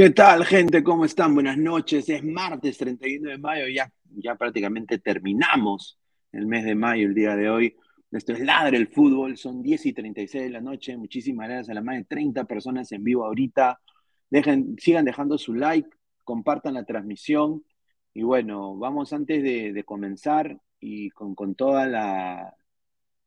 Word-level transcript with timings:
¿Qué 0.00 0.08
tal, 0.08 0.46
gente? 0.46 0.82
¿Cómo 0.82 1.04
están? 1.04 1.34
Buenas 1.34 1.58
noches. 1.58 2.08
Es 2.08 2.24
martes 2.24 2.78
31 2.78 3.32
de 3.32 3.36
mayo, 3.36 3.68
ya, 3.68 3.92
ya 4.16 4.34
prácticamente 4.34 4.98
terminamos 4.98 5.98
el 6.32 6.46
mes 6.46 6.64
de 6.64 6.74
mayo, 6.74 7.06
el 7.06 7.14
día 7.14 7.36
de 7.36 7.50
hoy. 7.50 7.76
Esto 8.10 8.32
es 8.32 8.40
Ladre 8.40 8.78
el 8.78 8.88
Fútbol, 8.88 9.36
son 9.36 9.62
10 9.62 9.84
y 9.84 9.92
36 9.92 10.44
de 10.44 10.48
la 10.48 10.62
noche. 10.62 10.96
Muchísimas 10.96 11.48
gracias 11.48 11.68
a 11.68 11.74
las 11.74 11.84
más 11.84 11.96
de 11.96 12.04
30 12.04 12.44
personas 12.44 12.90
en 12.92 13.04
vivo 13.04 13.26
ahorita. 13.26 13.78
Dejen, 14.30 14.74
sigan 14.78 15.04
dejando 15.04 15.36
su 15.36 15.52
like, 15.52 15.90
compartan 16.24 16.72
la 16.72 16.86
transmisión. 16.86 17.62
Y 18.14 18.22
bueno, 18.22 18.78
vamos 18.78 19.12
antes 19.12 19.42
de, 19.42 19.84
comenzar 19.84 20.58
y 20.80 21.10
con, 21.10 21.34
con 21.34 21.54
todas 21.54 22.54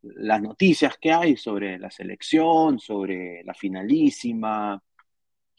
las 0.02 0.42
noticias 0.42 0.98
que 1.00 1.12
hay 1.12 1.38
sobre 1.38 1.78
la 1.78 1.92
selección, 1.92 2.80
sobre 2.80 3.44
la 3.44 3.54
finalísima, 3.54 4.82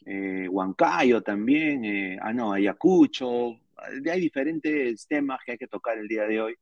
eh, 0.05 0.47
Huancayo 0.47 1.21
también, 1.23 1.83
eh, 1.83 2.17
ah 2.21 2.31
no, 2.31 2.53
Ayacucho, 2.53 3.59
hay 3.77 4.21
diferentes 4.21 5.07
temas 5.07 5.39
que 5.45 5.53
hay 5.53 5.57
que 5.57 5.67
tocar 5.67 5.97
el 5.97 6.07
día 6.07 6.27
de 6.27 6.41
hoy. 6.41 6.55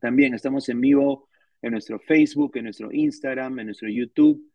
También 0.00 0.34
estamos 0.34 0.68
en 0.68 0.80
vivo 0.80 1.28
en 1.62 1.72
nuestro 1.72 1.98
Facebook, 1.98 2.56
en 2.56 2.64
nuestro 2.64 2.92
Instagram, 2.92 3.58
en 3.58 3.66
nuestro 3.66 3.88
YouTube 3.88 4.49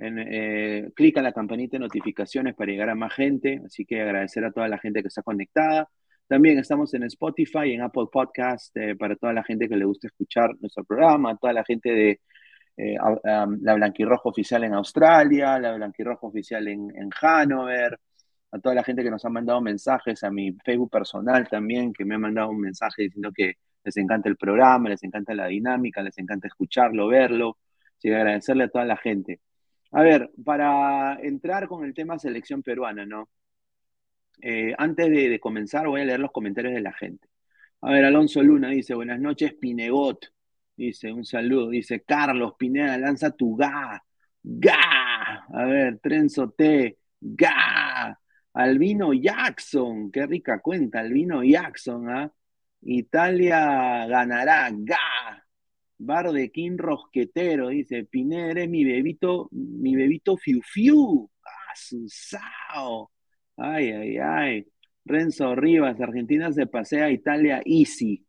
en, 0.00 0.18
eh, 0.18 0.90
clica 0.94 1.22
la 1.22 1.32
campanita 1.32 1.76
de 1.76 1.80
notificaciones 1.80 2.54
para 2.54 2.70
llegar 2.70 2.90
a 2.90 2.94
más 2.94 3.14
gente, 3.14 3.60
así 3.64 3.84
que 3.84 4.00
agradecer 4.00 4.44
a 4.44 4.52
toda 4.52 4.68
la 4.68 4.78
gente 4.78 5.02
que 5.02 5.08
está 5.08 5.22
conectada. 5.22 5.88
También 6.26 6.58
estamos 6.58 6.92
en 6.94 7.02
Spotify, 7.04 7.72
en 7.72 7.82
Apple 7.82 8.06
Podcast, 8.10 8.76
eh, 8.76 8.96
para 8.96 9.16
toda 9.16 9.32
la 9.32 9.44
gente 9.44 9.68
que 9.68 9.76
le 9.76 9.84
gusta 9.84 10.06
escuchar 10.06 10.50
nuestro 10.60 10.84
programa, 10.84 11.36
toda 11.36 11.52
la 11.52 11.64
gente 11.64 11.90
de 11.90 12.20
eh, 12.76 12.96
la 13.24 13.74
Blanquirroja 13.74 14.28
Oficial 14.28 14.64
en 14.64 14.74
Australia, 14.74 15.58
la 15.58 15.74
Blanquirroja 15.74 16.26
Oficial 16.26 16.66
en, 16.68 16.90
en 16.96 17.10
Hanover, 17.20 17.98
a 18.52 18.58
toda 18.58 18.74
la 18.74 18.84
gente 18.84 19.02
que 19.02 19.10
nos 19.10 19.24
ha 19.24 19.28
mandado 19.28 19.60
mensajes, 19.60 20.24
a 20.24 20.30
mi 20.30 20.52
Facebook 20.64 20.90
personal 20.90 21.48
también, 21.48 21.92
que 21.92 22.04
me 22.04 22.14
ha 22.14 22.18
mandado 22.18 22.50
un 22.50 22.60
mensaje 22.60 23.02
diciendo 23.02 23.30
que 23.34 23.54
les 23.84 23.96
encanta 23.96 24.28
el 24.28 24.36
programa, 24.36 24.88
les 24.88 25.02
encanta 25.02 25.34
la 25.34 25.46
dinámica, 25.46 26.02
les 26.02 26.16
encanta 26.18 26.48
escucharlo, 26.48 27.08
verlo. 27.08 27.58
Así 27.98 28.08
que 28.08 28.16
agradecerle 28.16 28.64
a 28.64 28.68
toda 28.68 28.84
la 28.84 28.96
gente. 28.96 29.40
A 29.92 30.02
ver, 30.02 30.30
para 30.44 31.18
entrar 31.20 31.66
con 31.68 31.84
el 31.84 31.94
tema 31.94 32.18
selección 32.18 32.62
peruana, 32.62 33.04
¿no? 33.04 33.28
Eh, 34.42 34.74
antes 34.78 35.10
de, 35.10 35.38
comenzar, 35.40 35.86
voy 35.88 36.00
a 36.02 36.04
leer 36.04 36.20
los 36.20 36.32
comentarios 36.32 36.74
de 36.74 36.80
la 36.80 36.92
gente. 36.92 37.28
A 37.82 37.90
ver, 37.92 38.04
Alonso 38.04 38.42
Luna 38.42 38.70
dice, 38.70 38.94
buenas 38.94 39.20
noches, 39.20 39.54
Pinegot. 39.54 40.26
Dice, 40.76 41.12
un 41.12 41.24
saludo. 41.24 41.70
Dice, 41.70 42.02
Carlos 42.02 42.54
Pineda, 42.58 42.96
lanza 42.98 43.30
tu 43.32 43.56
ga. 43.56 44.02
Ga. 44.42 45.44
A 45.52 45.64
ver, 45.64 45.98
Trenzo 45.98 46.50
T. 46.50 46.98
Ga. 47.20 48.18
Albino 48.54 49.12
Jackson. 49.12 50.10
Qué 50.10 50.26
rica 50.26 50.60
cuenta, 50.60 51.00
Albino 51.00 51.42
Jackson, 51.44 52.08
¿ah? 52.10 52.32
Italia 52.82 54.06
ganará. 54.06 54.70
Ga. 54.72 55.39
Bar 56.02 56.32
de 56.32 56.50
King 56.50 56.78
Rosquetero, 56.78 57.68
dice, 57.68 58.04
Pineda, 58.04 58.66
mi 58.66 58.84
bebito, 58.84 59.48
mi 59.52 59.94
bebito 59.94 60.36
Fiu 60.38 60.62
Fiu. 60.62 61.30
Ah. 61.44 63.04
Ay, 63.56 63.90
ay, 63.90 64.16
ay. 64.18 64.66
Renzo 65.04 65.54
Rivas, 65.54 66.00
Argentina 66.00 66.50
se 66.52 66.66
pasea 66.66 67.06
a 67.06 67.10
Italia 67.10 67.60
easy. 67.66 68.24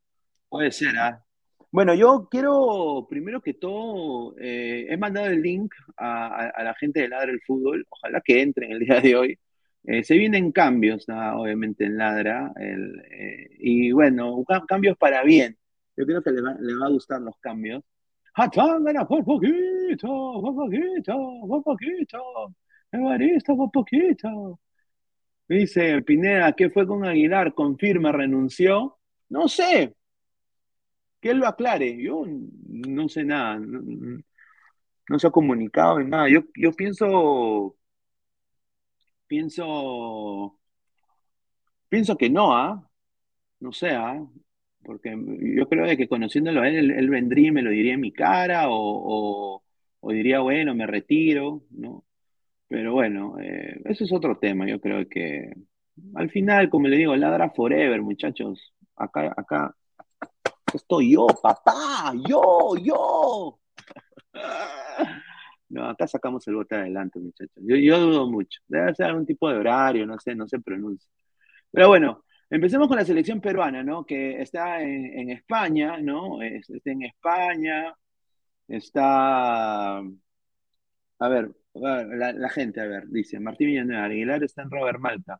Puede 0.49 0.71
ser, 0.71 0.97
¿ah? 0.97 1.23
Bueno, 1.71 1.93
yo 1.95 2.27
quiero, 2.29 3.07
primero 3.09 3.41
que 3.41 3.53
todo, 3.53 4.35
eh, 4.37 4.87
he 4.89 4.97
mandado 4.97 5.27
el 5.27 5.41
link 5.41 5.73
a, 5.95 6.51
la 6.61 6.75
gente 6.75 6.99
de 6.99 7.07
Ladra 7.07 7.31
el 7.31 7.41
Fútbol, 7.41 7.85
ojalá 7.89 8.19
que 8.19 8.41
entren 8.41 8.73
el 8.73 8.79
día 8.79 8.99
de 8.99 9.15
hoy. 9.15 9.39
Eh, 9.85 10.03
se 10.03 10.17
vienen 10.17 10.51
cambios, 10.51 11.05
obviamente, 11.07 11.85
en 11.85 11.97
Ladra, 11.97 12.51
eh, 12.59 13.47
y 13.59 13.91
bueno, 13.93 14.43
cambios 14.67 14.97
para 14.97 15.23
bien. 15.23 15.57
Yo 15.95 16.05
creo 16.05 16.21
que 16.23 16.31
le 16.31 16.41
va, 16.41 16.55
le 16.59 16.75
va 16.75 16.87
a 16.87 16.89
gustar 16.89 17.21
los 17.21 17.37
cambios. 17.39 17.83
¡Hatángana 18.33 19.07
por 19.07 19.23
poquito! 19.25 20.07
¡Por 20.41 20.55
poquito! 20.55 21.13
¡Por 21.47 21.63
poquito! 21.63 22.55
¡Evaristo, 22.91 23.55
por 23.55 23.71
poquito! 23.71 24.59
Dice 25.47 26.01
Pineda, 26.03 26.53
¿qué 26.53 26.69
fue 26.69 26.87
con 26.87 27.05
Aguilar? 27.05 27.53
Confirma, 27.53 28.11
renunció. 28.11 28.99
No 29.29 29.47
sé. 29.49 29.95
Que 31.19 31.31
él 31.31 31.37
lo 31.39 31.47
aclare. 31.47 32.01
Yo 32.01 32.23
no 32.25 33.09
sé 33.09 33.23
nada. 33.23 33.59
No, 33.59 35.19
se 35.19 35.27
ha 35.27 35.31
comunicado 35.31 35.99
en 35.99 36.09
nada. 36.09 36.29
Yo, 36.29 36.41
yo 36.55 36.71
pienso. 36.71 37.75
Pienso. 39.27 40.57
Pienso 41.89 42.17
que 42.17 42.29
no, 42.29 42.55
¿ah? 42.55 42.89
No 43.59 43.71
sé, 43.73 43.89
¿ah? 43.91 44.25
Porque 44.83 45.15
yo 45.55 45.67
creo 45.67 45.85
que 45.95 46.07
conociéndolo 46.07 46.61
a 46.61 46.69
él, 46.69 46.91
él, 46.91 47.09
vendría 47.09 47.49
y 47.49 47.51
me 47.51 47.61
lo 47.61 47.69
diría 47.69 47.93
en 47.93 48.01
mi 48.01 48.11
cara 48.11 48.65
o, 48.69 49.63
diría, 50.03 50.39
bueno, 50.39 50.75
me 50.75 50.87
retiro, 50.87 51.63
¿no? 51.71 52.05
Pero 52.67 52.93
bueno, 52.93 53.37
eh, 53.39 53.81
eso 53.85 54.05
es 54.05 54.13
otro 54.13 54.37
tema. 54.37 54.67
Yo 54.67 54.79
creo 54.79 55.07
que 55.07 55.53
al 56.15 56.29
final, 56.29 56.69
como 56.69 56.87
le 56.87 56.97
digo, 56.97 57.15
ladra 57.15 57.49
forever, 57.51 58.01
muchachos. 58.01 58.73
Acá, 58.95 59.33
acá, 59.35 59.75
estoy 60.73 61.13
yo, 61.13 61.27
papá, 61.41 62.13
yo, 62.27 62.75
yo. 62.77 63.59
No, 65.69 65.85
acá 65.85 66.05
sacamos 66.05 66.45
el 66.49 66.55
bote 66.55 66.75
adelante, 66.75 67.17
muchachos. 67.17 67.63
Yo, 67.65 67.77
yo 67.77 67.97
dudo 67.97 68.29
mucho. 68.29 68.59
Debe 68.67 68.93
ser 68.93 69.05
algún 69.05 69.25
tipo 69.25 69.49
de 69.49 69.57
horario, 69.57 70.05
no 70.05 70.19
sé, 70.19 70.35
no 70.35 70.45
se 70.45 70.59
pronuncia. 70.59 71.09
Pero 71.71 71.87
bueno, 71.87 72.25
empecemos 72.51 72.87
con 72.87 72.97
la 72.97 73.05
selección 73.05 73.41
peruana, 73.41 73.83
¿no? 73.83 74.05
Que 74.05 74.41
está 74.41 74.81
en, 74.81 75.29
España, 75.31 75.97
¿no? 75.99 76.41
Está 76.41 76.91
en 76.91 77.03
España, 77.03 77.95
está... 78.67 79.97
A 79.97 81.29
ver, 81.29 81.51
la, 81.73 82.49
gente, 82.49 82.81
a 82.81 82.85
ver, 82.85 83.07
dice, 83.07 83.39
Martín 83.39 83.67
Villanueva, 83.67 84.05
Aguilar 84.05 84.43
está 84.43 84.63
en 84.63 84.71
Robert 84.71 84.99
Malta. 84.99 85.39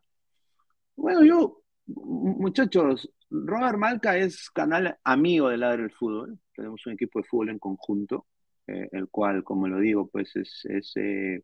Bueno, 0.96 1.24
yo, 1.24 1.62
muchachos, 1.86 3.10
Robert 3.30 3.78
Malca 3.78 4.16
es 4.16 4.50
canal 4.50 4.98
amigo 5.04 5.48
del 5.48 5.60
lado 5.60 5.78
del 5.78 5.90
fútbol. 5.90 6.38
Tenemos 6.54 6.86
un 6.86 6.92
equipo 6.92 7.18
de 7.18 7.24
fútbol 7.24 7.50
en 7.50 7.58
conjunto, 7.58 8.26
eh, 8.66 8.88
el 8.92 9.08
cual, 9.08 9.42
como 9.42 9.66
lo 9.68 9.78
digo, 9.78 10.08
pues 10.08 10.36
es, 10.36 10.92
eh, 10.96 11.42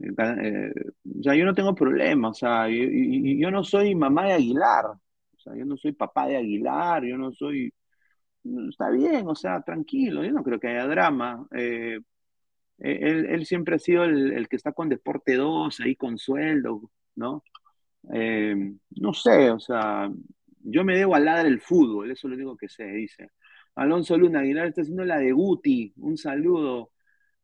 eh, 0.00 0.72
o 1.18 1.22
sea, 1.22 1.34
yo 1.34 1.44
no 1.44 1.54
tengo 1.54 1.74
problema, 1.74 2.30
o 2.30 2.34
sea, 2.34 2.68
yo, 2.68 2.84
yo, 2.84 3.50
no 3.50 3.64
soy 3.64 3.94
mamá 3.94 4.26
de 4.26 4.32
Aguilar, 4.34 4.86
o 4.86 5.38
sea, 5.38 5.54
yo 5.56 5.64
no 5.64 5.76
soy 5.76 5.92
papá 5.92 6.26
de 6.26 6.36
Aguilar, 6.36 7.04
yo 7.04 7.16
no 7.18 7.32
soy, 7.32 7.72
está 8.68 8.90
bien, 8.90 9.26
o 9.28 9.34
sea, 9.34 9.62
tranquilo, 9.62 10.24
yo 10.24 10.32
no 10.32 10.42
creo 10.42 10.60
que 10.60 10.68
haya 10.68 10.86
drama. 10.86 11.46
él, 11.50 12.04
él, 12.78 13.46
siempre 13.46 13.76
ha 13.76 13.78
sido 13.78 14.04
el, 14.04 14.32
el, 14.32 14.48
que 14.48 14.56
está 14.56 14.72
con 14.72 14.88
Deporte 14.88 15.34
2, 15.36 15.80
ahí 15.80 15.96
con 15.96 16.18
sueldo, 16.18 16.90
¿no? 17.16 17.42
no 18.90 19.12
sé, 19.14 19.50
o 19.50 19.58
sea, 19.58 20.10
yo 20.60 20.84
me 20.84 20.96
debo 20.96 21.14
al 21.14 21.24
ladra 21.24 21.48
el 21.48 21.60
fútbol, 21.60 22.10
eso 22.10 22.26
es 22.28 22.30
lo 22.30 22.36
único 22.36 22.56
que 22.56 22.68
sé, 22.68 22.84
dice. 22.86 23.30
Alonso 23.76 24.16
Luna, 24.16 24.40
Aguilar 24.40 24.66
está 24.68 24.82
haciendo 24.82 25.04
la 25.04 25.18
de 25.18 25.32
Guti, 25.32 25.92
un 25.98 26.16
saludo. 26.16 26.92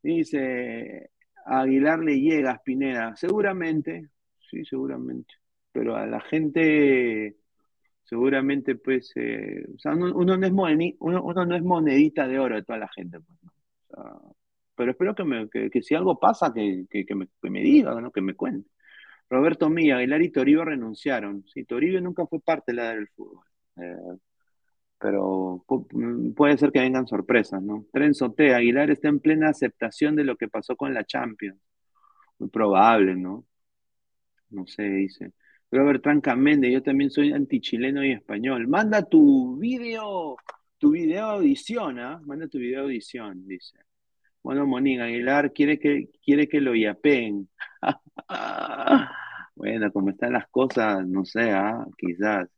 Dice, 0.02 1.10
Aguilar 1.44 2.00
le 2.00 2.20
llega 2.20 2.52
a 2.52 2.58
Spineda, 2.58 3.16
seguramente, 3.16 4.08
sí, 4.50 4.64
seguramente, 4.64 5.34
pero 5.72 5.96
a 5.96 6.06
la 6.06 6.20
gente 6.20 7.36
seguramente 8.04 8.74
pues, 8.76 9.12
eh, 9.16 9.64
o 9.74 9.78
sea, 9.78 9.92
uno, 9.94 10.36
no 10.36 10.46
es 10.46 10.52
uno, 10.98 11.46
no 11.46 11.56
es 11.56 11.62
monedita 11.62 12.28
de 12.28 12.38
oro 12.38 12.56
de 12.56 12.62
toda 12.62 12.78
la 12.78 12.88
gente, 12.88 13.18
pues, 13.20 13.38
pero 14.74 14.90
espero 14.92 15.14
que, 15.14 15.24
me, 15.24 15.48
que, 15.48 15.82
si 15.82 15.94
algo 15.94 16.18
pasa, 16.18 16.52
que, 16.52 16.86
que, 16.90 17.14
me, 17.14 17.28
que 17.40 17.50
me 17.50 17.60
diga, 17.60 18.00
¿no? 18.00 18.10
que 18.10 18.20
me 18.22 18.34
cuente. 18.34 18.68
Roberto 19.28 19.70
Mía, 19.70 19.96
Aguilar 19.96 20.22
y 20.22 20.30
Toribio 20.30 20.64
renunciaron. 20.64 21.44
Sí, 21.46 21.64
Toribio 21.64 22.00
nunca 22.00 22.26
fue 22.26 22.40
parte 22.40 22.72
de 22.72 22.76
la 22.76 22.94
del 22.94 23.08
fútbol. 23.08 23.44
Eh, 23.76 23.96
pero 25.02 25.64
mm, 25.92 26.32
puede 26.34 26.56
ser 26.56 26.70
que 26.70 26.80
vengan 26.80 27.08
sorpresas, 27.08 27.60
¿no? 27.60 27.86
Tren 27.92 28.14
Sotea, 28.14 28.58
Aguilar 28.58 28.90
está 28.90 29.08
en 29.08 29.18
plena 29.18 29.48
aceptación 29.48 30.14
de 30.14 30.22
lo 30.24 30.36
que 30.36 30.48
pasó 30.48 30.76
con 30.76 30.94
la 30.94 31.04
Champions. 31.04 31.60
Muy 32.38 32.48
probable, 32.50 33.16
¿no? 33.16 33.44
No 34.50 34.66
sé, 34.66 34.84
dice. 34.84 35.32
Robert 35.72 36.02
Tranca 36.02 36.36
Méndez, 36.36 36.72
yo 36.72 36.82
también 36.82 37.10
soy 37.10 37.32
antichileno 37.32 38.04
y 38.04 38.12
español. 38.12 38.68
Manda 38.68 39.02
tu 39.02 39.56
video, 39.58 40.36
tu 40.78 40.92
video 40.92 41.24
audición, 41.26 41.98
¿ah? 41.98 42.20
Manda 42.24 42.46
tu 42.46 42.58
video 42.58 42.82
audición, 42.82 43.46
dice. 43.48 43.78
Bueno, 44.42 44.66
Monín, 44.66 45.00
Aguilar 45.00 45.52
quiere 45.52 45.78
que, 45.80 46.10
quiere 46.24 46.48
que 46.48 46.60
lo 46.60 46.74
yapeen. 46.74 47.48
Bueno, 49.54 49.92
como 49.92 50.10
están 50.10 50.32
las 50.32 50.48
cosas, 50.48 51.06
no 51.06 51.24
sé, 51.24 51.50
¿ah? 51.52 51.86
quizás. 51.98 52.48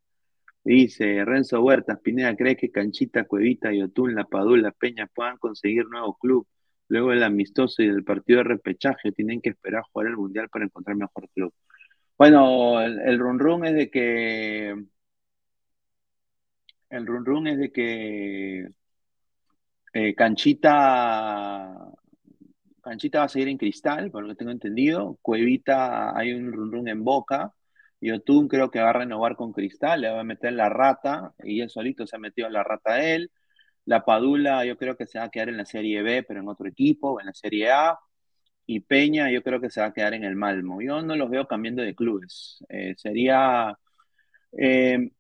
Dice 0.65 1.25
Renzo 1.25 1.63
Huertas, 1.63 2.01
Pineda, 2.01 2.35
¿cree 2.37 2.57
que 2.57 2.71
Canchita, 2.71 3.25
Cuevita, 3.25 3.73
Yotún, 3.73 4.15
La 4.15 4.25
Padula, 4.25 4.73
Peña 4.73 5.07
puedan 5.15 5.37
conseguir 5.39 5.87
nuevo 5.89 6.17
club? 6.17 6.47
Luego 6.89 7.11
del 7.11 7.23
amistoso 7.23 7.83
y 7.83 7.89
del 7.89 8.05
partido 8.05 8.39
de 8.39 8.45
repechaje, 8.45 9.13
tienen 9.13 9.41
que 9.41 9.51
esperar 9.51 9.83
jugar 9.93 10.09
el 10.09 10.17
Mundial 10.17 10.49
para 10.49 10.65
encontrar 10.65 10.97
mejor 10.97 11.29
club. 11.35 11.53
Bueno, 12.19 12.81
el, 12.81 13.19
run 13.19 13.39
run 13.39 13.67
es 13.67 13.75
de 13.75 13.91
que... 13.91 14.75
El 16.91 17.07
run 17.07 17.25
run 17.25 17.47
es 17.49 17.59
de 17.59 17.73
que 17.73 18.69
eh, 19.93 20.15
Canchita 20.15 21.95
Canchita 22.85 23.21
va 23.21 23.25
a 23.25 23.29
seguir 23.29 23.49
en 23.49 23.59
Cristal, 23.59 24.11
por 24.11 24.23
lo 24.23 24.29
que 24.29 24.37
tengo 24.37 24.53
entendido. 24.53 25.19
Cuevita 25.23 26.17
hay 26.17 26.33
un 26.33 26.53
run 26.53 26.71
run 26.71 26.89
en 26.89 27.03
Boca. 27.03 27.53
Yotun 28.01 28.49
creo 28.49 28.71
que 28.71 28.81
va 28.81 28.91
a 28.91 28.93
renovar 28.93 29.37
con 29.37 29.53
Cristal, 29.53 30.03
le 30.03 30.11
va 30.11 30.21
a 30.21 30.25
meter 30.25 30.53
la 30.53 30.69
rata, 30.69 31.35
y 31.43 31.61
él 31.61 31.71
solito 31.71 32.07
se 32.07 32.17
ha 32.17 32.19
metido 32.19 32.49
la 32.49 32.63
rata 32.63 32.95
a 32.95 33.05
él. 33.05 33.31
La 33.87 34.05
Padula 34.05 34.65
yo 34.65 34.77
creo 34.77 34.97
que 34.97 35.07
se 35.07 35.19
va 35.19 35.27
a 35.27 35.31
quedar 35.31 35.49
en 35.49 35.57
la 35.59 35.67
Serie 35.67 36.03
B, 36.03 36.23
pero 36.25 36.41
en 36.41 36.49
otro 36.49 36.69
equipo, 36.69 37.21
en 37.21 37.27
la 37.27 37.35
Serie 37.35 37.71
A. 37.71 37.99
Y 38.67 38.81
Peña 38.81 39.31
yo 39.31 39.43
creo 39.43 39.61
que 39.61 39.71
se 39.71 39.81
va 39.81 39.89
a 39.89 39.93
quedar 39.93 40.15
en 40.15 40.25
el 40.25 40.37
Malmo. 40.37 40.81
Yo 40.83 41.03
no 41.03 41.17
los 41.17 41.31
veo 41.31 41.47
cambiando 41.47 41.83
de 41.83 41.95
clubes. 41.95 42.65
Eh, 42.69 42.95
sería 42.97 43.79
eh, 44.59 45.11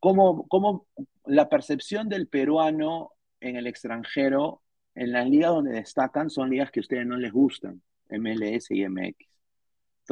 como, 0.00 0.46
como 0.48 0.86
la 1.26 1.48
percepción 1.48 2.08
del 2.08 2.28
peruano 2.28 3.12
en 3.40 3.56
el 3.56 3.66
extranjero 3.66 4.62
en 4.94 5.12
las 5.12 5.28
ligas 5.28 5.50
donde 5.50 5.72
destacan 5.72 6.30
son 6.30 6.50
ligas 6.50 6.70
que 6.70 6.80
a 6.80 6.82
ustedes 6.82 7.06
no 7.06 7.16
les 7.16 7.32
gustan, 7.32 7.82
MLS 8.10 8.70
y 8.70 8.84
MX. 8.88 9.31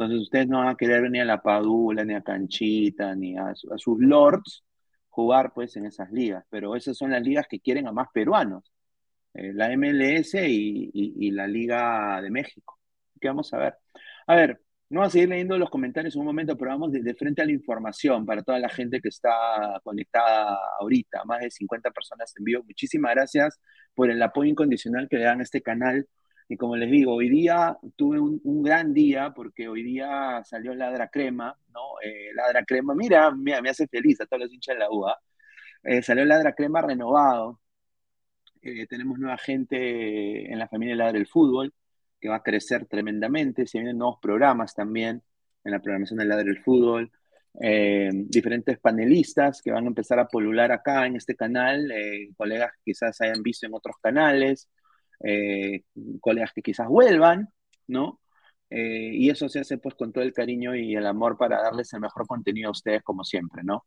Entonces 0.01 0.23
ustedes 0.23 0.47
no 0.47 0.57
van 0.59 0.69
a 0.69 0.75
querer 0.75 1.11
ni 1.11 1.19
a 1.19 1.25
la 1.25 1.43
Padula, 1.43 2.03
ni 2.03 2.15
a 2.15 2.21
Canchita, 2.21 3.15
ni 3.15 3.37
a, 3.37 3.53
sus 3.53 3.99
lords 3.99 4.63
jugar 5.09 5.53
pues 5.53 5.75
en 5.75 5.85
esas 5.85 6.11
ligas, 6.11 6.43
pero 6.49 6.75
esas 6.75 6.97
son 6.97 7.11
las 7.11 7.21
ligas 7.21 7.45
que 7.47 7.59
quieren 7.59 7.87
a 7.87 7.91
más 7.91 8.07
peruanos, 8.11 8.71
eh, 9.35 9.53
la 9.53 9.69
MLS 9.77 10.33
y, 10.33 11.29
la 11.31 11.45
Liga 11.47 12.19
de 12.19 12.31
México. 12.31 12.79
¿Qué 13.19 13.27
vamos 13.27 13.53
a 13.53 13.57
ver? 13.59 13.75
A 14.25 14.35
ver, 14.35 14.59
no 14.89 15.01
voy 15.01 15.07
a 15.07 15.09
seguir 15.11 15.29
leyendo 15.29 15.55
los 15.59 15.69
comentarios 15.69 16.15
un 16.15 16.25
momento, 16.25 16.57
pero 16.57 16.71
vamos 16.71 16.91
de, 16.93 17.13
frente 17.13 17.43
a 17.43 17.45
la 17.45 17.51
información 17.51 18.25
para 18.25 18.41
toda 18.41 18.57
la 18.57 18.69
gente 18.69 19.01
que 19.01 19.09
está 19.09 19.79
conectada 19.83 20.57
ahorita, 20.79 21.23
más 21.25 21.41
de 21.41 21.51
50 21.51 21.91
personas 21.91 22.33
en 22.37 22.43
vivo. 22.43 22.63
Muchísimas 22.63 23.13
gracias 23.13 23.59
por 23.93 24.09
el 24.09 24.21
apoyo 24.23 24.49
incondicional 24.49 25.07
que 25.07 25.17
le 25.17 25.25
dan 25.25 25.41
a 25.41 25.43
este 25.43 25.61
canal. 25.61 26.07
Y 26.51 26.57
como 26.57 26.75
les 26.75 26.91
digo, 26.91 27.13
hoy 27.13 27.29
día 27.29 27.77
tuve 27.95 28.19
un, 28.19 28.61
gran 28.61 28.93
día 28.93 29.33
porque 29.33 29.69
hoy 29.69 29.83
día 29.83 30.43
salió 30.43 30.75
Ladra 30.75 31.07
Crema, 31.07 31.57
¿no? 31.73 31.79
Eh, 32.03 32.33
Ladra 32.35 32.65
Crema, 32.65 32.93
mira, 32.93 33.31
me 33.31 33.53
hace 33.69 33.87
feliz 33.87 34.19
a 34.19 34.25
todos 34.25 34.43
los 34.43 34.53
hinchas 34.53 34.75
de 34.75 34.79
la 34.79 34.91
UA. 34.91 35.17
Eh, 35.83 36.01
salió 36.01 36.25
Ladra 36.25 36.53
Crema 36.53 36.81
renovado. 36.81 37.61
Eh, 38.61 38.85
tenemos 38.87 39.17
nueva 39.17 39.37
gente 39.37 40.51
en 40.51 40.59
la 40.59 40.67
familia 40.67 40.97
Ladra 40.97 41.13
del 41.13 41.27
Fútbol 41.27 41.73
que 42.19 42.27
va 42.27 42.35
a 42.35 42.43
crecer 42.43 42.85
tremendamente. 42.85 43.65
Se 43.65 43.77
vienen 43.77 43.97
nuevos 43.97 44.19
programas 44.21 44.75
también 44.75 45.23
en 45.63 45.71
la 45.71 45.79
programación 45.79 46.19
del 46.19 46.27
Ladre 46.27 46.49
del 46.49 46.61
Fútbol. 46.61 47.13
Eh, 47.61 48.09
diferentes 48.13 48.77
panelistas 48.77 49.61
que 49.61 49.71
van 49.71 49.85
a 49.85 49.87
empezar 49.87 50.19
a 50.19 50.27
polular 50.27 50.73
acá 50.73 51.05
en 51.05 51.15
este 51.15 51.33
canal, 51.33 51.89
eh, 51.91 52.29
colegas 52.35 52.73
que 52.73 52.91
quizás 52.91 53.21
hayan 53.21 53.41
visto 53.41 53.65
en 53.67 53.73
otros 53.73 53.95
canales, 54.01 54.67
eh, 55.23 55.83
colegas 56.19 56.51
que 56.53 56.61
quizás 56.61 56.87
vuelvan, 56.87 57.49
¿no? 57.87 58.19
y 58.73 59.29
eso 59.29 59.49
se 59.49 59.59
hace 59.59 59.79
pues 59.79 59.95
con 59.95 60.13
todo 60.13 60.23
el 60.23 60.31
cariño 60.31 60.73
y 60.73 60.95
el 60.95 61.05
amor 61.05 61.37
para 61.37 61.61
darles 61.61 61.91
el 61.91 61.99
mejor 61.99 62.25
contenido 62.25 62.69
a 62.69 62.71
ustedes 62.71 63.03
como 63.03 63.25
siempre, 63.25 63.63
¿no? 63.65 63.85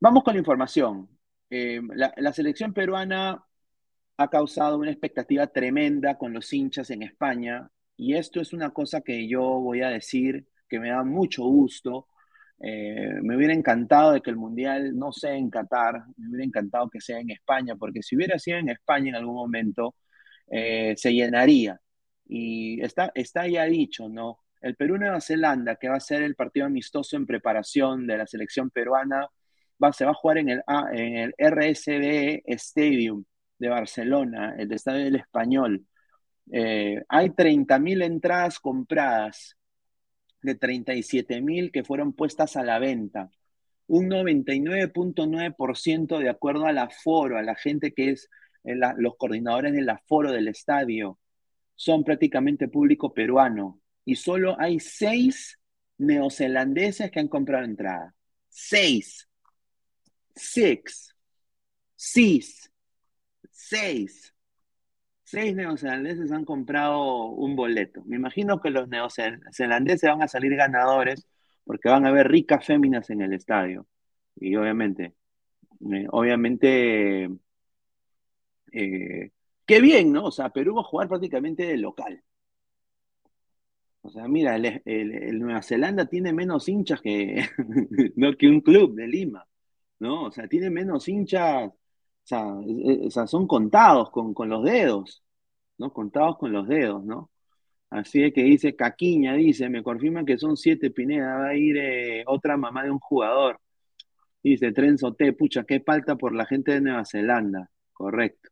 vamos 0.00 0.24
con 0.24 0.34
la 0.34 0.40
información. 0.40 1.08
la 1.48 2.32
selección 2.32 2.72
peruana 2.74 3.44
ha 4.16 4.28
causado 4.28 4.76
una 4.76 4.90
expectativa 4.90 5.46
tremenda 5.46 6.18
con 6.18 6.32
los 6.32 6.52
hinchas 6.52 6.90
en 6.90 7.04
España 7.04 7.70
y 7.96 8.14
esto 8.14 8.40
es 8.40 8.52
una 8.52 8.70
cosa 8.70 9.00
que 9.02 9.28
yo 9.28 9.42
voy 9.42 9.82
a 9.82 9.88
decir 9.88 10.46
que 10.68 10.80
me 10.80 10.90
da 10.90 11.04
mucho 11.04 11.44
gusto. 11.44 12.08
Eh, 12.64 13.18
me 13.22 13.36
hubiera 13.36 13.52
encantado 13.54 14.12
de 14.12 14.20
que 14.22 14.30
el 14.30 14.36
Mundial 14.36 14.96
no 14.96 15.12
sea 15.12 15.34
en 15.34 15.50
Qatar, 15.50 16.04
me 16.16 16.28
hubiera 16.28 16.44
encantado 16.44 16.88
que 16.88 17.00
sea 17.00 17.18
en 17.18 17.30
España, 17.30 17.74
porque 17.76 18.02
si 18.02 18.16
hubiera 18.16 18.38
sido 18.38 18.58
en 18.58 18.68
España 18.68 19.10
en 19.10 19.16
algún 19.16 19.34
momento, 19.34 19.96
eh, 20.48 20.94
se 20.96 21.12
llenaría. 21.12 21.80
Y 22.26 22.80
está, 22.82 23.10
está 23.14 23.48
ya 23.48 23.64
dicho, 23.64 24.08
¿no? 24.08 24.40
El 24.60 24.76
Perú-Nueva 24.76 25.20
Zelanda, 25.20 25.76
que 25.76 25.88
va 25.88 25.96
a 25.96 26.00
ser 26.00 26.22
el 26.22 26.36
partido 26.36 26.66
amistoso 26.66 27.16
en 27.16 27.26
preparación 27.26 28.06
de 28.06 28.18
la 28.18 28.26
selección 28.26 28.70
peruana, 28.70 29.26
va, 29.82 29.92
se 29.92 30.04
va 30.04 30.12
a 30.12 30.14
jugar 30.14 30.38
en 30.38 30.50
el, 30.50 30.62
en 30.92 31.32
RSB 31.38 32.42
Stadium 32.46 33.24
de 33.58 33.68
Barcelona, 33.68 34.54
el 34.58 34.72
Estadio 34.72 35.04
del 35.04 35.16
Español. 35.16 35.84
Eh, 36.52 37.02
hay 37.08 37.30
30.000 37.30 38.04
entradas 38.04 38.58
compradas, 38.60 39.56
de 40.42 40.58
37.000 40.58 41.70
que 41.70 41.84
fueron 41.84 42.12
puestas 42.12 42.56
a 42.56 42.62
la 42.62 42.78
venta. 42.78 43.30
Un 43.86 44.08
99.9% 44.08 46.18
de 46.18 46.28
acuerdo 46.28 46.66
al 46.66 46.78
aforo, 46.78 47.38
a 47.38 47.42
la 47.42 47.54
gente 47.54 47.92
que 47.92 48.10
es 48.10 48.28
eh, 48.64 48.74
los 48.96 49.16
coordinadores 49.16 49.72
del 49.72 49.88
aforo 49.88 50.32
del 50.32 50.48
estadio, 50.48 51.18
son 51.74 52.04
prácticamente 52.04 52.68
público 52.68 53.12
peruano. 53.12 53.80
Y 54.04 54.16
solo 54.16 54.56
hay 54.58 54.80
seis 54.80 55.58
neozelandeses 55.98 57.10
que 57.10 57.20
han 57.20 57.28
comprado 57.28 57.64
entrada. 57.64 58.14
Seis. 58.48 59.28
Six. 60.34 61.14
Six. 61.96 62.70
Seis. 63.50 64.31
Seis 65.32 65.56
neozelandeses 65.56 66.30
han 66.30 66.44
comprado 66.44 67.24
un 67.28 67.56
boleto. 67.56 68.02
Me 68.04 68.16
imagino 68.16 68.60
que 68.60 68.68
los 68.68 68.86
neozelandeses 68.88 70.10
van 70.10 70.20
a 70.20 70.28
salir 70.28 70.54
ganadores 70.56 71.26
porque 71.64 71.88
van 71.88 72.04
a 72.04 72.10
haber 72.10 72.28
ricas 72.28 72.66
féminas 72.66 73.08
en 73.08 73.22
el 73.22 73.32
estadio. 73.32 73.86
Y 74.36 74.54
obviamente, 74.56 75.14
eh, 75.90 76.06
obviamente, 76.10 77.30
eh, 78.72 79.30
qué 79.64 79.80
bien, 79.80 80.12
¿no? 80.12 80.26
O 80.26 80.30
sea, 80.30 80.50
Perú 80.50 80.74
va 80.74 80.82
a 80.82 80.84
jugar 80.84 81.08
prácticamente 81.08 81.64
de 81.64 81.78
local. 81.78 82.22
O 84.02 84.10
sea, 84.10 84.28
mira, 84.28 84.56
el, 84.56 85.38
Nueva 85.38 85.62
Zelanda 85.62 86.04
tiene 86.04 86.34
menos 86.34 86.68
hinchas 86.68 87.00
que, 87.00 87.42
que 88.38 88.48
un 88.48 88.60
club 88.60 88.94
de 88.94 89.06
Lima, 89.06 89.48
¿no? 89.98 90.24
O 90.24 90.30
sea, 90.30 90.46
tiene 90.46 90.68
menos 90.68 91.08
hinchas, 91.08 91.72
son 93.10 93.46
contados 93.46 94.10
con, 94.10 94.48
los 94.48 94.64
dedos, 94.64 95.22
¿no? 95.78 95.92
Contados 95.92 96.38
con 96.38 96.52
los 96.52 96.68
dedos, 96.68 97.04
¿no? 97.04 97.30
Así 97.90 98.22
es 98.24 98.32
que 98.34 98.42
dice 98.44 98.76
Caquiña, 98.76 99.34
dice, 99.34 99.68
me 99.68 99.82
confirman 99.82 100.26
que 100.26 100.38
son 100.38 100.56
siete 100.56 100.90
Pineda, 100.90 101.36
va 101.38 101.48
a 101.48 101.54
ir 101.56 101.76
eh, 101.78 102.24
otra 102.26 102.56
mamá 102.56 102.84
de 102.84 102.90
un 102.90 102.98
jugador. 103.00 103.60
Dice 104.42 104.72
Trenzo 104.72 105.14
T, 105.14 105.32
pucha, 105.34 105.64
qué 105.64 105.80
falta 105.80 106.16
por 106.16 106.34
la 106.34 106.46
gente 106.46 106.72
de 106.72 106.80
Nueva 106.80 107.04
Zelanda. 107.04 107.70
Correcto. 107.92 108.50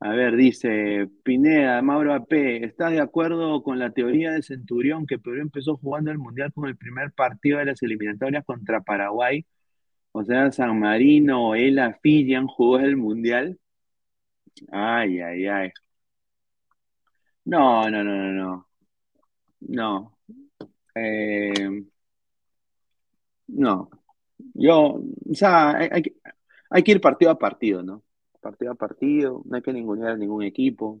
A 0.00 0.10
ver, 0.10 0.36
dice 0.36 1.08
Pineda, 1.22 1.80
Mauro 1.80 2.12
AP, 2.14 2.64
¿estás 2.64 2.90
de 2.90 3.00
acuerdo 3.00 3.62
con 3.62 3.78
la 3.78 3.92
teoría 3.92 4.32
de 4.32 4.42
Centurión 4.42 5.06
que 5.06 5.18
Perú 5.20 5.40
empezó 5.40 5.76
jugando 5.76 6.10
el 6.10 6.18
Mundial 6.18 6.52
con 6.52 6.68
el 6.68 6.76
primer 6.76 7.12
partido 7.12 7.58
de 7.58 7.66
las 7.66 7.82
eliminatorias 7.82 8.44
contra 8.44 8.80
Paraguay? 8.80 9.46
O 10.12 10.24
sea, 10.24 10.50
San 10.52 10.78
Marino 10.78 11.54
Ela 11.54 11.98
Fijian 12.02 12.46
jugó 12.46 12.78
el 12.78 12.96
Mundial. 12.96 13.58
Ay, 14.70 15.20
ay, 15.20 15.46
ay. 15.46 15.70
No, 17.44 17.88
no, 17.90 18.04
no, 18.04 18.14
no, 18.14 18.32
no. 18.32 18.68
No. 19.60 20.18
Eh, 20.94 21.84
no. 23.48 23.90
Yo, 24.54 25.00
o 25.30 25.34
sea, 25.34 25.76
hay, 25.78 25.90
hay 26.70 26.82
que 26.82 26.92
ir 26.92 27.00
partido 27.00 27.30
a 27.30 27.38
partido, 27.38 27.82
¿no? 27.82 28.02
partido 28.42 28.72
a 28.72 28.74
partido, 28.74 29.42
no 29.46 29.56
hay 29.56 29.62
que 29.62 29.72
ningunear 29.72 30.12
a 30.12 30.16
ningún 30.16 30.42
equipo. 30.42 31.00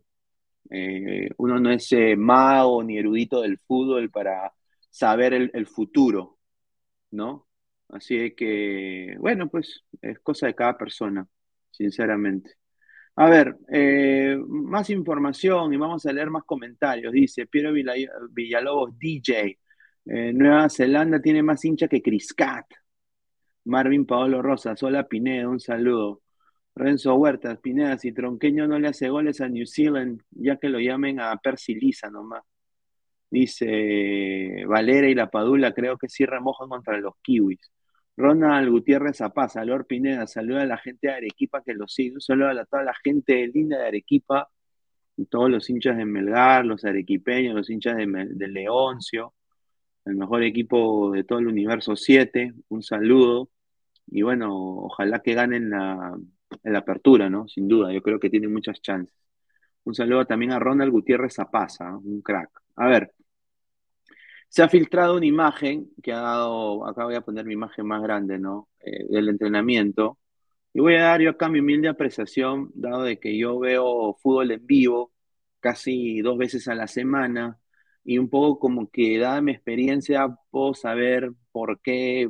Eh, 0.70 1.28
uno 1.36 1.60
no 1.60 1.70
es 1.70 1.92
eh, 1.92 2.16
mago 2.16 2.82
ni 2.82 2.96
erudito 2.96 3.42
del 3.42 3.58
fútbol 3.58 4.10
para 4.10 4.54
saber 4.88 5.34
el, 5.34 5.66
futuro, 5.66 6.38
¿no? 7.10 7.48
Así 7.92 8.34
que, 8.34 9.16
bueno, 9.18 9.48
pues 9.48 9.84
es 10.00 10.18
cosa 10.20 10.46
de 10.46 10.54
cada 10.54 10.76
persona, 10.76 11.26
sinceramente. 11.70 12.54
A 13.16 13.28
ver, 13.28 13.56
eh, 13.70 14.38
más 14.48 14.90
información 14.90 15.72
y 15.74 15.76
vamos 15.76 16.06
a 16.06 16.12
leer 16.12 16.30
más 16.30 16.44
comentarios. 16.44 17.12
Dice 17.12 17.46
Piero 17.46 17.72
Villalobos, 17.72 18.98
DJ. 18.98 19.58
Nueva 20.04 20.68
Zelanda 20.68 21.20
tiene 21.20 21.42
más 21.42 21.64
hincha 21.64 21.88
que 21.88 22.02
Criscat. 22.02 22.66
Marvin 23.64 24.06
Paolo 24.06 24.42
Rosa, 24.42 24.74
Hola 24.80 25.06
Pinedo, 25.06 25.50
un 25.50 25.60
saludo. 25.60 26.22
Renzo 26.74 27.14
Huertas, 27.14 27.58
Pineda, 27.60 27.98
si 27.98 28.12
Tronqueño 28.12 28.66
no 28.66 28.78
le 28.78 28.88
hace 28.88 29.08
goles 29.08 29.40
a 29.40 29.48
New 29.48 29.66
Zealand, 29.66 30.22
ya 30.30 30.56
que 30.56 30.68
lo 30.68 30.80
llamen 30.80 31.20
a 31.20 31.36
Percy 31.36 31.74
Lisa 31.74 32.10
nomás. 32.10 32.42
Dice 33.30 34.64
Valera 34.66 35.08
y 35.08 35.14
la 35.14 35.30
Padula, 35.30 35.72
creo 35.72 35.98
que 35.98 36.08
sí 36.08 36.24
remojan 36.26 36.68
contra 36.68 36.98
los 36.98 37.14
kiwis. 37.22 37.70
Ronald 38.16 38.68
Gutiérrez 38.70 39.18
Zapaz, 39.18 39.56
Lord 39.56 39.86
Pineda, 39.86 40.26
saluda 40.26 40.62
a 40.62 40.66
la 40.66 40.78
gente 40.78 41.08
de 41.08 41.14
Arequipa 41.14 41.62
que 41.62 41.74
lo 41.74 41.88
sigue, 41.88 42.16
saluda 42.20 42.50
a 42.60 42.64
toda 42.66 42.82
la 42.84 42.94
gente 43.02 43.46
linda 43.48 43.78
de 43.78 43.88
Arequipa, 43.88 44.50
todos 45.30 45.50
los 45.50 45.68
hinchas 45.70 45.96
de 45.96 46.04
Melgar, 46.04 46.64
los 46.64 46.84
arequipeños, 46.84 47.54
los 47.54 47.70
hinchas 47.70 47.96
de, 47.96 48.48
Leoncio, 48.48 49.34
el 50.04 50.16
mejor 50.16 50.42
equipo 50.42 51.12
de 51.12 51.24
todo 51.24 51.38
el 51.38 51.46
universo 51.46 51.96
7, 51.96 52.52
un 52.68 52.82
saludo, 52.82 53.50
y 54.06 54.22
bueno, 54.22 54.54
ojalá 54.54 55.20
que 55.20 55.34
ganen 55.34 55.70
la, 55.70 56.16
la 56.64 56.78
apertura, 56.78 57.30
¿no? 57.30 57.48
Sin 57.48 57.68
duda, 57.68 57.92
yo 57.92 58.02
creo 58.02 58.18
que 58.18 58.30
tiene 58.30 58.48
muchas 58.48 58.80
chances. 58.80 59.16
Un 59.84 59.94
saludo 59.94 60.26
también 60.26 60.52
a 60.52 60.58
Ronald 60.58 60.92
Gutiérrez 60.92 61.34
Zapaza, 61.34 61.96
un 61.96 62.20
crack. 62.22 62.50
A 62.76 62.88
ver, 62.88 63.14
se 64.52 64.62
ha 64.62 64.68
filtrado 64.68 65.16
una 65.16 65.24
imagen 65.26 65.90
que 66.02 66.12
ha 66.12 66.20
dado, 66.20 66.86
acá 66.86 67.04
voy 67.06 67.14
a 67.14 67.22
poner 67.22 67.46
mi 67.46 67.54
imagen 67.54 67.86
más 67.86 68.02
grande, 68.02 68.38
¿no? 68.38 68.68
Eh, 68.80 69.06
del 69.08 69.30
entrenamiento. 69.30 70.18
Y 70.74 70.80
voy 70.80 70.96
a 70.96 71.04
dar 71.04 71.22
yo 71.22 71.30
acá 71.30 71.48
mi 71.48 71.60
humilde 71.60 71.88
apreciación, 71.88 72.70
dado 72.74 73.04
de 73.04 73.18
que 73.18 73.38
yo 73.38 73.58
veo 73.58 74.14
fútbol 74.22 74.50
en 74.52 74.66
vivo 74.66 75.12
casi 75.60 76.20
dos 76.20 76.36
veces 76.38 76.68
a 76.68 76.74
la 76.74 76.86
semana 76.86 77.58
y 78.04 78.18
un 78.18 78.28
poco 78.28 78.58
como 78.58 78.90
que 78.90 79.18
dada 79.18 79.40
mi 79.40 79.52
experiencia 79.52 80.28
puedo 80.50 80.74
saber 80.74 81.32
por 81.52 81.80
qué 81.80 82.28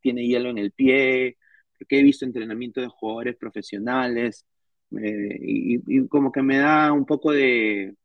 tiene 0.00 0.26
hielo 0.26 0.50
en 0.50 0.58
el 0.58 0.72
pie, 0.72 1.36
porque 1.78 1.98
he 1.98 2.02
visto 2.04 2.24
entrenamiento 2.24 2.80
de 2.80 2.88
jugadores 2.88 3.36
profesionales 3.36 4.46
eh, 4.92 5.38
y, 5.40 6.06
como 6.08 6.30
que 6.30 6.42
me 6.42 6.58
da 6.58 6.92
un 6.92 7.06
poco 7.06 7.32
de, 7.32 7.96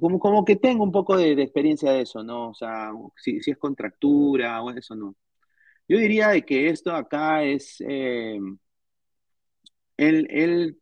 como, 0.00 0.18
como 0.18 0.44
que 0.44 0.56
tengo 0.56 0.84
un 0.84 0.92
poco 0.92 1.16
de, 1.16 1.32
experiencia 1.42 1.92
de 1.92 2.02
eso, 2.02 2.22
¿no? 2.22 2.50
O 2.50 2.54
sea, 2.54 2.92
si, 3.16 3.38
es 3.44 3.58
contractura 3.58 4.62
o 4.62 4.70
eso, 4.70 4.94
no. 4.94 5.16
Yo 5.88 5.98
diría 5.98 6.28
de 6.28 6.44
que 6.44 6.68
esto 6.68 6.92
acá 6.92 7.44
es, 7.44 7.76
eh, 7.88 8.38
él, 9.96 10.78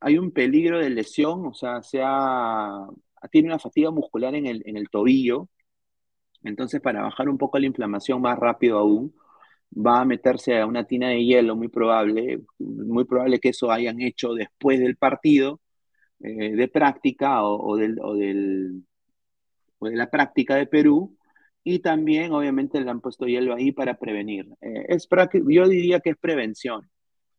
hay 0.00 0.18
un 0.18 0.32
peligro 0.32 0.78
de 0.80 0.90
lesión, 0.90 1.46
o 1.46 1.54
sea, 1.54 1.82
sea 1.82 2.86
tiene 3.30 3.48
una 3.48 3.58
fatiga 3.58 3.90
muscular 3.90 4.34
en 4.34 4.46
el, 4.46 4.62
en 4.66 4.76
el 4.76 4.88
tobillo, 4.90 5.48
entonces 6.42 6.80
para 6.80 7.02
bajar 7.02 7.28
un 7.28 7.38
poco 7.38 7.58
la 7.58 7.66
inflamación 7.66 8.22
más 8.22 8.38
rápido 8.38 8.78
aún, 8.78 9.14
va 9.76 10.00
a 10.00 10.04
meterse 10.04 10.58
a 10.58 10.66
una 10.66 10.84
tina 10.84 11.08
de 11.10 11.24
hielo, 11.24 11.56
muy 11.56 11.68
probable, 11.68 12.40
muy 12.58 13.04
probable 13.04 13.40
que 13.40 13.50
eso 13.50 13.70
hayan 13.70 14.00
hecho 14.00 14.34
después 14.34 14.80
del 14.80 14.96
partido 14.96 15.60
eh, 16.20 16.54
de 16.54 16.68
práctica 16.68 17.42
o, 17.44 17.76
del, 17.76 17.98
o, 18.00 18.14
del, 18.14 18.84
de 19.80 19.96
la 19.96 20.10
práctica 20.10 20.56
de 20.56 20.66
Perú, 20.66 21.16
y 21.64 21.80
también 21.80 22.32
obviamente 22.32 22.80
le 22.80 22.90
han 22.90 23.00
puesto 23.00 23.26
hielo 23.26 23.54
ahí 23.54 23.72
para 23.72 23.98
prevenir. 23.98 24.46
Eh, 24.60 24.86
es 24.88 25.08
yo 25.48 25.68
diría 25.68 26.00
que 26.00 26.10
es 26.10 26.16
prevención. 26.16 26.90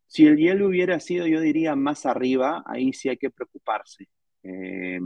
Si 0.08 0.26
el 0.26 0.38
hielo 0.38 0.67
hubiera 0.67 1.00
sido, 1.00 1.26
yo 1.28 1.39
diría, 1.39 1.76
más 1.76 2.06
arriba, 2.06 2.63
ahí 2.65 2.94
sí 2.94 3.10
hay 3.10 3.17
que 3.17 3.30
preocuparse. 3.30 4.08
Eh, 4.44 5.00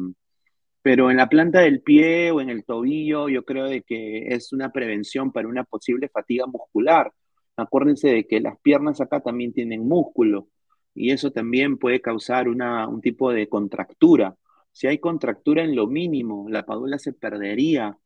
pero 0.81 1.09
en 1.11 1.17
la 1.17 1.27
planta 1.27 1.61
del 1.61 1.81
pie 1.81 2.31
o 2.31 2.41
en 2.41 2.49
el 2.49 2.63
tobillo 2.63 3.27
yo 3.27 3.43
creo 3.43 3.65
de 3.65 3.81
que 3.81 4.27
es 4.27 4.53
una 4.53 4.71
prevención 4.71 5.31
para 5.31 5.47
una 5.47 5.63
posible 5.63 6.09
fatiga 6.09 6.45
muscular. 6.45 7.11
Acuérdense 7.57 8.09
de 8.09 8.27
que 8.27 8.39
las 8.39 8.59
piernas 8.61 9.01
acá 9.01 9.19
también 9.19 9.51
tienen 9.53 9.87
músculo 9.87 10.49
y 10.95 11.11
eso 11.11 11.31
también 11.31 11.77
puede 11.77 12.01
causar 12.01 12.47
una, 12.47 12.87
un 12.87 13.01
tipo 13.01 13.31
de 13.31 13.49
contractura. 13.49 14.35
Si 14.71 14.87
hay 14.87 14.99
contractura 14.99 15.63
en 15.63 15.75
lo 15.75 15.87
mínimo, 15.87 16.47
la 16.49 16.65
Padula 16.65 16.97
se 16.97 17.13
perdería 17.13 17.97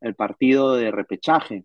el 0.00 0.14
partido 0.14 0.76
de 0.76 0.90
repechaje, 0.92 1.64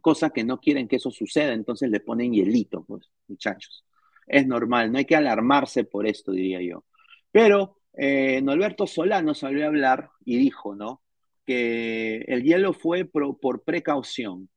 cosa 0.00 0.30
que 0.30 0.44
no 0.44 0.60
quieren 0.60 0.88
que 0.88 0.96
eso 0.96 1.10
suceda, 1.10 1.52
entonces 1.52 1.90
le 1.90 2.00
ponen 2.00 2.32
hielito, 2.32 2.84
pues, 2.84 3.10
muchachos. 3.28 3.84
Es 4.26 4.46
normal, 4.46 4.92
no 4.92 4.98
hay 4.98 5.04
que 5.04 5.16
alarmarse 5.16 5.84
por 5.84 6.06
esto, 6.06 6.32
diría 6.32 6.62
yo. 6.62 6.84
Pero 7.32 7.76
eh, 7.94 8.40
Norberto 8.42 8.86
Solano 8.86 9.34
salió 9.34 9.64
a 9.64 9.68
hablar 9.68 10.10
y 10.24 10.38
dijo, 10.38 10.74
¿no? 10.76 11.02
Que 11.44 12.18
el 12.28 12.44
hielo 12.44 12.72
fue 12.72 13.04
por 13.04 13.64
precaución, 13.64 14.48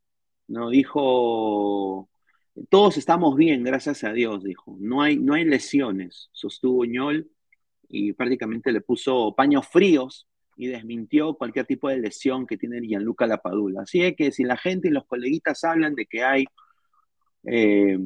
¿no? 0.48 0.70
Dijo, 0.70 2.10
todos 2.70 2.98
estamos 2.98 3.36
bien, 3.36 3.64
gracias 3.64 4.04
a 4.04 4.12
Dios, 4.14 4.44
dijo. 4.44 4.76
No 4.80 5.02
hay, 5.02 5.18
no 5.18 5.34
hay 5.34 5.46
lesiones, 5.46 6.30
sostuvo 6.32 6.86
Ñol 6.86 7.30
y 7.90 8.14
prácticamente 8.14 8.72
le 8.72 8.82
puso 8.82 9.34
paños 9.36 9.68
fríos 9.68 10.28
y 10.58 10.68
desmintió 10.68 11.36
cualquier 11.36 11.66
tipo 11.66 11.90
de 11.90 11.98
lesión 11.98 12.48
que 12.48 12.58
tiene 12.58 12.80
Gianluca 12.82 13.28
Lapadula. 13.28 13.82
Así 13.82 14.02
es 14.04 14.16
que 14.16 14.32
si 14.32 14.44
la 14.44 14.58
gente 14.58 14.88
y 14.88 14.92
los 14.92 15.06
coleguitas 15.06 15.64
hablan 15.64 15.96
de 15.96 16.06
que 16.06 16.24
hay 16.24 16.46
eh, 17.44 17.98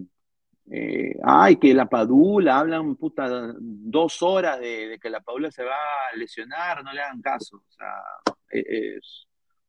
eh, 0.71 1.15
ay, 1.23 1.57
que 1.57 1.73
la 1.73 1.87
Padula, 1.87 2.59
hablan 2.59 2.95
puta 2.95 3.53
dos 3.59 4.21
horas 4.21 4.59
de, 4.59 4.99
que 5.01 5.09
la 5.09 5.21
Padula 5.21 5.51
se 5.51 5.63
va 5.63 5.73
a 6.11 6.15
lesionar, 6.15 6.83
no 6.83 6.93
le 6.93 7.01
hagan 7.01 7.21
caso. 7.21 7.57
O 7.57 7.71
sea, 7.71 7.93
e, 8.51 8.99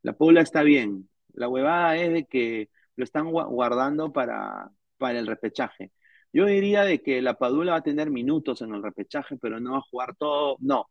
la 0.03 0.13
Padula 0.13 0.43
está 0.43 0.63
bien. 0.63 1.09
La 1.33 1.49
huevada 1.49 1.97
es 1.97 2.13
de 2.13 2.25
que 2.27 2.69
lo 3.01 3.05
están 3.05 3.31
guardando 3.31 4.13
para, 4.13 4.71
para 4.99 5.19
el 5.19 5.27
repechaje. 5.27 5.93
Yo 6.33 6.47
diría 6.47 6.85
de 6.85 7.03
que 7.03 7.23
la 7.23 7.35
Padula 7.35 7.73
va 7.73 7.79
a 7.79 7.83
tener 7.83 8.11
minutos 8.11 8.63
en 8.63 8.75
el 8.75 8.83
repechaje, 8.83 9.37
pero 9.39 9.59
no 9.61 9.73
va 9.73 9.79
a 9.79 9.89
jugar 9.91 10.15
todo. 10.17 10.57
No, 10.61 10.89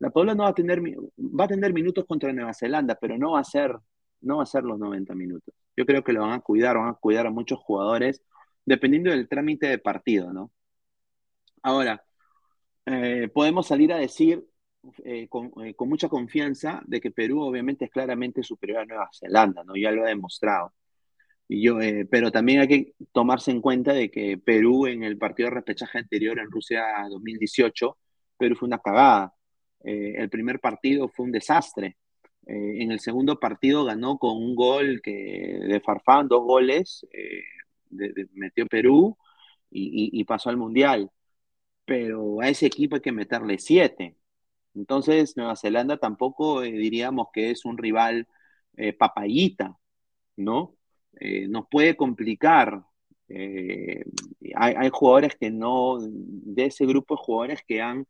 la 0.00 0.10
Padula 0.10 0.34
no 0.34 0.44
va 0.44 0.50
a 0.50 0.54
tener, 0.54 0.80
va 0.80 1.44
a 1.44 1.48
tener 1.48 1.72
minutos 1.72 2.04
contra 2.06 2.32
Nueva 2.32 2.54
Zelanda, 2.54 2.96
pero 3.00 3.16
no 3.18 3.32
va 3.32 3.40
a 3.40 3.44
ser 3.44 3.76
no 4.22 4.38
va 4.38 4.42
a 4.44 4.46
ser 4.46 4.64
los 4.64 4.78
90 4.78 5.14
minutos. 5.14 5.54
Yo 5.76 5.86
creo 5.86 6.04
que 6.04 6.12
lo 6.12 6.22
van 6.22 6.32
a 6.32 6.40
cuidar, 6.40 6.76
van 6.76 6.88
a 6.88 6.94
cuidar 6.94 7.26
a 7.26 7.30
muchos 7.30 7.58
jugadores, 7.58 8.22
dependiendo 8.64 9.10
del 9.10 9.28
trámite 9.28 9.66
de 9.66 9.78
partido, 9.78 10.32
¿no? 10.32 10.50
Ahora, 11.62 12.04
eh, 12.86 13.28
podemos 13.32 13.66
salir 13.66 13.92
a 13.92 13.98
decir 13.98 14.46
eh, 15.04 15.28
con, 15.28 15.52
eh, 15.64 15.74
con, 15.74 15.88
mucha 15.88 16.08
confianza 16.08 16.82
de 16.86 17.00
que 17.00 17.10
Perú 17.10 17.42
obviamente 17.42 17.84
es 17.86 17.90
claramente 17.90 18.42
superior 18.42 18.80
a 18.80 18.86
Nueva 18.86 19.10
Zelanda, 19.12 19.62
¿no? 19.64 19.76
Ya 19.76 19.90
lo 19.90 20.04
ha 20.04 20.08
demostrado. 20.08 20.72
Y 21.52 21.62
yo, 21.62 21.78
pero 22.10 22.30
también 22.30 22.60
hay 22.60 22.68
que 22.68 22.94
tomarse 23.12 23.50
en 23.50 23.60
cuenta 23.60 23.92
de 23.92 24.10
que 24.10 24.38
Perú 24.38 24.86
en 24.86 25.02
el 25.02 25.18
partido 25.18 25.48
de 25.48 25.56
repechaje 25.56 25.98
anterior 25.98 26.38
en 26.38 26.50
Rusia 26.50 26.84
2018, 27.10 27.98
Perú 28.38 28.54
fue 28.56 28.68
una 28.68 28.78
cagada. 28.78 29.34
el 29.82 30.30
primer 30.30 30.60
partido 30.60 31.08
fue 31.08 31.26
un 31.26 31.32
desastre. 31.32 31.96
en 32.46 32.92
el 32.92 33.00
segundo 33.00 33.38
partido 33.40 33.84
ganó 33.84 34.18
con 34.18 34.36
un 34.36 34.54
gol 34.54 35.00
que, 35.02 35.12
de 35.68 35.80
Farfán, 35.80 36.28
dos 36.28 36.42
goles, 36.44 37.06
metió 38.32 38.66
Perú 38.66 39.16
y, 39.70 40.10
y 40.20 40.24
pasó 40.24 40.50
al 40.50 40.56
Mundial 40.56 41.10
pero 41.90 42.40
a 42.40 42.48
ese 42.48 42.66
equipo 42.66 42.94
hay 42.94 43.02
que 43.02 43.10
meterle 43.10 43.58
siete. 43.58 44.16
Entonces, 44.74 45.36
Nueva 45.36 45.56
Zelanda 45.56 45.96
tampoco 45.98 46.62
eh, 46.62 46.70
diríamos 46.70 47.28
que 47.32 47.50
es 47.50 47.64
un 47.64 47.78
rival 47.78 48.28
eh, 48.76 48.92
papayita, 48.92 49.76
¿no? 50.36 50.76
Eh, 51.18 51.48
nos 51.48 51.66
puede 51.68 51.96
complicar. 51.96 52.84
Hay, 54.56 54.90
jugadores 54.90 55.36
que 55.36 55.50
no, 55.50 55.98
de 56.00 56.66
ese 56.66 56.84
grupo 56.84 57.14
de 57.14 57.22
jugadores 57.22 57.60
que 57.66 57.80
han, 57.80 58.06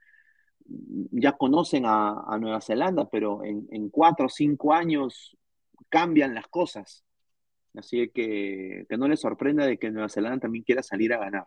ya 0.64 1.32
conocen 1.32 1.84
a, 1.86 2.38
Nueva 2.40 2.60
Zelanda, 2.60 3.08
pero 3.10 3.44
en, 3.44 3.90
cuatro 3.90 4.26
o 4.26 4.28
cinco 4.28 4.72
años 4.72 5.36
cambian 5.88 6.34
las 6.34 6.46
cosas. 6.48 7.04
Así 7.74 8.10
que 8.10 8.86
que 8.88 8.96
no 8.96 9.08
les 9.08 9.20
sorprenda 9.20 9.66
de 9.66 9.78
que 9.78 9.90
Nueva 9.90 10.08
Zelanda 10.08 10.40
también 10.40 10.64
quiera 10.64 10.82
salir 10.82 11.12
a 11.12 11.18
ganar. 11.18 11.46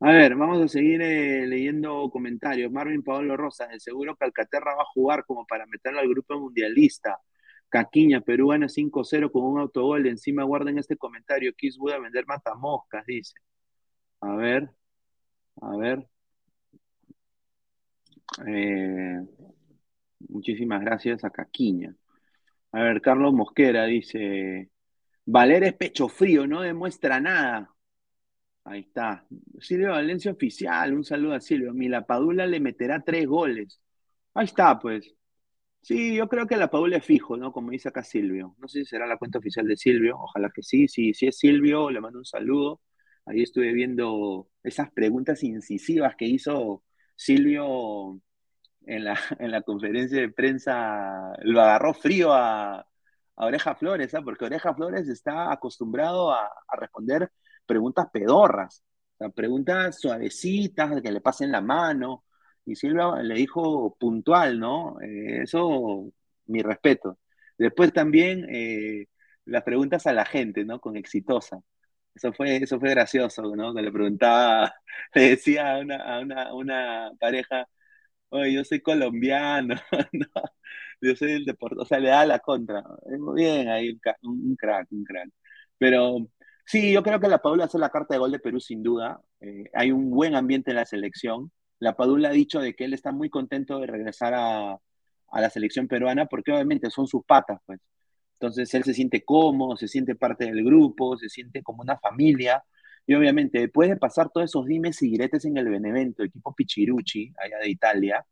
A 0.00 0.12
ver, 0.12 0.36
vamos 0.36 0.62
a 0.62 0.68
seguir 0.68 1.02
eh, 1.02 1.44
leyendo 1.46 2.08
comentarios. 2.10 2.70
Marvin 2.70 3.02
Pablo 3.02 3.36
Rosas, 3.36 3.68
de 3.70 3.80
seguro 3.80 4.14
Calcaterra 4.16 4.76
va 4.76 4.82
a 4.82 4.92
jugar 4.94 5.24
como 5.26 5.44
para 5.44 5.66
meterlo 5.66 5.98
al 6.00 6.08
grupo 6.08 6.38
mundialista. 6.38 7.18
Caquiña, 7.68 8.20
Perú 8.20 8.48
gana 8.48 8.68
5-0 8.68 9.30
con 9.30 9.44
un 9.44 9.60
autogol. 9.60 10.06
Encima 10.06 10.44
guarden 10.44 10.78
este 10.78 10.96
comentario. 10.96 11.54
Kiss 11.54 11.78
a 11.94 11.98
vender 11.98 12.26
matamoscas, 12.26 13.04
dice. 13.06 13.34
A 14.20 14.34
ver, 14.36 14.70
a 15.60 15.76
ver. 15.76 16.08
Eh, 18.46 19.20
muchísimas 20.28 20.80
gracias 20.82 21.24
a 21.24 21.30
Caquiña. 21.30 21.94
A 22.72 22.82
ver, 22.82 23.00
Carlos 23.00 23.32
Mosquera 23.32 23.86
dice, 23.86 24.70
Valer 25.26 25.64
es 25.64 25.74
pecho 25.74 26.08
frío, 26.08 26.46
no 26.46 26.62
demuestra 26.62 27.20
nada. 27.20 27.74
Ahí 28.64 28.80
está. 28.80 29.26
Silvio 29.60 29.90
Valencia 29.90 30.30
oficial, 30.32 30.94
un 30.94 31.04
saludo 31.04 31.34
a 31.34 31.40
Silvio. 31.40 31.72
La 31.74 32.06
Padula 32.06 32.46
le 32.46 32.60
meterá 32.60 33.02
tres 33.02 33.26
goles. 33.26 33.80
Ahí 34.34 34.44
está, 34.46 34.78
pues. 34.78 35.17
Sí, 35.80 36.14
yo 36.16 36.28
creo 36.28 36.46
que 36.46 36.56
la 36.56 36.70
Padula 36.70 36.98
es 36.98 37.04
fijo, 37.04 37.36
¿no? 37.36 37.52
Como 37.52 37.70
dice 37.70 37.88
acá 37.88 38.02
Silvio. 38.04 38.54
No 38.58 38.68
sé 38.68 38.80
si 38.80 38.86
será 38.86 39.06
la 39.06 39.16
cuenta 39.16 39.38
oficial 39.38 39.66
de 39.66 39.76
Silvio, 39.76 40.18
ojalá 40.18 40.50
que 40.54 40.62
sí. 40.62 40.86
Sí, 40.88 41.14
si 41.14 41.26
es 41.28 41.38
Silvio, 41.38 41.90
le 41.90 42.00
mando 42.00 42.18
un 42.18 42.26
saludo. 42.26 42.82
Ahí 43.24 43.42
estuve 43.42 43.72
viendo 43.72 44.50
esas 44.62 44.90
preguntas 44.92 45.42
incisivas 45.44 46.14
que 46.16 46.26
hizo 46.26 46.84
Silvio 47.16 48.20
en 48.86 49.04
la, 49.04 49.18
en 49.38 49.50
la 49.50 49.62
conferencia 49.62 50.20
de 50.20 50.30
prensa. 50.30 51.32
Lo 51.42 51.62
agarró 51.62 51.94
frío 51.94 52.32
a, 52.32 52.86
Oreja 53.36 53.74
Flores, 53.76 54.14
¿ah? 54.14 54.22
Porque 54.22 54.44
Oreja 54.46 54.74
Flores 54.74 55.08
está 55.08 55.52
acostumbrado 55.52 56.32
a, 56.32 56.46
a 56.46 56.76
responder 56.76 57.30
preguntas 57.66 58.08
pedorras, 58.12 58.84
preguntas 59.34 60.00
suavecitas, 60.00 61.00
que 61.02 61.12
le 61.12 61.20
pasen 61.20 61.52
la 61.52 61.60
mano. 61.60 62.24
Y 62.68 62.76
Silva 62.76 63.22
le 63.22 63.34
dijo 63.34 63.96
puntual, 63.98 64.58
¿no? 64.60 65.00
Eh, 65.00 65.42
eso, 65.42 66.12
mi 66.46 66.62
respeto. 66.62 67.18
Después 67.58 67.92
también 67.92 68.46
eh, 68.50 69.06
las 69.44 69.62
preguntas 69.64 70.06
a 70.06 70.12
la 70.12 70.24
gente, 70.26 70.64
¿no? 70.64 70.80
Con 70.80 70.96
exitosa. 70.96 71.60
Eso 72.14 72.32
fue, 72.32 72.56
eso 72.58 72.80
fue 72.80 72.90
gracioso, 72.90 73.54
¿no? 73.56 73.74
Que 73.74 73.82
le 73.82 73.92
preguntaba, 73.92 74.74
le 75.14 75.30
decía 75.30 75.76
a 75.76 75.78
una, 75.80 76.54
una, 76.54 77.10
pareja, 77.20 77.66
oye, 78.30 78.54
yo 78.54 78.64
soy 78.64 78.80
colombiano, 78.82 79.76
yo 81.00 81.16
soy 81.16 81.32
del 81.34 81.44
deporte, 81.44 81.76
o 81.80 81.84
sea, 81.86 82.00
le 82.00 82.10
da 82.10 82.26
la 82.26 82.40
contra. 82.40 82.82
Muy 83.18 83.42
bien, 83.42 83.68
ahí 83.68 83.90
un, 84.22 84.56
crack, 84.56 84.88
un 84.92 85.04
crack. 85.04 85.30
Pero 85.78 86.28
Sí, 86.68 86.92
yo 86.92 87.02
creo 87.02 87.18
que 87.18 87.28
la 87.28 87.38
Padula 87.40 87.64
hace 87.64 87.78
la 87.78 87.88
carta 87.90 88.14
de 88.14 88.18
gol 88.18 88.30
de 88.30 88.38
Perú 88.40 88.60
sin 88.60 88.82
duda. 88.82 89.22
Eh, 89.40 89.70
hay 89.72 89.90
un 89.90 90.10
buen 90.10 90.34
ambiente 90.34 90.70
en 90.70 90.76
la 90.76 90.84
selección. 90.84 91.50
La 91.80 91.96
Padula 91.96 92.30
ha 92.30 92.32
dicho 92.32 92.60
de 92.60 92.74
que 92.74 92.84
él 92.84 92.94
está 92.94 93.12
muy 93.12 93.30
contento 93.30 93.78
de 93.80 93.86
regresar 93.86 94.34
a, 94.34 94.78
la 95.32 95.50
selección 95.50 95.88
peruana 95.88 96.26
porque 96.26 96.52
obviamente 96.52 96.90
son 96.90 97.06
sus 97.06 97.24
patas, 97.24 97.60
pues. 97.66 97.80
Entonces 98.34 98.72
él 98.74 98.84
se 98.84 98.94
siente 98.94 99.24
cómodo, 99.24 99.76
se 99.76 99.88
siente 99.88 100.14
parte 100.14 100.46
del 100.46 100.64
grupo, 100.64 101.16
se 101.18 101.28
siente 101.28 101.62
como 101.62 101.82
una 101.82 101.98
familia. 101.98 102.64
Y 103.06 103.14
obviamente, 103.14 103.60
después 103.60 103.88
de 103.90 103.96
pasar 103.96 104.30
todos 104.30 104.46
esos 104.50 104.66
dimes 104.66 105.02
y 105.02 105.10
diretes 105.10 105.44
en 105.44 105.56
el 105.56 105.68
Benevento, 105.68 106.22
equipo 106.24 106.54
Pichirucci, 106.54 107.32
allá 107.38 107.58
de 107.58 107.70
Italia, 107.70 108.26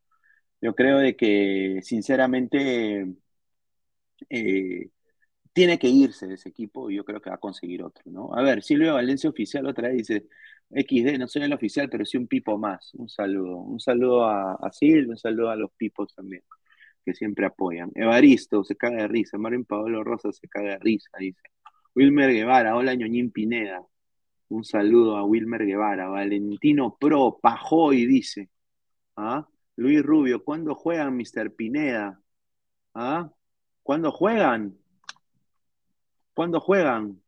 yo 0.60 0.74
creo 0.74 0.98
de 0.98 1.16
que 1.16 1.80
sinceramente 1.82 3.06
eh, 4.30 4.90
tiene 5.52 5.78
que 5.78 5.88
irse 5.88 6.32
ese 6.32 6.48
equipo 6.50 6.90
y 6.90 6.96
yo 6.96 7.04
creo 7.04 7.20
que 7.20 7.30
va 7.30 7.36
a 7.36 7.38
conseguir 7.40 7.82
otro, 7.82 8.02
¿no? 8.06 8.34
A 8.34 8.42
ver, 8.42 8.62
Silvio 8.62 8.94
Valencia 8.94 9.30
oficial 9.30 9.66
otra 9.66 9.88
vez 9.88 9.98
dice, 9.98 10.26
XD, 10.70 11.18
no 11.18 11.28
soy 11.28 11.42
el 11.42 11.52
oficial, 11.52 11.88
pero 11.88 12.04
sí 12.04 12.16
un 12.16 12.26
pipo 12.26 12.58
más. 12.58 12.92
Un 12.94 13.08
saludo. 13.08 13.58
Un 13.58 13.80
saludo 13.80 14.24
a, 14.24 14.52
a 14.54 14.70
un 15.08 15.16
saludo 15.16 15.50
a 15.50 15.56
los 15.56 15.70
pipos 15.72 16.14
también, 16.14 16.42
que 17.04 17.14
siempre 17.14 17.46
apoyan. 17.46 17.90
Evaristo 17.94 18.64
se 18.64 18.76
caga 18.76 19.02
de 19.02 19.08
risa. 19.08 19.38
Marvin 19.38 19.64
Pablo 19.64 20.04
Rosa 20.04 20.32
se 20.32 20.48
caga 20.48 20.72
de 20.72 20.78
risa, 20.78 21.10
dice. 21.18 21.42
Wilmer 21.94 22.32
Guevara, 22.32 22.76
hola 22.76 22.94
Ñoñín 22.94 23.30
Pineda. 23.30 23.82
Un 24.48 24.64
saludo 24.64 25.16
a 25.16 25.24
Wilmer 25.24 25.64
Guevara. 25.64 26.08
Valentino 26.08 26.96
Pro, 26.98 27.38
Pajoy, 27.40 28.06
dice. 28.06 28.50
¿Ah? 29.16 29.48
Luis 29.76 30.02
Rubio, 30.02 30.44
¿cuándo 30.44 30.74
juegan, 30.74 31.16
Mr. 31.16 31.54
Pineda? 31.54 32.20
¿Ah? 32.94 33.30
¿Cuándo 33.82 34.12
juegan? 34.12 34.76
¿Cuándo 36.34 36.60
juegan? 36.60 37.22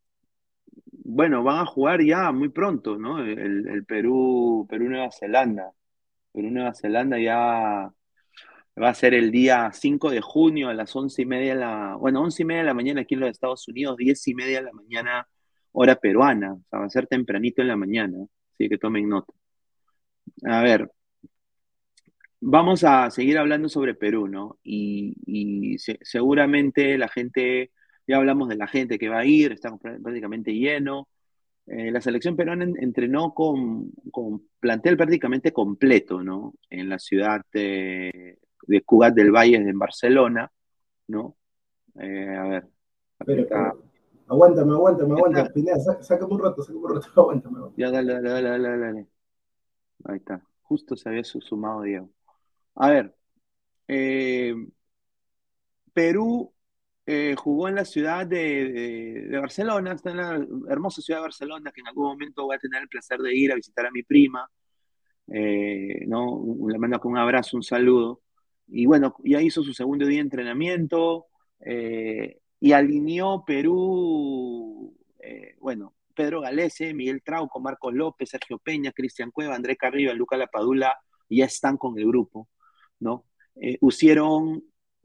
Bueno, 1.10 1.42
van 1.42 1.60
a 1.60 1.66
jugar 1.66 2.02
ya 2.04 2.30
muy 2.32 2.50
pronto, 2.50 2.98
¿no? 2.98 3.22
El, 3.24 3.84
Perú, 3.86 4.66
Perú-Nueva 4.68 5.10
Zelanda. 5.10 5.72
Perú-Nueva 6.32 6.74
Zelanda 6.74 7.18
ya 7.18 7.90
va 8.80 8.88
a 8.90 8.94
ser 8.94 9.14
el 9.14 9.30
día 9.30 9.70
5 9.72 10.10
de 10.10 10.20
junio 10.20 10.68
a 10.68 10.74
las 10.74 10.94
11 10.94 11.22
y 11.22 11.26
media 11.26 11.54
de 11.54 11.60
la, 11.60 11.96
bueno, 11.96 12.20
11 12.22 12.42
y 12.42 12.46
media 12.46 12.60
de 12.60 12.66
la 12.66 12.74
mañana 12.74 13.00
aquí 13.02 13.14
en 13.14 13.20
los 13.20 13.30
Estados 13.30 13.66
Unidos, 13.68 13.96
10 13.96 14.28
y 14.28 14.34
media 14.34 14.58
de 14.58 14.66
la 14.66 14.72
mañana 14.72 15.26
hora 15.72 15.96
peruana, 15.96 16.52
o 16.54 16.62
sea, 16.68 16.80
va 16.80 16.86
a 16.86 16.90
ser 16.90 17.06
tempranito 17.06 17.62
en 17.62 17.68
la 17.68 17.76
mañana, 17.76 18.18
así 18.52 18.68
que 18.68 18.78
tomen 18.78 19.08
nota. 19.08 19.32
A 20.44 20.62
ver, 20.62 20.90
vamos 22.40 22.84
a 22.84 23.10
seguir 23.10 23.38
hablando 23.38 23.68
sobre 23.68 23.94
Perú, 23.94 24.28
¿no? 24.28 24.58
Y, 24.62 25.76
seguramente 26.02 26.98
la 26.98 27.08
gente 27.08 27.72
ya 28.08 28.16
hablamos 28.16 28.48
de 28.48 28.56
la 28.56 28.66
gente 28.66 28.98
que 28.98 29.10
va 29.10 29.18
a 29.18 29.24
ir, 29.26 29.52
está 29.52 29.76
prácticamente 29.76 30.52
lleno. 30.52 31.08
Eh, 31.66 31.90
la 31.90 32.00
selección 32.00 32.34
peruana 32.34 32.64
entrenó 32.64 33.34
con, 33.34 33.92
plantel 34.58 34.96
prácticamente 34.96 35.52
completo, 35.52 36.22
¿no? 36.22 36.54
En 36.70 36.88
la 36.88 36.98
ciudad 36.98 37.42
de, 37.52 38.38
de 38.66 38.82
Cugat 38.82 39.14
del 39.14 39.30
Valle, 39.30 39.56
en 39.56 39.78
Barcelona, 39.78 40.50
¿no? 41.08 41.36
Eh, 42.00 42.34
a 42.34 42.48
ver. 42.48 42.68
aguántame, 44.26 44.72
aguántame, 44.72 45.12
aguántame. 45.12 45.50
Pineda, 45.50 45.78
sácame 46.00 46.32
un 46.32 46.42
rato, 46.42 46.62
sácame 46.62 46.84
un 46.86 46.94
rato, 46.94 47.08
aguántame. 47.20 47.58
Ya, 47.76 47.90
dale, 47.90 48.14
dale, 48.14 48.30
dale, 48.30 48.48
dale, 48.48 48.78
dale. 48.78 49.06
Ahí 50.04 50.16
está. 50.16 50.42
Justo 50.62 50.96
se 50.96 51.10
había 51.10 51.24
sumado 51.24 51.82
Diego. 51.82 52.10
A 52.74 52.88
ver. 52.88 53.14
Eh, 53.86 54.54
Perú 55.92 56.54
eh, 57.10 57.34
jugó 57.36 57.68
en 57.68 57.74
la 57.74 57.86
ciudad 57.86 58.26
de, 58.26 59.30
Barcelona, 59.40 59.92
está 59.92 60.10
en 60.10 60.16
la 60.18 60.46
hermosa 60.68 61.00
ciudad 61.00 61.20
de 61.20 61.22
Barcelona, 61.22 61.72
que 61.72 61.80
en 61.80 61.86
algún 61.86 62.04
momento 62.04 62.44
voy 62.44 62.56
a 62.56 62.58
tener 62.58 62.82
el 62.82 62.88
placer 62.88 63.18
de 63.20 63.34
ir 63.34 63.50
a 63.50 63.54
visitar 63.54 63.86
a 63.86 63.90
mi 63.90 64.02
prima. 64.02 64.46
Eh, 65.26 66.04
¿no? 66.06 66.44
Le 66.68 66.78
mando 66.78 67.00
un 67.04 67.16
abrazo, 67.16 67.56
un 67.56 67.62
saludo. 67.62 68.20
Y 68.66 68.84
bueno, 68.84 69.16
ya 69.24 69.40
hizo 69.40 69.62
su 69.62 69.72
segundo 69.72 70.04
día 70.04 70.18
de 70.18 70.24
entrenamiento 70.24 71.28
eh, 71.60 72.40
y 72.60 72.72
alineó 72.72 73.42
Perú, 73.46 74.94
bueno, 75.60 75.94
Pedro 76.14 76.42
Galese, 76.42 76.92
Miguel 76.92 77.22
Trauco, 77.22 77.58
Marcos 77.58 77.94
López, 77.94 78.28
Sergio 78.28 78.58
Peña, 78.58 78.92
Cristian 78.92 79.30
Cueva, 79.30 79.54
André 79.54 79.78
Carrillo, 79.78 80.12
Luca 80.14 80.36
Lapadula, 80.36 80.94
ya 81.30 81.46
están 81.46 81.78
con 81.78 81.98
el 81.98 82.06
grupo, 82.06 82.50
¿no? 83.00 83.24
Eh, 83.56 83.78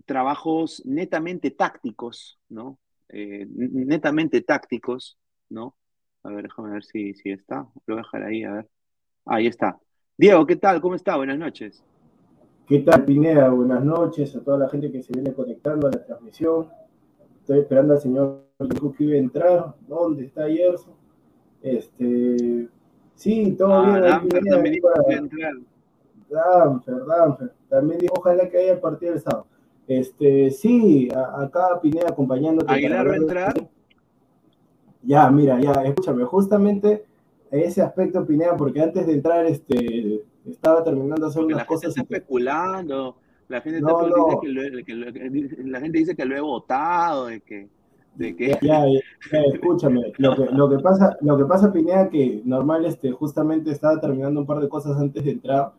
trabajos 0.05 0.81
netamente 0.85 1.51
tácticos, 1.51 2.39
¿no? 2.49 2.77
eh, 3.09 3.45
netamente 3.49 4.41
tácticos, 4.41 5.17
¿no? 5.49 5.75
A 6.23 6.29
ver, 6.29 6.43
déjame 6.43 6.71
ver 6.71 6.83
si, 6.83 7.13
si 7.13 7.31
está. 7.31 7.67
Lo 7.85 7.95
voy 7.95 7.95
a 7.95 7.97
dejar 7.97 8.23
ahí, 8.23 8.43
a 8.43 8.51
ver. 8.53 8.69
Ahí 9.25 9.47
está. 9.47 9.77
Diego, 10.17 10.45
¿qué 10.45 10.55
tal? 10.55 10.81
¿Cómo 10.81 10.95
está? 10.95 11.15
Buenas 11.17 11.37
noches. 11.37 11.83
¿Qué 12.67 12.79
tal, 12.79 13.03
Pineda? 13.05 13.49
Buenas 13.49 13.83
noches 13.83 14.35
a 14.35 14.43
toda 14.43 14.57
la 14.57 14.69
gente 14.69 14.91
que 14.91 15.03
se 15.03 15.11
viene 15.13 15.33
conectando 15.33 15.87
a 15.87 15.91
la 15.91 16.03
transmisión. 16.05 16.69
Estoy 17.41 17.59
esperando 17.59 17.93
al 17.93 17.99
señor 17.99 18.47
que 18.97 19.03
iba 19.03 19.15
a 19.15 19.17
entrar. 19.17 19.75
¿Dónde 19.87 20.25
está 20.25 20.47
Yerso? 20.47 20.95
Este, 21.61 22.67
sí, 23.15 23.51
todo 23.57 23.73
Ah, 23.73 23.99
bien. 23.99 24.03
ahí, 24.05 24.19
Pineda, 24.27 24.55
también 24.55 24.75
dijo 24.75 24.89
que 25.07 25.13
entrar. 25.15 25.53
Danfer, 26.29 27.05
Danfer. 27.05 27.53
También 27.69 27.99
dijo, 27.99 28.13
ojalá 28.17 28.49
que 28.49 28.57
haya 28.57 28.79
partido 28.81 29.13
el 29.13 29.19
sábado. 29.19 29.47
Este, 29.87 30.49
sí, 30.51 31.09
a- 31.13 31.43
acá 31.43 31.79
Pineda 31.81 32.07
acompañándote. 32.09 32.71
¿Aguilar 32.73 33.05
va 33.07 33.09
a 33.09 33.13
de- 33.13 33.17
entrar? 33.17 33.69
Ya, 35.03 35.29
mira, 35.29 35.59
ya, 35.59 35.71
escúchame, 35.83 36.23
justamente 36.23 37.05
ese 37.51 37.81
aspecto, 37.81 38.25
Pineda, 38.25 38.55
porque 38.55 38.81
antes 38.81 39.05
de 39.05 39.13
entrar, 39.13 39.45
este, 39.45 40.23
estaba 40.45 40.83
terminando 40.83 41.25
de 41.25 41.27
hacer 41.29 41.41
Porque 41.41 41.53
unas 41.53 41.65
la 41.65 41.69
gente 41.69 41.85
cosas. 41.87 41.89
está 41.89 42.01
y 42.01 42.05
te- 42.05 42.15
especulando. 42.15 43.17
La 43.49 43.61
gente, 43.61 43.79
está, 43.79 43.91
no. 43.91 43.99
Que 44.39 44.47
lo- 44.47 44.83
que 44.85 44.93
lo- 44.93 45.13
que- 45.13 45.63
la 45.65 45.79
gente 45.81 45.97
dice 45.99 46.15
que 46.15 46.25
lo 46.25 46.35
he 46.37 46.41
votado, 46.41 47.25
de 47.27 47.41
que, 47.41 47.67
de 48.15 48.35
que 48.35 48.47
ya, 48.49 48.59
ya, 48.61 48.85
ya, 49.31 49.39
escúchame, 49.53 50.13
lo 50.17 50.35
que, 50.35 50.45
lo 50.45 50.69
que 50.69 50.79
pasa, 50.79 51.17
lo 51.21 51.37
que 51.37 51.45
pasa, 51.45 51.71
Pineda, 51.73 52.09
que 52.09 52.41
normal, 52.45 52.85
este, 52.85 53.11
justamente 53.11 53.71
estaba 53.71 53.99
terminando 53.99 54.39
un 54.39 54.45
par 54.47 54.59
de 54.61 54.69
cosas 54.69 54.97
antes 54.97 55.23
de 55.25 55.31
entrar 55.31 55.73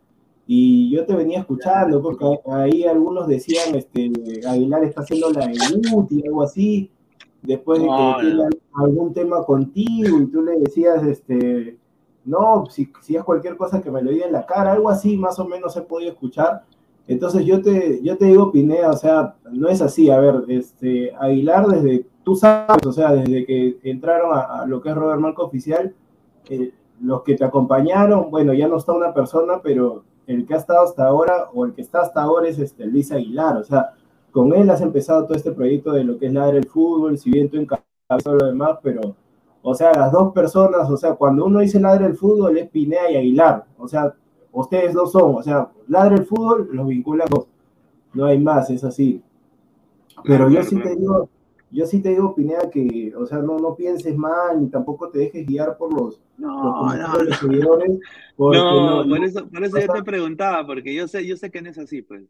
y 0.47 0.91
yo 0.91 1.07
te 1.07 1.15
venía 1.15 1.41
escuchando, 1.41 2.03
porque 2.03 2.25
ahí 2.51 2.85
algunos 2.85 3.27
decían, 3.27 3.75
este, 3.75 4.11
Aguilar 4.47 4.85
está 4.85 5.01
haciendo 5.01 5.31
la 5.31 5.51
y 5.51 6.27
algo 6.27 6.43
así, 6.43 6.91
después 7.43 7.81
de 7.81 7.87
que 7.87 7.91
No, 7.91 8.17
tiene 8.21 8.43
algún 8.75 9.15
tema 9.15 9.43
contigo 9.45 10.21
y 10.21 10.27
tú 10.27 10.43
le 10.43 10.59
decías, 10.61 11.03
este, 11.05 11.79
no, 12.27 12.67
si, 12.67 12.91
si 13.01 13.17
es 13.17 13.25
cualquier 13.25 13.57
cosa 13.57 13.81
que 13.81 13.91
me 13.91 14.03
lo 14.03 14.11
diga 14.11 14.27
en 14.27 14.33
la 14.33 14.45
cara, 14.45 14.73
algo 14.73 14.91
así 14.91 15.17
más 15.17 15.39
o 15.39 15.47
menos 15.47 15.77
he 15.77 15.83
podido 15.83 16.11
escuchar. 16.11 16.65
Entonces 17.07 17.45
yo 17.45 17.63
te, 17.63 18.03
yo 18.03 18.17
te 18.19 18.27
digo, 18.27 18.53
Pineda, 18.53 18.91
o 18.91 18.97
sea, 18.97 19.37
no 19.51 19.69
es 19.69 19.81
así, 19.81 20.11
a 20.11 20.19
ver, 20.19 20.45
este, 20.49 21.15
Aguilar 21.19 21.67
desde, 21.69 22.07
tú 22.23 22.35
sabes, 22.35 22.87
o 22.87 22.93
sea, 22.93 23.13
desde 23.13 23.47
que 23.47 23.79
entraron 23.83 24.35
a, 24.35 24.63
a 24.63 24.67
lo 24.67 24.83
que 24.83 24.91
es 24.91 24.95
Robert 24.95 25.21
Marco 25.21 25.45
Oficial, 25.45 25.95
eh, 26.51 26.73
los 27.01 27.23
que 27.23 27.35
te 27.35 27.45
acompañaron, 27.45 28.31
bueno, 28.31 28.53
ya 28.53 28.69
no 28.69 28.77
está 28.77 28.93
una 28.93 29.13
persona, 29.13 29.61
pero 29.63 30.05
el 30.27 30.47
que 30.47 30.55
ha 30.55 30.59
estado 30.59 30.85
hasta 30.85 31.07
ahora, 31.07 31.51
o 31.53 31.65
el 31.65 31.75
que 31.75 31.83
está 31.83 32.01
hasta 32.01 32.23
ahora 32.23 32.49
es 32.49 32.59
este, 32.59 32.87
Luis 32.87 33.13
Aguilar, 33.13 33.57
o 33.57 33.65
sea, 33.65 33.93
con 34.31 34.53
él 34.53 34.69
has 34.71 34.81
empezado 34.81 35.25
todo 35.25 35.37
este 35.37 35.53
proyecto 35.53 35.93
de 35.93 36.05
lo 36.05 36.19
que 36.19 36.27
es 36.27 36.33
Ladre 36.33 36.59
el 36.59 36.67
Fútbol, 36.67 37.19
si 37.19 37.31
bien 37.31 37.49
tú 37.49 37.57
encabezas 37.57 37.85
lo 38.25 38.47
demás, 38.47 38.79
pero, 38.83 39.15
o 39.63 39.75
sea, 39.75 39.93
las 39.93 40.13
dos 40.13 40.33
personas, 40.33 40.91
o 40.91 40.97
sea, 40.97 41.15
cuando 41.15 41.45
uno 41.45 41.61
dice 41.61 41.81
Ladre 41.81 42.07
el 42.07 42.17
Fútbol 42.17 42.57
es 42.59 42.69
Pineda 42.69 43.11
y 43.11 43.17
Aguilar, 43.17 43.65
o 43.79 43.87
sea, 43.87 44.15
ustedes 44.53 44.93
dos 44.95 45.13
son, 45.13 45.37
o 45.37 45.43
sea, 45.43 45.71
Ladre 45.89 46.17
el 46.17 46.25
Fútbol 46.25 46.69
los 46.73 46.87
vinculan 46.87 47.29
dos, 47.31 47.47
no 48.13 48.25
hay 48.25 48.39
más, 48.39 48.71
es 48.71 48.85
así. 48.85 49.23
Pero 50.23 50.49
yo 50.49 50.63
sí 50.63 50.81
te 50.81 50.95
digo, 50.97 51.29
yo 51.75 51.85
sí 51.87 52.01
te 52.01 52.11
digo, 52.11 52.35
Pineda, 52.35 52.71
que, 52.71 53.13
o 53.17 53.27
sea, 53.27 53.39
no, 53.39 53.59
no 53.59 53.75
pienses 53.75 54.17
mal, 54.17 54.61
ni 54.61 54.69
tampoco 54.69 55.11
te 55.11 55.19
dejes 55.19 55.45
guiar 55.47 55.77
por 55.77 55.93
los, 55.93 56.23
los 56.39 56.51
no, 56.53 56.95
no, 56.95 57.23
los 57.23 57.37
seguidores, 57.39 57.99
porque 58.37 58.59
no, 58.59 59.05
no, 59.05 59.09
por 59.17 59.25
eso, 59.25 59.49
por 59.49 59.65
eso 59.65 59.77
o 59.77 59.81
yo 59.81 59.87
sea- 59.87 59.95
te 59.95 60.03
preguntaba, 60.05 60.65
porque 60.67 60.95
yo 60.95 61.07
sé, 61.09 61.27
yo 61.27 61.37
sé 61.37 61.51
que 61.51 61.61
no 61.61 61.69
es 61.71 61.79
así, 61.79 62.01
pues. 62.03 62.23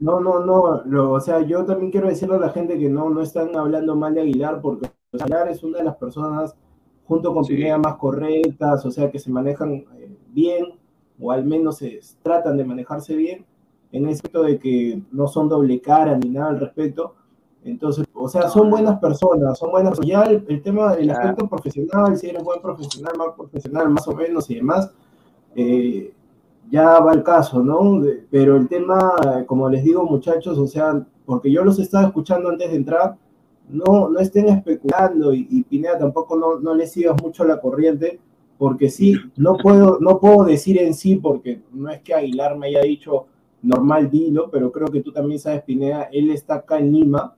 No, 0.00 0.18
no, 0.20 0.44
no, 0.44 0.82
lo- 0.86 1.12
o 1.12 1.20
sea, 1.20 1.40
yo 1.42 1.64
también 1.64 1.92
quiero 1.92 2.08
decirle 2.08 2.34
a 2.36 2.40
la 2.40 2.50
gente 2.50 2.78
que 2.78 2.88
no, 2.88 3.08
no 3.10 3.20
están 3.20 3.54
hablando 3.56 3.94
mal 3.94 4.14
de 4.14 4.22
Aguilar, 4.22 4.60
porque 4.60 4.90
Aguilar 5.12 5.48
es 5.48 5.62
una 5.62 5.78
de 5.78 5.84
las 5.84 5.96
personas, 5.96 6.56
junto 7.04 7.32
con 7.34 7.44
Sí. 7.44 7.54
Pineda, 7.54 7.78
más 7.78 7.96
correctas, 7.96 8.84
o 8.86 8.90
sea, 8.90 9.10
que 9.10 9.18
se 9.18 9.30
manejan 9.30 9.72
eh, 9.72 10.16
bien, 10.32 10.66
o 11.20 11.30
al 11.30 11.44
menos 11.44 11.76
se 11.78 12.00
tratan 12.22 12.56
de 12.56 12.64
manejarse 12.64 13.14
bien, 13.14 13.44
en 13.92 14.08
el 14.08 14.16
sentido 14.16 14.42
de 14.44 14.58
que 14.58 15.00
no 15.12 15.28
son 15.28 15.48
doble 15.48 15.80
cara 15.80 16.16
ni 16.18 16.30
nada 16.30 16.48
al 16.48 16.60
respecto. 16.60 17.14
Entonces, 17.64 18.06
o 18.14 18.28
sea, 18.28 18.48
son 18.48 18.70
buenas 18.70 18.98
personas, 19.00 19.58
son 19.58 19.70
buenas. 19.70 19.98
Ya 20.00 20.22
el, 20.24 20.44
el 20.48 20.62
tema 20.62 20.94
del 20.94 21.10
aspecto 21.10 21.48
profesional, 21.48 22.16
si 22.16 22.28
eres 22.28 22.42
buen 22.44 22.60
profesional, 22.60 23.14
mal 23.16 23.34
profesional, 23.36 23.88
más 23.90 24.06
o 24.06 24.14
menos 24.14 24.50
y 24.50 24.56
demás, 24.56 24.90
eh, 25.56 26.12
ya 26.70 26.98
va 27.00 27.12
el 27.12 27.22
caso, 27.22 27.62
¿no? 27.62 28.00
De- 28.00 28.24
pero 28.30 28.56
el 28.56 28.68
tema, 28.68 29.14
como 29.46 29.68
les 29.68 29.84
digo, 29.84 30.04
muchachos, 30.04 30.58
o 30.58 30.66
sea, 30.66 31.06
porque 31.26 31.50
yo 31.50 31.64
los 31.64 31.78
estaba 31.78 32.06
escuchando 32.06 32.48
antes 32.50 32.70
de 32.70 32.76
entrar, 32.76 33.16
no, 33.68 34.08
no 34.10 34.18
estén 34.20 34.48
especulando 34.48 35.32
y, 35.32 35.46
y 35.50 35.62
Pineda 35.62 35.98
tampoco 35.98 36.36
no, 36.36 36.58
no 36.60 36.74
le 36.74 36.86
sigas 36.86 37.16
mucho 37.22 37.44
la 37.44 37.60
corriente, 37.60 38.20
porque 38.58 38.88
sí, 38.90 39.14
no 39.36 39.56
puedo, 39.56 39.98
no 40.00 40.20
puedo 40.20 40.44
decir 40.44 40.78
en 40.80 40.94
sí, 40.94 41.16
porque 41.16 41.62
no 41.72 41.90
es 41.90 42.00
que 42.02 42.14
Aguilar 42.14 42.56
me 42.58 42.66
haya 42.68 42.82
dicho 42.82 43.26
normal 43.62 44.10
dilo, 44.10 44.50
pero 44.50 44.70
creo 44.70 44.88
que 44.88 45.00
tú 45.00 45.12
también 45.12 45.38
sabes, 45.40 45.62
Pineda, 45.62 46.04
él 46.12 46.30
está 46.30 46.56
acá 46.56 46.78
en 46.78 46.92
Lima, 46.92 47.34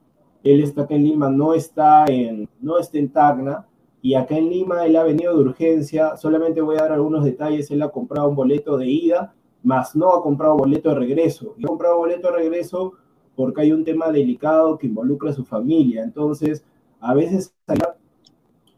él 0.52 0.62
está 0.62 0.82
acá 0.82 0.94
en 0.94 1.04
Lima, 1.04 1.30
no 1.30 1.54
está 1.54 2.04
en, 2.06 2.48
no 2.60 2.78
está 2.78 2.98
en 2.98 3.10
Tacna, 3.10 3.66
y 4.02 4.14
acá 4.14 4.36
en 4.36 4.48
Lima 4.48 4.86
él 4.86 4.96
ha 4.96 5.02
venido 5.02 5.34
de 5.34 5.42
urgencia, 5.42 6.16
solamente 6.16 6.60
voy 6.60 6.76
a 6.76 6.82
dar 6.82 6.92
algunos 6.92 7.24
detalles, 7.24 7.70
él 7.70 7.82
ha 7.82 7.88
comprado 7.88 8.28
un 8.28 8.36
boleto 8.36 8.76
de 8.76 8.86
ida, 8.86 9.34
más 9.62 9.96
no 9.96 10.12
ha 10.12 10.22
comprado 10.22 10.56
boleto 10.56 10.90
de 10.90 10.96
regreso, 10.96 11.54
y 11.58 11.64
ha 11.64 11.68
comprado 11.68 11.98
boleto 11.98 12.28
de 12.28 12.36
regreso 12.36 12.92
porque 13.34 13.62
hay 13.62 13.72
un 13.72 13.84
tema 13.84 14.10
delicado 14.10 14.78
que 14.78 14.86
involucra 14.86 15.30
a 15.30 15.34
su 15.34 15.44
familia, 15.44 16.02
entonces 16.02 16.64
a 17.00 17.14
veces 17.14 17.54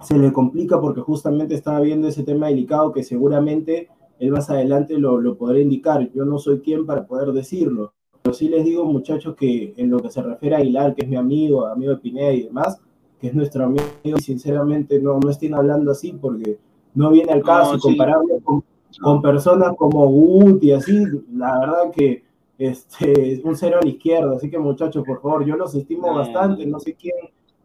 se 0.00 0.18
le 0.18 0.32
complica 0.32 0.80
porque 0.80 1.00
justamente 1.00 1.54
estaba 1.54 1.80
viendo 1.80 2.08
ese 2.08 2.22
tema 2.22 2.46
delicado 2.46 2.92
que 2.92 3.02
seguramente 3.02 3.88
él 4.18 4.30
más 4.30 4.48
adelante 4.50 4.98
lo, 4.98 5.20
lo 5.20 5.36
podrá 5.36 5.60
indicar, 5.60 6.10
yo 6.12 6.24
no 6.24 6.38
soy 6.38 6.60
quien 6.60 6.86
para 6.86 7.06
poder 7.06 7.32
decirlo, 7.32 7.92
pero 8.28 8.36
sí 8.36 8.48
les 8.50 8.62
digo 8.62 8.84
muchachos 8.84 9.34
que 9.36 9.72
en 9.78 9.88
lo 9.88 10.00
que 10.00 10.10
se 10.10 10.20
refiere 10.20 10.54
a 10.54 10.58
Aguilar, 10.58 10.94
que 10.94 11.00
es 11.02 11.08
mi 11.08 11.16
amigo, 11.16 11.66
amigo 11.66 11.92
de 11.92 11.96
Pineda 11.96 12.30
y 12.30 12.42
demás, 12.42 12.78
que 13.18 13.28
es 13.28 13.34
nuestro 13.34 13.64
amigo, 13.64 13.86
y 14.04 14.12
sinceramente 14.20 15.00
no, 15.00 15.18
no 15.18 15.30
estén 15.30 15.54
hablando 15.54 15.90
así 15.92 16.12
porque 16.12 16.58
no 16.94 17.10
viene 17.10 17.32
al 17.32 17.42
caso 17.42 17.72
No, 17.72 17.78
sí. 17.78 17.88
compararlo 17.88 18.38
con, 18.44 18.62
con 19.00 19.22
personas 19.22 19.74
como 19.78 20.06
Guti, 20.08 20.72
así, 20.72 21.06
la 21.32 21.58
verdad 21.58 21.90
que 21.90 22.22
este, 22.58 23.32
es 23.32 23.42
un 23.42 23.56
cero 23.56 23.78
a 23.80 23.84
la 23.84 23.88
izquierda, 23.90 24.36
así 24.36 24.50
que 24.50 24.58
muchachos, 24.58 25.04
por 25.06 25.22
favor, 25.22 25.46
yo 25.46 25.56
los 25.56 25.74
estimo 25.74 26.08
No. 26.08 26.16
bastante, 26.16 26.66
no 26.66 26.78
sé 26.80 26.94
quién, 27.00 27.14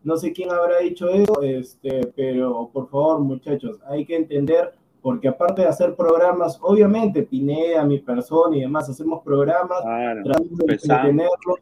no 0.02 0.16
sé 0.16 0.32
quién 0.32 0.50
habrá 0.50 0.80
dicho 0.80 1.10
eso, 1.10 1.42
este, 1.42 2.08
pero 2.16 2.70
por 2.72 2.88
favor, 2.88 3.20
muchachos, 3.20 3.80
hay 3.90 4.06
que 4.06 4.16
entender, 4.16 4.72
porque 5.04 5.28
aparte 5.28 5.62
de 5.64 5.68
hacer 5.68 5.96
programas, 5.96 6.58
obviamente, 6.62 7.24
Pineda, 7.24 7.84
mi 7.86 8.00
persona 8.00 8.56
y 8.58 8.62
demás, 8.62 8.90
hacemos 8.90 9.22
programas, 9.22 9.82
Claro. 9.82 10.24
tratamos 10.24 10.58
de 10.58 10.74
entretenerlos, 10.74 11.60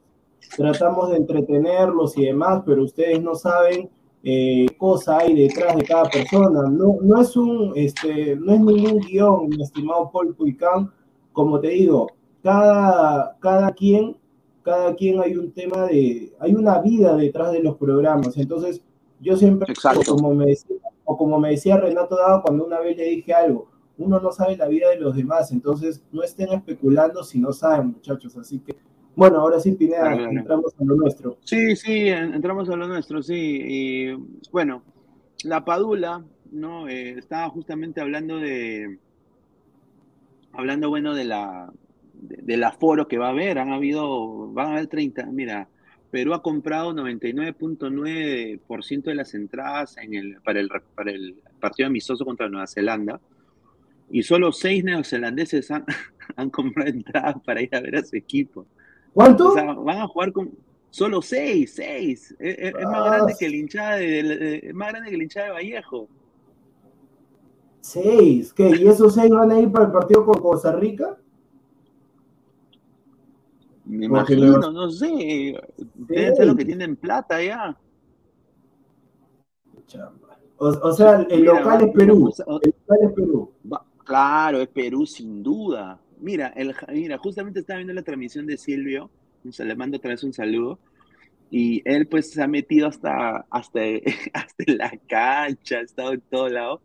tratamos 0.56 1.10
de 1.10 1.18
entretenerlos 1.18 2.18
y 2.20 2.26
demás, 2.26 2.62
pero 2.66 2.84
ustedes 2.84 3.22
no 3.22 3.34
saben 3.34 3.90
eh, 4.24 4.68
cosa 4.78 5.18
hay 5.18 5.34
detrás 5.34 5.76
de 5.76 5.84
cada 5.84 6.04
persona. 6.04 6.70
No, 6.70 6.98
no 7.02 7.20
es 7.20 7.36
un, 7.36 7.74
este, 7.76 8.36
no 8.36 8.54
es 8.54 8.60
ningún 8.60 9.00
guion, 9.00 9.50
mi 9.50 9.64
estimado 9.64 10.12
Paul 10.12 10.36
Puicán. 10.36 10.92
Como 11.34 11.60
te 11.60 11.70
digo, 11.70 12.12
cada, 12.44 13.36
cada 13.40 13.72
quien, 13.74 14.16
cada 14.62 14.94
quien 14.96 15.20
hay 15.20 15.36
un 15.36 15.52
tema 15.52 15.88
de, 15.88 16.32
hay 16.40 16.54
una 16.54 16.80
vida 16.80 17.16
detrás 17.16 17.52
de 17.52 17.64
los 17.64 17.78
programas. 17.78 18.38
Entonces, 18.38 18.84
yo 19.20 19.36
siempre, 19.36 19.72
Exacto. 19.74 20.14
como 20.16 20.36
me 20.36 20.46
decía, 20.46 20.76
o 21.12 21.18
como 21.18 21.40
me 21.40 21.50
decía 21.52 21.78
Renato 21.78 22.16
Dado 22.16 22.42
cuando 22.42 22.66
una 22.66 22.80
vez 22.80 22.96
le 22.98 23.04
dije 23.06 23.34
algo, 23.34 23.70
uno 23.98 24.20
no 24.20 24.32
sabe 24.32 24.56
la 24.58 24.68
vida 24.68 24.90
de 24.90 25.00
los 25.00 25.16
demás, 25.16 25.52
entonces 25.52 26.02
no 26.12 26.24
estén 26.24 26.50
especulando 26.54 27.24
si 27.24 27.40
no 27.40 27.52
saben, 27.52 27.88
muchachos. 27.88 28.36
Así 28.38 28.60
que, 28.60 28.76
bueno, 29.16 29.40
ahora 29.40 29.60
sí, 29.60 29.74
Pineda, 29.74 30.14
entramos 30.14 30.74
a 30.80 30.84
lo 30.84 30.96
nuestro. 30.96 31.38
Sí, 31.44 31.76
sí, 31.76 32.08
en- 32.08 32.34
entramos 32.34 32.70
a 32.70 32.76
lo 32.76 32.88
nuestro, 32.88 33.22
sí. 33.22 33.36
Y 33.64 34.14
bueno, 34.52 34.82
la 35.44 35.64
Padula, 35.66 36.24
¿no? 36.52 36.88
Eh, 36.88 37.12
estaba 37.20 37.50
justamente 37.50 38.00
hablando 38.02 38.38
de, 38.38 38.98
hablando, 40.54 40.90
bueno, 40.90 41.14
de 41.14 41.26
la, 41.26 41.72
de- 42.14 42.42
del 42.42 42.64
aforo 42.64 43.08
que 43.08 43.18
va 43.18 43.28
a 43.28 43.32
haber. 43.32 43.60
Han 43.60 43.72
habido, 43.72 44.48
van 44.54 44.68
a 44.68 44.72
haber 44.74 44.88
30, 44.88 45.26
mira, 45.28 45.68
Perú 46.12 46.34
ha 46.34 46.42
comprado 46.44 46.94
99.9% 46.94 49.04
de 49.04 49.16
las 49.16 49.34
entradas 49.34 49.96
en 49.98 50.14
el, 50.14 50.38
para, 50.44 50.60
el, 50.60 50.70
para 50.96 51.12
el 51.12 51.42
partido 51.60 51.88
amistoso 51.88 52.26
contra 52.26 52.50
Nueva 52.50 52.68
Zelanda. 52.68 53.20
Y 54.10 54.24
solo 54.24 54.52
seis 54.52 54.84
neozelandeses 54.84 55.72
han, 55.72 55.86
han 56.36 56.50
comprado 56.50 56.90
entradas 56.90 57.38
para 57.46 57.62
ir 57.62 57.74
a 57.74 57.80
ver 57.80 57.96
a 57.96 58.04
su 58.04 58.18
equipo. 58.18 58.66
¿Cuánto? 59.14 59.50
O 59.50 59.54
sea, 59.54 59.72
van 59.74 60.00
a 60.00 60.08
jugar 60.08 60.32
con 60.34 60.52
solo 60.90 61.22
seis, 61.22 61.74
seis. 61.76 62.36
Es, 62.40 62.58
es- 62.60 62.74
es 62.76 62.84
más 62.86 62.96
Ah, 63.02 63.10
grande 63.16 63.34
que 63.40 63.46
el 63.46 63.56
hinchada 63.56 63.96
de, 63.96 64.24
de- 64.24 64.60
es 64.64 64.74
más 64.74 64.90
grande 64.90 65.10
que 65.10 65.16
el 65.16 65.22
hinchada 65.24 65.46
de 65.48 65.52
Vallejo. 65.54 66.10
Seis. 67.82 68.54
¿Qué? 68.54 68.70
¿Y 68.82 68.88
esos 68.88 69.16
seis 69.16 69.30
van 69.32 69.52
a 69.52 69.60
ir 69.60 69.72
para 69.72 69.86
el 69.86 69.92
partido 69.92 70.26
con 70.26 70.40
Costa 70.42 70.76
Rica? 70.76 71.18
Me 73.92 74.06
imagino, 74.06 74.58
los- 74.58 74.74
no 74.74 74.90
sé. 74.90 75.60
Deben 75.96 76.36
ser 76.36 76.48
los 76.48 76.56
que 76.56 76.64
tienen 76.64 76.96
plata 76.96 77.44
ya. 77.44 77.78
O, 80.58 80.68
o 80.68 80.94
sea, 80.94 81.26
el 81.30 81.42
Mira, 81.42 81.60
local 81.60 81.82
es 81.82 81.94
Perú. 81.94 82.34
El 82.38 82.74
local 82.88 82.98
es 83.02 83.14
Perú. 83.14 83.52
Claro, 84.06 84.62
es 84.62 84.68
Perú 84.70 85.06
sin 85.06 85.44
duda. 85.44 86.00
Mira, 86.22 86.48
el, 86.56 86.74
mira, 86.94 87.18
justamente 87.18 87.60
estaba 87.60 87.78
viendo 87.80 87.94
la 87.94 88.04
transmisión 88.04 88.46
de 88.46 88.58
Silvio, 88.58 89.10
le 89.44 89.76
mando 89.76 89.98
otra 89.98 90.12
vez 90.12 90.24
un 90.24 90.32
saludo, 90.32 90.80
y 91.50 91.82
él 91.84 92.08
pues 92.08 92.32
se 92.32 92.42
ha 92.42 92.48
metido 92.48 92.88
hasta, 92.88 93.46
hasta, 93.50 93.80
hasta 94.34 94.64
la 94.68 94.92
cancha, 95.08 95.80
ha 95.80 95.82
estado 95.82 96.14
en 96.14 96.22
todo 96.22 96.48
lado, 96.48 96.82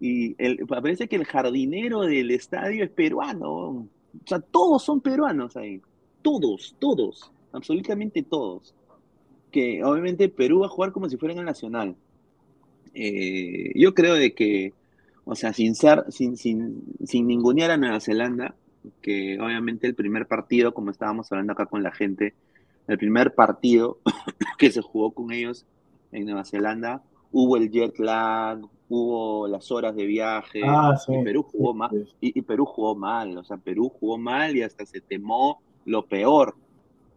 y 0.00 0.34
el, 0.42 0.66
parece 0.66 1.06
que 1.08 1.16
el 1.16 1.26
jardinero 1.26 2.00
del 2.00 2.30
estadio 2.30 2.82
es 2.82 2.90
peruano, 2.90 3.50
o 3.52 3.86
sea, 4.24 4.40
todos 4.40 4.82
son 4.82 5.00
peruanos 5.02 5.56
ahí, 5.58 5.82
todos, 6.22 6.76
todos, 6.78 7.30
absolutamente 7.52 8.22
todos, 8.22 8.74
que 9.50 9.82
obviamente 9.84 10.28
Perú 10.28 10.60
va 10.60 10.66
a 10.66 10.70
jugar 10.70 10.92
como 10.92 11.08
si 11.08 11.16
fuera 11.16 11.32
en 11.32 11.40
el 11.40 11.46
Nacional. 11.46 11.96
Eh, 12.94 13.72
yo 13.76 13.94
creo 13.94 14.14
de 14.14 14.34
que 14.34 14.74
o 15.24 15.36
sea, 15.36 15.52
sin 15.52 15.76
ser, 15.76 16.04
sin, 16.08 16.36
sin, 16.36 16.82
sin 17.04 17.28
ningunear 17.28 17.70
a 17.70 17.76
Nueva 17.76 18.00
Zelanda, 18.00 18.56
que 19.00 19.38
obviamente 19.40 19.86
el 19.86 19.94
primer 19.94 20.26
partido, 20.26 20.74
como 20.74 20.90
estábamos 20.90 21.30
hablando 21.30 21.52
acá 21.52 21.66
con 21.66 21.84
la 21.84 21.92
gente, 21.92 22.34
el 22.88 22.98
primer 22.98 23.34
partido 23.34 23.98
que 24.58 24.72
se 24.72 24.80
jugó 24.80 25.12
con 25.12 25.30
ellos 25.30 25.66
en 26.10 26.24
Nueva 26.24 26.44
Zelanda, 26.44 27.04
hubo 27.30 27.56
el 27.56 27.70
jet 27.70 27.96
lag, 28.00 28.58
hubo 28.88 29.46
las 29.46 29.70
horas 29.70 29.94
de 29.94 30.04
viaje, 30.04 30.62
Ah, 30.64 30.96
sí. 30.96 31.12
y 31.14 31.22
Perú 31.22 31.44
jugó 31.44 31.74
mal, 31.74 32.08
y 32.20 32.42
Perú 32.42 32.64
jugó 32.64 32.96
mal, 32.96 33.38
o 33.38 33.44
sea, 33.44 33.56
Perú 33.56 33.88
jugó 33.88 34.18
mal 34.18 34.56
y 34.56 34.62
hasta 34.62 34.84
se 34.84 35.00
temó 35.00 35.60
lo 35.84 36.06
peor, 36.06 36.54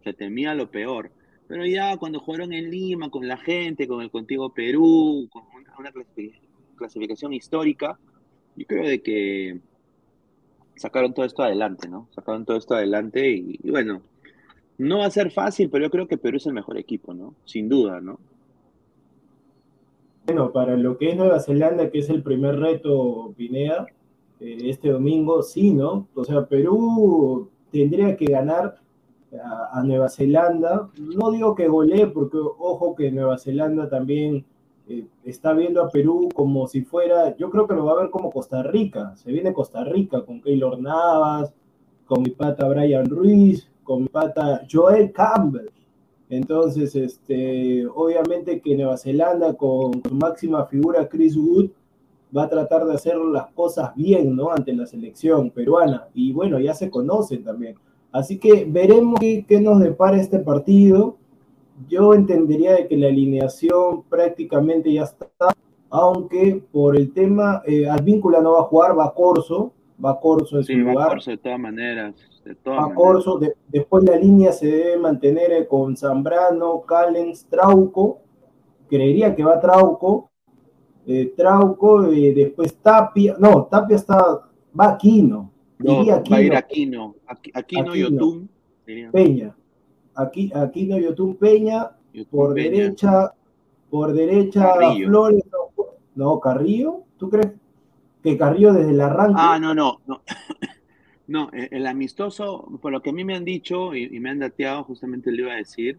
se 0.02 0.12
temía 0.12 0.54
lo 0.54 0.70
peor. 0.70 1.10
Pero 1.46 1.66
ya 1.66 1.96
cuando 1.98 2.20
jugaron 2.20 2.52
en 2.52 2.70
Lima, 2.70 3.10
con 3.10 3.28
la 3.28 3.36
gente, 3.36 3.86
con 3.86 4.00
el 4.00 4.10
Contigo 4.10 4.52
Perú, 4.52 5.28
con 5.30 5.42
una, 5.54 5.74
una 5.78 5.92
clasific- 5.92 6.40
clasificación 6.76 7.32
histórica, 7.32 7.98
yo 8.56 8.66
creo 8.66 8.88
de 8.88 9.02
que 9.02 9.60
sacaron 10.76 11.12
todo 11.12 11.26
esto 11.26 11.42
adelante, 11.42 11.88
¿no? 11.88 12.08
Sacaron 12.14 12.44
todo 12.44 12.56
esto 12.56 12.74
adelante 12.74 13.30
y, 13.30 13.58
y 13.62 13.70
bueno, 13.70 14.00
no 14.78 14.98
va 14.98 15.06
a 15.06 15.10
ser 15.10 15.30
fácil, 15.30 15.70
pero 15.70 15.84
yo 15.84 15.90
creo 15.90 16.08
que 16.08 16.18
Perú 16.18 16.38
es 16.38 16.46
el 16.46 16.52
mejor 16.52 16.78
equipo, 16.78 17.14
¿no? 17.14 17.34
Sin 17.44 17.68
duda, 17.68 18.00
¿no? 18.00 18.18
Bueno, 20.26 20.52
para 20.52 20.76
lo 20.76 20.96
que 20.96 21.10
es 21.10 21.16
Nueva 21.16 21.38
Zelanda, 21.40 21.90
que 21.90 21.98
es 21.98 22.08
el 22.08 22.22
primer 22.22 22.56
reto, 22.56 23.34
Pineda, 23.36 23.86
eh, 24.40 24.58
este 24.62 24.88
domingo, 24.88 25.42
sí, 25.42 25.74
¿no? 25.74 26.08
O 26.14 26.24
sea, 26.24 26.46
Perú 26.46 27.50
tendría 27.74 28.16
que 28.16 28.26
ganar 28.26 28.76
a, 29.72 29.82
Nueva 29.82 30.08
Zelanda. 30.08 30.88
No 30.96 31.32
digo 31.32 31.56
que 31.56 31.66
golee, 31.66 32.06
porque 32.06 32.38
ojo 32.38 32.94
que 32.94 33.10
Nueva 33.10 33.36
Zelanda 33.36 33.88
también 33.88 34.44
eh, 34.88 35.06
está 35.24 35.52
viendo 35.52 35.82
a 35.82 35.90
Perú 35.90 36.28
como 36.32 36.68
si 36.68 36.82
fuera, 36.82 37.36
yo 37.36 37.50
creo 37.50 37.66
que 37.66 37.74
lo 37.74 37.84
va 37.84 37.92
a 37.92 38.02
ver 38.02 38.10
como 38.10 38.30
Costa 38.30 38.62
Rica. 38.62 39.16
Se 39.16 39.32
viene 39.32 39.52
Costa 39.52 39.82
Rica 39.82 40.24
con 40.24 40.40
Keylor 40.40 40.80
Navas, 40.80 41.52
con 42.06 42.22
mi 42.22 42.30
pata 42.30 42.68
Brian 42.68 43.06
Ruiz, 43.06 43.68
con 43.82 44.02
mi 44.02 44.08
pata 44.08 44.62
Joel 44.70 45.10
Campbell. 45.10 45.70
Entonces, 46.30 46.94
este, 46.94 47.86
obviamente 47.86 48.60
que 48.60 48.76
Nueva 48.76 48.96
Zelanda 48.96 49.54
con 49.54 50.00
su 50.02 50.14
máxima 50.14 50.64
figura 50.66 51.08
Chris 51.08 51.36
Wood 51.36 51.70
va 52.36 52.44
a 52.44 52.48
tratar 52.48 52.84
de 52.86 52.94
hacer 52.94 53.16
las 53.16 53.46
cosas 53.52 53.94
bien, 53.94 54.34
¿no? 54.36 54.50
Ante 54.50 54.72
la 54.72 54.86
selección 54.86 55.50
peruana. 55.50 56.08
Y 56.14 56.32
bueno, 56.32 56.58
ya 56.58 56.74
se 56.74 56.90
conocen 56.90 57.44
también. 57.44 57.76
Así 58.12 58.38
que 58.38 58.64
veremos 58.68 59.18
qué, 59.20 59.44
qué 59.46 59.60
nos 59.60 59.80
depara 59.80 60.16
este 60.20 60.38
partido. 60.40 61.16
Yo 61.88 62.14
entendería 62.14 62.72
de 62.74 62.86
que 62.86 62.96
la 62.96 63.08
alineación 63.08 64.02
prácticamente 64.08 64.92
ya 64.92 65.02
está, 65.04 65.28
aunque 65.90 66.62
por 66.72 66.96
el 66.96 67.12
tema, 67.12 67.62
eh, 67.66 67.88
Advíncula 67.88 68.40
no 68.40 68.52
va 68.52 68.60
a 68.60 68.64
jugar, 68.64 68.98
va 68.98 69.12
Corso, 69.14 69.72
va 70.04 70.18
Corso 70.20 70.56
en 70.58 70.64
Sí, 70.64 70.74
su 70.74 70.84
va 70.86 70.92
lugar. 70.92 71.08
Corso 71.10 71.30
de 71.32 71.38
todas 71.38 71.58
maneras, 71.58 72.14
de 72.44 72.54
todas 72.54 72.78
a 72.78 72.82
maneras. 72.82 72.96
Corso, 73.02 73.38
de- 73.38 73.54
después 73.68 74.04
la 74.04 74.16
línea 74.16 74.52
se 74.52 74.66
debe 74.66 74.96
mantener 74.98 75.52
eh, 75.52 75.66
con 75.66 75.96
Zambrano, 75.96 76.80
Callens, 76.82 77.46
Trauco, 77.46 78.18
creería 78.88 79.34
que 79.34 79.44
va 79.44 79.60
Trauco, 79.60 80.30
eh, 81.06 81.32
Trauco, 81.36 82.06
eh, 82.10 82.32
después 82.34 82.74
Tapia, 82.76 83.36
no, 83.38 83.64
Tapia 83.64 83.96
está, 83.96 84.18
va 84.78 84.90
Aquino, 84.92 85.50
No, 85.78 85.98
diría 85.98 86.22
va 86.30 86.36
a 86.36 86.40
ir 86.42 86.54
Aquino, 86.54 86.56
Aquino, 86.56 87.14
Aqui- 87.26 87.50
Aquino 87.54 87.96
y 87.96 88.02
Aquino. 88.02 88.16
Otún. 88.16 88.48
diría. 88.86 89.10
Peña, 89.10 89.56
Aquí, 90.14 90.50
Aquino 90.54 90.98
Yotun 90.98 91.34
Peña, 91.36 91.90
por 92.30 92.54
Peña. 92.54 92.70
derecha, 92.70 93.32
por 93.90 94.12
derecha 94.12 94.74
Carrillo. 94.78 95.08
Flores, 95.08 95.44
no, 95.50 95.84
no, 96.14 96.40
Carrillo, 96.40 97.00
¿tú 97.18 97.28
crees 97.30 97.52
que 98.22 98.36
Carrillo 98.38 98.72
desde 98.72 98.90
el 98.92 99.00
arranque? 99.00 99.34
Ah, 99.38 99.58
no, 99.60 99.74
no, 99.74 100.00
no. 100.06 100.22
No, 101.26 101.48
el 101.54 101.68
el 101.70 101.86
amistoso, 101.86 102.68
por 102.82 102.92
lo 102.92 103.00
que 103.00 103.08
a 103.08 103.12
mí 103.14 103.24
me 103.24 103.34
han 103.34 103.46
dicho 103.46 103.94
y, 103.94 104.14
y 104.14 104.20
me 104.20 104.28
han 104.28 104.40
dateado, 104.40 104.84
justamente 104.84 105.32
le 105.32 105.40
iba 105.42 105.52
a 105.54 105.56
decir. 105.56 105.98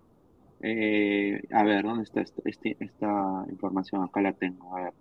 Eh, 0.67 1.41
a 1.51 1.63
ver, 1.63 1.83
¿dónde 1.85 2.03
está 2.03 2.21
esta, 2.21 2.41
este- 2.45 2.77
esta 2.79 3.45
información? 3.49 4.03
Acá 4.03 4.21
la 4.21 4.33
tengo. 4.33 4.75
A 4.77 4.81
ver. 4.85 4.93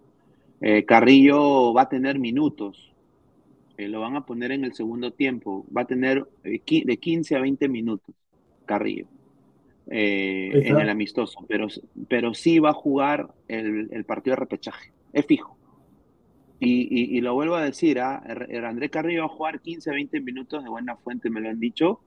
Eh, 0.60 0.84
Carrillo 0.86 1.72
va 1.74 1.82
a 1.82 1.88
tener 1.88 2.18
minutos. 2.18 2.94
Eh, 3.76 3.88
lo 3.88 4.00
van 4.00 4.16
a 4.16 4.26
poner 4.26 4.52
en 4.52 4.64
el 4.64 4.74
segundo 4.74 5.12
tiempo. 5.12 5.66
Va 5.76 5.82
a 5.82 5.86
tener 5.86 6.26
de 6.44 6.98
15 6.98 7.36
a 7.36 7.40
20 7.40 7.68
minutos, 7.68 8.14
Carrillo, 8.66 9.08
eh, 9.90 10.60
en 10.64 10.80
el 10.80 10.88
amistoso. 10.90 11.44
Pero, 11.48 11.68
pero 12.08 12.34
sí 12.34 12.58
va 12.60 12.70
a 12.70 12.74
jugar 12.74 13.34
el, 13.48 13.88
el 13.92 14.04
partido 14.04 14.36
de 14.36 14.40
repechaje. 14.40 14.92
Es 15.12 15.26
fijo. 15.26 15.58
Y, 16.58 16.82
y- 16.90 17.18
y 17.18 17.20
lo 17.20 17.34
vuelvo 17.34 17.56
a 17.56 17.64
decir, 17.64 18.00
¿ah? 18.00 18.22
Er- 18.26 18.46
er- 18.50 18.64
André 18.64 18.88
Carrillo 18.90 19.20
va 19.22 19.26
a 19.26 19.36
jugar 19.36 19.60
15 19.60 19.90
a 19.90 19.94
20 19.94 20.20
minutos 20.20 20.62
de 20.62 20.70
buena 20.70 20.96
fuente, 20.96 21.30
me 21.30 21.40
lo 21.40 21.48
han 21.50 21.60
dicho. 21.60 22.00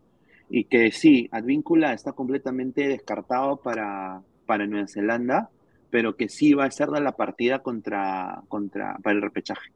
Y 0.49 0.63
que 0.65 0.91
sí, 0.91 1.27
Advíncula 1.31 1.93
está 1.93 2.13
completamente 2.13 2.88
descartado 2.88 3.57
para, 3.57 4.21
para 4.45 4.65
Nueva 4.65 4.88
Zelanda, 4.88 5.49
pero 5.89 6.15
que 6.15 6.29
sí 6.29 6.53
va 6.53 6.65
a 6.65 6.71
ser 6.71 6.89
de 6.89 7.01
la 7.01 7.12
partida 7.13 7.60
contra, 7.60 8.41
contra, 8.47 8.97
para 9.03 9.15
el 9.15 9.21
repechaje. 9.21 9.71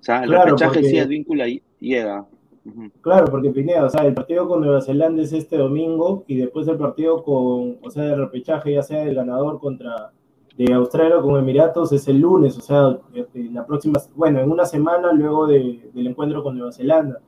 O 0.00 0.04
sea, 0.04 0.22
el 0.22 0.30
Claro, 0.30 0.44
repechaje 0.46 0.74
porque- 0.74 0.88
sí, 0.90 0.98
Advíncula 0.98 1.46
llega. 1.80 2.26
Ujú. 2.64 2.90
Claro, 3.00 3.26
porque 3.28 3.50
Pineda, 3.50 3.84
o 3.84 3.90
sea, 3.90 4.06
el 4.06 4.14
partido 4.14 4.46
con 4.46 4.60
Nueva 4.60 4.80
Zelanda 4.80 5.22
es 5.22 5.32
este 5.32 5.56
domingo 5.56 6.22
y 6.28 6.36
después 6.36 6.68
el 6.68 6.76
partido 6.78 7.24
con, 7.24 7.78
o 7.82 7.90
sea, 7.90 8.04
el 8.04 8.18
repechaje, 8.18 8.74
ya 8.74 8.82
sea 8.82 9.02
el 9.02 9.16
ganador 9.16 9.58
contra 9.58 10.12
de 10.56 10.72
Australia 10.72 11.18
o 11.18 11.22
con 11.22 11.36
Emiratos, 11.40 11.90
es 11.92 12.06
el 12.06 12.20
lunes, 12.20 12.56
o 12.58 12.60
sea, 12.60 12.98
en 13.34 13.54
la 13.54 13.66
próxima, 13.66 13.98
bueno, 14.14 14.38
en 14.40 14.48
una 14.50 14.64
semana 14.64 15.12
luego 15.12 15.48
de- 15.48 15.90
del 15.92 16.06
encuentro 16.06 16.42
con 16.44 16.56
Nueva 16.56 16.70
Zelanda. 16.72 17.20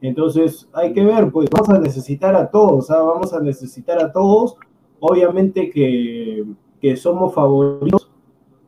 Entonces, 0.00 0.68
hay 0.72 0.92
que 0.92 1.04
ver, 1.04 1.30
pues 1.30 1.48
vamos 1.50 1.70
a 1.70 1.78
necesitar 1.78 2.34
a 2.36 2.50
todos, 2.50 2.86
sea, 2.86 3.00
vamos 3.00 3.32
a 3.32 3.40
necesitar 3.40 3.98
a 3.98 4.12
todos. 4.12 4.56
Obviamente 5.00 5.70
que, 5.70 6.44
que 6.80 6.96
somos 6.96 7.34
favoritos 7.34 8.10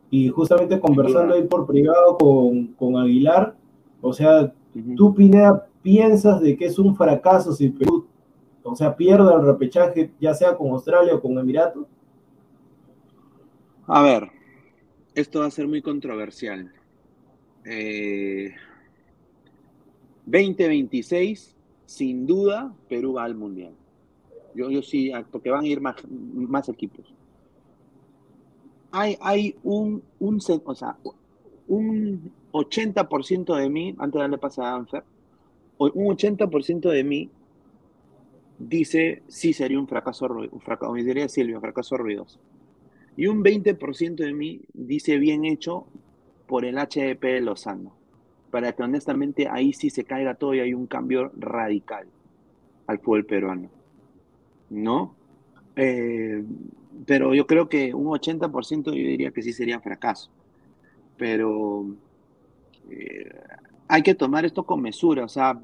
y 0.09 0.27
justamente 0.29 0.79
conversando 0.79 1.33
ahí 1.33 1.43
por 1.43 1.65
privado 1.65 2.17
con, 2.17 2.67
con 2.73 2.97
Aguilar, 2.97 3.55
o 4.01 4.13
sea. 4.13 4.53
¿Tú, 4.95 5.13
Pineda, 5.13 5.67
piensas 5.81 6.41
de 6.41 6.55
que 6.55 6.65
es 6.65 6.79
un 6.79 6.95
fracaso 6.95 7.53
si 7.53 7.69
Perú, 7.69 8.07
o 8.63 8.75
sea, 8.75 8.95
pierde 8.95 9.33
el 9.33 9.45
repechaje, 9.45 10.11
ya 10.19 10.33
sea 10.33 10.55
con 10.55 10.69
Australia 10.69 11.15
o 11.15 11.21
con 11.21 11.37
Emiratos? 11.37 11.87
A 13.87 14.01
ver, 14.01 14.29
esto 15.15 15.39
va 15.39 15.47
a 15.47 15.51
ser 15.51 15.67
muy 15.67 15.81
controversial. 15.81 16.71
Eh, 17.65 18.53
2026, 20.25 21.57
sin 21.85 22.25
duda, 22.25 22.75
Perú 22.87 23.13
va 23.13 23.25
al 23.25 23.35
Mundial. 23.35 23.77
Yo, 24.53 24.69
sí, 24.83 25.11
ah, 25.13 25.27
porque 25.31 25.49
van 25.51 25.63
a 25.65 25.67
ir 25.67 25.81
más, 25.81 25.97
equipos. 26.69 27.15
Hay, 28.91 29.17
un, 29.63 30.03
un, 30.19 30.41
se- 30.41 30.61
o 30.65 30.75
sea, 30.75 30.97
un 31.67 32.33
80% 32.51 33.55
de 33.55 33.69
mí, 33.69 33.95
antes 33.99 34.13
de 34.13 34.19
darle 34.21 34.37
paso 34.37 34.63
a 34.63 34.73
Anfer, 34.75 35.03
un 35.79 36.11
80% 36.13 36.89
de 36.89 37.03
mí 37.03 37.31
dice 38.57 39.23
sí 39.27 39.53
sería 39.53 39.79
un 39.79 39.87
fracaso, 39.87 40.27
rui- 40.27 40.49
un 40.51 40.61
diría 41.05 41.27
Silvia, 41.29 41.55
un 41.55 41.61
fracaso 41.61 41.97
ruidoso. 41.97 42.39
Y 43.17 43.27
un 43.27 43.43
20% 43.43 44.23
de 44.23 44.33
mí 44.33 44.61
dice 44.73 45.17
bien 45.19 45.45
hecho 45.45 45.87
por 46.47 46.65
el 46.65 46.77
HDP 46.79 47.29
de 47.29 47.41
Lozano. 47.41 48.00
Para 48.51 48.73
que 48.73 48.83
honestamente 48.83 49.47
ahí 49.49 49.73
sí 49.73 49.89
se 49.89 50.05
caiga 50.05 50.35
todo 50.35 50.53
y 50.55 50.59
hay 50.61 50.73
un 50.75 50.87
cambio 50.87 51.31
radical 51.37 52.07
al 52.87 52.99
fútbol 52.99 53.25
peruano. 53.25 53.71
¿No? 54.69 55.15
Eh, 55.75 56.43
pero 57.05 57.33
yo 57.35 57.47
creo 57.47 57.69
que 57.69 57.93
un 57.93 58.07
80% 58.09 58.91
yo 58.91 58.97
diría 58.97 59.31
que 59.31 59.41
sí 59.43 59.53
sería 59.53 59.81
fracaso. 59.81 60.31
Pero 61.17 61.85
eh, 62.89 63.29
hay 63.87 64.03
que 64.03 64.15
tomar 64.15 64.45
esto 64.45 64.65
con 64.65 64.81
mesura. 64.81 65.25
O 65.25 65.29
sea, 65.29 65.59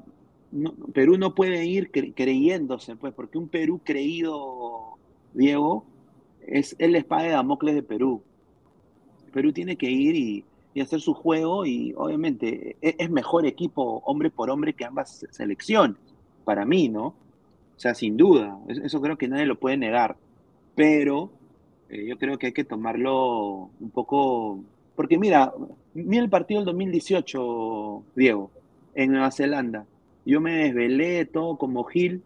no- 0.52 0.74
Perú 0.94 1.18
no 1.18 1.34
puede 1.34 1.66
ir 1.66 1.90
cre- 1.92 2.14
creyéndose, 2.14 2.96
pues, 2.96 3.14
porque 3.14 3.38
un 3.38 3.48
Perú 3.48 3.82
creído, 3.84 4.98
Diego, 5.32 5.86
es 6.40 6.76
el 6.78 6.96
espada 6.96 7.22
de 7.24 7.30
Damocles 7.30 7.74
de 7.74 7.82
Perú. 7.82 8.24
Perú 9.32 9.52
tiene 9.52 9.76
que 9.76 9.90
ir 9.90 10.16
y, 10.16 10.47
y 10.78 10.82
hacer 10.82 11.00
su 11.00 11.14
juego 11.14 11.66
y 11.66 11.94
obviamente 11.96 12.76
e- 12.82 12.96
es, 12.98 13.10
mejor 13.10 13.46
equipo 13.46 14.02
hombre 14.06 14.30
por 14.30 14.50
hombre 14.50 14.74
que 14.74 14.84
ambas 14.84 15.26
selecciones, 15.30 15.98
para 16.44 16.64
mí, 16.64 16.88
¿no? 16.88 17.06
O 17.08 17.80
sea, 17.80 17.94
sin 17.94 18.16
duda, 18.16 18.58
es- 18.68 18.78
eso 18.78 19.00
creo 19.00 19.18
que 19.18 19.28
nadie 19.28 19.46
lo 19.46 19.58
puede 19.58 19.76
negar, 19.76 20.16
pero 20.74 21.32
eh, 21.88 22.06
yo 22.06 22.18
creo 22.18 22.38
que 22.38 22.48
hay 22.48 22.52
que 22.52 22.64
tomarlo 22.64 23.72
un 23.80 23.90
poco, 23.92 24.64
porque 24.94 25.18
mira, 25.18 25.52
mira 25.94 26.22
el 26.24 26.30
partido 26.30 26.60
del 26.60 26.66
2018, 26.66 28.06
Diego, 28.14 28.52
en 28.94 29.12
Nueva 29.12 29.30
Zelanda, 29.32 29.86
yo 30.24 30.40
me 30.40 30.52
desvelé 30.54 31.24
todo 31.26 31.56
como 31.58 31.84
Gil, 31.84 32.24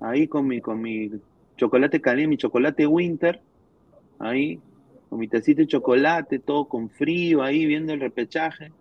ahí 0.00 0.28
con 0.28 0.46
mi, 0.48 0.60
con 0.60 0.80
mi 0.80 1.10
chocolate 1.56 2.00
caliente, 2.00 2.28
mi 2.30 2.36
chocolate 2.38 2.86
winter, 2.86 3.42
ahí, 4.18 4.65
con 5.08 5.18
mi 5.18 5.28
tacita 5.28 5.62
de 5.62 5.66
chocolate, 5.68 6.38
todo 6.38 6.66
con 6.66 6.88
frío, 6.90 7.42
ahí 7.42 7.64
viendo 7.66 7.92
el 7.92 8.00
repechaje. 8.00 8.72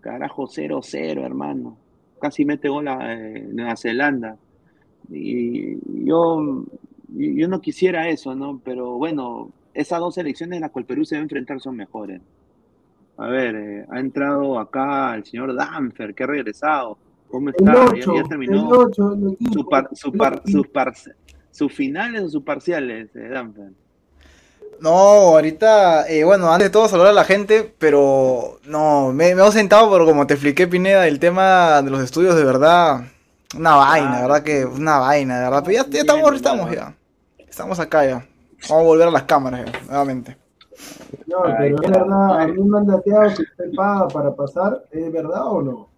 Carajo, 0.00 0.46
0-0, 0.46 1.24
hermano. 1.24 1.76
Casi 2.20 2.44
mete 2.44 2.68
gol 2.68 2.88
a 2.88 3.14
eh, 3.14 3.46
Nueva 3.52 3.76
Zelanda. 3.76 4.36
Y 5.10 5.76
yo, 6.06 6.64
yo 7.08 7.48
no 7.48 7.60
quisiera 7.60 8.08
eso, 8.08 8.34
¿no? 8.34 8.60
Pero 8.64 8.92
bueno, 8.96 9.50
esas 9.74 10.00
dos 10.00 10.14
selecciones 10.14 10.56
en 10.56 10.62
las 10.62 10.70
el 10.74 10.84
Perú 10.84 11.04
se 11.04 11.16
va 11.16 11.20
a 11.20 11.22
enfrentar 11.22 11.60
son 11.60 11.76
mejores. 11.76 12.20
A 13.16 13.26
ver, 13.28 13.54
eh, 13.54 13.86
ha 13.90 14.00
entrado 14.00 14.58
acá 14.58 15.14
el 15.14 15.24
señor 15.24 15.54
Danfer, 15.54 16.14
que 16.14 16.24
ha 16.24 16.26
regresado. 16.26 16.96
¿Cómo 17.28 17.50
está? 17.50 17.74
Ya- 17.74 17.84
8, 17.84 18.14
ya, 18.14 18.20
el 18.22 18.28
terminó 18.28 18.68
8, 18.68 19.12
el 19.12 19.32
equipo. 19.34 19.52
su 19.52 19.68
par- 19.68 19.88
su 19.92 20.12
par- 20.12 20.42
Y- 20.46 20.52
sus, 20.52 20.66
par- 20.68 20.92
sus 21.50 21.72
finales 21.72 22.22
o 22.22 22.28
sus 22.28 22.42
parciales, 22.42 23.14
eh, 23.14 23.28
Danfer. 23.28 23.72
No, 24.80 24.88
ahorita, 24.90 26.08
eh, 26.08 26.24
bueno, 26.24 26.50
antes 26.50 26.68
de 26.68 26.72
todo 26.72 26.88
saludar 26.88 27.10
a 27.10 27.12
la 27.12 27.24
gente, 27.24 27.74
pero 27.78 28.58
no, 28.64 29.12
me, 29.12 29.34
me 29.34 29.46
he 29.46 29.52
sentado, 29.52 29.90
pero 29.92 30.06
como 30.06 30.26
te 30.26 30.34
expliqué, 30.34 30.66
Pineda, 30.66 31.06
el 31.06 31.20
tema 31.20 31.82
de 31.82 31.90
los 31.90 32.00
estudios, 32.02 32.34
de 32.34 32.44
verdad, 32.44 33.02
una 33.54 33.76
vaina, 33.76 34.16
de 34.16 34.22
verdad 34.22 34.42
que 34.42 34.64
una 34.64 34.98
vaina, 34.98 35.38
de 35.38 35.44
verdad, 35.44 35.62
pero 35.66 35.82
ya, 35.82 35.90
ya 35.90 36.00
estamos, 36.00 36.34
estamos 36.34 36.70
ya, 36.70 36.94
estamos 37.46 37.78
acá 37.78 38.06
ya, 38.06 38.26
vamos 38.70 38.84
a 38.84 38.86
volver 38.86 39.08
a 39.08 39.10
las 39.10 39.24
cámaras 39.24 39.66
ya, 39.66 39.80
nuevamente. 39.86 40.38
No, 41.26 41.44
Ay, 41.44 41.54
pero 41.58 41.82
es 41.82 41.90
verdad, 41.90 42.40
a 42.40 42.46
mí 42.46 42.62
me 42.62 42.78
han 42.78 42.86
dateado 42.86 43.34
que 43.34 43.42
usted 43.42 43.74
paga 43.76 44.08
para 44.08 44.34
pasar, 44.34 44.82
¿es 44.92 45.12
verdad 45.12 45.44
o 45.44 45.60
no? 45.60 45.89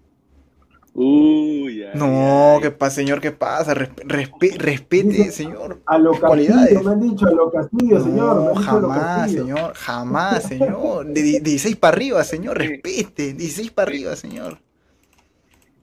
Uy, 0.95 1.85
ay, 1.85 1.91
No, 1.95 2.57
ay. 2.57 2.61
¿qué 2.63 2.71
pasa, 2.71 2.97
señor? 2.97 3.21
¿Qué 3.23 3.33
pasa? 3.33 3.75
Respe- 3.75 4.05
respe- 4.05 4.57
respete, 4.59 5.31
señor. 5.31 5.81
A 5.87 5.97
lo 5.99 6.13
Cualidades. 6.21 6.75
Castillo, 6.75 6.83
me 6.83 6.91
han 6.93 7.01
dicho, 7.11 7.27
a 7.27 7.31
lo 7.33 7.51
Castillo, 7.51 8.05
señor. 8.05 8.37
me 8.37 8.43
No, 8.43 8.49
lo 8.49 8.55
jamás, 8.57 8.99
Castillo. 9.23 9.43
señor, 9.43 9.73
jamás, 9.75 10.43
señor. 10.43 11.07
De 11.07 11.23
di- 11.23 11.39
16 11.41 11.77
para 11.77 11.97
arriba, 11.97 12.23
señor, 12.25 12.59
respete, 12.59 13.33
16 13.33 13.71
para 13.71 13.89
arriba, 13.91 14.15
señor. 14.17 14.59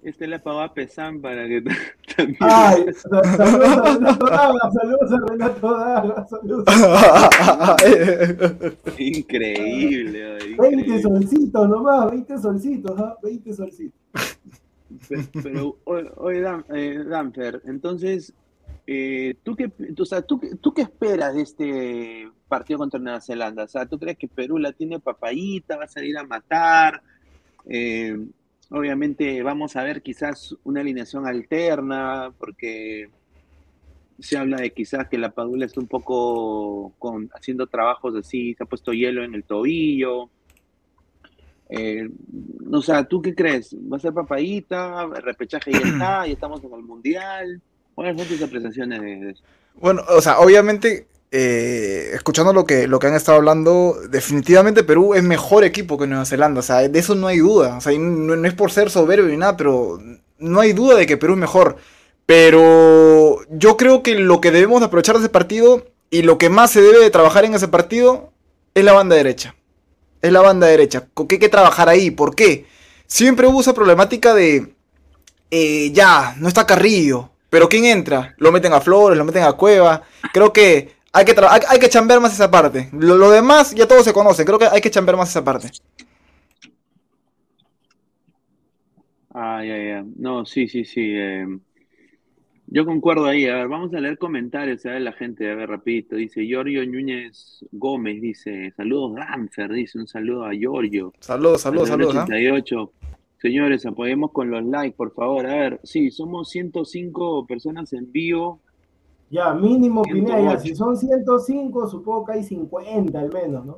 Este 0.04 0.28
le 0.28 0.40
pagó 0.40 0.62
a 0.62 0.72
Pesán 0.74 1.20
para 1.22 1.46
que 1.48 1.62
también. 2.16 2.38
Ay, 2.40 2.86
sa- 2.94 3.36
saludos 3.36 3.78
a 3.78 3.94
Renato 3.96 4.26
Daga, 4.28 4.72
saludos 4.72 5.12
a 5.12 5.18
Renato 5.28 5.78
Daga, 5.78 6.28
saludos. 6.30 6.66
Increíble, 8.98 10.38
ay, 10.40 10.54
20 10.56 10.76
increíble. 10.76 11.02
solcitos 11.02 11.68
nomás, 11.70 12.12
20 12.12 12.38
solcitos, 12.38 13.00
¿ah? 13.00 13.16
20 13.24 13.54
solcitos. 13.54 14.00
Pe- 15.08 15.28
Pero, 15.44 15.78
oye, 15.86 16.42
Dan- 16.42 16.66
eh, 16.74 17.04
Danfer, 17.08 17.62
entonces, 17.66 18.34
eh, 18.88 19.36
¿tú, 19.44 19.56
qué, 19.56 19.72
o 19.98 20.06
sea, 20.06 20.22
¿tú, 20.22 20.42
¿tú 20.62 20.74
qué 20.74 20.82
esperas 20.82 21.36
de 21.36 21.42
este 21.42 22.30
partido 22.48 22.80
contra 22.80 23.00
Nueva 23.00 23.22
Zelanda? 23.22 23.64
O 23.64 23.68
sea, 23.68 23.86
¿tú 23.86 24.00
crees 24.00 24.18
que 24.18 24.28
Perú 24.28 24.58
la 24.58 24.72
tiene 24.72 25.00
papayita, 25.00 25.78
va 25.78 25.84
a 25.84 25.88
salir 25.88 26.18
a 26.18 26.24
matar? 26.24 27.02
Eh, 27.66 28.18
obviamente 28.72 29.44
vamos 29.44 29.76
a 29.76 29.84
ver 29.84 30.02
quizás 30.02 30.56
una 30.64 30.82
alineación 30.82 31.28
alterna, 31.28 32.34
porque 32.38 33.10
se 34.18 34.38
habla 34.38 34.58
de 34.58 34.72
quizás 34.74 35.08
que 35.08 35.18
la 35.18 35.30
Padula 35.32 35.66
está 35.66 35.80
un 35.80 35.88
poco 35.88 36.94
con, 36.98 37.30
haciendo 37.34 37.68
trabajos 37.68 38.16
así, 38.16 38.54
se 38.56 38.64
ha 38.64 38.66
puesto 38.66 38.92
hielo 38.92 39.24
en 39.24 39.36
el 39.36 39.44
tobillo. 39.44 40.30
Eh, 41.70 42.10
o 42.72 42.82
sea, 42.82 43.04
¿tú 43.04 43.22
qué 43.22 43.36
crees? 43.36 43.76
¿Va 43.76 43.98
a 43.98 44.00
ser 44.00 44.14
papadita? 44.14 45.08
¿El 45.16 45.22
repechaje 45.22 45.72
ya 45.72 45.80
está? 45.80 46.26
¿Ya 46.28 46.34
estamos 46.34 46.64
en 46.64 46.74
el 46.74 46.82
mundial? 46.82 47.62
¿Cuáles 47.94 48.18
son 48.18 48.28
tus 48.28 48.42
apreciaciones 48.42 49.02
de 49.02 49.30
eso? 49.32 49.44
Bueno, 49.76 50.02
o 50.10 50.22
sea, 50.22 50.40
obviamente, 50.40 51.08
eh, 51.32 52.10
escuchando 52.14 52.54
lo 52.54 52.66
que, 52.66 52.88
lo 52.88 53.00
que 53.00 53.08
han 53.08 53.14
estado 53.14 53.38
hablando, 53.38 53.96
definitivamente 54.10 54.84
Perú 54.84 55.14
es 55.14 55.24
mejor 55.24 55.64
equipo 55.64 55.98
que 55.98 56.08
Nueva 56.08 56.26
Zelanda, 56.26 56.60
o 56.60 56.64
sea, 56.64 56.88
de 56.88 57.00
eso 57.00 57.14
no 57.16 57.28
hay 57.28 57.38
duda, 57.38 57.78
o 57.78 57.82
sea, 57.82 57.98
no, 57.98 58.36
no 58.36 58.48
es 58.48 58.54
por 58.54 58.72
ser 58.72 58.90
soberbio 58.90 59.30
ni 59.30 59.38
nada, 59.38 59.56
pero 59.56 60.00
no 60.40 60.60
hay 60.60 60.74
duda 60.74 60.98
de 60.98 61.06
que 61.06 61.18
Perú 61.18 61.34
es 61.34 61.40
mejor. 61.40 61.78
Pero 62.26 63.40
yo 63.50 63.78
creo 63.78 64.04
que 64.04 64.16
lo 64.16 64.42
que 64.42 64.52
debemos 64.52 64.80
de 64.80 64.88
aprovechar 64.88 65.16
de 65.16 65.22
ese 65.22 65.30
partido 65.30 65.88
y 66.10 66.22
lo 66.22 66.38
que 66.38 66.50
más 66.50 66.72
se 66.72 66.82
debe 66.82 67.00
de 67.00 67.10
trabajar 67.10 67.46
en 67.46 67.56
ese 67.56 67.68
partido 67.68 68.32
es 68.76 68.84
la 68.84 68.94
banda 68.94 69.16
derecha. 69.16 69.56
Es 70.22 70.32
la 70.32 70.42
banda 70.42 70.68
derecha. 70.68 71.08
¿Con 71.14 71.28
qué 71.28 71.36
hay 71.36 71.40
que 71.40 71.50
trabajar 71.50 71.90
ahí? 71.90 72.12
¿Por 72.12 72.36
qué? 72.36 72.66
Siempre 73.08 73.48
hubo 73.48 73.62
esa 73.62 73.74
problemática 73.74 74.34
de 74.34 74.74
eh, 75.52 75.92
ya, 75.92 76.36
no 76.38 76.48
está 76.48 76.66
Carrillo. 76.66 77.30
Pero 77.50 77.68
¿quién 77.68 77.86
entra? 77.86 78.36
Lo 78.38 78.52
meten 78.52 78.74
a 78.74 78.82
Flores, 78.82 79.18
lo 79.18 79.26
meten 79.26 79.44
a 79.44 79.54
Cueva. 79.54 80.04
Creo 80.34 80.54
que 80.54 80.92
hay 81.12 81.26
que, 81.26 81.36
hay, 81.50 81.62
hay 81.68 81.80
que 81.80 81.90
chambear 81.90 82.20
más 82.20 82.34
esa 82.34 82.52
parte. 82.52 82.90
Lo, 82.94 83.32
demás 83.32 83.74
ya 83.74 83.88
todos 83.88 84.04
se 84.06 84.14
conocen. 84.14 84.46
Creo 84.46 84.60
que 84.60 84.68
hay 84.68 84.82
que 84.82 84.92
chambear 84.92 85.18
más 85.18 85.30
esa 85.30 85.44
parte. 85.44 85.72
Ah, 89.34 89.64
ya, 89.64 89.78
ya. 89.78 90.04
No, 90.18 90.46
sí, 90.46 90.68
sí, 90.68 90.86
sí. 90.86 91.02
eh, 91.16 91.48
yo 92.72 92.86
concuerdo 92.86 93.26
ahí. 93.26 93.48
A 93.48 93.56
ver, 93.56 93.68
vamos 93.68 93.94
a 93.94 94.00
leer 94.00 94.18
comentarios, 94.18 94.86
a 94.86 94.92
ver 94.92 95.02
la 95.02 95.14
gente, 95.14 95.50
a 95.50 95.56
ver, 95.56 95.70
rapidito. 95.70 96.16
Dice 96.16 96.46
Giorgio 96.46 96.86
Núñez 96.86 97.66
Gómez, 97.72 98.22
dice, 98.22 98.72
saludos 98.76 99.16
Danfer, 99.16 99.72
dice, 99.72 99.98
un 100.00 100.08
saludo 100.08 100.46
a 100.46 100.54
Giorgio. 100.54 101.14
Saludos, 101.20 101.62
saludos, 101.62 101.90
saludos. 101.90 102.16
¿ah? 102.16 102.24
88. 102.24 102.92
Señores, 103.42 103.86
apoyemos 103.86 104.32
con 104.32 104.52
los 104.52 104.64
likes, 104.66 104.96
por 104.96 105.14
favor. 105.14 105.46
A 105.46 105.56
ver, 105.56 105.80
sí, 105.84 106.12
somos 106.12 106.50
105 106.50 107.48
personas 107.48 107.94
en 107.94 108.12
vivo. 108.12 108.60
Ya, 109.30 109.54
mínimo, 109.54 110.02
Pineda, 110.04 110.42
ya, 110.42 110.60
108. 110.60 110.62
si 110.62 110.76
son 110.76 110.98
105, 110.98 111.88
supongo 111.88 112.26
que 112.26 112.32
hay 112.34 112.44
50 112.44 113.20
al 113.20 113.32
menos, 113.32 113.66
¿no? 113.66 113.78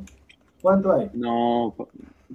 ¿Cuánto 0.61 0.91
hay? 0.91 1.09
No, 1.13 1.75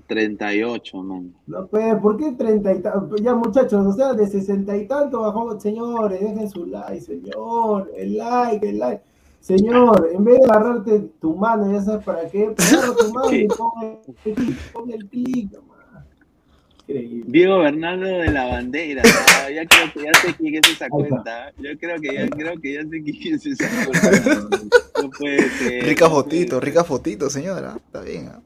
38, 0.06 1.02
man. 1.02 1.34
No, 1.46 1.66
pues, 1.66 1.94
¿por 1.96 2.16
qué 2.16 2.32
30 2.32 2.72
y 2.74 2.80
tantos? 2.80 3.20
Ya, 3.22 3.34
muchachos, 3.34 3.86
o 3.86 3.92
sea, 3.92 4.12
de 4.14 4.26
60 4.26 4.76
y 4.76 4.86
tanto 4.86 5.20
bajó, 5.20 5.58
señores, 5.58 6.20
dejen 6.20 6.50
su 6.50 6.66
like, 6.66 7.00
señor, 7.00 7.90
el 7.96 8.16
like, 8.16 8.68
el 8.68 8.78
like. 8.78 9.02
Señor, 9.40 10.08
en 10.12 10.24
vez 10.24 10.40
de 10.40 10.44
agarrarte 10.44 10.98
tu 11.20 11.36
mano, 11.36 11.70
ya 11.70 11.80
sabes 11.80 12.04
para 12.04 12.28
qué, 12.28 12.52
agarra 12.56 12.96
tu 12.96 13.12
mano 13.14 13.32
y 13.32 13.46
pon 13.46 13.70
el 14.24 14.34
clic, 14.34 14.72
pon 14.72 14.90
el 14.90 15.08
clic 15.08 15.52
nomás. 15.52 15.76
Increíble. 16.88 17.24
Diego 17.26 17.58
Bernardo 17.58 18.06
de 18.06 18.30
la 18.30 18.46
Bandera. 18.46 19.02
Ah, 19.04 19.50
ya 19.50 19.66
creo 19.66 19.92
que 19.92 20.02
ya 20.02 20.14
sé 20.20 20.34
quién 20.34 20.54
es 20.54 20.70
esa 20.70 20.88
cuenta. 20.88 21.52
Yo 21.58 21.76
creo 21.78 22.00
que 22.00 22.14
ya 22.14 22.28
creo 22.28 22.60
que 22.60 22.74
ya 22.74 22.82
sé 22.82 23.02
quién 23.02 23.34
es 23.34 23.46
esa 23.46 23.68
cuenta. 23.86 24.48
No 25.02 25.10
puede 25.10 25.48
ser. 25.50 25.84
Rica 25.84 26.04
no 26.04 26.10
puede 26.12 26.22
fotito, 26.22 26.56
ser. 26.56 26.64
rica 26.64 26.84
fotito, 26.84 27.30
señora. 27.30 27.76
Está 27.76 28.02
bien. 28.02 28.28
¿ah? 28.28 28.40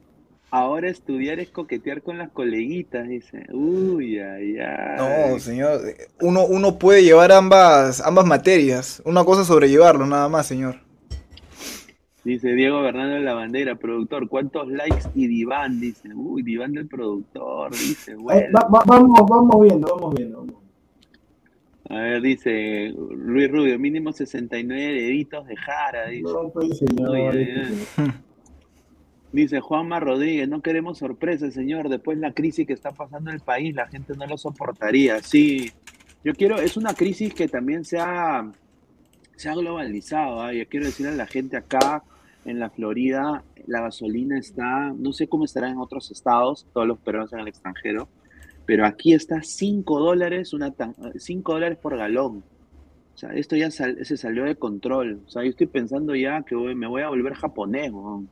Ahora 0.53 0.89
estudiar 0.89 1.39
es 1.39 1.49
coquetear 1.49 2.01
con 2.01 2.17
las 2.17 2.29
coleguitas, 2.29 3.07
dice. 3.07 3.45
Uy, 3.53 4.19
ay, 4.19 4.57
ay. 4.59 4.97
No, 5.31 5.39
señor. 5.39 5.79
Uno, 6.19 6.45
uno 6.45 6.77
puede 6.77 7.03
llevar 7.03 7.31
ambas, 7.31 8.01
ambas 8.01 8.25
materias. 8.25 9.01
Una 9.05 9.23
cosa 9.23 9.41
es 9.43 9.47
sobrellevarlo, 9.47 10.05
nada 10.05 10.27
más, 10.27 10.45
señor. 10.47 10.75
Dice 12.25 12.53
Diego 12.53 12.81
Bernardo 12.81 13.13
de 13.13 13.21
la 13.21 13.33
Bandera, 13.33 13.75
productor, 13.75 14.27
¿cuántos 14.27 14.67
likes? 14.67 15.07
Y 15.15 15.27
Diván, 15.27 15.79
dice. 15.79 16.09
Uy, 16.13 16.43
Diván 16.43 16.73
del 16.73 16.87
productor, 16.87 17.71
dice. 17.71 18.15
Bueno. 18.15 18.47
va- 18.53 18.67
va- 18.67 18.83
vamos, 18.85 19.19
vamos 19.29 19.61
viendo, 19.61 19.87
vamos 19.95 20.15
viendo. 20.15 20.37
vamos. 20.39 20.55
A 21.89 21.95
ver, 21.95 22.21
dice 22.21 22.93
Luis 23.15 23.49
Rubio, 23.51 23.79
mínimo 23.79 24.11
69 24.13 24.81
deditos 24.93 25.47
de 25.47 25.55
Jara, 25.55 26.07
dice. 26.09 26.23
No, 26.23 26.49
pues, 26.49 26.77
señor. 26.77 27.09
Uy, 27.09 27.21
ay, 27.21 27.47
ay. 27.97 28.11
Dice 29.31 29.61
Juanma 29.61 29.99
Rodríguez, 30.01 30.49
no 30.49 30.61
queremos 30.61 30.97
sorpresas, 30.97 31.53
señor. 31.53 31.87
Después 31.87 32.17
la 32.17 32.33
crisis 32.33 32.67
que 32.67 32.73
está 32.73 32.91
pasando 32.91 33.29
en 33.29 33.35
el 33.37 33.41
país, 33.41 33.73
la 33.73 33.87
gente 33.87 34.13
no 34.17 34.25
lo 34.27 34.37
soportaría. 34.37 35.21
Sí, 35.21 35.71
yo 36.23 36.33
quiero, 36.33 36.57
es 36.59 36.75
una 36.75 36.93
crisis 36.93 37.33
que 37.33 37.47
también 37.47 37.85
se 37.85 37.97
ha, 37.97 38.51
se 39.37 39.49
ha 39.49 39.55
globalizado. 39.55 40.41
¿ah? 40.41 40.53
Yo 40.53 40.67
quiero 40.67 40.85
decirle 40.85 41.13
a 41.13 41.15
la 41.15 41.27
gente 41.27 41.55
acá 41.55 42.03
en 42.43 42.59
la 42.59 42.69
Florida, 42.69 43.43
la 43.67 43.81
gasolina 43.81 44.37
está, 44.37 44.91
no 44.97 45.13
sé 45.13 45.27
cómo 45.27 45.45
estará 45.45 45.69
en 45.69 45.77
otros 45.77 46.11
estados, 46.11 46.65
todos 46.73 46.87
los 46.87 46.97
peruanos 46.99 47.31
en 47.31 47.39
el 47.39 47.47
extranjero, 47.47 48.09
pero 48.65 48.85
aquí 48.85 49.13
está 49.13 49.41
5 49.43 49.99
dólares, 49.99 50.51
una 50.51 50.71
tan- 50.71 50.95
5 51.15 51.53
dólares 51.53 51.77
por 51.77 51.95
galón. 51.97 52.43
O 53.13 53.17
sea, 53.17 53.29
esto 53.33 53.55
ya 53.55 53.69
sal- 53.71 54.03
se 54.03 54.17
salió 54.17 54.43
de 54.43 54.55
control. 54.55 55.21
O 55.25 55.29
sea, 55.29 55.43
yo 55.43 55.49
estoy 55.51 55.67
pensando 55.67 56.15
ya 56.15 56.41
que 56.41 56.55
me 56.55 56.87
voy 56.87 57.01
a 57.03 57.09
volver 57.09 57.33
japonés, 57.35 57.91
weón. 57.91 58.27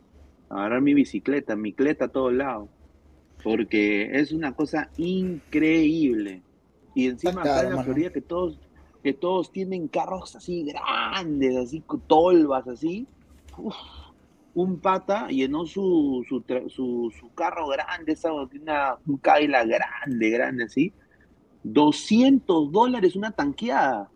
Agarrar 0.50 0.82
mi 0.82 0.94
bicicleta, 0.94 1.56
mi 1.56 1.74
cleta 1.74 2.06
a 2.06 2.08
todos 2.10 2.34
lados. 2.34 2.70
Porque 3.44 4.20
es 4.20 4.32
una 4.32 4.54
cosa 4.54 4.90
increíble. 4.98 6.42
Y 6.96 7.08
encima 7.08 7.42
Está 7.42 7.60
acá 7.60 7.68
en 7.68 7.76
la. 7.76 7.84
Florida 7.84 8.12
que 8.12 8.22
todos, 8.22 8.60
que 9.04 9.14
todos 9.14 9.52
tienen 9.52 9.88
carros 9.88 10.36
así 10.36 10.64
grandes, 10.64 11.56
así 11.56 11.82
con 11.82 12.02
tolvas, 12.02 12.68
así. 12.68 13.08
Uf, 13.58 13.76
un 14.54 14.80
pata 14.80 15.28
llenó 15.28 15.66
su, 15.66 16.26
su, 16.28 16.44
su, 16.70 17.14
su 17.18 17.34
carro 17.34 17.68
grande, 17.68 18.14
esa, 18.14 18.34
una, 18.34 18.98
un 19.06 19.18
Cadillac 19.18 19.68
grande, 19.68 20.30
grande 20.30 20.64
así. 20.66 20.94
200 21.64 22.72
dólares 22.72 23.16
una 23.16 23.32
tanqueada. 23.32 24.10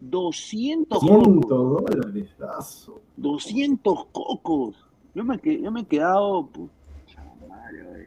200 0.00 1.00
100 1.00 1.40
cocos. 1.40 1.48
dólares. 1.48 2.28
aso. 2.58 3.00
200 3.16 4.06
cocos. 4.12 4.76
Yo 5.14 5.24
me, 5.24 5.38
que- 5.38 5.60
yo 5.60 5.70
me 5.70 5.80
he 5.82 5.84
quedado. 5.86 6.46
pucha 6.48 7.22
madre, 7.48 7.82
güey. 7.84 8.06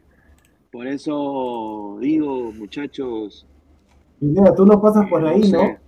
Por 0.70 0.86
eso 0.86 1.98
digo, 2.00 2.52
muchachos. 2.52 3.46
Pineda, 4.20 4.54
tú 4.54 4.66
no 4.66 4.80
pasas 4.80 5.08
por 5.08 5.22
no 5.22 5.28
ahí, 5.28 5.40
¿no? 5.40 5.46
sé. 5.46 5.78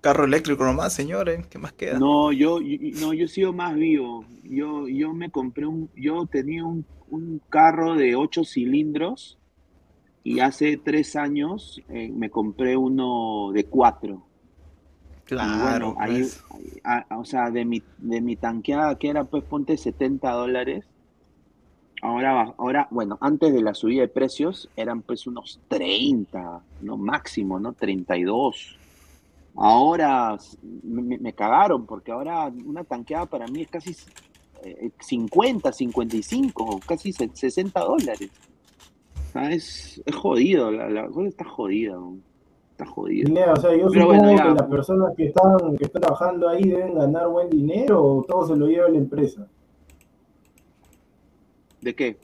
Carro 0.00 0.24
eléctrico 0.24 0.64
nomás, 0.64 0.92
señores. 0.92 1.46
¿Qué 1.46 1.58
más 1.58 1.72
queda? 1.72 1.98
No, 1.98 2.32
yo, 2.32 2.60
yo- 2.60 2.78
no, 3.00 3.12
yo 3.12 3.24
he 3.24 3.28
sido 3.28 3.52
más 3.52 3.74
vivo. 3.74 4.24
Yo, 4.44 4.88
yo 4.88 5.12
me 5.12 5.30
compré 5.30 5.66
un, 5.66 5.88
yo 5.96 6.26
tenía 6.26 6.64
un, 6.64 6.84
un 7.08 7.40
carro 7.48 7.94
de 7.94 8.16
8 8.16 8.44
cilindros 8.44 9.38
y 10.24 10.40
hace 10.40 10.76
tres 10.76 11.14
años 11.16 11.80
eh, 11.88 12.10
me 12.12 12.30
compré 12.30 12.76
uno 12.76 13.50
de 13.52 13.64
4. 13.64 14.25
Claro, 15.26 15.94
bueno, 15.94 15.96
ahí, 16.00 16.20
pues. 16.20 16.44
ahí- 16.50 16.80
a- 17.10 17.18
o 17.18 17.24
sea, 17.24 17.50
de 17.50 17.64
mi, 17.64 17.82
de 17.98 18.20
mi 18.20 18.36
tanqueada 18.36 18.96
que 18.96 19.08
era, 19.08 19.24
pues 19.24 19.44
ponte 19.44 19.76
70 19.76 20.30
dólares. 20.32 20.84
Ahora, 22.02 22.54
ahora, 22.58 22.88
bueno, 22.90 23.18
antes 23.20 23.52
de 23.52 23.62
la 23.62 23.74
subida 23.74 24.02
de 24.02 24.08
precios 24.08 24.68
eran 24.76 25.02
pues 25.02 25.26
unos 25.26 25.58
30, 25.68 26.62
no 26.82 26.96
máximo, 26.96 27.58
¿no? 27.58 27.72
32. 27.72 28.78
Ahora 29.56 30.36
me, 30.82 31.18
me- 31.18 31.32
cagaron 31.32 31.86
porque 31.86 32.12
ahora 32.12 32.52
una 32.64 32.84
tanqueada 32.84 33.24
para 33.26 33.46
mí 33.48 33.62
es 33.62 33.68
casi 33.68 33.96
eh, 34.62 34.90
50, 35.00 35.72
55, 35.72 36.80
casi 36.86 37.12
se- 37.12 37.30
60 37.32 37.80
dólares. 37.80 38.30
O 39.28 39.32
sea, 39.32 39.50
es, 39.50 40.02
es 40.04 40.14
jodido, 40.14 40.70
la, 40.70 40.88
la 40.90 41.08
cosa 41.08 41.28
está 41.28 41.44
jodida, 41.44 41.94
¿no? 41.94 42.18
Está. 42.84 42.94
Pineda, 43.26 43.52
o 43.52 43.56
sea, 43.56 43.70
yo 43.76 43.88
Pero 43.88 44.02
supongo 44.04 44.22
bueno, 44.24 44.42
que 44.42 44.54
las 44.60 44.68
personas 44.68 45.14
que 45.16 45.26
están, 45.26 45.76
que 45.76 45.84
están 45.84 46.02
trabajando 46.02 46.48
ahí 46.48 46.64
deben 46.64 46.94
ganar 46.94 47.28
buen 47.28 47.48
dinero 47.50 48.02
o 48.04 48.22
todo 48.24 48.46
se 48.46 48.56
lo 48.56 48.66
lleva 48.66 48.88
la 48.88 48.98
empresa. 48.98 49.46
¿De 51.80 51.94
qué? 51.94 52.18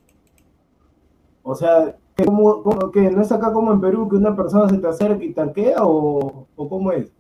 O 1.43 1.55
sea, 1.55 1.97
¿qué, 2.17 2.25
cómo- 2.25 2.63
cómo- 2.63 2.91
qué? 2.91 3.11
¿no 3.11 3.23
es 3.23 3.33
acá 3.33 3.53
como 3.53 3.73
en 3.73 3.81
Perú 3.81 4.09
que 4.09 4.17
una 4.17 4.35
persona 4.37 4.69
se 4.69 4.79
te 4.79 4.87
acerca 4.89 5.25
y 5.25 5.33
tanquea 5.33 5.85
o, 5.85 6.47
o 6.57 6.69
cómo 6.69 6.93
es? 6.93 7.13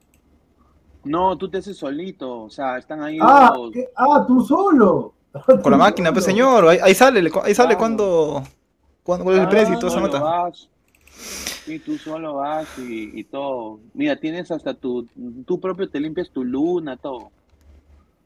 No, 1.05 1.37
tú 1.37 1.49
te 1.51 1.59
haces 1.59 1.77
solito, 1.77 2.43
o 2.45 2.51
sea, 2.51 2.79
están 2.79 3.03
ahí 3.03 3.19
Ah, 3.21 3.53
los- 3.57 3.73
¿qué? 3.73 3.89
ah, 3.97 4.25
tú 4.27 4.41
solo. 4.43 5.15
Con 5.63 5.73
la 5.73 5.79
máquina, 5.79 6.13
pues 6.13 6.25
señor. 6.25 6.69
Ahí, 6.69 6.79
ahí 6.83 6.95
sale, 6.95 7.21
ahí 7.21 7.55
sale 7.55 7.69
Claro. 7.71 7.79
cuando, 7.79 8.43
cuando 9.03 9.25
cuál 9.25 9.37
es 9.37 9.43
el 9.43 9.49
precio 9.49 9.75
y 9.75 9.79
esa 9.79 9.91
solo 9.91 10.07
nota. 10.07 10.21
vas, 10.21 10.69
y 11.67 11.79
tú 11.79 11.99
solo 11.99 12.35
vas 12.35 12.69
y, 12.79 13.19
y 13.19 13.25
todo. 13.25 13.81
Mira, 13.95 14.17
tienes 14.17 14.51
hasta 14.51 14.75
tu, 14.75 15.07
tú 15.47 15.61
propio 15.61 15.89
te 15.89 16.01
limpias 16.01 16.31
tu 16.31 16.45
luna, 16.45 16.97
todo. 16.97 17.31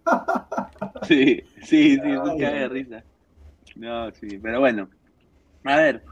Sí, 1.02 1.42
sí, 1.62 1.96
sí, 1.96 2.00
eso 2.04 2.30
Ay, 2.30 2.38
cae 2.38 2.60
de 2.60 2.68
risa. 2.68 3.04
No, 3.76 4.10
sí, 4.12 4.38
pero 4.42 4.60
bueno. 4.60 4.88
A 5.64 5.76
ver, 5.76 6.02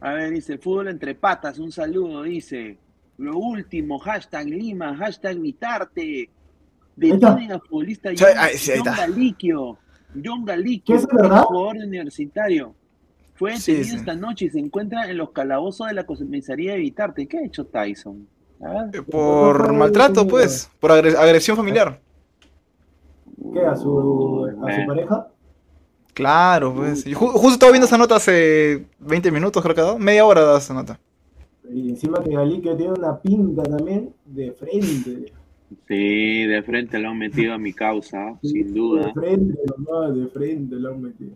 a 0.00 0.12
ver, 0.12 0.30
dice, 0.30 0.58
fútbol 0.58 0.88
entre 0.88 1.14
patas, 1.14 1.58
un 1.58 1.72
saludo, 1.72 2.22
dice. 2.22 2.78
Lo 3.18 3.38
último, 3.38 3.98
hashtag 3.98 4.46
Lima, 4.46 4.96
hashtag 4.96 5.38
Vitarte. 5.38 6.28
Detienen 6.96 7.52
a 7.52 7.60
futbolista 7.60 8.10
John, 8.16 8.28
John. 8.84 8.96
Galiquio. 8.96 9.78
John 10.24 10.44
¿Qué 10.44 10.52
Galiquio, 10.52 10.98
jugador 10.98 11.76
universitario. 11.76 12.74
Fue 13.34 13.52
detenido 13.52 13.84
sí. 13.84 13.96
esta 13.96 14.14
noche 14.14 14.44
y 14.46 14.50
se 14.50 14.58
encuentra 14.60 15.10
en 15.10 15.16
los 15.18 15.30
calabozos 15.30 15.88
de 15.88 15.94
la 15.94 16.04
comisaría 16.04 16.72
de 16.72 16.78
Vitarte. 16.78 17.26
¿Qué 17.26 17.38
ha 17.38 17.44
hecho 17.44 17.66
Tyson? 17.66 18.26
Ver. 18.60 18.94
Eh, 18.94 19.02
Por 19.02 19.72
maltrato, 19.72 20.26
pues. 20.26 20.70
Por 20.80 20.90
agre- 20.92 21.16
agresión 21.16 21.56
familiar. 21.56 22.00
¿Qué? 23.52 23.60
¿A 23.60 23.76
su, 23.76 24.46
a 24.62 24.74
su 24.74 24.80
Eh, 24.80 24.84
pareja? 24.86 25.28
Claro, 26.14 26.72
pues. 26.74 27.04
Yo 27.04 27.18
ju- 27.18 27.32
justo 27.32 27.48
estaba 27.54 27.72
viendo 27.72 27.86
esa 27.86 27.98
nota 27.98 28.16
hace 28.16 28.86
20 29.00 29.30
minutos, 29.32 29.62
creo 29.62 29.74
que 29.74 29.80
ha 29.80 29.84
dado. 29.84 29.98
Media 29.98 30.24
hora 30.24 30.42
da 30.42 30.58
esa 30.58 30.72
nota. 30.72 31.00
Y 31.72 31.90
encima 31.90 32.22
que 32.22 32.30
Galicia 32.30 32.76
tiene 32.76 32.92
una 32.92 33.18
pinta 33.20 33.62
también 33.64 34.14
de 34.26 34.52
frente. 34.52 35.32
Sí, 35.88 36.44
de 36.44 36.62
frente 36.62 36.98
lo 37.00 37.08
han 37.08 37.18
metido 37.18 37.54
a 37.54 37.58
mi 37.58 37.72
causa, 37.72 38.38
sin 38.42 38.72
duda. 38.72 39.06
De 39.06 39.12
frente, 39.12 39.58
nomás, 39.76 40.14
de 40.14 40.26
frente 40.28 40.76
lo 40.76 40.90
han 40.90 41.02
metido. 41.02 41.32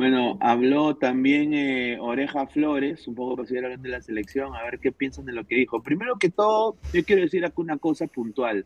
Bueno, 0.00 0.38
habló 0.40 0.96
también 0.96 1.52
eh, 1.52 1.98
Oreja 2.00 2.46
Flores, 2.46 3.06
un 3.06 3.14
poco 3.14 3.36
para 3.36 3.58
hablando 3.58 3.82
de 3.82 3.90
la 3.90 4.00
selección, 4.00 4.56
a 4.56 4.62
ver 4.62 4.78
qué 4.78 4.92
piensan 4.92 5.26
de 5.26 5.34
lo 5.34 5.46
que 5.46 5.56
dijo. 5.56 5.82
Primero 5.82 6.16
que 6.16 6.30
todo, 6.30 6.78
yo 6.94 7.04
quiero 7.04 7.20
decir 7.20 7.44
acá 7.44 7.60
una 7.60 7.76
cosa 7.76 8.06
puntual. 8.06 8.64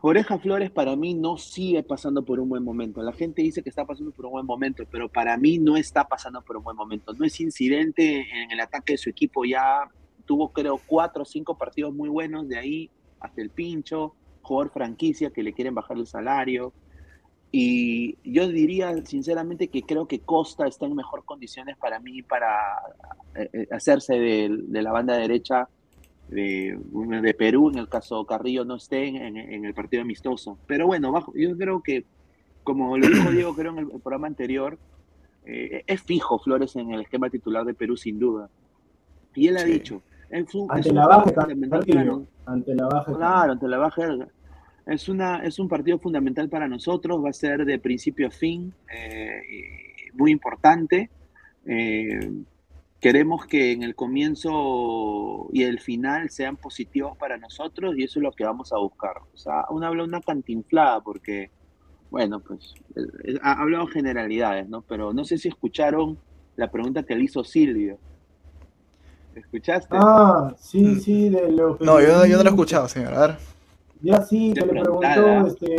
Oreja 0.00 0.40
Flores 0.40 0.72
para 0.72 0.96
mí 0.96 1.14
no 1.14 1.36
sigue 1.36 1.84
pasando 1.84 2.24
por 2.24 2.40
un 2.40 2.48
buen 2.48 2.64
momento. 2.64 3.00
La 3.00 3.12
gente 3.12 3.42
dice 3.42 3.62
que 3.62 3.68
está 3.68 3.84
pasando 3.84 4.10
por 4.10 4.26
un 4.26 4.32
buen 4.32 4.46
momento, 4.46 4.82
pero 4.90 5.08
para 5.08 5.36
mí 5.36 5.58
no 5.58 5.76
está 5.76 6.02
pasando 6.02 6.42
por 6.42 6.56
un 6.56 6.64
buen 6.64 6.76
momento. 6.76 7.12
No 7.12 7.24
es 7.24 7.40
incidente 7.40 8.26
en 8.42 8.50
el 8.50 8.58
ataque 8.58 8.94
de 8.94 8.98
su 8.98 9.08
equipo, 9.08 9.44
ya 9.44 9.88
tuvo 10.24 10.52
creo 10.52 10.80
cuatro 10.84 11.22
o 11.22 11.24
cinco 11.24 11.56
partidos 11.56 11.94
muy 11.94 12.08
buenos, 12.08 12.48
de 12.48 12.58
ahí 12.58 12.90
hasta 13.20 13.40
el 13.40 13.50
pincho, 13.50 14.16
jugador 14.42 14.72
franquicia 14.72 15.30
que 15.30 15.44
le 15.44 15.52
quieren 15.52 15.76
bajar 15.76 15.96
el 15.96 16.08
salario. 16.08 16.72
Y 17.52 18.18
yo 18.24 18.48
diría 18.48 18.94
sinceramente 19.06 19.68
que 19.68 19.82
creo 19.82 20.06
que 20.06 20.20
Costa 20.20 20.66
está 20.66 20.84
en 20.86 20.94
mejor 20.94 21.24
condiciones 21.24 21.76
para 21.78 22.00
mí 22.00 22.22
para 22.22 22.56
eh, 23.34 23.48
eh, 23.52 23.68
hacerse 23.70 24.14
de, 24.18 24.58
de 24.66 24.82
la 24.82 24.92
banda 24.92 25.16
derecha 25.16 25.68
de, 26.28 26.76
de 27.22 27.34
Perú, 27.34 27.70
en 27.70 27.78
el 27.78 27.88
caso 27.88 28.24
Carrillo 28.26 28.64
no 28.64 28.74
esté 28.76 29.06
en, 29.06 29.36
en 29.36 29.64
el 29.64 29.72
partido 29.74 30.02
amistoso. 30.02 30.58
Pero 30.66 30.86
bueno, 30.86 31.12
bajo, 31.12 31.32
yo 31.36 31.56
creo 31.56 31.80
que, 31.82 32.04
como 32.64 32.98
lo 32.98 33.06
dijo 33.06 33.30
Diego 33.30 33.54
creo 33.54 33.72
en 33.72 33.78
el, 33.78 33.88
programa 34.00 34.26
anterior, 34.26 34.76
eh, 35.46 35.84
es 35.86 36.02
fijo 36.02 36.38
Flores 36.40 36.74
en 36.76 36.90
el 36.92 37.02
esquema 37.02 37.30
titular 37.30 37.64
de 37.64 37.74
Perú 37.74 37.96
sin 37.96 38.18
duda. 38.18 38.50
Y 39.34 39.46
él 39.48 39.56
ha 39.56 39.60
Sí. 39.60 39.72
dicho, 39.72 40.02
es 40.30 40.52
un, 40.54 40.66
Ante 40.70 40.92
la 40.92 41.06
baja, 41.06 41.22
fundamental 41.22 41.70
para 41.80 41.84
Carrillo. 41.92 42.18
nos- 42.18 42.28
Ante 42.46 42.74
la 42.74 42.86
baja. 42.88 43.14
Claro, 43.16 43.52
ante 43.52 43.68
la 43.68 43.78
baja. 43.78 44.28
Es, 44.86 45.08
una, 45.08 45.38
es 45.44 45.58
un 45.58 45.68
partido 45.68 45.98
fundamental 45.98 46.48
para 46.48 46.68
nosotros, 46.68 47.22
va 47.24 47.30
a 47.30 47.32
ser 47.32 47.64
de 47.64 47.78
principio 47.78 48.28
a 48.28 48.30
fin, 48.30 48.72
eh, 48.94 49.40
y 49.50 50.16
muy 50.16 50.30
importante. 50.30 51.10
Eh, 51.66 52.30
queremos 53.00 53.46
que 53.46 53.72
en 53.72 53.82
el 53.82 53.94
comienzo 53.96 55.48
y 55.52 55.64
el 55.64 55.80
final 55.80 56.30
sean 56.30 56.56
positivos 56.56 57.16
para 57.18 57.36
nosotros 57.36 57.94
y 57.98 58.04
eso 58.04 58.20
es 58.20 58.22
lo 58.22 58.32
que 58.32 58.44
vamos 58.44 58.72
a 58.72 58.78
buscar. 58.78 59.16
O 59.34 59.36
sea, 59.36 59.64
uno 59.70 59.86
habla 59.86 60.04
una 60.04 60.20
cantinflada 60.20 61.00
porque, 61.00 61.50
bueno, 62.10 62.38
pues 62.40 62.74
ha 63.42 63.60
hablado 63.60 63.86
generalidades, 63.88 64.68
¿no? 64.68 64.82
Pero 64.82 65.12
no 65.12 65.24
sé 65.24 65.36
si 65.38 65.48
escucharon 65.48 66.16
la 66.54 66.70
pregunta 66.70 67.02
que 67.02 67.16
le 67.16 67.24
hizo 67.24 67.42
Silvio. 67.44 67.98
¿Escuchaste? 69.34 69.88
Ah, 70.00 70.54
sí, 70.58 70.80
Mm. 70.82 71.00
sí, 71.00 71.28
de 71.28 71.52
lo 71.52 71.76
que. 71.76 71.84
No, 71.84 72.00
yo, 72.00 72.08
no- 72.16 72.26
yo 72.26 72.36
no 72.38 72.42
lo 72.44 72.48
he 72.50 72.52
escuchado, 72.52 72.88
señor. 72.88 73.12
A 73.14 73.26
ver. 73.26 73.36
Ya 74.02 74.22
sí, 74.22 74.52
que 74.52 74.66
le 74.66 74.80
preguntó, 74.80 75.46
este, 75.46 75.76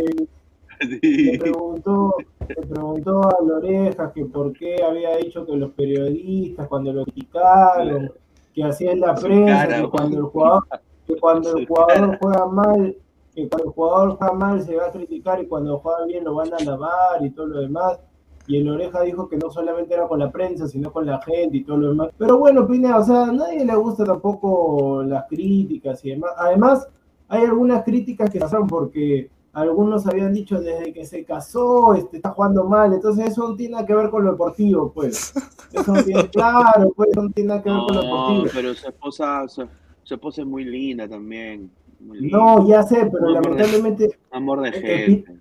Sí. 1.02 1.32
le 1.32 1.38
preguntó, 1.38 2.14
le 2.48 2.54
preguntó 2.54 3.20
a 3.28 3.44
Loreja 3.44 4.12
que 4.12 4.24
por 4.26 4.52
qué 4.52 4.76
había 4.82 5.16
dicho 5.16 5.44
que 5.44 5.56
los 5.56 5.72
periodistas 5.72 6.68
cuando 6.68 6.92
lo 6.92 7.04
criticaron, 7.04 8.12
que 8.54 8.64
hacía 8.64 8.92
en 8.92 9.00
la 9.00 9.14
prensa, 9.14 9.66
cara, 9.66 9.82
que 9.82 9.88
cuando 9.88 10.18
el 10.18 10.24
jugador, 10.24 10.64
que 11.06 11.16
cuando 11.16 11.56
el 11.56 11.66
jugador 11.66 12.18
juega 12.20 12.46
mal, 12.46 12.96
que 13.34 13.48
cuando 13.48 13.68
el 13.68 13.74
jugador 13.74 14.16
juega 14.18 14.32
mal 14.34 14.62
se 14.62 14.76
va 14.76 14.86
a 14.86 14.92
criticar 14.92 15.42
y 15.42 15.46
cuando 15.46 15.78
juega 15.78 16.04
bien 16.06 16.24
lo 16.24 16.34
van 16.34 16.52
a 16.52 16.56
alabar 16.56 17.24
y 17.24 17.30
todo 17.30 17.46
lo 17.46 17.60
demás. 17.60 17.98
Y 18.46 18.56
el 18.56 18.68
Oreja 18.70 19.02
dijo 19.02 19.28
que 19.28 19.36
no 19.36 19.50
solamente 19.50 19.92
era 19.92 20.08
con 20.08 20.20
la 20.20 20.30
prensa, 20.30 20.66
sino 20.66 20.90
con 20.90 21.04
la 21.04 21.20
gente 21.20 21.58
y 21.58 21.64
todo 21.64 21.76
lo 21.76 21.88
demás. 21.90 22.08
Pero 22.16 22.38
bueno, 22.38 22.66
Pineda, 22.66 22.98
o 22.98 23.04
sea, 23.04 23.24
a 23.24 23.32
nadie 23.32 23.62
le 23.62 23.74
gusta 23.74 24.04
tampoco 24.04 25.02
las 25.02 25.26
críticas 25.28 26.02
y 26.04 26.10
demás. 26.10 26.30
Además, 26.38 26.88
hay 27.28 27.44
algunas 27.44 27.84
críticas 27.84 28.30
que 28.30 28.38
pasaron 28.40 28.66
porque 28.66 29.30
algunos 29.52 30.06
habían 30.06 30.32
dicho 30.32 30.60
desde 30.60 30.92
que 30.92 31.04
se 31.04 31.24
casó, 31.24 31.94
este, 31.94 32.16
está 32.18 32.30
jugando 32.30 32.64
mal. 32.64 32.92
Entonces 32.94 33.28
eso 33.28 33.48
no 33.48 33.56
tiene 33.56 33.72
nada 33.72 33.86
que 33.86 33.94
ver 33.94 34.08
con 34.10 34.24
lo 34.24 34.32
deportivo, 34.32 34.92
pues. 34.92 35.32
Eso 35.72 35.92
no 35.92 36.02
tiene, 36.04 36.28
claro, 36.30 36.92
pues, 36.94 37.10
no 37.16 37.28
tiene 37.30 37.48
nada 37.48 37.62
que 37.62 37.70
ver 37.70 37.78
con 37.80 37.96
lo 37.96 38.02
deportivo. 38.02 38.44
pero 38.54 38.74
su 38.74 38.86
esposa, 38.88 39.48
su, 39.48 39.66
su 40.04 40.14
esposa 40.14 40.42
es 40.42 40.46
muy 40.46 40.64
linda 40.64 41.08
también. 41.08 41.70
muy. 42.00 42.30
No, 42.30 42.66
ya 42.68 42.82
sé, 42.84 43.08
pero 43.12 43.28
Amor 43.28 43.42
de- 43.42 43.50
lamentablemente, 43.50 44.18
Amor 44.30 44.60
de 44.62 44.68
Eh, 44.68 44.72
eh, 44.84 45.06
gente. 45.06 45.36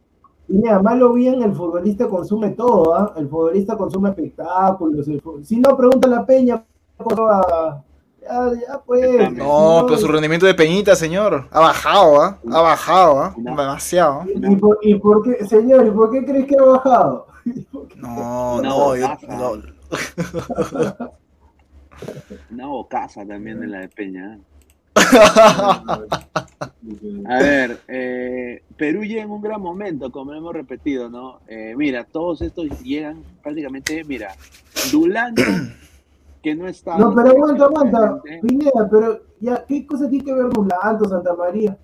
mira, 0.48 0.82
mal 0.82 1.02
o 1.04 1.14
bien, 1.14 1.42
el 1.44 1.54
futbolista 1.54 2.08
consume 2.08 2.52
todo, 2.52 2.96
¿ah? 2.96 3.14
El 3.18 3.28
futbolista 3.30 3.78
consume 3.78 4.10
espectáculos. 4.10 5.08
el 5.08 5.22
Si 5.44 5.58
no, 5.58 5.78
pregunta 5.78 6.08
a 6.08 6.12
la 6.12 6.26
Peña. 6.26 6.64
¿cómo 6.98 7.24
va? 7.26 7.84
Ya, 8.28 8.52
ya, 8.68 8.80
pues. 8.86 9.32
No, 9.34 9.84
pero 9.88 9.98
su 9.98 10.08
rendimiento 10.08 10.46
de 10.46 10.54
Peñita, 10.54 10.96
señor, 10.96 11.48
ha 11.52 11.60
bajado, 11.60 12.22
¿ah? 12.22 12.40
Ha 12.52 12.62
bajado, 12.62 13.22
¿ah? 13.22 13.34
Demasiado. 13.38 14.24
¿Y 14.28 14.56
por, 14.56 14.78
y 14.82 14.96
por 14.96 15.24
qué, 15.24 15.46
señor, 15.46 15.88
¿y 15.88 15.92
por 15.92 16.12
qué 16.12 16.26
crees 16.26 16.46
que 16.46 16.56
ha 16.58 16.64
bajado? 16.64 17.28
No, 17.96 18.58
Una 18.58 18.70
no, 18.70 18.96
yo, 18.96 19.08
bocaza. 19.08 19.38
no. 19.38 19.54
Una 22.52 22.68
bocaza 22.68 23.26
también 23.26 23.60
de 23.60 23.68
la 23.68 23.80
de 23.80 23.90
Peña. 23.90 24.36
¿eh? 24.36 24.40
A 27.28 27.38
ver, 27.40 27.80
eh, 27.88 28.62
Perú 28.78 29.04
llega 29.04 29.24
en 29.24 29.32
un 29.32 29.42
gran 29.42 29.62
momento, 29.62 30.12
como 30.12 30.34
hemos 30.34 30.54
repetido, 30.54 31.10
¿no? 31.10 31.40
Eh, 31.48 31.74
mira, 31.78 32.04
todos 32.04 32.42
estos 32.42 32.68
llegan 32.82 33.24
prácticamente, 33.42 34.04
mira, 34.04 34.36
Dulando, 34.92 35.42
que 36.48 36.56
no 36.56 36.68
está. 36.68 36.98
No, 36.98 37.14
pero 37.14 37.30
aguanta, 37.32 37.66
aguanta. 37.66 38.22
Pineda, 38.42 38.88
pero 38.90 39.20
ya, 39.42 39.66
¿qué 39.68 39.86
cosa 39.86 40.10
tiene 40.10 40.24
que 40.24 40.34
ver 40.34 40.46
Mulanto, 40.56 41.06
Santa 41.10 41.34
María? 41.36 41.78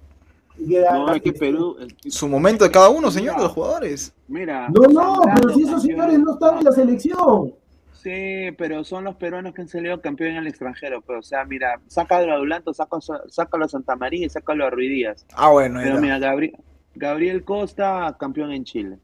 No, 0.57 1.13
es 1.13 1.21
que 1.21 1.33
Perú. 1.33 1.75
es- 2.05 2.13
Su 2.13 2.27
momento 2.29 2.63
de 2.63 2.71
cada 2.71 2.89
uno, 2.89 3.11
señor, 3.11 3.35
de 3.37 3.43
los 3.43 3.51
jugadores. 3.51 4.13
Mira. 4.27 4.69
No, 4.69 4.87
no, 4.87 5.19
pero 5.35 5.49
si 5.53 5.63
esos 5.63 5.81
señores 5.81 6.17
no 6.19 6.33
están 6.33 6.59
en 6.59 6.63
la 6.63 6.71
selección. 6.71 7.53
Sí, 7.91 8.51
pero 8.57 8.83
son 8.83 9.03
los 9.05 9.15
peruanos 9.15 9.53
que 9.53 9.61
han 9.61 9.67
salido 9.67 9.99
campeón 10.01 10.31
en 10.31 10.37
el 10.37 10.47
extranjero. 10.47 11.01
Pero, 11.01 11.19
o 11.19 11.23
sea, 11.23 11.43
mira, 11.45 11.79
sácalo 11.87 12.33
a 12.33 12.37
Dulanto, 12.37 12.73
sácalo, 12.73 13.65
a 13.65 13.67
Santa 13.67 13.95
María 13.95 14.25
y 14.25 14.29
sácalo 14.29 14.65
a 14.65 14.69
Ruiz 14.69 14.89
Díaz. 14.89 15.25
Ah, 15.33 15.49
bueno, 15.51 15.79
Pero 15.83 15.99
mira, 15.99 16.19
Gabri- 16.19 16.53
Gabriel 16.95 17.43
Costa, 17.43 18.15
campeón 18.19 18.51
en 18.51 18.63
Chile. 18.63 18.97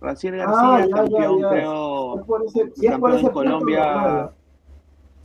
Raciel 0.00 0.36
García, 0.36 0.58
Ah, 0.60 0.78
ya, 0.80 0.86
ya, 0.86 0.96
campeón, 0.96 1.40
ya. 1.40 1.48
creo, 1.50 2.18
Es 2.20 2.26
por 2.26 2.44
ese, 2.44 2.58
y 2.76 2.86
es 2.86 2.98
por 2.98 3.10
campeón 3.10 3.12
ese 3.12 3.26
en 3.26 3.32
punto 3.32 3.44
normal. 3.50 4.30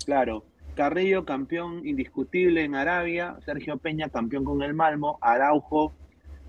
Claro. 0.06 0.44
Carrillo, 0.76 1.24
campeón 1.24 1.86
indiscutible 1.88 2.64
en 2.64 2.76
Arabia. 2.76 3.38
Sergio 3.46 3.78
Peña, 3.78 4.10
campeón 4.10 4.44
con 4.44 4.62
el 4.64 4.74
Malmo. 4.74 5.18
Araujo, 5.22 5.94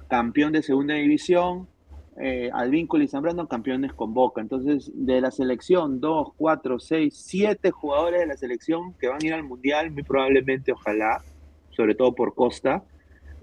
campeón 0.09 0.52
de 0.52 0.62
segunda 0.62 0.94
división. 0.94 1.68
Eh, 2.16 2.48
Advíncula 2.52 3.05
y 3.05 3.09
Zambrano, 3.09 3.48
campeones 3.48 3.92
con 3.92 4.14
Boca. 4.14 4.40
Entonces, 4.40 4.90
de 4.94 5.20
la 5.20 5.30
selección, 5.30 6.00
dos, 6.00 6.28
cuatro, 6.36 6.78
seis, 6.78 7.14
siete 7.16 7.70
jugadores 7.70 8.20
de 8.20 8.26
la 8.26 8.36
selección 8.36 8.94
que 8.94 9.09
van 9.09 9.18
a 9.22 9.26
ir 9.26 9.34
al 9.34 9.42
Mundial, 9.42 9.90
muy 9.90 10.05
probablemente, 10.05 10.72
ojalá, 10.72 11.22
sobre 11.70 11.94
todo 11.94 12.14
por 12.14 12.34
Costa, 12.34 12.84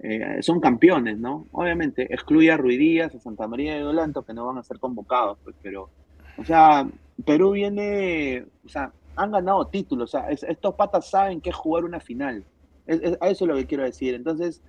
eh, 0.02 0.38
son 0.42 0.62
campeones, 0.62 1.20
¿no? 1.20 1.48
Obviamente, 1.52 2.12
excluye 2.14 2.50
a 2.50 2.58
Ruiz 2.58 2.80
Díaz, 2.80 3.14
a 3.14 3.20
Santa 3.20 3.48
María 3.48 3.76
de 3.76 3.82
Dolanto, 3.82 4.24
que 4.24 4.34
no 4.34 4.48
van 4.48 4.58
a 4.58 4.64
ser 4.64 4.80
convocados, 4.80 5.38
pues, 5.44 5.56
pero, 5.62 5.90
o 6.38 6.46
sea, 6.46 6.88
Perú 7.26 7.52
viene, 7.52 8.46
o 8.66 8.70
sea, 8.70 8.94
han 9.16 9.32
ganado 9.32 9.66
títulos, 9.68 10.14
o 10.14 10.20
sea, 10.20 10.30
es- 10.30 10.44
estos 10.44 10.76
patas 10.76 11.10
saben 11.10 11.42
que 11.42 11.50
es 11.50 11.56
jugar 11.56 11.84
una 11.86 12.00
final. 12.00 12.44
Es- 12.88 13.02
es- 13.02 13.18
a 13.22 13.30
eso 13.30 13.46
es 13.46 13.50
lo 13.50 13.56
que 13.56 13.66
quiero 13.68 13.84
decir. 13.84 14.14
Entonces, 14.16 14.62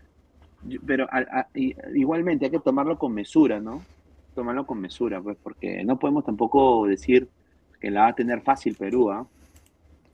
yo- 0.67 0.81
pero 0.87 1.07
a- 1.11 1.41
a- 1.41 1.49
i- 1.55 1.75
igualmente 1.95 2.45
hay 2.47 2.51
que 2.51 2.59
tomarlo 2.59 2.99
con 2.99 3.13
mesura, 3.13 3.61
¿no? 3.61 3.83
Tomarlo 4.35 4.67
con 4.67 4.81
mesura, 4.81 5.21
pues, 5.21 5.37
porque 5.43 5.85
no 5.85 5.99
podemos 5.99 6.25
tampoco 6.25 6.87
decir 6.87 7.29
que 7.81 7.91
la 7.91 8.03
va 8.03 8.09
a 8.09 8.15
tener 8.15 8.41
fácil 8.43 8.77
Perú, 8.77 9.11
¿ah? 9.11 9.27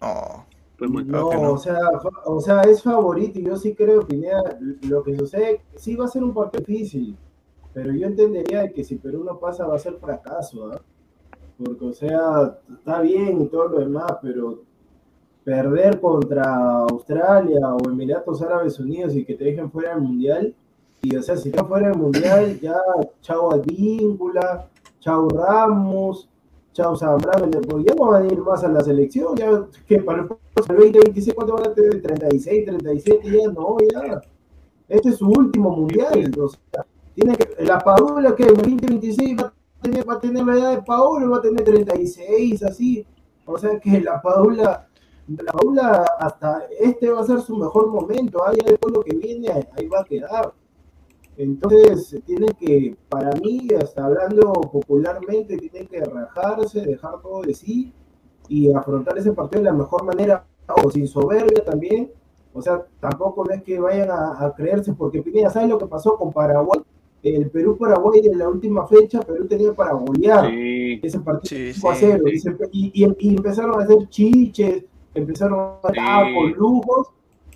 No. 0.01 0.47
Podemos- 0.79 1.07
No, 1.07 1.29
o 1.55 1.59
sea, 1.59 1.79
o 2.25 2.41
sea, 2.41 2.61
es 2.63 2.83
favorito 2.83 3.41
y 3.41 3.45
yo 3.45 3.57
sí 3.57 3.75
creo, 3.75 4.07
Pineda, 4.07 4.59
lo 4.83 5.03
que 5.03 5.17
sucede, 5.17 5.61
sí 5.75 5.97
va 5.97 6.05
a 6.05 6.09
ser 6.09 6.23
un 6.23 6.33
partido 6.33 6.65
difícil, 6.65 7.17
pero 7.75 7.93
yo 7.93 8.07
entendería 8.07 8.63
de 8.63 8.73
que 8.73 8.85
si 8.85 8.95
Perú 8.97 9.25
no 9.25 9.39
pasa 9.41 9.67
va 9.67 9.75
a 9.75 9.79
ser 9.81 9.95
fracaso, 9.99 10.71
¿ah? 10.73 10.81
Porque, 11.59 11.85
o 11.85 11.93
sea, 11.93 12.59
está 12.73 13.01
bien 13.01 13.43
y 13.43 13.47
todo 13.49 13.69
lo 13.69 13.79
demás, 13.81 14.13
pero 14.23 14.63
perder 15.43 16.01
contra 16.01 16.81
Australia 16.83 17.75
o 17.75 17.91
Emiratos 17.91 18.41
Árabes 18.43 18.79
Unidos 18.79 19.17
y 19.17 19.25
que 19.25 19.35
te 19.35 19.45
dejen 19.45 19.71
fuera 19.71 19.95
del 19.95 20.03
Mundial, 20.03 20.55
y 21.03 21.17
o 21.17 21.23
sea, 21.23 21.37
si 21.37 21.49
estás 21.49 21.67
fuera 21.67 21.89
del 21.89 21.99
Mundial, 21.99 22.61
ya 22.61 22.77
chao 23.23 23.53
Advíncula, 23.53 24.69
chao 25.01 25.29
Ramos, 25.29 26.29
chao 26.73 26.97
Zambrano, 26.97 27.49
ya 27.51 27.95
no 27.95 28.11
van 28.11 28.23
a 28.23 28.27
ir 28.27 28.39
más 28.39 28.63
a 28.63 28.69
la 28.69 28.81
selección, 28.81 29.37
ya 29.37 29.67
que 29.87 30.01
para 30.01 30.23
el 30.23 30.29
el 30.69 30.77
2026, 30.77 31.35
¿cuánto 31.35 31.55
van 31.55 31.69
a 31.69 31.75
tener? 31.75 32.03
36, 32.03 32.67
37, 32.67 33.31
ya 33.31 33.53
no, 33.53 33.77
ya. 33.93 34.21
Este 34.89 35.11
es 35.11 35.17
su 35.17 35.29
último 35.29 35.71
mundial. 35.71 36.33
Sea, 36.35 36.87
tiene 37.15 37.37
que, 37.37 37.65
la 37.65 37.79
Paula 37.79 38.35
que 38.35 38.45
el 38.45 38.57
2026 38.57 39.37
va 39.39 39.53
va 40.09 40.15
a 40.15 40.21
tener 40.21 40.45
la 40.45 40.57
edad 40.57 40.77
de 40.77 40.83
Paula, 40.83 41.29
va 41.29 41.37
a 41.39 41.43
tener 41.43 41.65
36, 41.65 42.63
así. 42.63 43.07
O 43.47 43.57
sea 43.59 43.79
que 43.79 44.01
la 44.01 44.21
Paula, 44.21 44.89
la 45.29 45.53
Paula 45.53 46.07
hasta 46.19 46.67
este 46.81 47.11
va 47.11 47.21
a 47.21 47.25
ser 47.27 47.41
su 47.41 47.57
mejor 47.57 47.89
momento, 47.89 48.43
ah, 48.45 48.53
ya 48.53 48.65
después 48.67 48.95
lo 48.95 49.03
que 49.03 49.17
viene, 49.17 49.49
ahí 49.51 49.87
va 49.89 50.01
a 50.01 50.05
quedar. 50.05 50.53
Entonces, 51.37 52.21
tienen 52.27 52.51
que, 52.59 52.97
para 53.09 53.31
mí, 53.41 53.69
hasta 53.81 54.05
hablando 54.05 54.53
popularmente, 54.53 55.57
tienen 55.57 55.87
que 55.87 56.01
rajarse, 56.01 56.81
dejar 56.81 57.23
todo 57.23 57.43
de 57.43 57.55
sí 57.55 57.93
y 58.49 58.73
afrontar 58.73 59.17
ese 59.17 59.33
partido 59.33 59.63
de 59.63 59.71
la 59.71 59.77
mejor 59.77 60.03
manera, 60.05 60.45
o 60.85 60.91
sin 60.91 61.07
soberbia 61.07 61.65
también. 61.65 62.13
O 62.53 62.61
sea, 62.61 62.85
tampoco 62.99 63.49
es 63.51 63.63
que 63.63 63.79
vayan 63.79 64.11
a, 64.11 64.45
a 64.45 64.53
creerse, 64.53 64.93
porque 64.95 65.23
Pineda, 65.23 65.49
¿sabes 65.49 65.69
lo 65.69 65.79
que 65.79 65.87
pasó 65.87 66.17
con 66.17 66.33
Paraguay? 66.33 66.81
El 67.23 67.51
Perú-Paraguay 67.51 68.21
en 68.25 68.39
la 68.39 68.49
última 68.49 68.87
fecha, 68.87 69.21
Perú 69.21 69.47
tenía 69.47 69.73
para 69.73 69.93
golear 69.95 70.49
Sí, 70.51 71.01
ese 71.03 71.19
partido 71.21 71.49
Sí, 71.49 71.73
5 71.75 71.91
a 71.91 71.95
sí, 71.97 72.07
0, 72.07 72.25
sí. 72.33 72.49
y, 72.73 72.87
y- 72.87 73.05
y- 73.05 73.17
y 73.19 73.37
empezaron 73.37 73.81
a 73.81 73.85
hacer 73.85 74.09
chiches, 74.09 74.85
empezaron 75.15 75.59
a 75.83 76.25
Sí. 76.25 76.35
con 76.35 76.53
lujos, 76.53 77.09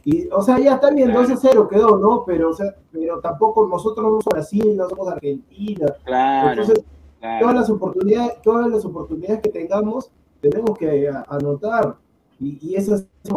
y 0.05 0.27
o 0.33 0.43
sea, 0.43 0.59
ya 0.59 0.75
está 0.75 0.91
bien, 0.91 1.11
Claro. 1.11 1.29
2 1.29 1.31
a 1.31 1.37
0 1.37 1.69
quedó, 1.69 1.97
¿no? 1.97 2.25
Pero, 2.27 2.51
o 2.51 2.53
sea, 2.53 2.75
pero 2.91 3.21
tampoco 3.21 3.67
nosotros 3.69 4.05
no 4.05 4.11
somos 4.21 4.25
Brasil, 4.25 4.77
no 4.77 4.89
somos 4.89 5.09
Argentina, 5.09 5.87
claro. 6.05 6.51
entonces 6.51 6.85
claro. 7.21 7.41
todas 7.41 7.55
las 7.55 7.71
oportunidades, 7.71 8.43
todas 8.43 8.69
las 8.69 8.85
oportunidades 8.85 9.41
que 9.43 9.51
tengamos, 9.51 10.11
tenemos 10.41 10.77
que 10.77 11.09
a- 11.09 11.25
anotar. 11.29 11.97
Y, 12.41 12.59
y 12.61 12.75
eso 12.75 12.97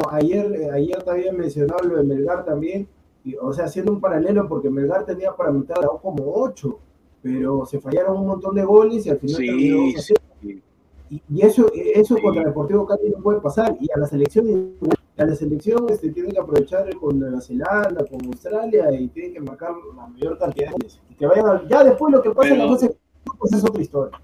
ayer, 0.09 0.51
eh, 0.55 0.71
ayer 0.71 1.03
te 1.03 1.11
había 1.11 1.32
mencionado 1.32 1.84
lo 1.88 1.97
de 1.97 2.03
Melgar 2.03 2.43
también, 2.45 2.88
y, 3.26 3.36
o 3.36 3.51
sea, 3.51 3.65
haciendo 3.65 3.91
un 3.91 3.99
paralelo, 3.99 4.47
porque 4.47 4.69
Melgar 4.69 5.05
tenía 5.05 5.36
para 5.36 5.51
meter 5.51 5.78
a 5.84 5.88
como 6.01 6.32
8, 6.36 6.80
pero 7.21 7.65
se 7.65 7.80
fallaron 7.80 8.17
un 8.17 8.28
montón 8.28 8.55
de 8.55 8.63
goles 8.63 9.05
y 9.05 9.09
al 9.09 9.17
final 9.17 9.36
terminó 9.38 9.78
Sí, 9.88 9.93
2 9.93 9.99
a 9.99 10.01
0. 10.05 10.21
sí. 10.41 10.61
Y, 11.09 11.21
y 11.30 11.41
eso, 11.41 11.65
eso 11.73 12.15
Sí. 12.15 12.21
contra 12.21 12.43
Deportivo 12.43 12.86
Cali 12.86 13.09
no 13.09 13.21
puede 13.21 13.39
pasar. 13.39 13.76
Y 13.80 13.88
a 13.91 13.97
la 13.99 14.07
selección, 14.07 14.71
a 15.17 15.26
la 15.26 15.36
selección 15.36 15.86
este, 15.89 16.09
tiene 16.11 16.30
que 16.32 16.39
aprovechar 16.39 16.88
con 16.95 17.19
Nueva 17.19 17.41
Zelanda, 17.41 18.05
con 18.09 18.26
Australia 18.26 18.91
y 18.91 19.07
tienen 19.09 19.34
que 19.34 19.39
marcar 19.39 19.71
la 19.95 20.07
mayor 20.07 20.38
cantidad 20.39 20.67
de 20.67 20.71
goles. 20.73 20.99
Y 21.09 21.15
que 21.15 21.26
vayan 21.28 21.47
a- 21.47 21.67
ya 21.67 21.84
después 21.84 22.11
lo 22.13 22.21
que 22.23 22.32
pasa 22.32 22.49
en 22.49 22.57
la 22.59 22.63
Pero- 22.65 22.73
fase 22.76 22.88
de 22.89 22.95
grupos 23.26 23.53
es 23.53 23.63
otra 23.63 23.82
historia. 23.82 24.21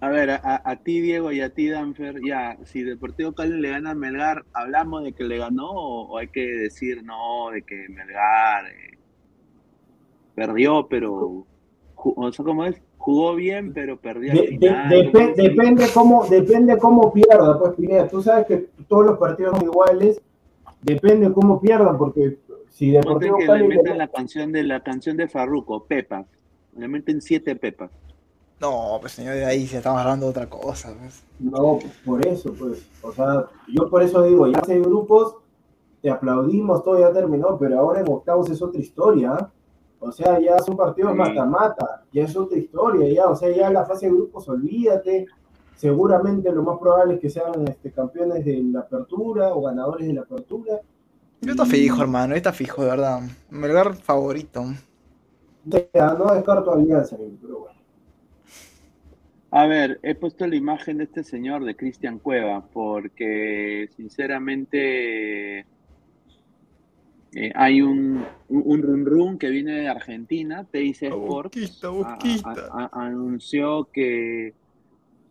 A 0.00 0.08
ver, 0.08 0.30
a, 0.30 0.62
a 0.64 0.76
ti, 0.76 1.00
Diego, 1.00 1.32
y 1.32 1.40
a 1.40 1.50
ti, 1.50 1.68
Danfer, 1.68 2.20
ya, 2.24 2.56
si 2.64 2.82
Deportivo 2.82 3.32
Cali 3.32 3.60
le 3.60 3.70
gana 3.70 3.90
a 3.90 3.94
Melgar, 3.94 4.44
¿hablamos 4.52 5.02
de 5.02 5.12
que 5.12 5.24
le 5.24 5.38
ganó 5.38 5.68
o, 5.70 6.08
o 6.08 6.18
hay 6.18 6.28
que 6.28 6.46
decir 6.46 7.02
no, 7.02 7.50
de 7.52 7.62
que 7.62 7.88
Melgar 7.88 8.66
eh, 8.66 8.98
perdió, 10.36 10.86
pero, 10.88 11.44
o 11.96 12.32
sea, 12.32 12.44
¿cómo 12.44 12.64
es? 12.64 12.80
Jugó 12.96 13.34
bien, 13.34 13.72
pero 13.72 13.96
perdió 13.98 14.34
depende 14.34 15.86
cómo 15.94 16.26
depende 16.26 16.78
cómo 16.78 17.12
pierda, 17.12 17.58
pues 17.58 17.74
Pineda. 17.74 18.08
Tú 18.08 18.20
sabes 18.22 18.46
que 18.46 18.68
todos 18.86 19.06
los 19.06 19.18
partidos 19.18 19.56
son 19.56 19.64
iguales. 19.64 20.20
Depende 20.82 21.32
cómo 21.32 21.60
pierdan, 21.60 21.96
porque 21.96 22.38
si 22.68 22.90
Deportivo 22.90 23.38
que 23.38 23.44
le 23.44 23.46
Cali 23.46 23.68
meten 23.68 23.98
la 23.98 24.08
canción 24.08 24.52
de 24.52 24.62
la 24.62 24.82
canción 24.82 25.16
de 25.16 25.28
Farruko, 25.28 25.84
Pepas. 25.86 26.26
Le 26.76 26.86
meten 26.86 27.20
siete 27.20 27.56
Pepas. 27.56 27.90
No, 28.60 28.98
pues 29.00 29.12
señor, 29.12 29.34
de 29.34 29.44
ahí 29.44 29.66
se 29.66 29.76
estamos 29.78 30.00
hablando 30.00 30.26
de 30.26 30.30
otra 30.30 30.48
cosa. 30.48 30.92
pues. 30.98 31.22
No, 31.38 31.78
por 32.04 32.26
eso, 32.26 32.52
pues. 32.58 32.84
O 33.02 33.12
sea, 33.12 33.46
yo 33.68 33.88
por 33.88 34.02
eso 34.02 34.22
digo, 34.24 34.46
ya 34.48 34.58
hace 34.58 34.80
grupos, 34.80 35.36
te 36.02 36.10
aplaudimos, 36.10 36.82
todo 36.82 36.98
ya 36.98 37.12
terminó, 37.12 37.56
pero 37.58 37.78
ahora 37.78 38.00
en 38.00 38.08
octavos 38.10 38.50
es 38.50 38.60
otra 38.60 38.80
historia. 38.80 39.32
¿ah? 39.32 39.50
O 40.00 40.10
sea, 40.12 40.40
ya 40.40 40.58
son 40.60 40.76
partidos 40.76 41.12
Sí. 41.12 41.18
mata-mata, 41.18 42.04
ya 42.12 42.24
es 42.24 42.36
otra 42.36 42.58
historia, 42.58 43.08
ya. 43.12 43.26
O 43.28 43.36
sea, 43.36 43.50
ya 43.50 43.70
la 43.70 43.84
fase 43.84 44.06
de 44.06 44.12
grupos, 44.12 44.48
olvídate. 44.48 45.26
Seguramente 45.76 46.50
lo 46.50 46.64
más 46.64 46.78
probable 46.78 47.14
es 47.14 47.20
que 47.20 47.30
sean 47.30 47.66
este, 47.68 47.92
campeones 47.92 48.44
de 48.44 48.60
la 48.64 48.80
apertura 48.80 49.54
o 49.54 49.62
ganadores 49.62 50.08
de 50.08 50.12
la 50.14 50.22
apertura. 50.22 50.80
Yo 51.40 51.52
está 51.52 51.64
fijo, 51.64 52.02
hermano, 52.02 52.34
está 52.34 52.52
fijo, 52.52 52.82
de 52.82 52.90
verdad. 52.90 53.20
Melgar 53.50 53.94
favorito. 53.94 54.62
O 54.62 55.70
sea, 55.92 56.14
no 56.14 56.34
descarto 56.34 56.72
alianza, 56.72 57.16
pero 57.40 57.60
bueno. 57.60 57.77
A 59.50 59.66
ver, 59.66 59.98
he 60.02 60.14
puesto 60.14 60.46
la 60.46 60.56
imagen 60.56 60.98
de 60.98 61.04
este 61.04 61.24
señor, 61.24 61.64
de 61.64 61.74
Cristian 61.74 62.18
Cueva, 62.18 62.66
porque 62.66 63.88
sinceramente 63.96 65.60
eh, 67.32 67.52
hay 67.54 67.80
un, 67.80 68.24
un, 68.48 68.82
run 68.82 69.06
run 69.06 69.38
que 69.38 69.48
viene 69.48 69.80
de 69.80 69.88
Argentina, 69.88 70.64
TIC 70.64 71.02
Sports, 71.02 71.82
anunció 72.92 73.88
que 73.92 74.54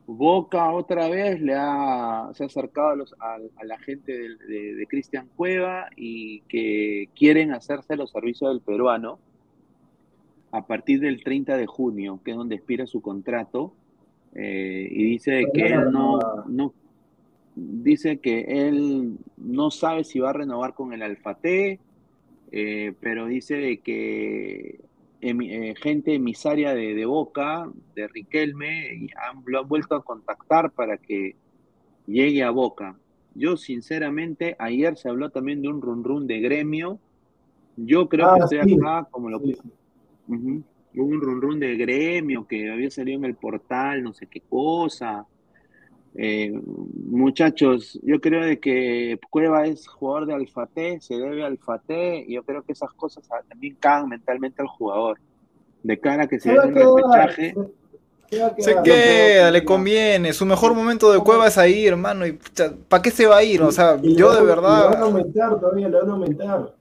Boca 0.07 0.71
otra 0.71 1.09
vez 1.09 1.41
le 1.41 1.53
ha, 1.53 2.29
se 2.33 2.43
ha 2.43 2.45
acercado 2.45 2.91
a, 2.91 2.95
los, 2.95 3.13
la 3.61 3.77
gente 3.77 4.13
de, 4.13 4.87
Cristian 4.87 5.27
Cueva 5.35 5.89
y 5.97 6.41
que 6.43 7.09
quieren 7.13 7.51
hacerse 7.51 7.97
los 7.97 8.11
servicios 8.11 8.51
del 8.51 8.61
peruano 8.61 9.19
a 10.51 10.65
partir 10.65 11.01
del 11.01 11.21
30 11.21 11.57
de 11.57 11.65
junio, 11.65 12.21
que 12.23 12.31
es 12.31 12.37
donde 12.37 12.55
expira 12.55 12.87
su 12.87 13.01
contrato, 13.01 13.73
eh, 14.39 14.87
y 14.91 15.03
dice 15.03 15.47
que 15.51 15.65
él 15.65 15.91
no, 15.91 16.19
no, 16.47 16.71
dice 17.55 18.19
que 18.19 18.67
él 18.67 19.17
no 19.35 19.71
sabe 19.71 20.03
si 20.03 20.19
va 20.19 20.29
a 20.29 20.33
renovar 20.33 20.75
con 20.75 20.93
el 20.93 21.01
Alfate, 21.01 21.79
eh, 22.51 22.93
pero 22.99 23.25
dice 23.25 23.79
que 23.79 24.79
eh, 25.21 25.73
gente 25.81 26.13
emisaria 26.13 26.75
de, 26.75 27.05
Boca, 27.07 27.67
de 27.95 28.07
Riquelme, 28.07 29.07
lo 29.47 29.61
han 29.61 29.67
vuelto 29.67 29.95
a 29.95 30.03
contactar 30.03 30.69
para 30.71 30.97
que 30.97 31.35
llegue 32.05 32.43
a 32.43 32.51
Boca. 32.51 32.95
Yo, 33.33 33.57
sinceramente, 33.57 34.55
ayer 34.59 34.97
se 34.97 35.09
habló 35.09 35.31
también 35.31 35.63
de 35.63 35.67
un 35.67 35.81
run 35.81 36.03
run 36.03 36.27
de 36.27 36.39
gremio. 36.39 36.99
Yo 37.75 38.07
creo 38.07 38.35
que 38.35 38.41
ah, 38.41 38.43
estoy 38.43 38.75
acá 38.75 39.07
como 39.09 39.29
lo 39.29 39.41
que. 39.41 39.57
Un 41.03 41.21
run 41.21 41.41
run 41.41 41.59
de 41.59 41.75
gremio 41.75 42.47
que 42.47 42.71
había 42.71 42.89
salido 42.91 43.19
en 43.19 43.25
el 43.25 43.35
portal, 43.35 44.03
no 44.03 44.13
sé 44.13 44.27
qué 44.27 44.41
cosa. 44.41 45.25
Eh, 46.15 46.51
muchachos, 46.51 47.99
yo 48.01 48.19
creo 48.19 48.43
de 48.43 48.59
que 48.59 49.19
Cueva 49.29 49.67
es 49.67 49.87
jugador 49.87 50.25
de 50.25 50.33
Alfate, 50.33 50.99
se 50.99 51.15
debe 51.15 51.43
a 51.43 51.47
Alfate, 51.47 52.25
y 52.27 52.33
yo 52.33 52.43
creo 52.43 52.63
que 52.63 52.71
esas 52.71 52.91
cosas 52.93 53.27
también 53.47 53.77
cagan 53.79 54.09
mentalmente 54.09 54.61
al 54.61 54.67
jugador. 54.67 55.19
De 55.83 55.99
cara 55.99 56.23
a 56.23 56.27
que 56.27 56.39
se, 56.39 56.57
un 56.57 56.73
repechaje. 56.73 57.53
Se 58.57 58.75
queda, 58.83 59.51
le 59.51 59.63
conviene. 59.63 60.33
Su 60.33 60.45
mejor 60.45 60.73
momento 60.73 61.11
de 61.11 61.19
Cueva 61.19 61.47
es 61.47 61.57
ahí, 61.57 61.85
hermano. 61.85 62.25
Y 62.25 62.37
¿para 62.89 63.01
qué 63.01 63.11
se 63.11 63.25
va 63.25 63.37
a 63.37 63.43
ir? 63.43 63.61
O 63.61 63.71
sea, 63.71 64.01
yo 64.01 64.33
de 64.33 64.43
verdad. 64.43 64.89
Le 64.89 64.95
van 64.95 65.03
a 65.03 65.05
aumentar 65.05 65.59
todavía, 65.59 65.87
le 65.87 65.97
van 65.99 66.09
a 66.09 66.13
aumentar. 66.13 66.76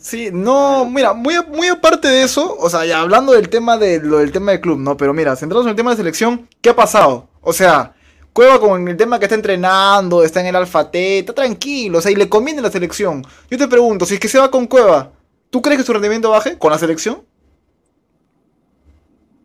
Sí, 0.00 0.30
no, 0.32 0.84
mira, 0.84 1.12
muy, 1.12 1.34
muy 1.48 1.68
aparte 1.68 2.08
de 2.08 2.22
eso, 2.22 2.56
o 2.58 2.70
sea, 2.70 3.00
hablando 3.00 3.32
del 3.32 3.48
tema 3.48 3.76
de 3.76 4.00
lo 4.00 4.18
del 4.18 4.32
tema 4.32 4.52
del 4.52 4.60
club, 4.60 4.78
no, 4.78 4.96
pero 4.96 5.12
mira, 5.12 5.36
centrados 5.36 5.66
en 5.66 5.70
el 5.70 5.76
tema 5.76 5.90
de 5.90 5.96
selección, 5.96 6.48
¿qué 6.60 6.70
ha 6.70 6.76
pasado? 6.76 7.28
O 7.40 7.52
sea, 7.52 7.94
Cueva 8.32 8.60
con 8.60 8.86
el 8.86 8.96
tema 8.96 9.18
que 9.18 9.24
está 9.24 9.34
entrenando, 9.34 10.22
está 10.22 10.40
en 10.40 10.46
el 10.46 10.54
Alfa 10.54 10.88
T, 10.90 11.18
está 11.18 11.34
tranquilo, 11.34 11.98
o 11.98 12.00
sea, 12.00 12.12
y 12.12 12.14
le 12.14 12.28
conviene 12.28 12.62
la 12.62 12.70
selección. 12.70 13.24
Yo 13.50 13.58
te 13.58 13.66
pregunto, 13.66 14.06
si 14.06 14.14
es 14.14 14.20
que 14.20 14.28
se 14.28 14.38
va 14.38 14.48
con 14.48 14.68
Cueva, 14.68 15.10
¿tú 15.50 15.60
crees 15.60 15.80
que 15.80 15.84
su 15.84 15.92
rendimiento 15.92 16.30
baje 16.30 16.56
con 16.56 16.70
la 16.70 16.78
selección? 16.78 17.22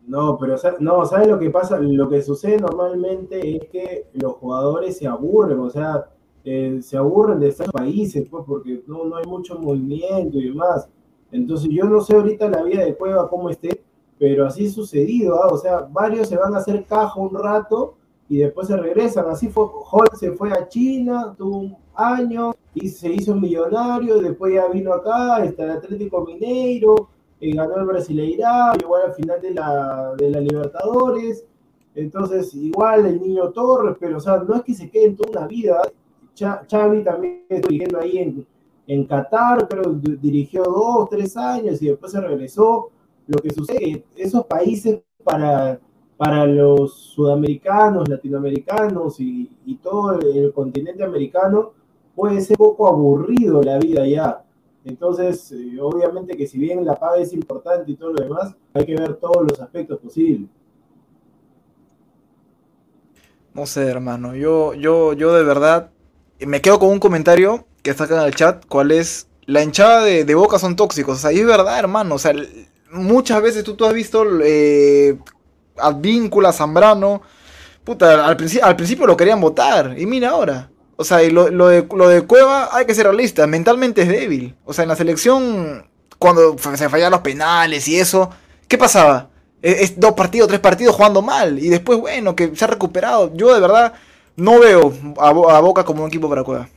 No, 0.06 0.38
pero 0.38 0.56
no, 0.78 1.04
¿sabes 1.06 1.26
lo 1.26 1.40
que 1.40 1.50
pasa? 1.50 1.78
Lo 1.80 2.08
que 2.08 2.22
sucede 2.22 2.58
normalmente 2.58 3.56
es 3.56 3.68
que 3.68 4.06
los 4.12 4.34
jugadores 4.34 4.96
se 4.96 5.08
aburren, 5.08 5.58
o 5.58 5.70
sea, 5.70 6.04
eh, 6.44 6.80
se 6.82 6.96
aburren 6.96 7.40
de 7.40 7.48
estar 7.48 7.70
países, 7.70 8.26
pues, 8.30 8.44
porque 8.46 8.82
no, 8.86 9.04
no 9.04 9.16
hay 9.16 9.24
mucho 9.24 9.58
movimiento 9.58 10.38
y 10.38 10.48
demás. 10.48 10.88
Entonces, 11.32 11.68
yo 11.70 11.84
no 11.84 12.00
sé 12.00 12.14
ahorita 12.14 12.48
la 12.48 12.62
vida 12.62 12.84
de 12.84 12.94
Cueva 12.94 13.28
cómo 13.28 13.50
esté, 13.50 13.82
pero 14.18 14.46
así 14.46 14.70
sucedido, 14.70 15.42
¿ah? 15.42 15.48
o 15.48 15.58
sea, 15.58 15.80
varios 15.90 16.28
se 16.28 16.36
van 16.36 16.54
a 16.54 16.58
hacer 16.58 16.84
caja 16.84 17.18
un 17.18 17.34
rato 17.34 17.94
y 18.28 18.38
después 18.38 18.68
se 18.68 18.76
regresan. 18.76 19.26
Así 19.28 19.48
fue, 19.48 19.64
Hulk 19.64 20.14
se 20.14 20.32
fue 20.32 20.52
a 20.52 20.68
China, 20.68 21.34
tuvo 21.36 21.58
un 21.58 21.76
año 21.94 22.54
y 22.74 22.88
se 22.88 23.12
hizo 23.12 23.34
millonario, 23.34 24.20
después 24.20 24.54
ya 24.54 24.68
vino 24.68 24.92
acá, 24.92 25.44
está 25.44 25.64
el 25.64 25.70
Atlético 25.72 26.24
Mineiro, 26.24 27.08
eh, 27.40 27.54
ganó 27.54 27.76
el 27.76 27.86
Brasileirá, 27.86 28.72
igual 28.80 29.02
al 29.06 29.14
final 29.14 29.40
de 29.40 29.50
la, 29.52 30.14
de 30.16 30.30
la 30.30 30.40
Libertadores. 30.40 31.44
Entonces, 31.94 32.54
igual 32.54 33.06
el 33.06 33.20
niño 33.20 33.50
Torres, 33.50 33.96
pero 33.98 34.18
o 34.18 34.20
sea, 34.20 34.38
no 34.38 34.56
es 34.56 34.62
que 34.62 34.74
se 34.74 34.90
quede 34.90 35.06
en 35.06 35.16
toda 35.16 35.40
una 35.40 35.46
vida. 35.46 35.80
Xavi 36.36 37.04
también 37.04 37.44
estuvo 37.48 37.68
dirigiendo 37.68 38.00
ahí 38.00 38.18
en, 38.18 38.46
en 38.86 39.04
Qatar, 39.06 39.66
pero 39.68 39.92
dirigió 39.92 40.62
dos, 40.64 41.08
tres 41.10 41.36
años 41.36 41.80
y 41.82 41.88
después 41.88 42.12
se 42.12 42.20
regresó. 42.20 42.90
Lo 43.26 43.38
que 43.40 43.50
sucede 43.50 44.04
esos 44.16 44.44
países 44.44 45.00
para 45.22 45.80
para 46.16 46.46
los 46.46 46.94
sudamericanos, 46.94 48.08
latinoamericanos 48.08 49.20
y, 49.20 49.50
todo 49.82 50.18
el, 50.20 50.52
continente 50.52 51.02
americano 51.02 51.72
puede 52.14 52.40
ser 52.40 52.56
un 52.58 52.68
poco 52.68 52.88
aburrido 52.88 53.62
la 53.62 53.78
vida 53.78 54.06
ya. 54.06 54.42
Entonces, 54.84 55.52
eh, 55.52 55.78
obviamente 55.80 56.36
que 56.36 56.46
si 56.46 56.58
bien 56.58 56.84
la 56.84 56.94
paga 56.94 57.18
es 57.18 57.32
importante 57.32 57.90
y 57.90 57.96
todo 57.96 58.12
lo 58.12 58.22
demás, 58.22 58.54
hay 58.72 58.86
que 58.86 58.94
ver 58.94 59.14
todos 59.16 59.42
los 59.42 59.60
aspectos 59.60 59.98
posibles. 59.98 60.48
No 63.52 63.66
sé, 63.66 63.86
hermano. 63.86 64.34
Yo, 64.34 64.74
yo, 64.74 65.12
yo 65.12 65.32
de 65.34 65.44
verdad 65.44 65.90
me 66.40 66.60
quedo 66.60 66.78
con 66.78 66.90
un 66.90 66.98
comentario 66.98 67.66
que 67.82 67.90
está 67.90 68.04
acá 68.04 68.20
en 68.20 68.26
el 68.26 68.34
chat. 68.34 68.64
¿Cuál 68.68 68.90
es? 68.90 69.28
La 69.46 69.62
hinchada 69.62 70.02
de, 70.02 70.34
Boca 70.34 70.58
son 70.58 70.76
tóxicos. 70.76 71.18
O 71.18 71.20
sea, 71.20 71.32
y 71.32 71.40
es 71.40 71.46
verdad, 71.46 71.78
hermano. 71.78 72.14
O 72.14 72.18
sea, 72.18 72.32
muchas 72.90 73.42
veces 73.42 73.64
tú, 73.64 73.74
tú 73.74 73.84
has 73.84 73.92
visto 73.92 74.24
eh, 74.42 75.18
Advíncula, 75.76 76.52
Zambrano. 76.52 77.22
Puta, 77.84 78.26
al, 78.26 78.36
principio 78.36 79.06
lo 79.06 79.16
querían 79.16 79.40
votar. 79.40 79.94
Y 79.98 80.06
mira 80.06 80.30
ahora. 80.30 80.70
O 80.96 81.04
sea, 81.04 81.22
y 81.22 81.30
lo, 81.30 81.46
de, 81.46 81.86
lo 81.94 82.08
de 82.08 82.22
Cueva 82.22 82.70
hay 82.72 82.86
que 82.86 82.94
ser 82.94 83.06
realista. 83.06 83.46
Mentalmente 83.46 84.02
es 84.02 84.08
débil. 84.08 84.56
O 84.64 84.72
sea, 84.72 84.84
en 84.84 84.88
la 84.88 84.96
selección, 84.96 85.86
cuando 86.18 86.56
se 86.58 86.88
fallaban 86.88 87.12
los 87.12 87.20
penales 87.20 87.86
y 87.88 87.98
eso, 87.98 88.30
¿qué 88.66 88.78
pasaba? 88.78 89.28
Es, 89.60 89.98
dos 89.98 90.12
partidos, 90.12 90.48
tres 90.48 90.60
partidos 90.60 90.94
jugando 90.94 91.20
mal. 91.20 91.58
Y 91.58 91.68
después, 91.68 91.98
bueno, 91.98 92.34
que 92.34 92.54
se 92.56 92.64
ha 92.64 92.68
recuperado. 92.68 93.32
Yo 93.34 93.52
de 93.52 93.60
verdad 93.60 93.94
no 94.36 94.60
veo 94.60 94.92
a, 95.18 95.28
a 95.28 95.60
Boca 95.60 95.84
como 95.84 96.02
un 96.02 96.08
equipo 96.08 96.28
para 96.28 96.44
Cueva. 96.44 96.68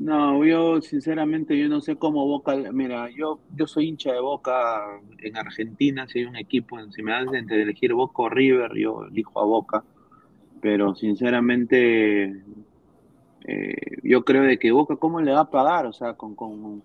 No, 0.00 0.42
yo 0.46 0.80
sinceramente 0.80 1.58
yo 1.58 1.68
no 1.68 1.82
sé 1.82 1.96
cómo 1.96 2.26
Boca, 2.26 2.56
mira, 2.72 3.10
yo 3.10 3.38
yo 3.54 3.66
soy 3.66 3.88
hincha 3.88 4.12
de 4.12 4.20
Boca 4.20 4.98
en 5.18 5.36
Argentina, 5.36 6.06
si 6.08 6.20
hay 6.20 6.24
un 6.24 6.36
equipo, 6.36 6.78
si 6.92 7.02
me 7.02 7.12
dan 7.12 7.34
entre 7.34 7.60
elegir 7.60 7.92
Boca 7.92 8.22
o 8.22 8.28
River, 8.30 8.74
yo 8.76 9.04
elijo 9.04 9.38
a 9.38 9.44
Boca, 9.44 9.84
pero 10.62 10.94
sinceramente 10.94 12.42
eh, 13.44 13.98
yo 14.02 14.24
creo 14.24 14.44
de 14.44 14.58
que 14.58 14.72
Boca 14.72 14.96
cómo 14.96 15.20
le 15.20 15.32
va 15.32 15.40
a 15.40 15.50
pagar, 15.50 15.84
o 15.84 15.92
sea, 15.92 16.14
con, 16.14 16.34
con, 16.34 16.82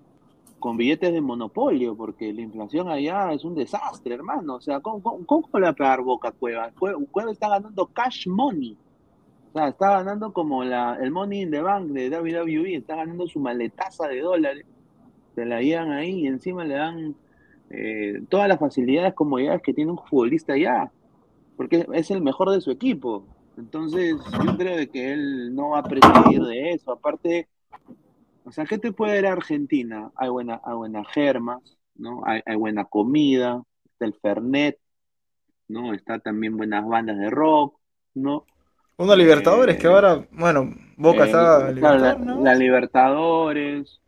con 0.60 0.76
billetes 0.76 1.14
de 1.14 1.22
monopolio, 1.22 1.96
porque 1.96 2.34
la 2.34 2.42
inflación 2.42 2.90
allá 2.90 3.32
es 3.32 3.46
un 3.46 3.56
desastre, 3.56 4.14
hermano, 4.14 4.56
o 4.56 4.62
sea, 4.62 4.82
¿cómo, 4.82 5.02
cómo, 5.26 5.48
le 5.54 5.62
va 5.62 5.70
a 5.70 5.74
pagar 5.74 6.02
Boca 6.02 6.34
Cueva? 6.34 6.70
Cueva 6.78 7.32
está 7.32 7.48
ganando 7.48 7.86
cash 7.88 8.28
money 8.28 8.78
sea, 9.56 9.70
está 9.70 9.92
ganando 9.92 10.34
como 10.34 10.66
la, 10.66 10.98
el 11.02 11.12
Money 11.12 11.44
in 11.44 11.52
the 11.52 11.62
Bank 11.62 11.88
de 11.88 12.10
WWE, 12.10 12.76
está 12.76 12.98
ganando 12.98 13.26
su 13.26 13.40
maletaza 13.40 14.06
de 14.10 14.20
dólares, 14.20 14.66
se 15.34 15.46
la 15.46 15.62
llevan 15.62 15.92
ahí 15.92 16.24
y 16.24 16.28
encima 16.28 16.66
le 16.66 16.74
dan 16.76 17.16
eh, 17.70 18.22
todas 18.28 18.50
las 18.50 18.60
facilidades, 18.60 19.14
comodidades 19.14 19.62
que 19.62 19.74
tiene 19.74 19.92
un 19.92 19.98
futbolista 19.98 20.58
ya, 20.58 20.92
porque 21.56 21.88
es 21.94 22.12
el 22.12 22.22
mejor 22.22 22.52
de 22.52 22.60
su 22.60 22.70
equipo. 22.70 23.26
Entonces, 23.58 24.18
yo 24.44 24.58
creo 24.58 24.92
que 24.92 25.14
él 25.14 25.56
no 25.56 25.70
va 25.70 25.80
a 25.80 25.84
prescindir 25.84 26.42
de 26.42 26.72
eso. 26.72 26.92
Aparte, 26.92 27.48
o 28.44 28.52
sea, 28.52 28.66
¿qué 28.66 28.78
te 28.78 28.92
puede 28.92 29.22
dar 29.22 29.32
Argentina? 29.32 30.12
Hay 30.16 30.30
buena, 30.30 30.60
hay 30.66 30.76
buenas 30.76 31.08
germas, 31.14 31.78
¿no? 31.96 32.22
Hay, 32.26 32.42
hay 32.46 32.58
buena 32.58 32.84
comida, 32.84 33.64
está 33.86 34.04
el 34.04 34.16
Fernet, 34.16 34.78
¿no? 35.70 35.94
Está 35.94 36.20
también 36.20 36.58
buenas 36.58 36.86
bandas 36.86 37.18
de 37.18 37.30
rock, 37.30 37.80
¿no? 38.14 38.46
Una 38.98 39.16
Libertadores 39.16 39.78
que 39.78 39.88
ahora, 39.88 40.26
bueno, 40.32 40.74
Boca 40.96 41.24
eh, 41.24 41.26
está 41.26 41.70
la, 41.70 42.56
Libertadores, 42.56 44.02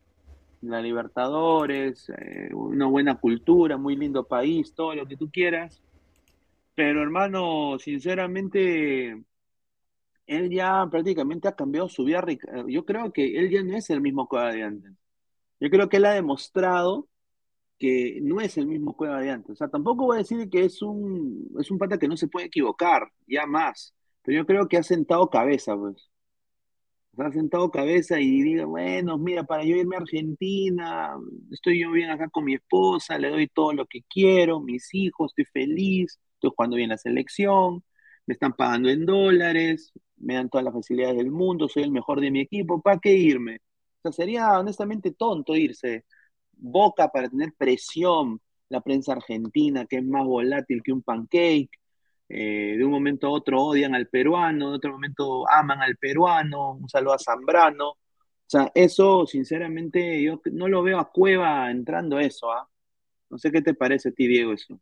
la 0.61 0.81
Libertadores, 0.81 2.09
eh, 2.09 2.49
una 2.53 2.85
buena 2.85 3.19
cultura, 3.19 3.75
muy 3.75 3.97
lindo 3.97 4.23
país, 4.25 4.73
todo 4.73 4.95
lo 4.95 5.05
que 5.05 5.17
tú 5.17 5.29
quieras. 5.29 5.81
Pero 6.73 7.01
hermano, 7.01 7.77
sinceramente, 7.79 9.21
él 10.25 10.49
ya 10.49 10.87
prácticamente 10.89 11.49
ha 11.49 11.55
cambiado 11.55 11.89
su 11.89 12.05
vida. 12.05 12.23
Yo 12.67 12.85
creo 12.85 13.11
que 13.11 13.37
él 13.39 13.49
ya 13.49 13.63
no 13.63 13.75
es 13.75 13.89
el 13.89 13.99
mismo 13.99 14.27
Cueva 14.29 14.53
de 14.53 14.63
antes. 14.63 14.93
Yo 15.59 15.69
creo 15.69 15.89
que 15.89 15.97
él 15.97 16.05
ha 16.05 16.13
demostrado 16.13 17.09
que 17.77 18.19
no 18.21 18.39
es 18.39 18.57
el 18.57 18.67
mismo 18.67 18.95
Cueva 18.95 19.19
de 19.19 19.31
antes. 19.31 19.51
O 19.51 19.55
sea, 19.55 19.67
tampoco 19.67 20.05
voy 20.05 20.17
a 20.17 20.19
decir 20.19 20.49
que 20.49 20.63
es 20.63 20.81
un, 20.81 21.49
es 21.59 21.69
un 21.71 21.77
pata 21.77 21.97
que 21.97 22.07
no 22.07 22.15
se 22.15 22.27
puede 22.29 22.45
equivocar, 22.45 23.11
ya 23.27 23.45
más. 23.45 23.93
Pero 24.27 24.39
yo 24.39 24.45
creo 24.45 24.67
que 24.67 24.77
ha 24.77 24.83
sentado 24.83 25.29
cabeza, 25.29 25.77
pues. 25.77 26.11
ha 27.17 27.31
sentado 27.31 27.71
cabeza 27.71 28.19
y 28.19 28.41
diga, 28.43 28.65
bueno, 28.65 29.17
mira, 29.17 29.43
para 29.43 29.63
yo 29.63 29.75
irme 29.75 29.95
a 29.95 29.99
Argentina, 29.99 31.15
estoy 31.51 31.79
yo 31.81 31.91
bien 31.91 32.09
acá 32.09 32.29
con 32.29 32.43
mi 32.45 32.55
esposa, 32.55 33.17
le 33.17 33.29
doy 33.29 33.47
todo 33.47 33.73
lo 33.73 33.85
que 33.87 34.01
quiero, 34.09 34.59
mis 34.59 34.93
hijos, 34.93 35.31
estoy 35.31 35.45
feliz, 35.45 36.19
estoy 36.33 36.51
jugando 36.55 36.75
bien 36.77 36.89
la 36.89 36.97
selección, 36.97 37.83
me 38.25 38.33
están 38.33 38.53
pagando 38.53 38.89
en 38.89 39.05
dólares, 39.05 39.93
me 40.17 40.35
dan 40.35 40.49
todas 40.49 40.65
las 40.65 40.73
facilidades 40.73 41.17
del 41.17 41.31
mundo, 41.31 41.69
soy 41.69 41.83
el 41.83 41.91
mejor 41.91 42.21
de 42.21 42.29
mi 42.31 42.41
equipo, 42.41 42.81
¿para 42.81 42.99
qué 42.99 43.13
irme? 43.13 43.57
O 43.99 44.01
sea, 44.03 44.11
sería 44.11 44.59
honestamente 44.59 45.11
tonto 45.13 45.55
irse. 45.55 46.05
Boca 46.53 47.09
para 47.09 47.29
tener 47.29 47.53
presión, 47.57 48.41
la 48.69 48.81
prensa 48.81 49.13
argentina 49.13 49.85
que 49.85 49.97
es 49.97 50.03
más 50.05 50.25
volátil 50.25 50.81
que 50.83 50.91
un 50.91 51.01
pancake, 51.03 51.69
eh, 52.29 52.75
de 52.77 52.83
un 52.83 52.91
momento 52.91 53.27
a 53.27 53.31
otro 53.31 53.61
odian 53.61 53.95
al 53.95 54.07
peruano, 54.07 54.71
de 54.71 54.75
otro 54.77 54.91
momento 54.91 55.49
aman 55.49 55.81
al 55.81 55.95
peruano, 55.97 56.73
un 56.73 56.89
saludo 56.89 57.13
a 57.13 57.19
Zambrano. 57.19 57.89
O 57.91 58.49
sea, 58.49 58.71
eso, 58.75 59.25
sinceramente, 59.25 60.21
yo 60.23 60.41
no 60.53 60.67
lo 60.67 60.81
veo 60.83 60.99
a 60.99 61.09
Cueva 61.11 61.69
entrando 61.69 62.19
eso, 62.19 62.51
¿ah? 62.51 62.67
No 63.29 63.37
sé 63.37 63.51
qué 63.51 63.61
te 63.61 63.73
parece 63.73 64.09
a 64.09 64.11
ti, 64.13 64.27
Diego, 64.27 64.53
eso. 64.53 64.79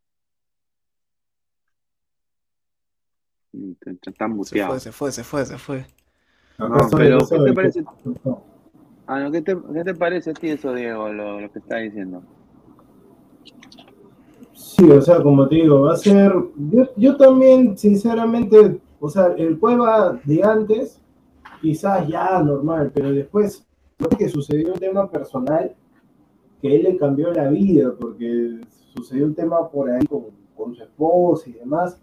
Mm, 3.52 3.72
Está 3.86 4.10
Se 4.10 4.16
fue, 4.18 4.28
muteado. 4.28 4.78
se 4.80 4.92
fue, 4.92 5.12
se 5.12 5.24
fue, 5.24 5.44
se 5.46 5.58
fue. 5.58 5.86
No, 6.58 6.88
pero 6.96 7.18
¿qué 7.28 7.38
te 7.38 7.52
parece? 7.52 7.84
Ah, 9.08 9.20
no, 9.20 9.30
¿qué 9.30 9.42
te, 9.42 9.56
qué 9.74 9.84
te 9.84 9.94
parece 9.94 10.30
a 10.30 10.34
ti 10.34 10.48
eso, 10.48 10.72
Diego, 10.72 11.12
lo, 11.12 11.40
lo 11.40 11.52
que 11.52 11.58
está 11.58 11.76
diciendo? 11.78 12.22
Sí, 14.56 14.90
o 14.90 15.02
sea, 15.02 15.22
como 15.22 15.46
te 15.46 15.56
digo, 15.56 15.82
va 15.82 15.92
a 15.92 15.96
ser. 15.96 16.32
Yo, 16.70 16.84
yo 16.96 17.16
también, 17.18 17.76
sinceramente, 17.76 18.80
o 18.98 19.10
sea, 19.10 19.34
el 19.36 19.58
Cueva 19.58 20.18
de 20.24 20.42
antes, 20.42 20.98
quizás 21.60 22.08
ya 22.08 22.42
normal, 22.42 22.90
pero 22.94 23.12
después, 23.12 23.66
lo 23.98 24.08
que 24.08 24.30
sucedió 24.30 24.72
un 24.72 24.78
tema 24.80 25.10
personal 25.10 25.74
que 26.62 26.74
él 26.74 26.84
le 26.84 26.96
cambió 26.96 27.30
la 27.32 27.50
vida, 27.50 27.94
porque 28.00 28.58
sucedió 28.94 29.26
un 29.26 29.34
tema 29.34 29.68
por 29.68 29.90
ahí 29.90 30.06
con, 30.06 30.74
su 30.74 30.82
esposa 30.82 31.50
y 31.50 31.52
demás, 31.52 32.00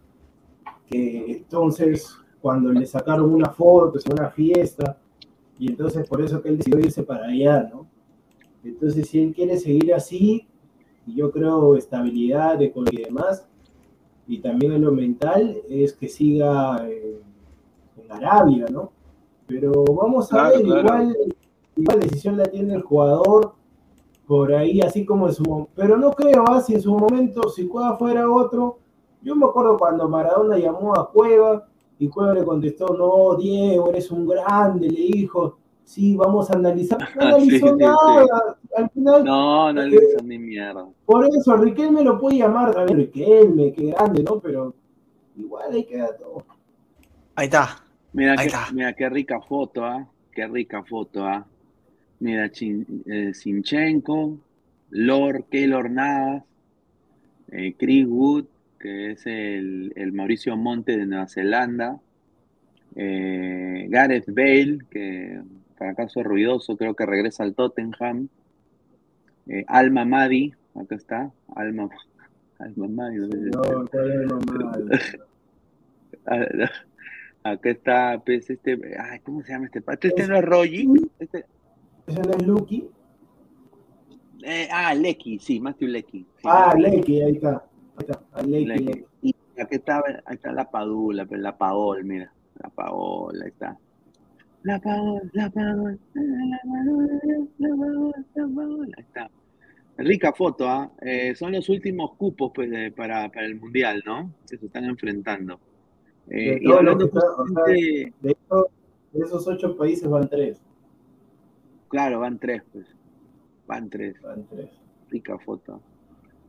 que 0.86 1.32
entonces, 1.32 2.16
cuando 2.39 2.72
le 2.72 2.86
sacaron 2.86 3.34
una 3.34 3.49
foto, 3.49 3.97
una 4.12 4.30
fiesta, 4.30 4.99
y 5.58 5.72
entonces 5.72 6.08
por 6.08 6.22
eso 6.22 6.39
que 6.39 6.49
él 6.49 6.58
decidió 6.58 6.80
irse 6.80 7.01
para 7.01 7.26
allá, 7.26 7.68
¿no? 7.74 7.88
Entonces, 8.64 9.10
si 9.10 9.20
él 9.22 9.34
quiere 9.34 9.58
seguir 9.58 9.91
así, 9.93 10.47
y 11.06 11.16
yo 11.16 11.32
creo 11.32 11.76
estabilidad 11.76 12.58
de 12.58 12.72
y 12.91 13.04
demás, 13.04 13.47
y 14.28 14.39
también 14.39 14.72
en 14.74 14.82
lo 14.84 14.91
mental, 14.91 15.58
es 15.70 15.93
que 15.93 16.08
siga 16.08 16.88
eh, 16.89 17.22
en 17.97 18.12
Arabia, 18.12 18.66
¿no? 18.72 18.91
Pero 19.47 19.84
vamos 19.84 20.32
a 20.32 20.36
Claro, 20.38 20.56
ver, 20.56 20.64
claro. 20.66 20.80
igual, 20.82 21.18
igual 21.76 21.99
decisión 21.99 22.38
la 22.38 22.45
tiene 22.45 22.76
el 22.76 22.82
jugador, 22.84 23.54
por 24.26 24.54
ahí, 24.54 24.80
así 24.80 25.06
como 25.06 25.28
en 25.28 25.34
su 25.34 25.43
mo- 25.43 25.68
Pero 25.76 25.97
no 25.97 26.12
creo, 26.12 26.45
¿ah? 26.47 26.62
si 26.62 26.74
en 26.76 26.82
su 26.82 26.93
momento, 26.97 27.49
si 27.49 27.68
Cueva 27.68 27.97
fuera 27.97 28.30
otro, 28.32 28.78
yo 29.22 29.36
me 29.36 29.45
acuerdo 29.45 29.78
cuando 29.78 30.08
Maradona 30.08 30.58
llamó 30.58 30.95
a 30.95 31.12
Cueva, 31.12 31.68
y 31.99 32.08
Cueva 32.08 32.34
le 32.34 32.43
contestó, 32.45 32.88
no, 32.97 33.36
Diego, 33.36 33.89
eres 33.89 34.10
un 34.12 34.26
grande, 34.26 34.89
le 34.89 34.99
dijo, 35.01 35.58
sí, 35.84 36.16
vamos 36.16 36.50
a 36.50 36.54
analizar. 36.56 36.98
No 37.16 37.22
analizó 37.22 37.68
sí, 37.68 37.74
sí. 37.74 37.78
nada, 37.78 38.58
al 38.78 38.90
final 38.90 39.24
No, 39.24 39.72
no 39.74 39.82
le 39.84 39.96
hizo 39.96 40.24
ni 40.24 40.38
mierda. 40.40 40.86
por 41.06 41.26
eso, 41.28 41.56
Riquelme 41.58 42.04
lo 42.04 42.20
puede 42.20 42.38
llamar 42.38 42.74
también 42.74 42.98
Riquelme, 43.00 43.72
qué 43.74 43.88
grande, 43.92 44.24
¿no? 44.24 44.40
Pero 44.40 44.74
igual 45.38 45.72
ahí 45.74 45.84
queda 45.86 46.16
todo. 46.18 46.46
Ahí 47.36 47.46
está. 47.46 47.84
Mira 48.14 48.34
Ahí 48.34 48.38
qué, 48.40 48.46
está. 48.46 48.68
mira 48.72 48.94
qué 48.94 49.10
rica 49.10 49.40
foto, 49.42 49.84
¿ah? 49.86 50.08
Qué 50.32 50.48
rica 50.48 50.84
foto, 50.84 51.26
¿ah? 51.26 51.46
Mira, 52.20 52.50
Chin- 52.52 53.04
eh, 53.06 53.34
Sinchenko, 53.34 54.38
Lord, 54.92 55.46
Keylor 55.50 55.90
Navas, 55.90 56.44
eh, 57.52 57.74
Chris 57.78 58.06
Wood, 58.08 58.46
que 58.80 59.12
es 59.12 59.26
el, 59.26 59.92
el 59.96 60.12
Mauricio 60.14 60.56
Monte 60.56 60.96
de 60.98 61.06
Nueva 61.06 61.28
Zelanda, 61.28 62.00
eh, 62.96 63.88
Gareth 63.90 64.28
Bale, 64.34 64.80
que 64.90 65.42
para 65.84 65.96
caso 65.96 66.24
ruidoso 66.24 66.78
creo 66.78 66.96
que 66.96 67.06
regresa 67.06 67.44
al 67.44 67.56
Tottenham, 67.56 68.30
eh, 69.48 69.66
Alma 69.68 70.06
Madi, 70.06 70.54
acá 70.76 70.96
está, 70.96 71.30
Alma, 71.58 71.90
Alma 72.58 72.88
Madi, 72.88 73.18
no. 73.18 73.62
Ah, 76.26 76.46
Acá 77.44 77.70
está, 77.72 78.22
pues, 78.26 78.50
este, 78.50 78.80
ay, 78.98 79.20
¿cómo 79.26 79.44
se 79.44 79.52
llama 79.52 79.66
este 79.66 79.82
pato? 79.82 80.08
Este 80.08 80.26
no 80.26 80.38
es 80.38 80.46
Rogi, 80.46 80.88
este, 81.20 81.44
¿Ese 82.08 82.22
no 82.22 82.32
es 82.32 82.48
Lucky? 82.48 82.88
eh, 84.44 84.70
ah, 84.72 84.94
Lecky, 84.96 85.38
sí, 85.40 85.60
Matthew 85.60 85.90
Lecky. 85.90 86.20
sí, 86.20 86.44
Ah, 86.46 86.74
Lecky, 86.78 87.22
ahí 87.24 87.34
está. 87.36 87.66
Ahí 87.98 88.06
está, 88.08 88.42
Lecky, 88.42 88.66
Lecky. 88.66 88.86
Lecky. 88.86 89.06
Y 89.22 89.36
aquí 89.62 89.76
está, 89.76 90.02
ahí 90.24 90.36
está 90.36 90.54
la 90.54 90.72
Padula, 90.72 91.26
pero 91.26 91.42
la 91.42 91.58
Paol, 91.58 92.06
mira, 92.06 92.32
la 92.62 92.70
Paol, 92.70 93.42
ahí 93.42 93.50
está. 93.50 93.78
La 94.64 94.80
Paol, 94.80 95.30
la 95.34 95.49
Paol, 95.49 95.99
la 96.14 96.59
Paol, 96.64 97.20
la 97.59 97.70
Paol, 98.55 98.89
la 98.89 98.95
ahí 98.97 99.03
está. 99.03 99.30
Rica 99.97 100.34
foto, 100.34 100.68
¿ah? 100.68 100.91
Eh, 101.01 101.36
son 101.36 101.51
los 101.51 101.70
últimos 101.70 102.14
cupos 102.16 102.51
pues, 102.55 102.70
de- 102.72 102.91
para, 102.91 103.30
para 103.30 103.45
el 103.45 103.55
Mundial, 103.59 104.01
¿no? 104.05 104.34
Que 104.49 104.57
se 104.57 104.66
están 104.66 104.86
enfrentando. 104.86 105.59
Eh, 106.30 106.59
De 106.61 108.11
De, 108.22 108.32
esos- 108.32 109.45
de 109.45 109.53
ocho 109.53 109.78
países 109.78 110.09
van 110.09 110.28
tres. 110.30 110.59
claro, 111.89 112.20
van 112.22 112.39
tres, 112.39 112.64
pues. 112.72 112.88
Van 113.68 113.89
tres. 113.89 114.20
Van 114.22 114.45
tres. 114.47 114.70
Rica 115.09 115.38
foto. 115.38 115.82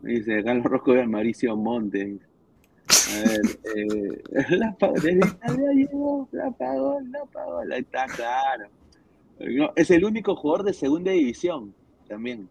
Me 0.03 0.13
dice 0.13 0.43
Carlos 0.43 0.65
Rosco 0.65 0.95
y 0.95 1.07
Mauricio 1.07 1.57
Montes. 1.57 2.21
A 3.15 3.29
ver, 3.29 3.41
eh, 3.77 4.23
la 4.59 4.73
pagó, 4.79 4.95
desde 4.95 5.19
Italia 5.19 5.73
llegó, 5.73 6.29
la 6.33 6.51
pagó, 6.51 7.01
la 7.01 7.25
pagó, 7.27 7.59
ahí 7.59 7.81
está, 7.81 8.07
claro. 8.07 8.65
No, 9.41 9.73
es 9.77 9.91
el 9.91 10.05
único 10.05 10.37
jugador 10.37 10.65
de 10.65 10.73
segunda 10.73 11.11
división 11.11 11.75
también. 12.09 12.49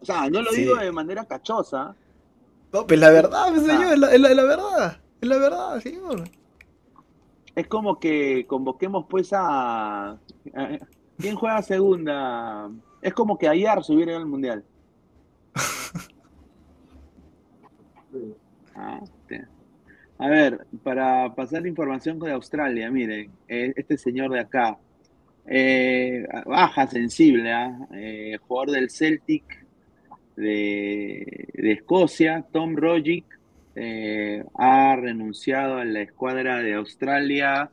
O 0.00 0.04
sea, 0.04 0.28
no 0.30 0.42
lo 0.42 0.50
Sí. 0.52 0.62
digo 0.62 0.76
de 0.76 0.92
manera 0.92 1.24
cachosa, 1.24 1.94
No, 2.72 2.86
pues 2.86 3.00
la 3.00 3.08
verdad, 3.10 3.46
pues, 3.48 3.62
Ah. 3.62 3.66
señor, 3.66 3.92
es 3.94 3.98
la, 3.98 4.12
es 4.12 4.20
la- 4.20 4.28
es 4.30 4.36
la 4.36 4.44
verdad. 4.44 5.00
Es 5.22 5.28
la 5.28 5.38
verdad, 5.38 5.80
señor. 5.80 6.24
es 7.56 7.66
como 7.66 7.98
que 7.98 8.46
convoquemos 8.46 9.06
pues 9.08 9.32
a... 9.32 10.10
a- 10.10 10.18
¿Quién 11.18 11.34
juega 11.34 11.60
segunda? 11.62 12.70
Es 13.02 13.12
como 13.14 13.36
que 13.38 13.48
ayer 13.48 13.76
ido 13.88 14.16
al 14.16 14.26
Mundial. 14.26 14.64
Ah, 18.80 19.00
te- 19.26 19.44
A 20.18 20.28
ver, 20.28 20.66
para 20.84 21.34
pasar 21.34 21.62
la 21.62 21.68
información 21.68 22.18
de 22.20 22.32
Australia, 22.32 22.90
miren, 22.90 23.30
eh, 23.48 23.72
este 23.76 23.98
señor 23.98 24.30
de 24.32 24.40
acá, 24.40 24.78
eh, 25.46 26.24
baja 26.46 26.86
sensible, 26.86 27.52
¿ah? 27.52 27.76
Eh, 27.92 28.38
jugador 28.46 28.70
del 28.72 28.90
Celtic 28.90 29.44
de, 30.36 31.48
de 31.54 31.72
Escocia, 31.72 32.44
Tom 32.52 32.76
Rogic, 32.76 33.24
ha 34.58 34.96
renunciado 34.96 35.76
a 35.78 35.84
la 35.84 36.00
escuadra 36.00 36.58
de 36.58 36.74
Australia 36.74 37.70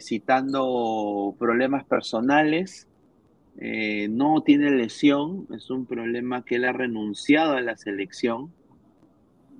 citando 0.00 1.34
problemas 1.38 1.84
personales. 1.84 2.86
No 4.10 4.42
tiene 4.42 4.70
lesión, 4.70 5.48
es 5.52 5.70
un 5.70 5.86
problema 5.86 6.44
que 6.44 6.56
él 6.56 6.64
ha 6.66 6.72
renunciado 6.72 7.54
a 7.54 7.60
la 7.60 7.76
selección 7.76 8.52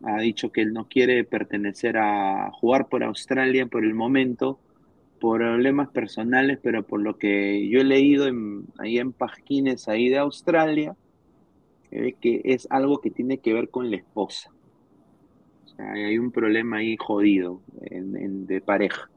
ha 0.05 0.21
dicho 0.21 0.51
que 0.53 0.63
él 0.63 0.73
no 0.73 0.87
quiere 0.89 1.25
pertenecer 1.25 1.97
a 1.99 2.51
jugar 2.53 2.89
por 2.89 3.03
Australia 3.05 3.67
por 3.67 3.85
el 3.85 3.95
momento, 3.95 4.59
por 5.21 5.41
problemas 5.41 5.89
personales, 5.91 6.59
pero 6.63 6.85
por 6.85 7.01
lo 7.01 7.19
que 7.19 7.69
yo 7.69 7.81
he 7.81 7.85
leído 7.85 8.27
en- 8.29 8.65
ahí 8.79 8.99
en 8.99 9.13
Pasquines 9.13 9.89
ahí 9.89 10.09
de 10.09 10.19
Australia, 10.19 10.97
que 12.21 12.41
es 12.45 12.67
algo 12.71 13.01
que 13.01 13.11
tiene 13.11 13.39
que 13.39 13.53
ver 13.53 13.71
con 13.71 13.91
la 13.91 13.97
esposa. 13.97 14.51
O 15.65 15.69
sea, 15.69 15.93
hay 15.93 16.19
un 16.19 16.33
problema 16.33 16.79
ahí 16.79 16.97
jodido 16.99 17.63
de 17.81 18.61
pareja 18.61 19.11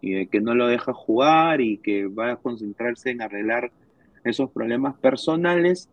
y 0.00 0.12
de 0.12 0.26
que 0.28 0.40
no 0.40 0.54
lo 0.54 0.66
deja 0.66 0.92
jugar 0.92 1.60
y 1.60 1.78
que 1.78 2.06
va 2.06 2.32
a 2.32 2.36
concentrarse 2.36 3.10
en 3.10 3.22
arreglar 3.22 3.72
esos 4.24 4.50
problemas 4.50 4.98
personales 4.98 5.88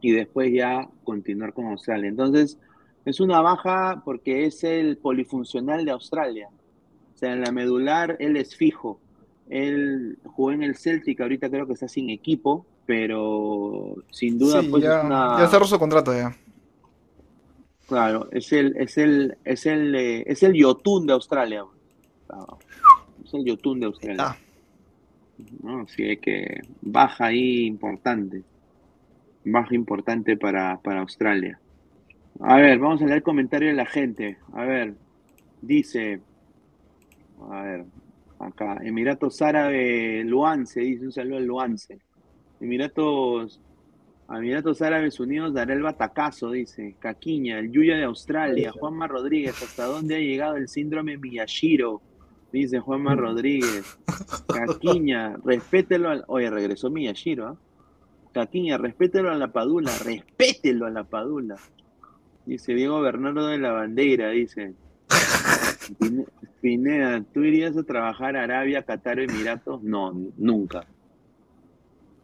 y 0.00 0.12
después 0.12 0.52
ya 0.52 0.88
continuar 1.04 1.52
con 1.52 1.66
Australia. 1.66 2.08
Entonces, 2.08 2.58
es 3.06 3.20
una 3.20 3.40
baja 3.40 4.02
porque 4.04 4.46
es 4.46 4.64
el 4.64 4.98
polifuncional 4.98 5.84
de 5.84 5.92
Australia. 5.92 6.48
O 7.14 7.18
sea, 7.18 7.32
en 7.32 7.40
la 7.40 7.52
medular 7.52 8.16
él 8.18 8.36
es 8.36 8.56
fijo. 8.56 9.00
Él 9.48 10.18
jugó 10.24 10.50
en 10.50 10.64
el 10.64 10.76
Celtic, 10.76 11.20
ahorita 11.20 11.48
creo 11.48 11.68
que 11.68 11.74
está 11.74 11.86
sin 11.86 12.10
equipo, 12.10 12.66
pero 12.84 13.94
sin 14.10 14.38
duda 14.38 14.60
Sí, 14.60 14.68
pues 14.68 14.82
ya, 14.82 14.98
es 14.98 15.04
una 15.04 15.38
ya 15.38 15.46
cerró 15.46 15.64
su 15.66 15.78
contrato 15.78 16.12
ya. 16.12 16.36
claro, 17.86 18.28
es 18.32 18.52
el 18.52 18.76
es 18.76 18.98
el 18.98 19.38
es 19.44 19.66
el 19.66 19.94
eh, 19.94 20.24
es 20.26 20.42
el 20.42 20.54
Yotun 20.54 21.06
de 21.06 21.12
Australia. 21.12 21.64
Es 23.24 23.32
el 23.32 23.44
Yotun 23.44 23.80
de 23.80 23.86
Australia. 23.86 24.24
Ah. 24.30 24.36
¿no? 25.62 25.82
Así 25.82 26.16
que 26.16 26.60
baja 26.82 27.26
ahí 27.26 27.66
importante. 27.66 28.42
Baja 29.44 29.76
importante 29.76 30.36
para, 30.36 30.76
para 30.78 31.02
Australia. 31.02 31.60
A 32.40 32.56
ver, 32.56 32.78
vamos 32.78 33.00
a 33.00 33.04
leer 33.04 33.18
el 33.18 33.22
comentario 33.22 33.68
de 33.68 33.74
la 33.74 33.86
gente. 33.86 34.38
A 34.52 34.64
ver, 34.64 34.94
dice. 35.62 36.20
A 37.50 37.62
ver. 37.62 37.84
Acá, 38.38 38.78
Emiratos 38.82 39.40
Árabes, 39.40 40.26
Luance, 40.26 40.80
dice 40.80 41.06
un 41.06 41.12
saludo 41.12 41.38
al 41.38 41.46
Luance. 41.46 41.98
Emiratos, 42.60 43.60
Emiratos 44.28 44.82
Árabes 44.82 45.18
Unidos 45.20 45.54
dará 45.54 45.72
el 45.72 45.82
batacazo, 45.82 46.50
dice. 46.50 46.96
Caquiña, 46.98 47.58
el 47.58 47.72
Yuya 47.72 47.96
de 47.96 48.04
Australia, 48.04 48.72
Juanma 48.72 49.06
Rodríguez, 49.06 49.62
¿hasta 49.62 49.86
dónde 49.86 50.16
ha 50.16 50.20
llegado 50.20 50.56
el 50.56 50.68
síndrome 50.68 51.16
Miyashiro? 51.16 52.02
Dice 52.52 52.78
Juanma 52.78 53.14
Rodríguez. 53.14 53.98
Caquiña, 54.48 55.36
respételo 55.42 56.10
al. 56.10 56.24
Oye, 56.28 56.50
regresó 56.50 56.90
Miyashiro, 56.90 57.46
¿ah? 57.48 57.56
Caquiña, 58.32 58.76
respételo 58.76 59.30
a 59.30 59.34
la 59.34 59.48
Padula, 59.48 59.92
respételo 60.04 60.84
a 60.84 60.90
la 60.90 61.04
Padula. 61.04 61.56
Dice 62.46 62.74
Diego 62.74 63.00
Bernardo 63.00 63.46
de 63.48 63.58
la 63.58 63.72
Bandera, 63.72 64.30
dice. 64.30 64.74
Pine- 65.98 66.26
Pineda, 66.60 67.22
¿tú 67.32 67.42
irías 67.44 67.76
a 67.76 67.82
trabajar 67.82 68.36
a 68.36 68.42
Arabia, 68.44 68.82
Qatar 68.82 69.20
Emiratos? 69.20 69.82
No, 69.82 70.12
nunca. 70.36 70.84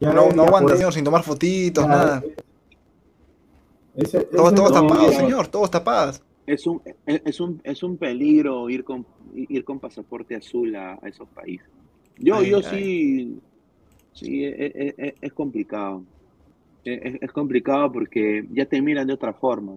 Ya, 0.01 0.12
No, 0.12 0.31
no 0.31 0.43
aguanta, 0.45 0.77
señor, 0.77 0.93
sin 0.93 1.05
tomar 1.05 1.23
fotitos, 1.23 1.85
ya, 1.85 1.89
nada. 1.91 2.23
ese- 3.97 4.20
Todo, 4.25 4.49
ese 4.49 4.57
todo 4.57 4.62
no- 4.62 4.66
está 4.66 4.81
pagado, 4.87 5.09
mira. 5.09 5.20
señor, 5.20 5.47
todo 5.49 5.64
está 5.64 5.85
pagado. 5.85 6.12
Es 6.47 6.66
un, 6.66 6.83
es 7.07 7.41
un, 7.41 7.61
es 7.62 7.83
un 7.85 7.97
peligro 7.99 8.68
ir 8.68 8.83
con, 8.83 9.07
ir 9.35 9.64
con 9.64 9.79
pasaporte 9.79 10.35
azul 10.35 10.75
a, 10.75 10.95
a 11.01 11.09
esos 11.09 11.29
países. 11.29 11.68
Yo, 12.18 12.37
Ay, 12.37 12.51
yo 12.51 12.57
ay. 12.59 12.64
sí, 12.64 13.39
sí, 14.12 14.45
es, 14.45 14.73
es- 14.75 14.95
es- 14.99 15.14
es 15.20 15.33
complicado. 15.33 16.03
Es 16.85 17.31
complicado 17.31 17.93
porque 17.93 18.45
ya 18.53 18.66
te 18.66 18.83
miran 18.83 19.07
de 19.07 19.12
otra 19.12 19.33
forma. 19.33 19.77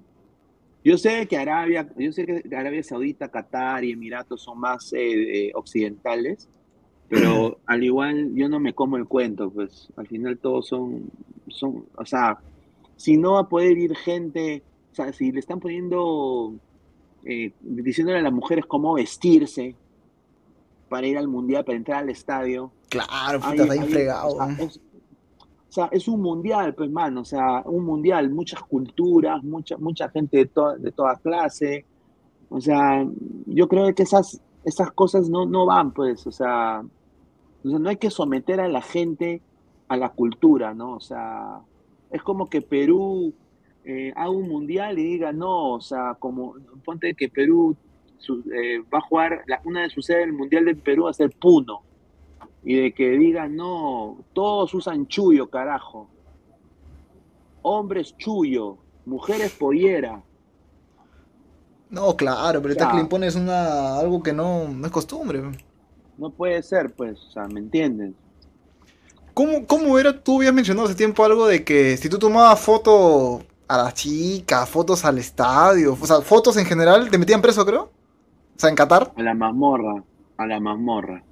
Yo 0.85 0.99
sé 0.99 1.27
que 1.27 1.35
Arabia, 1.35 1.89
yo 1.97 2.11
sé 2.11 2.27
que 2.27 2.55
Arabia 2.55 2.83
Saudita, 2.83 3.27
Qatar 3.27 3.83
y 3.83 3.91
Emiratos 3.91 4.43
son 4.43 4.59
más 4.59 4.93
eh, 4.93 5.47
eh, 5.47 5.51
occidentales, 5.55 6.47
pero 7.09 7.57
al 7.65 7.83
igual 7.83 8.35
yo 8.35 8.47
no 8.47 8.59
me 8.59 8.73
como 8.73 8.95
el 8.95 9.07
cuento, 9.07 9.49
pues 9.49 9.91
al 9.95 10.05
final 10.05 10.37
todos 10.37 10.67
son, 10.67 11.09
son, 11.47 11.85
o 11.97 12.05
sea, 12.05 12.37
si 12.97 13.17
no 13.17 13.33
va 13.33 13.39
a 13.41 13.49
poder 13.49 13.79
ir 13.79 13.95
gente, 13.95 14.61
o 14.91 14.95
sea, 14.95 15.11
si 15.11 15.31
le 15.31 15.39
están 15.39 15.59
poniendo, 15.59 16.53
eh, 17.23 17.51
diciéndole 17.61 18.19
a 18.19 18.21
las 18.21 18.33
mujeres 18.33 18.67
cómo 18.67 18.93
vestirse 18.93 19.75
para 20.87 21.07
ir 21.07 21.17
al 21.17 21.27
mundial, 21.27 21.65
para 21.65 21.77
entrar 21.77 22.03
al 22.03 22.11
estadio, 22.11 22.71
Claro, 22.89 23.39
puta, 23.39 23.55
está 23.55 23.73
bien 23.73 23.83
ahí, 23.83 23.89
fregado. 23.89 24.27
o 24.27 24.37
sea, 24.37 24.45
¿no? 24.45 24.63
es, 24.63 24.77
o 24.77 24.94
sea, 25.75 25.89
es 25.91 26.07
un 26.07 26.21
mundial, 26.21 26.73
pues, 26.73 26.89
mano, 26.89 27.21
o 27.21 27.25
sea, 27.25 27.61
un 27.65 27.85
mundial, 27.85 28.29
muchas 28.31 28.61
culturas, 28.63 29.43
mucha, 29.43 29.77
mucha 29.77 30.09
gente 30.09 30.37
de, 30.37 30.49
de 30.79 30.91
toda 30.91 31.15
clase. 31.17 31.85
O 32.49 32.59
sea, 32.61 33.05
yo 33.45 33.67
creo 33.67 33.93
que 33.93 34.03
esas, 34.03 34.41
esas 34.63 34.91
cosas 34.91 35.29
no, 35.29 35.45
no 35.45 35.65
van, 35.65 35.91
pues, 35.91 36.25
o 36.27 36.31
sea, 36.31 36.83
o 37.63 37.69
sea, 37.69 37.79
no 37.79 37.89
hay 37.89 37.97
que 37.97 38.09
someter 38.11 38.59
a 38.61 38.67
la 38.67 38.81
gente 38.81 39.41
a 39.87 39.97
la 39.97 40.09
cultura, 40.09 40.73
¿no? 40.73 40.93
O 40.95 40.99
sea, 40.99 41.59
es 42.11 42.21
como 42.23 42.47
que 42.49 42.61
Perú 42.61 43.33
eh, 43.83 44.11
haga 44.15 44.29
un 44.31 44.47
mundial 44.47 44.97
y 44.99 45.03
diga, 45.03 45.31
no, 45.31 45.73
o 45.73 45.81
sea, 45.81 46.15
como, 46.19 46.55
ponte 46.83 47.13
que 47.13 47.29
Perú 47.29 47.75
su- 48.17 48.43
eh, 48.51 48.79
va 48.93 48.99
a 48.99 49.01
jugar, 49.09 49.43
la- 49.47 49.61
una 49.65 49.81
de 49.83 49.89
sus 49.89 50.05
sedes 50.05 50.25
del 50.27 50.33
mundial 50.33 50.65
de 50.65 50.75
Perú 50.75 51.03
va 51.03 51.09
a 51.11 51.13
ser 51.13 51.31
Puno 51.39 51.81
y 52.65 52.75
de 52.75 52.93
que 52.93 53.11
digan, 53.11 53.55
no, 53.55 54.17
todos 54.33 54.73
usan 54.73 55.07
chullo, 55.07 55.49
carajo. 55.49 56.09
Hombres 57.61 58.17
chullo, 58.17 58.77
mujeres 59.05 59.51
pollera. 59.51 60.23
No, 61.91 62.17
claro, 62.17 62.59
pero 62.61 62.73
ahorita 62.73 62.89
que 62.89 62.95
le 62.95 63.01
impones 63.01 63.35
una, 63.35 63.99
algo 63.99 64.23
que 64.23 64.33
no, 64.33 64.67
no 64.67 64.85
es 64.87 64.91
costumbre. 64.91 65.43
No 66.17 66.31
puede 66.31 66.63
ser, 66.63 66.91
pues, 66.91 67.19
o 67.19 67.31
sea, 67.31 67.47
¿me 67.47 67.59
entienden? 67.59 68.15
¿Cómo, 69.35 69.67
¿Cómo 69.67 69.99
era? 69.99 70.19
Tú 70.23 70.37
habías 70.37 70.53
mencionado 70.53 70.87
hace 70.87 70.95
tiempo 70.95 71.23
algo 71.23 71.45
de 71.45 71.63
que 71.63 71.97
si 71.97 72.09
tú 72.09 72.17
tomabas 72.17 72.59
foto 72.59 73.43
a 73.67 73.77
las 73.77 73.93
chicas, 73.93 74.67
fotos 74.67 75.05
al 75.05 75.19
estadio, 75.19 75.95
o 75.99 76.05
sea, 76.07 76.21
fotos 76.21 76.57
en 76.57 76.65
general, 76.65 77.11
te 77.11 77.17
metían 77.19 77.43
preso, 77.43 77.63
creo. 77.63 77.83
O 77.83 78.59
sea, 78.59 78.69
en 78.69 78.75
Qatar. 78.75 79.13
A 79.15 79.21
la 79.21 79.35
mazmorra, 79.35 80.03
a 80.37 80.47
la 80.47 80.59
mazmorra, 80.59 81.23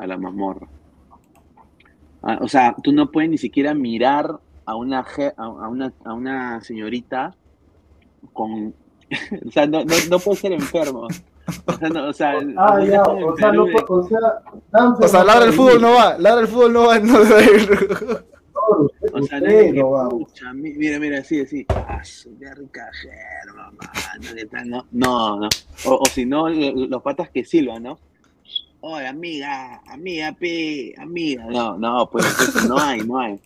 a 0.00 0.06
la 0.06 0.16
mazmorra. 0.16 0.66
Ah, 2.22 2.38
o 2.40 2.48
sea, 2.48 2.74
tú 2.82 2.92
no 2.92 3.10
puedes 3.10 3.30
ni 3.30 3.38
siquiera 3.38 3.72
mirar 3.74 4.38
a 4.66 4.74
una, 4.76 5.04
je- 5.04 5.34
a, 5.36 5.42
a 5.44 5.68
una, 5.68 5.92
a 6.04 6.12
una 6.14 6.60
señorita 6.62 7.34
con... 8.32 8.74
o 9.46 9.50
sea, 9.50 9.66
no, 9.66 9.84
no, 9.84 9.94
no 10.10 10.18
puedes 10.18 10.40
ser 10.40 10.52
enfermo. 10.52 11.06
O 11.66 11.72
sea, 11.72 11.88
no, 11.88 12.08
o 12.08 12.12
sea, 12.12 12.32
Ah, 12.56 12.76
no 12.78 12.84
ya, 12.84 13.02
o 13.02 13.36
sea, 13.36 13.52
no, 13.52 13.64
o 13.64 14.02
sea, 14.06 14.20
O 15.00 15.08
sea, 15.08 15.20
no 15.20 15.26
ladra 15.26 15.46
el 15.46 15.52
fútbol 15.52 15.80
no 15.80 15.92
va, 15.94 16.16
ladra 16.18 16.42
el 16.42 16.46
fútbol 16.48 16.72
no 16.72 16.86
va, 16.86 16.98
no 17.00 17.18
debe 17.24 17.62
ir. 17.62 17.70
O 19.12 19.22
sea, 19.22 19.38
Usted 19.38 19.72
no 19.74 19.82
no 19.82 19.90
va. 19.90 20.08
pucha, 20.10 20.52
mi- 20.52 20.74
mira, 20.74 20.98
mira, 21.00 21.18
así, 21.18 21.40
así. 21.40 21.66
Ah, 21.70 22.04
su 22.04 22.36
Gary 22.38 22.66
Cajero, 22.68 23.54
mamá. 23.56 23.90
No, 24.22 24.34
¿qué 24.36 24.46
tal? 24.46 24.68
no, 24.70 24.84
no. 24.92 25.40
no. 25.40 25.48
O, 25.86 25.94
o 26.02 26.06
si 26.06 26.24
no, 26.26 26.48
lo- 26.48 26.86
los 26.86 27.02
patas 27.02 27.30
que 27.30 27.44
silban, 27.44 27.82
¿no? 27.82 27.98
Oye, 28.82 29.06
amiga, 29.06 29.82
amiga, 29.88 30.32
pi, 30.32 30.94
amiga. 30.96 31.44
No, 31.46 31.76
no, 31.76 32.08
pues 32.10 32.24
eso 32.40 32.66
no 32.68 32.78
hay, 32.78 33.00
no 33.02 33.18
hay. 33.18 33.38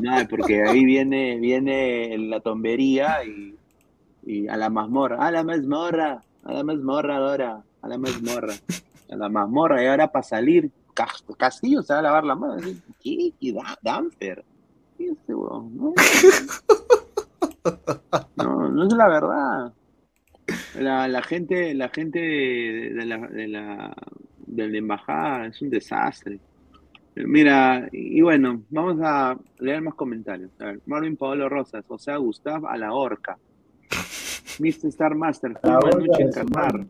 No 0.00 0.12
hay, 0.12 0.26
porque 0.26 0.62
ahí 0.62 0.84
viene, 0.84 1.36
viene 1.38 2.16
la 2.16 2.38
tombería 2.40 3.24
y, 3.24 3.56
y 4.24 4.46
a 4.48 4.56
la 4.56 4.70
mazmorra. 4.70 5.16
A 5.26 5.30
la 5.32 5.42
mazmorra, 5.42 6.22
a 6.44 6.52
la 6.52 6.62
mazmorra 6.62 7.16
ahora, 7.16 7.62
a 7.82 7.88
la 7.88 7.98
mazmorra, 7.98 8.54
a 9.10 9.16
la 9.16 9.28
mazmorra. 9.28 9.82
Y 9.82 9.86
ahora 9.88 10.12
para 10.12 10.22
salir, 10.22 10.70
Cas- 10.94 11.24
Castillo 11.36 11.82
se 11.82 11.92
va 11.94 11.98
a 11.98 12.02
lavar 12.02 12.24
la 12.24 12.36
mano. 12.36 12.62
¿Qué? 13.02 13.32
¿Qué 13.40 13.52
da? 13.52 13.76
Danfer. 13.82 14.44
¿Qué 14.96 15.06
es 15.06 15.12
este 15.12 15.34
huevón? 15.34 15.94
No, 18.36 18.68
no, 18.68 18.86
es 18.86 18.92
la 18.92 19.08
verdad. 19.08 19.72
La, 20.78 21.08
la 21.08 21.22
gente, 21.22 21.74
la 21.74 21.88
gente 21.88 22.18
de, 22.20 23.04
la, 23.48 23.96
de 24.54 24.68
la 24.68 24.78
embajada 24.78 25.46
es 25.46 25.60
un 25.62 25.70
desastre. 25.70 26.38
Mira, 27.14 27.88
y 27.92 28.20
bueno, 28.22 28.62
vamos 28.70 28.98
a 29.02 29.36
leer 29.58 29.82
más 29.82 29.94
comentarios. 29.94 30.50
A 30.60 30.64
ver, 30.66 30.80
Marvin 30.86 31.16
Paolo 31.16 31.48
Rosas, 31.48 31.84
o 31.88 31.98
sea, 31.98 32.16
Gustav 32.16 32.66
a 32.66 32.76
la 32.78 32.92
horca. 32.94 33.38
Mr. 34.58 34.88
Star 34.88 35.14
Master, 35.14 35.52
La 35.62 35.80
fue 35.80 35.90
horca 35.90 35.98
noche 35.98 36.22
en 36.22 36.30
Qatar. 36.32 36.86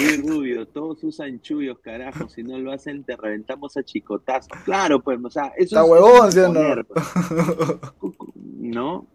Luis 0.00 0.22
Rubio, 0.22 0.66
todos 0.68 1.02
usan 1.04 1.40
chullos, 1.40 1.78
carajo. 1.80 2.28
Si 2.28 2.42
no 2.42 2.58
lo 2.58 2.72
hacen, 2.72 3.02
te 3.04 3.16
reventamos 3.16 3.76
a 3.76 3.82
chicotazos. 3.82 4.50
Claro, 4.64 5.00
pues, 5.00 5.18
o 5.24 5.30
sea, 5.30 5.46
eso 5.56 5.76
Está 5.76 5.82
es- 5.82 5.88
huevón, 5.90 6.84
pues. 6.86 7.04
¿no? 8.36 9.06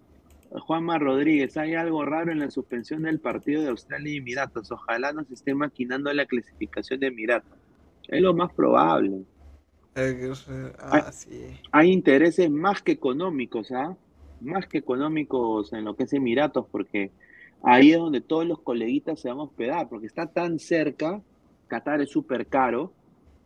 Juanma 0.62 0.99
Rodríguez, 0.99 1.58
hay 1.58 1.74
algo 1.76 2.06
raro 2.06 2.32
en 2.32 2.39
la 2.39 2.51
suspensión 2.51 3.04
del 3.04 3.20
partido 3.20 3.62
de 3.62 3.70
Australia 3.70 4.14
y 4.14 4.18
Emiratos. 4.18 4.72
Ojalá 4.72 5.12
no 5.12 5.24
se 5.24 5.34
esté 5.34 5.56
maquinando 5.56 6.14
la 6.14 6.26
clasificación 6.26 6.99
de 6.99 7.08
Emiratos. 7.08 7.58
Es 8.08 8.22
lo 8.22 8.34
más 8.34 8.54
probable. 8.54 9.24
Ah, 10.80 11.12
sí. 11.12 11.60
Hay 11.72 11.91
intereses 11.91 12.49
más 12.49 12.82
que 12.82 12.91
económicos, 12.93 13.72
¿ah? 13.72 13.95
Más 14.41 14.68
que 14.68 14.80
económicos 14.80 15.72
en 15.74 15.86
lo 15.86 15.95
que 15.95 16.04
es 16.04 16.14
Emiratos, 16.14 16.66
porque 16.72 17.12
ahí 17.64 17.91
es 17.91 17.97
donde 17.97 18.22
todos 18.22 18.45
los 18.45 18.60
coleguitas 18.60 19.20
se 19.20 19.30
van 19.30 19.39
a 19.39 19.43
hospedar, 19.43 19.88
porque 19.89 20.08
está 20.08 20.28
tan 20.28 20.60
cerca, 20.60 21.22
Qatar 21.68 22.01
es 22.01 22.10
súper 22.10 22.47
caro, 22.47 22.91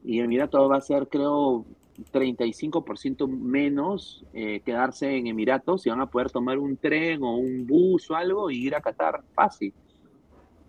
y 0.03 0.20
Emiratos 0.20 0.70
va 0.70 0.78
a 0.78 0.82
ser, 0.82 1.08
creo, 1.08 1.66
35% 2.13 3.27
menos 3.27 4.23
eh, 4.33 4.61
quedarse 4.61 5.15
en 5.17 5.27
Emiratos 5.27 5.85
y 5.85 5.89
van 5.89 6.01
a 6.01 6.05
poder 6.09 6.29
tomar 6.31 6.57
un 6.59 6.77
tren 6.77 7.23
o 7.23 7.35
un 7.37 7.65
bus 7.65 8.09
o 8.11 8.15
algo 8.15 8.49
y 8.51 8.65
ir 8.67 8.75
a 8.75 8.81
Qatar 8.81 9.23
fácil. 9.33 9.73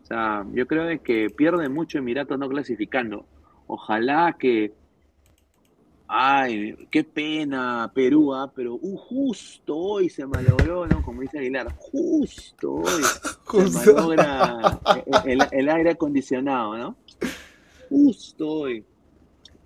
O 0.02 0.06
sea, 0.06 0.46
yo 0.52 0.66
creo 0.66 0.84
de 0.84 1.00
que 1.00 1.28
pierde 1.28 1.68
mucho 1.68 1.98
Emiratos 1.98 2.38
no 2.38 2.48
clasificando. 2.48 3.26
Ojalá 3.66 4.36
que 4.38 4.72
Ay, 6.10 6.74
qué 6.90 7.04
pena, 7.04 7.90
Perú, 7.94 8.32
ah, 8.34 8.50
pero 8.54 8.76
uh, 8.80 8.96
justo 8.96 9.76
hoy 9.76 10.08
se 10.08 10.24
malogró, 10.26 10.86
¿no? 10.86 11.02
Como 11.02 11.20
dice 11.20 11.38
Aguilar, 11.38 11.70
justo 11.76 12.76
hoy 12.76 13.02
se 13.68 13.92
malogra 13.92 14.80
el, 15.24 15.32
el- 15.32 15.48
el 15.52 15.68
aire 15.68 15.90
acondicionado, 15.90 16.78
¿no? 16.78 16.96
Justo 17.90 18.48
hoy, 18.48 18.84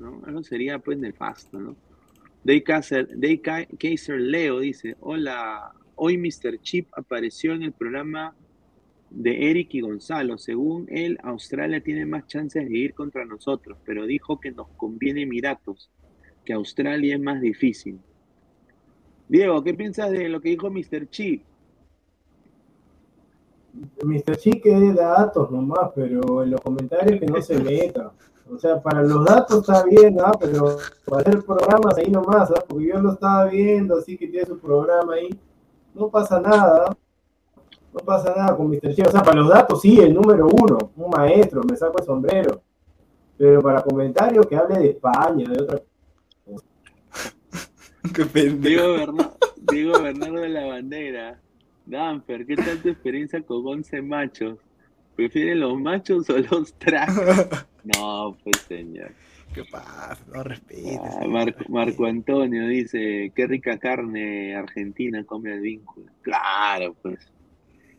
¿no? 0.03 0.21
Eso 0.27 0.43
sería 0.43 0.79
pues 0.79 0.99
nefasto, 0.99 1.59
¿no? 1.59 1.77
Day 2.45 2.61
Kaiser, 2.63 3.09
Day 3.19 3.39
Ka- 3.39 3.67
Kaiser 3.79 4.21
Leo 4.21 4.59
dice, 4.59 4.97
hola, 5.01 5.73
hoy 5.95 6.19
Mr. 6.19 6.59
Chip 6.61 6.89
apareció 6.97 7.53
en 7.55 7.63
el 7.63 7.73
programa 7.73 8.35
de 9.11 9.51
Eric 9.51 9.75
y 9.75 9.81
Gonzalo. 9.81 10.37
Según 10.39 10.87
él, 10.91 11.19
Australia 11.23 11.81
tiene 11.83 12.05
más 12.05 12.27
chances 12.27 12.69
de 12.69 12.77
ir 12.77 12.95
contra 12.95 13.25
nosotros, 13.25 13.79
pero 13.85 14.07
dijo 14.07 14.41
que 14.41 14.51
nos 14.51 14.69
conviene 14.77 15.23
Emiratos 15.23 15.91
que 16.45 16.53
Australia 16.53 17.15
es 17.15 17.21
más 17.21 17.41
difícil. 17.41 18.01
Diego, 19.29 19.63
¿qué 19.63 19.73
piensas 19.75 20.11
de 20.11 20.29
lo 20.29 20.41
que 20.41 20.49
dijo 20.51 20.69
Mr. 20.71 21.09
Chip? 21.09 21.45
Mr. 24.05 24.37
Chique 24.37 24.71
da 24.95 25.11
datos 25.21 25.51
nomás, 25.51 25.91
pero 25.95 26.43
en 26.43 26.51
los 26.51 26.61
comentarios 26.61 27.19
que 27.21 27.27
no 27.27 27.41
se 27.41 27.59
meta. 27.63 28.13
O 28.51 28.59
sea, 28.59 28.81
para 28.83 29.03
los 29.03 29.25
datos 29.25 29.61
está 29.61 29.85
bien, 29.85 30.19
¿ah? 30.21 30.33
Pero 30.39 30.77
para 31.07 31.23
hacer 31.23 31.43
programas 31.45 31.97
ahí 31.97 32.11
nomás, 32.11 32.51
¿ah? 32.51 32.63
Porque 32.69 32.87
yo 32.89 32.99
lo 33.01 33.13
estaba 33.13 33.47
viendo, 33.47 33.97
así 33.99 34.17
que 34.19 34.29
tiene 34.29 34.47
su 34.47 34.59
programa 34.59 35.15
ahí. 35.15 35.31
No 35.95 36.09
pasa 36.11 36.41
nada. 36.41 36.97
No 37.93 38.01
pasa 38.01 38.35
nada 38.37 38.57
con 38.57 38.69
Mr. 38.69 38.91
Chique. 38.91 39.03
O 39.09 39.11
sea, 39.11 39.23
para 39.23 39.41
los 39.41 39.49
datos 39.51 39.81
sí, 39.83 39.99
el 40.01 40.15
número 40.15 40.47
uno, 40.47 40.91
un 40.97 41.11
maestro, 41.11 41.63
me 41.69 41.77
saco 41.77 41.99
el 41.99 42.05
sombrero. 42.05 42.63
Pero 43.39 43.61
para 43.63 43.83
comentarios 43.83 44.47
que 44.47 44.57
hable 44.57 44.79
de 44.79 44.91
España, 44.91 45.49
de 45.49 45.63
otra 45.63 45.81
Qué 48.15 48.25
pendejo. 48.27 48.83
Diego, 48.83 48.93
Berna- 48.97 49.33
Diego 49.57 50.03
Bernardo 50.03 50.41
de 50.41 50.49
la 50.49 50.67
Bandera. 50.67 51.41
Danfer, 51.87 52.47
¿qué 52.47 52.57
tal 52.57 52.79
tu 52.81 52.89
experiencia 52.91 53.43
con 53.43 53.67
11 53.67 54.03
machos? 54.03 54.59
¿Prefieren 55.17 55.61
los 55.61 55.79
machos 55.79 56.29
o 56.31 56.39
los 56.39 56.73
tracos? 56.75 57.47
No, 57.85 58.37
pues 58.43 58.57
señor. 58.69 59.13
¿Qué 59.55 59.65
pasa? 59.65 60.17
No 60.33 60.43
respetes. 60.43 61.01
Ah, 61.03 61.27
Marco, 61.29 61.65
Marco 61.69 62.07
Antonio 62.07 62.67
dice, 62.69 63.33
qué 63.35 63.47
rica 63.47 63.79
carne 63.79 64.57
argentina 64.57 65.25
come 65.25 65.53
el 65.53 65.61
vínculo. 65.61 66.07
Claro, 66.23 66.95
pues. 67.03 67.19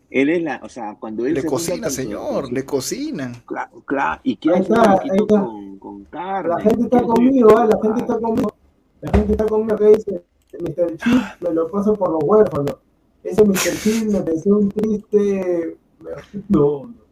Él 0.10 0.30
es 0.30 0.44
la, 0.44 0.60
o 0.64 0.70
sea, 0.70 0.96
cuando 1.00 1.26
él 1.26 1.34
Le 1.34 1.42
se 1.42 1.48
cocina, 1.48 1.90
señor, 1.90 2.46
con 2.46 2.54
le 2.54 2.66
cocinan. 2.66 3.34
Claro, 3.46 3.82
claro, 3.86 4.22
y 4.24 4.38
quiere 4.38 4.60
está, 4.60 5.02
con, 5.28 5.80
con 5.80 6.04
carne. 6.06 6.50
La 6.50 6.60
gente 6.62 6.84
está 6.84 7.02
conmigo, 7.02 7.50
¿eh? 7.50 7.68
la 7.68 7.80
gente 7.82 8.02
está 8.02 8.20
conmigo. 8.20 8.56
La 9.02 9.12
gente 9.12 9.32
está 9.32 9.46
conmigo 9.46 9.76
que 9.76 9.88
dice, 9.88 10.24
Mr. 10.60 10.98
Chip 10.98 11.42
me 11.42 11.54
lo 11.54 11.70
paso 11.70 11.96
por 11.96 12.12
los 12.12 12.24
huérfanos. 12.24 12.78
Ese 13.24 13.44
Mr. 13.44 13.76
Chip 13.82 14.12
me 14.12 14.22
pareció 14.22 14.58
un 14.58 14.70
triste... 14.70 15.78
No, 16.50 16.84
no. 16.84 17.03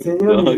Señor 0.00 0.44
No, 0.44 0.52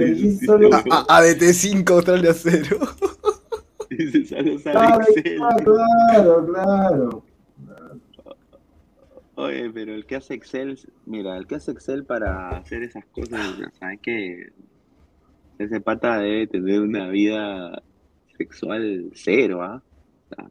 solo... 0.46 0.70
A- 0.74 1.06
a- 1.08 1.22
ADT5 1.22 1.90
Australia 1.90 2.32
0. 2.34 2.78
Dice, 3.90 4.34
Claro, 4.62 5.00
Excel. 5.02 5.36
claro, 5.64 6.46
claro. 6.46 7.24
Oye, 9.36 9.70
pero 9.70 9.94
el 9.94 10.06
que 10.06 10.16
hace 10.16 10.34
Excel, 10.34 10.78
mira, 11.04 11.36
el 11.36 11.46
que 11.46 11.56
hace 11.56 11.70
Excel 11.72 12.04
para 12.04 12.48
hacer 12.56 12.82
esas 12.82 13.04
cosas, 13.06 13.40
¿sabes 13.78 14.00
que 14.00 14.50
Ese 15.58 15.80
pata 15.80 16.18
debe 16.18 16.46
tener 16.46 16.80
una 16.80 17.08
vida 17.08 17.82
sexual 18.38 19.10
cero, 19.14 19.62
¿ah? 19.62 19.82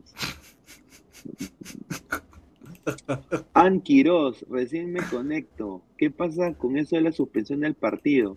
An 3.53 3.81
Quiroz, 3.81 4.45
recién 4.49 4.91
me 4.93 5.01
conecto. 5.09 5.81
¿Qué 5.97 6.11
pasa 6.11 6.53
con 6.53 6.77
eso 6.77 6.95
de 6.95 7.01
la 7.01 7.11
suspensión 7.11 7.61
del 7.61 7.73
partido? 7.73 8.35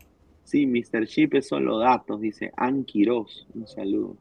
Sí, 0.49 0.67
Mr. 0.67 1.07
Chip 1.07 1.35
es 1.35 1.49
solo 1.49 1.79
datos, 1.79 2.23
dice 2.23 2.51
An 2.57 2.85
Quiroz. 2.85 3.47
Un 3.55 3.67
saludo. 3.67 4.17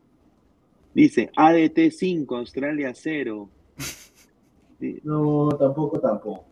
Dice 0.93 1.31
ADT 1.33 1.89
5, 1.89 2.35
Australia 2.35 2.91
0. 2.93 3.49
No, 5.03 5.49
tampoco, 5.57 5.99
tampoco. 5.99 6.43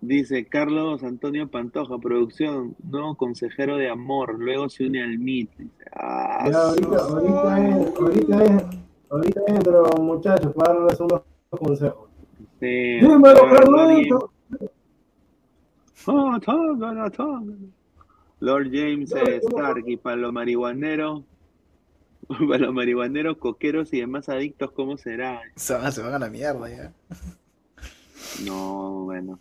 Dice 0.00 0.46
Carlos 0.46 1.02
Antonio 1.02 1.46
Pantoja, 1.50 1.98
producción, 1.98 2.74
nuevo 2.82 3.16
consejero 3.16 3.76
de 3.76 3.90
amor, 3.90 4.38
luego 4.38 4.70
se 4.70 4.86
une 4.86 5.02
al 5.02 5.18
MIT. 5.18 5.50
Ah, 5.94 6.48
Ya, 6.50 6.62
ahorita, 6.62 6.96
ahorita, 6.96 7.68
es, 7.68 7.96
ahorita, 8.00 8.44
es, 8.44 8.64
ahorita 9.10 9.40
entro, 9.48 9.84
muchachos, 10.00 10.54
para 10.54 10.72
darles 10.72 11.00
unos 11.00 11.20
consejos. 11.50 12.08
sí, 12.60 13.00
Dímelo, 13.00 13.42
Carlito. 13.50 14.30
Lord 18.42 18.70
James 18.72 19.14
eh, 19.14 19.36
Stark 19.36 19.84
y 19.86 19.96
para 19.96 20.16
los 20.16 20.32
marihuaneros, 20.32 21.22
para 22.48 22.58
los 22.58 22.74
marihuaneros, 22.74 23.36
coqueros 23.38 23.92
y 23.94 24.00
demás 24.00 24.28
adictos, 24.28 24.72
¿cómo 24.72 24.96
será? 24.96 25.40
Se 25.54 25.74
van, 25.74 25.92
se 25.92 26.02
van 26.02 26.14
a 26.14 26.18
la 26.18 26.28
mierda 26.28 26.68
ya. 26.68 26.92
No, 28.44 29.04
bueno. 29.04 29.38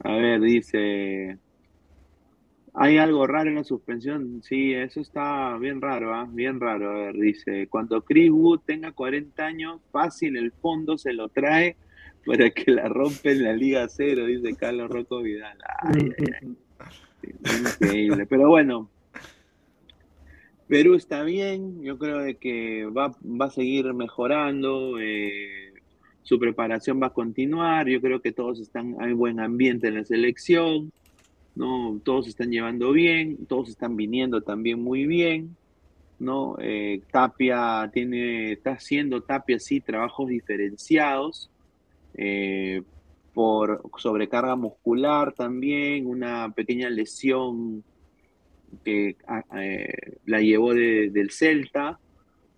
A 0.00 0.12
ver, 0.12 0.42
dice. 0.42 1.38
Hay 2.74 2.98
algo 2.98 3.26
raro 3.26 3.48
en 3.48 3.56
la 3.56 3.64
suspensión. 3.64 4.42
Sí, 4.42 4.74
eso 4.74 5.00
está 5.00 5.56
bien 5.56 5.80
raro, 5.80 6.14
¿ah? 6.14 6.28
Bien 6.30 6.60
raro. 6.60 6.90
A 6.90 6.94
ver, 6.94 7.14
dice. 7.14 7.66
Cuando 7.68 8.02
Chris 8.02 8.30
Wood 8.30 8.60
tenga 8.66 8.92
40 8.92 9.42
años, 9.42 9.80
fácil 9.90 10.36
el 10.36 10.52
fondo 10.52 10.98
se 10.98 11.14
lo 11.14 11.30
trae 11.30 11.78
para 12.26 12.50
que 12.50 12.72
la 12.72 12.90
rompe 12.90 13.32
en 13.32 13.44
la 13.44 13.54
Liga 13.54 13.88
Cero, 13.88 14.26
dice 14.26 14.54
Carlos 14.54 14.90
Rocco 14.90 15.22
Vidal. 15.22 15.56
Ay, 15.80 16.12
ay, 16.18 16.26
ay. 16.42 16.56
Increíble. 17.80 18.26
Pero 18.26 18.48
bueno. 18.48 18.90
Perú 20.68 20.96
está 20.96 21.22
bien, 21.22 21.82
yo 21.82 21.98
creo 21.98 22.18
de 22.18 22.36
que 22.36 22.84
va, 22.84 23.16
va 23.24 23.46
a 23.46 23.50
seguir 23.50 23.92
mejorando, 23.94 24.98
eh, 25.00 25.72
su 26.22 26.38
preparación 26.38 27.00
va 27.02 27.06
a 27.06 27.14
continuar, 27.14 27.88
yo 27.88 28.02
creo 28.02 28.20
que 28.20 28.32
todos 28.32 28.60
están, 28.60 28.94
hay 29.00 29.14
buen 29.14 29.40
ambiente 29.40 29.88
en 29.88 29.94
la 29.94 30.04
selección, 30.04 30.92
¿no? 31.54 31.98
Todos 32.04 32.28
están 32.28 32.50
llevando 32.50 32.92
bien, 32.92 33.46
todos 33.46 33.70
están 33.70 33.96
viniendo 33.96 34.42
también 34.42 34.82
muy 34.82 35.06
bien, 35.06 35.56
¿no? 36.18 36.56
Eh, 36.60 37.00
Tapia 37.10 37.90
tiene, 37.90 38.52
está 38.52 38.72
haciendo 38.72 39.22
Tapia 39.22 39.58
sí 39.58 39.80
trabajos 39.80 40.28
diferenciados, 40.28 41.50
eh, 42.12 42.82
por 43.38 43.82
sobrecarga 43.98 44.56
muscular 44.56 45.32
también, 45.32 46.06
una 46.08 46.50
pequeña 46.50 46.90
lesión 46.90 47.84
que 48.84 49.14
ah, 49.28 49.44
eh, 49.60 50.16
la 50.26 50.40
llevó 50.40 50.74
de- 50.74 51.10
del 51.10 51.30
Celta, 51.30 52.00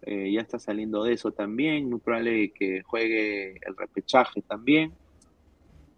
eh, 0.00 0.32
ya 0.32 0.40
está 0.40 0.58
saliendo 0.58 1.04
de 1.04 1.12
eso 1.12 1.32
también, 1.32 1.90
muy 1.90 2.00
probable 2.00 2.50
que 2.52 2.80
juegue 2.80 3.58
el 3.60 3.76
repechaje 3.76 4.40
también. 4.40 4.92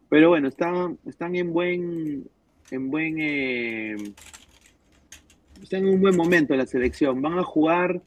Pero 0.08 0.30
bueno, 0.30 0.48
están, 0.48 0.98
están 1.06 1.36
en 1.36 1.52
buen, 1.52 2.28
en 2.72 2.90
buen, 2.90 3.20
eh, 3.20 3.94
están 5.62 5.86
en 5.86 5.94
un 5.94 6.00
buen 6.00 6.16
momento 6.16 6.54
en 6.54 6.58
la 6.58 6.66
selección. 6.66 7.22
Van 7.22 7.38
a 7.38 7.44
jugar 7.44 8.02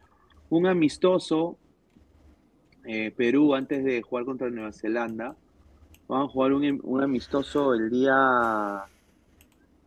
un 0.50 0.68
amistoso 0.68 1.58
Perú 3.16 3.56
antes 3.56 3.82
de 3.86 4.02
jugar 4.02 4.26
contra 4.26 4.50
Nueva 4.50 4.74
Zelanda. 4.74 5.38
Van 6.08 6.22
a 6.22 6.28
jugar 6.28 6.54
un, 6.54 6.80
un 6.84 7.04
amistoso 7.04 7.74
el 7.74 7.90
día, 7.90 8.84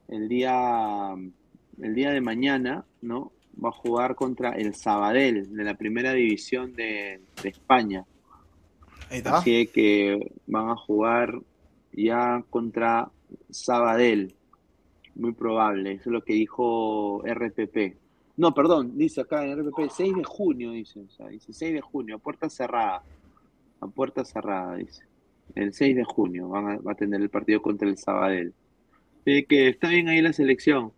el 0.08 0.28
día, 0.28 1.14
el 1.80 1.94
día 1.94 2.10
de 2.10 2.20
mañana, 2.20 2.84
¿no? 3.02 3.32
Va 3.62 3.70
a 3.70 3.72
jugar 3.72 4.14
contra 4.14 4.52
el 4.52 4.74
Sabadell 4.74 5.54
de 5.54 5.64
la 5.64 5.74
primera 5.74 6.12
división 6.12 6.74
de, 6.74 7.20
de 7.42 7.48
España. 7.48 8.04
Ahí 9.10 9.18
está. 9.18 9.38
Así 9.38 9.66
que 9.68 10.32
van 10.46 10.70
a 10.70 10.76
jugar 10.76 11.40
ya 11.92 12.42
contra 12.50 13.10
Sabadell. 13.50 14.34
Muy 15.14 15.32
probable. 15.32 15.92
Eso 15.92 16.10
es 16.10 16.12
lo 16.12 16.22
que 16.22 16.34
dijo 16.34 17.22
RPP. 17.24 17.96
No, 18.36 18.54
perdón, 18.54 18.96
dice 18.96 19.22
acá 19.22 19.44
en 19.44 19.58
RPP 19.58 19.90
6 19.90 20.14
de 20.16 20.24
junio, 20.24 20.70
dice. 20.70 21.00
O 21.00 21.08
sea, 21.10 21.26
dice 21.26 21.52
6 21.52 21.74
de 21.74 21.80
junio, 21.80 22.16
a 22.16 22.18
puerta 22.18 22.48
cerrada. 22.48 23.02
A 23.80 23.86
puerta 23.88 24.24
cerrada, 24.24 24.76
dice. 24.76 25.07
El 25.54 25.72
6 25.72 25.96
de 25.96 26.04
junio 26.04 26.48
van 26.48 26.68
a, 26.68 26.76
va 26.78 26.92
a 26.92 26.94
tener 26.94 27.20
el 27.20 27.30
partido 27.30 27.60
contra 27.62 27.88
el 27.88 27.98
Sabadell. 27.98 28.52
Así 29.20 29.44
que 29.44 29.68
está 29.68 29.88
bien 29.88 30.08
ahí 30.08 30.22
la 30.22 30.32
selección. 30.32 30.92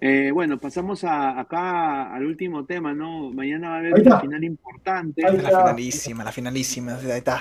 Eh, 0.00 0.30
bueno, 0.32 0.58
pasamos 0.58 1.02
a, 1.04 1.40
acá 1.40 2.14
al 2.14 2.26
último 2.26 2.64
tema, 2.66 2.92
¿no? 2.92 3.30
Mañana 3.30 3.70
va 3.70 3.76
a 3.76 3.78
haber 3.78 3.94
una 3.94 4.20
final 4.20 4.44
importante. 4.44 5.26
Ahí 5.26 5.38
La 5.38 5.48
finalísima, 5.48 6.24
la 6.24 6.32
finalísima. 6.32 6.96
Ahí 6.96 7.18
está. 7.18 7.40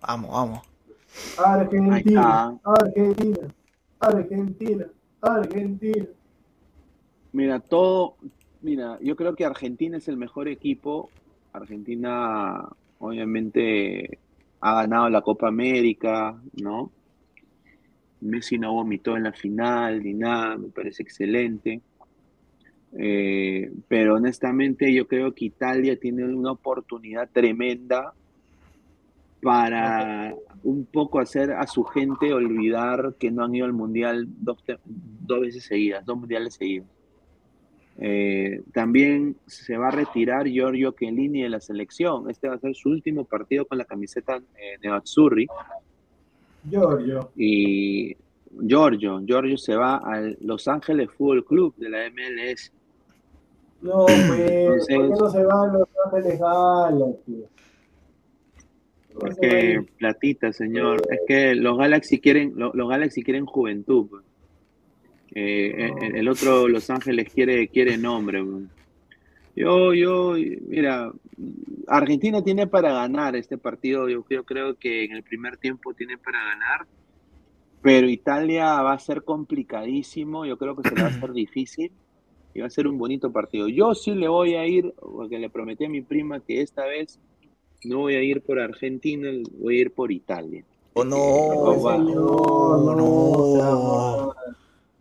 Vamos, 0.00 0.30
vamos. 0.30 0.60
Argentina, 1.36 2.58
Argentina, 2.64 3.48
Argentina, 4.00 4.86
Argentina. 5.20 6.06
Mira, 7.32 7.60
todo, 7.60 8.16
mira, 8.62 8.98
yo 9.02 9.14
creo 9.16 9.34
que 9.34 9.44
Argentina 9.44 9.98
es 9.98 10.08
el 10.08 10.16
mejor 10.16 10.48
equipo. 10.48 11.10
Argentina, 11.52 12.68
obviamente, 12.98 14.18
ha 14.62 14.74
ganado 14.82 15.10
la 15.10 15.22
Copa 15.22 15.48
América, 15.48 16.40
¿no? 16.62 16.92
Messi 18.20 18.58
no 18.58 18.72
vomitó 18.74 19.16
en 19.16 19.24
la 19.24 19.32
final 19.32 20.02
ni 20.02 20.14
nada, 20.14 20.56
me 20.56 20.68
parece 20.68 21.02
excelente. 21.02 21.80
Eh, 22.96 23.72
pero 23.88 24.14
honestamente, 24.14 24.94
yo 24.94 25.08
creo 25.08 25.34
que 25.34 25.46
Italia 25.46 25.98
tiene 25.98 26.24
una 26.24 26.52
oportunidad 26.52 27.28
tremenda 27.30 28.14
para 29.42 30.32
un 30.62 30.86
poco 30.86 31.18
hacer 31.18 31.50
a 31.50 31.66
su 31.66 31.82
gente 31.82 32.32
olvidar 32.32 33.16
que 33.18 33.32
no 33.32 33.44
han 33.44 33.56
ido 33.56 33.66
al 33.66 33.72
mundial 33.72 34.28
dos, 34.28 34.62
dos 34.86 35.40
veces 35.40 35.64
seguidas, 35.64 36.06
dos 36.06 36.18
mundiales 36.18 36.54
seguidos. 36.54 36.86
Eh, 37.98 38.62
también 38.72 39.36
se 39.46 39.76
va 39.76 39.88
a 39.88 39.90
retirar 39.92 40.46
Giorgio 40.48 40.92
Chiellini 40.98 41.42
de 41.42 41.48
la 41.50 41.60
selección. 41.60 42.28
Este 42.30 42.48
va 42.48 42.54
a 42.54 42.58
ser 42.58 42.74
su 42.74 42.88
último 42.88 43.24
partido 43.24 43.66
con 43.66 43.78
la 43.78 43.84
camiseta 43.84 44.36
eh, 44.36 44.78
de 44.80 44.88
Azzurri. 44.88 45.46
Giorgio. 46.68 47.30
Y 47.36 48.16
Giorgio, 48.66 49.20
Giorgio 49.26 49.58
se 49.58 49.74
va 49.76 49.96
al 49.96 50.36
Los 50.40 50.68
Ángeles 50.68 51.10
Fútbol 51.10 51.44
Club 51.44 51.74
de 51.76 51.88
la 51.90 51.98
MLS. 52.10 52.72
No, 53.82 54.06
pues, 54.06 54.26
¿por 54.28 54.36
qué 54.36 54.64
Entonces- 54.94 55.20
no 55.20 55.30
se 55.30 55.44
va 55.44 55.62
a 55.62 55.66
Los 55.66 55.88
Ángeles 56.06 56.38
Galaxy? 56.40 57.44
No 59.14 59.28
Es 59.28 59.34
se 59.36 59.40
va 59.46 59.46
a 59.46 59.60
que 59.60 59.70
ir. 59.72 59.86
platita, 59.98 60.52
señor. 60.52 61.02
Es 61.10 61.20
que 61.26 61.54
los 61.54 61.76
Galaxy 61.76 62.20
quieren, 62.20 62.52
lo- 62.56 62.72
los 62.74 62.88
Galaxy 62.88 63.22
quieren 63.22 63.44
juventud. 63.44 64.08
Eh, 65.34 65.92
el, 66.00 66.16
el 66.16 66.28
otro 66.28 66.68
Los 66.68 66.90
Ángeles 66.90 67.32
quiere, 67.32 67.68
quiere 67.68 67.96
nombre. 67.96 68.44
Yo, 69.54 69.92
yo, 69.92 70.34
mira, 70.66 71.12
Argentina 71.86 72.42
tiene 72.42 72.66
para 72.66 72.92
ganar 72.92 73.36
este 73.36 73.58
partido. 73.58 74.08
Yo, 74.08 74.24
yo 74.28 74.44
creo 74.44 74.76
que 74.76 75.04
en 75.04 75.12
el 75.12 75.22
primer 75.22 75.56
tiempo 75.58 75.94
tiene 75.94 76.18
para 76.18 76.38
ganar. 76.38 76.86
Pero 77.82 78.08
Italia 78.08 78.80
va 78.82 78.92
a 78.92 78.98
ser 78.98 79.24
complicadísimo. 79.24 80.46
Yo 80.46 80.56
creo 80.56 80.76
que 80.76 80.88
se 80.88 80.94
le 80.94 81.02
va 81.02 81.08
a 81.08 81.10
hacer 81.10 81.32
difícil. 81.32 81.92
Y 82.54 82.60
va 82.60 82.66
a 82.66 82.70
ser 82.70 82.86
un 82.86 82.98
bonito 82.98 83.32
partido. 83.32 83.68
Yo 83.68 83.94
sí 83.94 84.14
le 84.14 84.28
voy 84.28 84.54
a 84.54 84.66
ir, 84.66 84.92
porque 85.00 85.38
le 85.38 85.50
prometí 85.50 85.86
a 85.86 85.88
mi 85.88 86.02
prima 86.02 86.40
que 86.40 86.60
esta 86.60 86.84
vez 86.84 87.18
no 87.84 87.98
voy 88.00 88.14
a 88.14 88.22
ir 88.22 88.42
por 88.42 88.60
Argentina, 88.60 89.30
voy 89.58 89.78
a 89.78 89.80
ir 89.80 89.92
por 89.92 90.12
Italia. 90.12 90.64
Oh, 90.94 91.04
no. 91.04 91.16
No, 91.16 91.80
señor, 91.80 92.96
no, 92.96 93.56
sea 93.56 93.70
mal. 93.74 94.56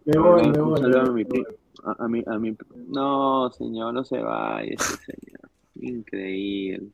Me 0.05 0.17
voy, 0.19 0.47
me 0.49 0.59
Un 0.61 0.69
voy. 0.69 0.79
saludo 0.81 1.01
a 1.01 1.11
mi 1.11 1.23
a, 1.83 1.95
a 2.03 2.07
mi, 2.07 2.23
a 2.27 2.37
mi- 2.37 2.55
no, 2.87 3.51
señor, 3.51 3.93
no 3.93 4.03
se 4.03 4.19
vaya, 4.19 4.69
ese 4.73 4.95
señor. 4.97 5.49
Increíble. 5.79 6.87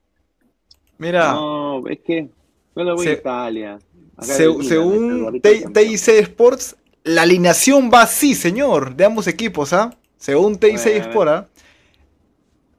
Mira, 0.97 1.34
No, 1.34 1.88
es 1.88 1.99
que 1.99 2.29
yo 2.75 2.84
le 2.84 2.93
voy 2.93 3.05
Se- 3.05 3.11
a 3.11 3.13
Italia. 3.15 3.79
Se- 4.21 4.47
Milan, 4.47 4.63
según. 4.63 5.41
TIC 5.41 6.07
Sports, 6.21 6.75
la 7.03 7.21
alineación 7.23 7.89
va 7.93 8.01
así, 8.03 8.34
señor, 8.34 8.95
de 8.95 9.05
ambos 9.05 9.27
equipos, 9.27 9.73
¿ah? 9.73 9.93
Según 10.17 10.57
TIC 10.57 10.77
A 10.79 10.84
ver, 10.84 10.88
a 10.88 10.99
ver. 10.99 11.01
Sport, 11.09 11.29
¿ah? 11.29 11.47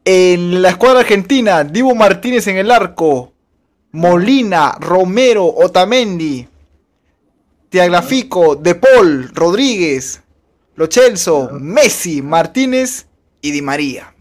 En 0.04 0.62
la 0.62 0.70
escuadra 0.70 1.00
argentina, 1.00 1.62
Divo 1.64 1.94
Martínez 1.94 2.46
en 2.48 2.56
el 2.56 2.70
arco, 2.70 3.32
Molina, 3.92 4.72
Romero, 4.80 5.44
Otamendi, 5.46 6.46
Tiaglafico, 7.68 8.56
De 8.56 8.74
Paul, 8.74 9.30
Rodríguez, 9.34 10.22
Lo 10.76 10.86
Celso, 10.86 11.50
Messi, 11.52 12.22
Martínez 12.22 13.06
y 13.40 13.50
Di 13.50 13.62
María. 13.62 14.14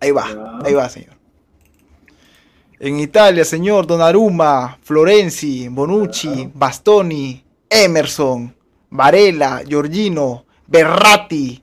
Ahí 0.00 0.10
va, 0.10 0.58
ahí 0.64 0.72
va, 0.74 0.88
señor. 0.88 1.12
En 2.80 2.98
Italia, 2.98 3.44
señor, 3.44 3.86
Donnarumma, 3.86 4.78
Florenzi, 4.82 5.68
Bonucci, 5.68 6.50
Bastoni, 6.52 7.44
Emerson, 7.70 8.54
Varela, 8.90 9.62
Giorgino, 9.64 10.44
Berratti, 10.66 11.62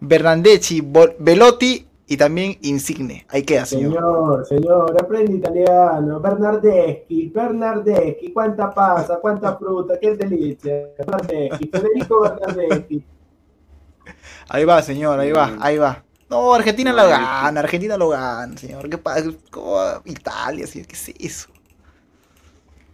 Bernardeschi, 0.00 0.80
Bo- 0.80 1.14
Velotti 1.18 1.86
y 2.10 2.16
también 2.16 2.56
Insigne. 2.62 3.26
Ahí 3.28 3.42
queda, 3.42 3.66
señor. 3.66 3.92
Señor, 3.92 4.46
señor, 4.46 4.96
aprende 4.98 5.34
italiano. 5.34 6.18
Bernardeschi, 6.20 7.28
Bernardeschi, 7.28 8.32
cuánta 8.32 8.72
pasa, 8.72 9.18
cuánta 9.20 9.56
fruta, 9.58 9.98
qué 10.00 10.16
delicia. 10.16 10.88
Bernardeschi, 10.96 11.68
Federico 11.68 12.22
Bernardeschi. 12.22 13.04
Ahí 14.48 14.64
va, 14.64 14.80
señor, 14.80 15.20
ahí 15.20 15.30
va, 15.30 15.58
ahí 15.60 15.76
va. 15.76 16.02
No, 16.30 16.54
Argentina 16.54 16.90
lo 16.94 17.06
gana, 17.06 17.60
Argentina 17.60 17.98
lo 17.98 18.08
gana, 18.08 18.56
señor. 18.56 18.88
¿Qué 18.88 18.96
pasa? 18.96 19.30
¿Cómo? 19.50 19.76
Italia, 20.06 20.66
señor, 20.66 20.86
¿qué 20.86 20.94
es 20.94 21.08
eso? 21.20 21.48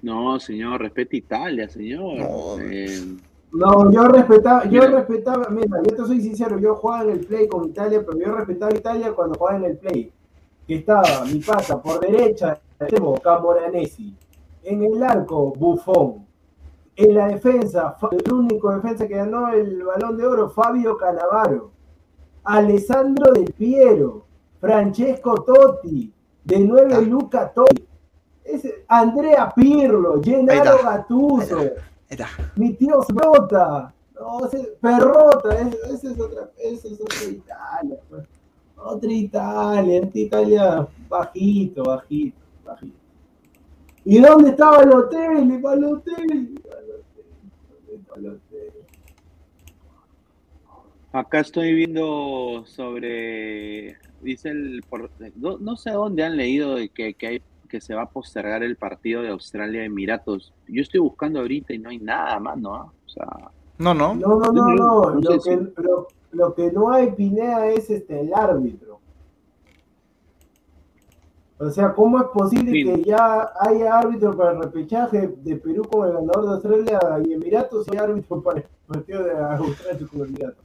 No, 0.03 0.41
señor, 0.41 0.81
respete 0.81 1.19
Italia, 1.19 1.69
señor. 1.69 2.19
No. 2.19 2.59
Eh, 2.61 3.17
No, 3.55 3.89
yo 3.93 4.09
respetaba, 4.09 4.65
yo 4.65 4.83
respetaba, 4.83 5.49
mira, 5.49 5.81
yo 5.89 5.95
te 5.97 6.05
soy 6.05 6.21
sincero, 6.21 6.59
yo 6.59 6.75
jugaba 6.75 7.05
en 7.05 7.11
el 7.11 7.21
play 7.21 7.47
con 7.47 7.65
Italia, 7.69 8.03
pero 8.05 8.19
yo 8.19 8.35
respetaba 8.35 8.73
a 8.73 8.77
Italia 8.77 9.13
cuando 9.15 9.39
jugaba 9.39 9.59
en 9.59 9.65
el 9.65 9.77
play. 9.79 10.13
Que 10.67 10.77
estaba 10.77 11.25
mi 11.31 11.39
pata 11.39 11.81
por 11.81 12.01
derecha, 12.01 12.59
extremo, 12.81 13.15
Camoranesi. 13.21 14.17
En 14.65 14.83
el 14.83 15.01
arco, 15.03 15.53
Buffon. 15.57 16.27
En 16.97 17.15
la 17.15 17.29
defensa, 17.29 17.97
el 18.11 18.33
único 18.33 18.75
defensa 18.75 19.07
que 19.07 19.15
ganó 19.17 19.49
el 19.49 19.85
balón 19.85 20.17
de 20.17 20.27
oro, 20.27 20.49
Fabio 20.51 20.97
Canavaro. 20.97 21.71
Alessandro 22.45 23.33
Del 23.33 23.53
Piero. 23.53 24.25
Francesco 24.61 25.35
Totti. 25.45 26.13
De 26.43 26.59
9, 26.59 26.95
Ah. 26.95 27.01
Luca 27.01 27.53
Totti. 27.53 27.87
Andrea 28.89 29.53
Pirlo, 29.55 30.21
Gennaro. 30.23 30.79
Gattuso. 30.83 31.59
Está. 32.15 32.29
Mi 32.57 32.73
tío 32.75 33.03
Sprota. 33.03 33.93
No, 34.15 34.47
ese- 34.47 34.77
Perrota, 34.81 35.55
ese, 35.61 35.77
ese 35.93 36.13
es 36.13 36.21
otra, 36.21 36.51
ese 36.59 36.89
es 36.89 37.01
otra 37.01 37.25
Italia. 37.29 37.99
pues. 38.09 38.27
Otra 38.77 39.13
Italia, 39.13 40.01
esta 40.03 40.19
Italia 40.19 40.89
bajito, 41.09 41.85
bajito, 41.85 42.37
bajito. 42.65 42.97
¿Y 44.05 44.19
dónde 44.21 44.51
estaba 44.51 44.83
el 44.83 44.91
hotel? 44.93 45.51
El 45.53 45.85
hotel. 45.85 46.55
¿Dónde 46.55 47.95
está 47.95 48.15
el 48.17 48.27
hotel? 48.29 48.73
Acá 51.13 51.41
estoy 51.41 51.73
viendo 51.75 52.65
sobre, 52.67 53.97
dice 54.21 54.49
el, 54.51 54.83
por- 54.89 55.11
no, 55.37 55.59
no 55.59 55.77
sé 55.77 55.91
dónde 55.93 56.25
han 56.25 56.37
leído 56.37 56.75
de 56.75 56.89
que, 56.89 57.15
que, 57.15 57.27
hay, 57.29 57.43
que 57.75 57.81
se 57.81 57.93
va 57.93 58.03
a 58.03 58.09
postergar 58.09 58.63
el 58.63 58.77
partido 58.77 59.21
de 59.21 59.31
Australia 59.31 59.85
Emiratos. 59.85 60.55
Yo 60.69 60.81
estoy 60.81 61.01
buscando 61.01 61.41
ahorita 61.41 61.75
y 61.75 61.79
no 61.79 61.91
hay 61.91 61.99
nada 61.99 62.39
más, 62.39 62.57
¿no? 62.57 62.71
O 62.73 63.09
sea, 63.09 63.27
No, 63.79 63.93
no. 63.93 64.15
No, 64.15 64.39
no, 64.39 64.53
no, 64.53 64.69
no. 64.69 65.11
No 65.11 65.21
Lo 65.21 65.41
que, 65.43 65.57
lo, 65.83 66.07
lo 66.31 66.55
que 66.55 66.71
no 66.71 66.93
hay, 66.93 67.11
Pineda, 67.11 67.67
es 67.67 67.91
este, 67.91 68.21
el 68.21 68.33
árbitro. 68.33 69.01
O 71.59 71.69
sea, 71.71 71.93
¿cómo 71.95 72.21
es 72.21 72.27
posible 72.33 72.71
Sí. 72.71 72.85
que 72.85 73.03
ya 73.03 73.51
haya 73.59 73.99
árbitro 73.99 74.37
para 74.37 74.53
el 74.53 74.63
repechaje 74.63 75.35
de 75.43 75.57
Perú 75.57 75.83
con 75.91 76.07
el 76.07 76.15
ganador 76.15 76.45
de 76.45 76.51
Australia 76.53 77.01
y 77.27 77.33
Emiratos 77.33 77.89
y 77.93 77.97
árbitro 77.97 78.41
para 78.41 78.61
el 78.61 78.67
partido 78.87 79.25
de 79.25 79.33
Australia 79.37 80.07
con 80.13 80.21
Emiratos? 80.29 80.65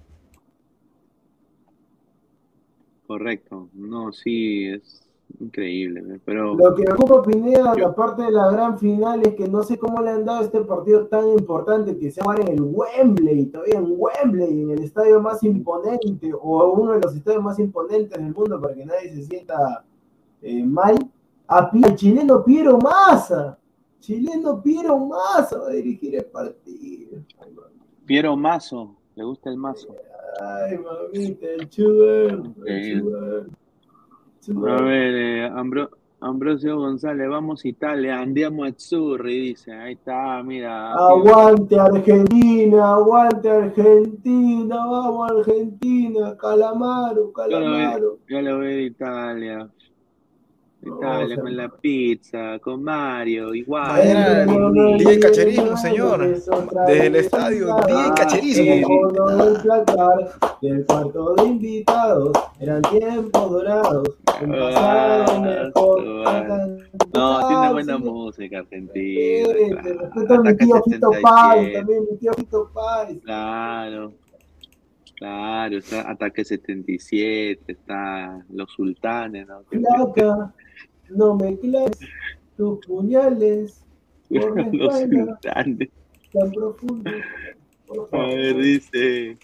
correcto. 3.08 3.68
No, 3.74 4.12
sí, 4.12 4.68
es 4.68 5.09
increíble, 5.40 6.20
pero 6.26 6.56
Lo 6.56 6.74
que 6.76 6.84
me 6.84 6.94
ocupa 6.94 7.22
Pineda, 7.24 7.74
Yo- 7.76 7.88
aparte 7.88 8.24
de 8.24 8.32
la 8.32 8.52
gran 8.52 8.78
final, 8.80 9.22
es 9.22 9.36
que 9.36 9.48
no 9.48 9.64
sé 9.64 9.78
cómo 9.78 10.02
le 10.02 10.12
han 10.12 10.26
dado 10.26 10.44
este 10.44 10.62
partido 10.62 11.08
tan 11.08 11.28
importante 11.30 11.98
que 11.98 12.12
se 12.12 12.22
juega 12.22 12.42
en 12.42 12.50
el 12.50 12.62
Wembley, 12.62 13.46
todavía 13.48 13.78
en 13.80 13.88
Wembley, 13.98 14.62
en 14.64 14.72
el 14.72 14.84
estadio 14.84 15.22
más 15.22 15.44
imponente, 15.44 16.32
o 16.34 16.72
uno 16.74 16.94
de 16.94 17.02
los 17.02 17.16
estadios 17.16 17.44
más 17.44 17.60
imponentes 17.60 18.18
del 18.18 18.34
mundo, 18.34 18.60
para 18.60 18.74
que 18.74 18.86
nadie 18.86 19.10
se 19.12 19.24
sienta 19.24 19.86
eh, 20.42 20.64
mal, 20.64 20.96
a 21.48 21.70
al 21.72 21.96
chileno 21.96 22.44
Piero 22.44 22.78
Massa. 22.78 23.58
Chileno 24.00 24.62
Piero 24.62 25.10
va 25.10 25.40
a 25.40 25.70
dirigir 25.72 26.16
el 26.16 26.26
partido. 26.26 27.20
Ay, 27.40 27.56
Piero 28.06 28.36
Mazo, 28.38 28.96
le 29.16 29.24
gusta 29.24 29.50
el 29.50 29.58
mazo. 29.58 29.90
Ay, 30.42 30.78
mamita, 30.78 31.48
el 31.48 31.70
chuber, 31.70 32.30
el 32.32 32.46
Increíble. 32.46 33.46
A 34.48 34.82
ver, 34.82 35.16
eh, 35.16 35.46
Ambro- 35.54 35.90
Ambrosio 36.22 36.78
González, 36.78 37.30
vamos 37.30 37.64
Italia, 37.66 38.20
andiamo 38.20 38.64
azzurri, 38.64 39.40
dice, 39.50 39.72
ahí 39.72 39.94
está, 39.94 40.42
mira. 40.44 40.94
Aguante 40.94 41.80
Argentina, 41.80 42.94
aguante 42.94 43.50
Argentina, 43.50 44.76
vamos 44.86 45.32
Argentina, 45.32 46.36
Calamaro, 46.38 47.28
Yo 47.28 47.34
Calamaro. 47.34 48.18
yo 48.28 48.58
voy 48.58 48.68
a 48.68 48.82
Italia. 48.82 49.70
Italia 50.82 51.36
con 51.40 51.58
la 51.58 51.70
pizza, 51.70 52.60
con 52.60 52.84
Mario, 52.84 53.54
igual. 53.54 54.02
Día 54.02 54.40
de 54.40 54.46
no, 54.46 55.20
cacherismo, 55.22 55.78
señor. 55.78 56.26
Desde 56.88 57.08
el 57.08 57.16
estadio, 57.16 57.76
de 57.76 58.12
cacherismo. 58.16 59.10
el 60.62 60.70
del 60.70 60.86
cuarto 60.86 61.36
de 61.36 61.44
invitados, 61.44 62.32
eran 62.60 62.82
tiempos 62.84 63.52
dorados, 63.52 64.18
Ah. 64.42 65.26
No, 67.14 67.48
tiene 67.48 67.72
buena 67.74 67.98
música 67.98 68.60
argentina. 68.60 69.54
Claro. 69.54 70.00
respeto 70.00 70.34
a 70.34 70.42
mi 70.44 70.56
tío 70.56 70.84
Fito 70.84 71.12
77, 71.12 71.74
también, 71.74 72.06
mi 72.10 72.18
tío 72.18 72.34
Fito 72.34 72.72
Páez. 72.74 73.22
Claro. 73.24 74.14
Claro, 75.18 75.78
está 75.78 76.10
Ataque 76.10 76.46
77, 76.46 77.60
está 77.68 78.42
Los 78.50 78.72
Sultanes, 78.72 79.48
¿no? 79.48 79.64
Flaca, 79.66 80.54
no 81.10 81.36
me 81.36 81.58
claves 81.58 82.00
tus 82.58 82.86
puñales 82.86 83.86
Los 84.30 85.00
Sultanes. 85.00 85.90
tan 86.32 86.52
profundo. 86.52 87.12
Por 87.88 88.08
A 88.12 88.28
ver, 88.28 88.56
dice. 88.58 89.38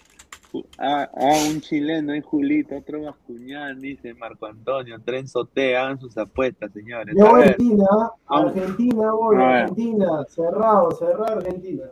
Ah, 0.78 1.10
ah, 1.12 1.38
un 1.50 1.60
chileno 1.60 2.14
y 2.14 2.22
Julito, 2.22 2.76
otro 2.76 3.02
bascuñán, 3.02 3.80
dice 3.80 4.14
Marco 4.14 4.46
Antonio, 4.46 4.96
Tren 5.04 5.26
Sotea, 5.28 5.82
hagan 5.82 6.00
sus 6.00 6.16
apuestas, 6.16 6.72
señores. 6.72 7.14
Yo 7.18 7.26
A 7.26 7.38
Argentina. 7.40 7.86
Argentina, 8.26 9.12
voy, 9.12 9.36
A. 9.36 9.60
Argentina, 9.62 10.24
cerrado, 10.28 10.92
cerrado 10.92 11.38
Argentina. 11.38 11.82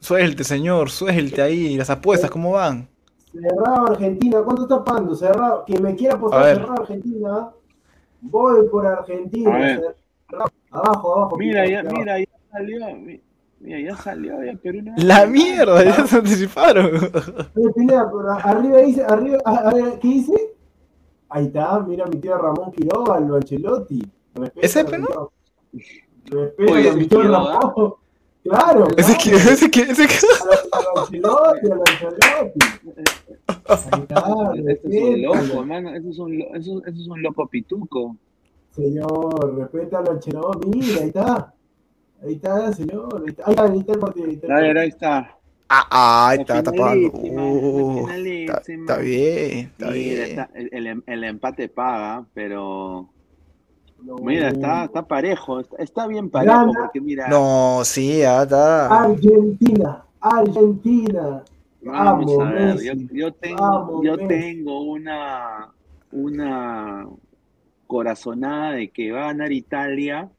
Suelte, 0.00 0.42
señor, 0.42 0.90
suelte 0.90 1.42
ahí. 1.42 1.76
Las 1.76 1.90
apuestas, 1.90 2.30
¿cómo 2.30 2.52
van? 2.52 2.88
Cerrado 3.30 3.88
Argentina, 3.88 4.42
¿cuánto 4.42 4.62
está 4.62 4.82
pagando? 4.82 5.14
Cerrado, 5.14 5.64
quien 5.66 5.82
me 5.82 5.94
quiera 5.94 6.14
apostar 6.14 6.56
cerrado 6.56 6.80
Argentina, 6.80 7.50
voy 8.20 8.68
por 8.68 8.86
Argentina. 8.86 9.80
Abajo, 10.70 11.16
abajo. 11.16 11.36
Mira, 11.38 11.62
Pica, 11.64 11.72
ya, 11.72 11.80
abajo. 11.80 11.96
mira, 11.98 12.18
ya 12.18 12.26
salió. 12.52 12.86
mi- 12.96 13.20
Mira, 13.60 13.80
ya 13.80 13.96
salió, 13.96 14.44
ya 14.44 14.52
Perú 14.54 14.82
no. 14.82 14.92
La 14.98 15.26
mierda, 15.26 15.82
ya 15.82 16.06
se 16.06 16.16
anticiparon. 16.16 16.92
Arriba 18.44 18.78
dice, 18.78 19.04
arriba, 19.04 19.38
a, 19.44 19.56
a 19.68 19.74
ver, 19.74 19.98
¿qué 19.98 20.08
dice? 20.08 20.54
Ahí 21.28 21.46
está, 21.46 21.80
mira 21.80 22.06
mi 22.06 22.18
tío 22.20 22.38
Ramón 22.38 22.70
Quiroga, 22.72 23.18
el 23.18 23.34
Ancelotti. 23.34 24.00
¿Ese 24.56 24.80
a 24.80 24.84
pe, 24.84 24.98
mi 24.98 25.04
no? 25.04 25.08
tío- 25.08 25.32
Respeta 26.30 26.72
Oye, 26.72 26.90
a 26.90 26.92
mi 26.92 27.06
tío. 27.08 27.22
Ramón. 27.22 27.94
Claro, 28.44 28.86
Ese 28.96 29.16
claro. 29.16 29.22
que, 29.24 29.52
ese 29.52 29.70
que, 29.70 29.80
ese 29.82 30.06
que. 30.06 30.14
Al 30.72 31.02
Ancelotti, 31.02 31.66
al 31.70 31.80
Ancelotti. 31.80 32.58
Ahí 33.68 34.00
está, 34.02 34.52
Este 34.72 34.96
es 34.98 35.02
un 35.04 35.22
loco, 35.22 35.60
hermano. 35.60 35.94
Ese 35.94 36.10
es 36.10 36.18
un, 36.18 36.32
eso, 36.40 36.82
eso 36.84 37.00
es 37.00 37.06
un 37.08 37.22
loco 37.22 37.46
pituco. 37.46 38.16
Señor, 38.70 39.56
respeta 39.58 39.98
al 39.98 40.08
Ancelotti. 40.10 40.68
Mira, 40.68 41.00
ahí 41.02 41.08
está. 41.08 41.54
Ahí 42.22 42.34
está, 42.34 42.72
señor. 42.72 43.22
Ahí 43.22 43.28
está, 43.28 43.44
ahí 43.46 43.52
está, 43.54 43.64
ahí 43.64 43.78
está 43.78 43.92
el 43.92 43.98
partido. 43.98 44.26
ahí 44.26 44.34
está 44.34 44.46
el 44.46 44.52
A 44.52 44.56
ver, 44.56 44.64
partido. 44.66 44.80
ahí 44.82 44.88
está. 44.88 45.34
Ah, 45.70 45.86
ah, 45.90 46.28
ahí 46.30 46.40
está 46.40 46.54
la 46.62 46.70
Uh, 46.70 48.08
está, 48.08 48.62
está 48.72 48.96
bien, 48.96 49.58
está 49.68 49.90
Mira, 49.90 49.92
bien. 49.92 50.22
está- 50.22 50.50
el, 50.54 50.86
el 50.86 51.02
el 51.06 51.24
empate 51.24 51.68
paga, 51.68 52.24
pero. 52.32 53.08
No. 54.02 54.16
Mira, 54.18 54.48
está, 54.48 54.84
está 54.84 55.02
parejo. 55.06 55.60
Está, 55.60 55.76
está 55.82 56.06
bien 56.06 56.30
parejo, 56.30 56.56
Gana. 56.56 56.72
porque 56.80 57.00
mira. 57.02 57.28
No, 57.28 57.80
sí, 57.84 58.22
está. 58.22 58.86
Argentina, 59.04 60.04
Argentina. 60.20 61.42
Vamos 61.92 62.36
Vamos, 62.36 62.46
a 62.46 62.50
ver, 62.52 62.76
yo, 62.82 62.94
Messi. 62.94 63.08
yo 63.12 63.32
tengo, 63.32 63.58
Vamos, 63.60 64.04
yo 64.04 64.16
Messi. 64.16 64.28
tengo 64.28 64.80
una, 64.82 65.72
una 66.12 67.08
corazonada 67.86 68.72
de 68.72 68.90
que 68.90 69.10
va 69.12 69.20
a 69.24 69.26
ganar 69.28 69.52
Italia. 69.52 70.30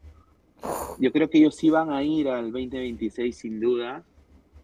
Yo 0.99 1.11
creo 1.11 1.29
que 1.29 1.39
ellos 1.39 1.55
sí 1.55 1.69
van 1.69 1.89
a 1.91 2.03
ir 2.03 2.27
al 2.27 2.51
2026 2.51 3.35
sin 3.35 3.59
duda. 3.59 4.03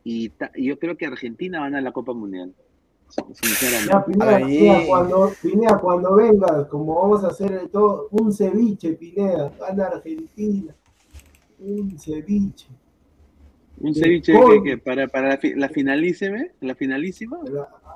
Y 0.03 0.31
yo 0.57 0.77
creo 0.77 0.95
que 0.95 1.07
Argentina 1.07 1.59
va 1.59 1.65
a 1.65 1.69
ganar 1.69 1.83
la 1.83 1.91
Copa 1.91 2.13
Mundial. 2.13 2.53
Sinceramente. 3.09 3.91
Ya. 3.91 4.05
Pineda, 4.05 4.85
cuando, 4.87 5.31
Pineda, 5.41 5.77
cuando 5.79 6.15
vengas, 6.15 6.67
como 6.67 6.95
vamos 7.01 7.23
a 7.23 7.27
hacer 7.27 7.61
de 7.61 7.67
todo, 7.69 8.07
un 8.11 8.31
ceviche, 8.31 8.93
Pineda, 8.93 9.51
gana 9.59 9.85
Argentina. 9.87 10.75
Un 11.59 11.97
ceviche. 11.97 12.67
Un 13.79 13.91
de 13.93 13.99
ceviche 13.99 14.33
que, 14.33 14.63
que 14.63 14.77
para, 14.77 15.07
para 15.07 15.29
la, 15.29 15.37
fi- 15.37 15.53
la 15.55 15.69
finalísima, 15.69 16.37
la 16.61 16.75
finalísima. 16.75 17.37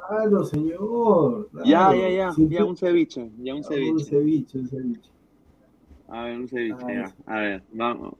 Claro, 0.09 0.43
señor. 0.43 1.49
Ya, 1.53 1.61
claro. 1.63 1.95
ya, 1.99 2.09
ya, 2.09 2.31
Si 2.33 2.47
ya 2.49 2.59
tú- 2.59 2.67
un 2.67 2.77
ceviche, 2.77 3.29
ya 3.41 3.53
un 3.53 3.59
Un 3.59 3.63
ceviche. 3.63 4.05
ceviche, 4.05 4.57
un 4.59 4.67
ceviche. 4.67 5.09
A 6.09 6.23
ver, 6.23 6.39
un 6.39 6.47
ceviche, 6.47 6.75
Ah, 6.81 6.93
ya. 6.93 7.15
A 7.33 7.39
ver, 7.39 7.63
vamos. 7.73 8.13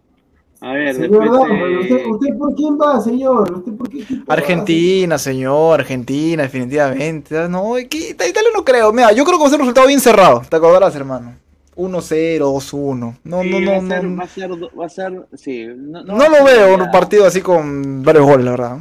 A 0.62 0.74
ver, 0.74 0.94
Señor 0.94 1.22
después 1.22 1.32
Dama, 1.32 1.56
eh, 1.70 1.78
¿usted, 1.80 2.06
¿usted 2.06 2.38
por 2.38 2.54
quién 2.54 2.78
va, 2.78 3.00
señor? 3.00 3.50
¿Usted 3.60 3.72
por 3.78 3.90
qué 3.90 4.02
equipo 4.02 4.26
va, 4.30 4.34
Argentina, 4.34 5.18
señor, 5.18 5.80
Argentina, 5.80 6.44
definitivamente. 6.44 7.48
No, 7.50 7.76
aquí, 7.76 8.10
Italia 8.10 8.42
no 8.54 8.66
creo. 8.66 8.92
Mira, 8.92 9.14
yo 9.14 9.24
creo 9.24 9.38
que 9.38 9.42
va 9.44 9.48
a 9.48 9.50
ser 9.52 9.60
un 9.60 9.66
resultado 9.66 9.88
bien 9.88 10.02
cerrado. 10.02 10.42
Te 10.50 10.56
acordarás, 10.58 10.94
hermano. 10.96 11.34
1-0, 11.80 12.40
2-1. 12.40 13.18
No, 13.24 13.42
sí, 13.42 13.50
no, 13.50 13.58
va, 13.58 13.62
no, 13.62 13.72
a 13.72 13.88
ser, 13.88 14.04
no. 14.04 14.18
va 14.18 14.24
a 14.24 14.28
ser, 14.28 14.52
va 14.52 14.86
a 14.86 14.90
ser, 14.90 15.28
sí. 15.34 15.66
No, 15.66 16.04
No 16.04 16.18
va 16.18 16.26
a 16.26 16.30
lo 16.30 16.44
veo 16.46 16.76
un 16.76 16.92
partido 16.92 17.26
así 17.26 17.42
con 17.42 18.04
varios 18.04 18.26
goles, 18.26 18.46
la 18.46 18.52
verdad. 18.52 18.78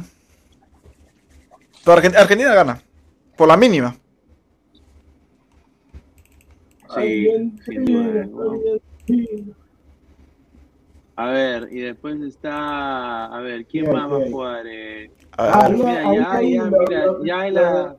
Pero 1.85 1.97
Argen- 1.97 2.15
Argentina 2.17 2.53
gana. 2.53 2.81
Por 3.37 3.47
la 3.47 3.55
mínima. 3.55 3.95
Sí, 6.95 7.27
sin 7.65 7.85
duda. 7.85 8.25
¿no? 8.25 8.59
A 11.15 11.31
ver, 11.31 11.67
y 11.71 11.79
después 11.79 12.19
está, 12.21 13.25
a 13.25 13.41
ver, 13.41 13.65
¿quién 13.65 13.85
¿Qué 13.85 13.91
hay, 13.91 13.95
más 13.97 14.11
va 14.11 14.17
a 14.17 14.29
jugar? 14.29 14.65
Eh, 14.67 15.11
A 15.37 15.59
Ah, 15.65 15.67
ver. 15.69 15.77
mira, 15.77 16.03
ya, 16.03 16.41
ya, 16.41 16.65
mira, 16.65 17.05
ya 17.23 17.39
hay 17.41 17.51
la... 17.51 17.95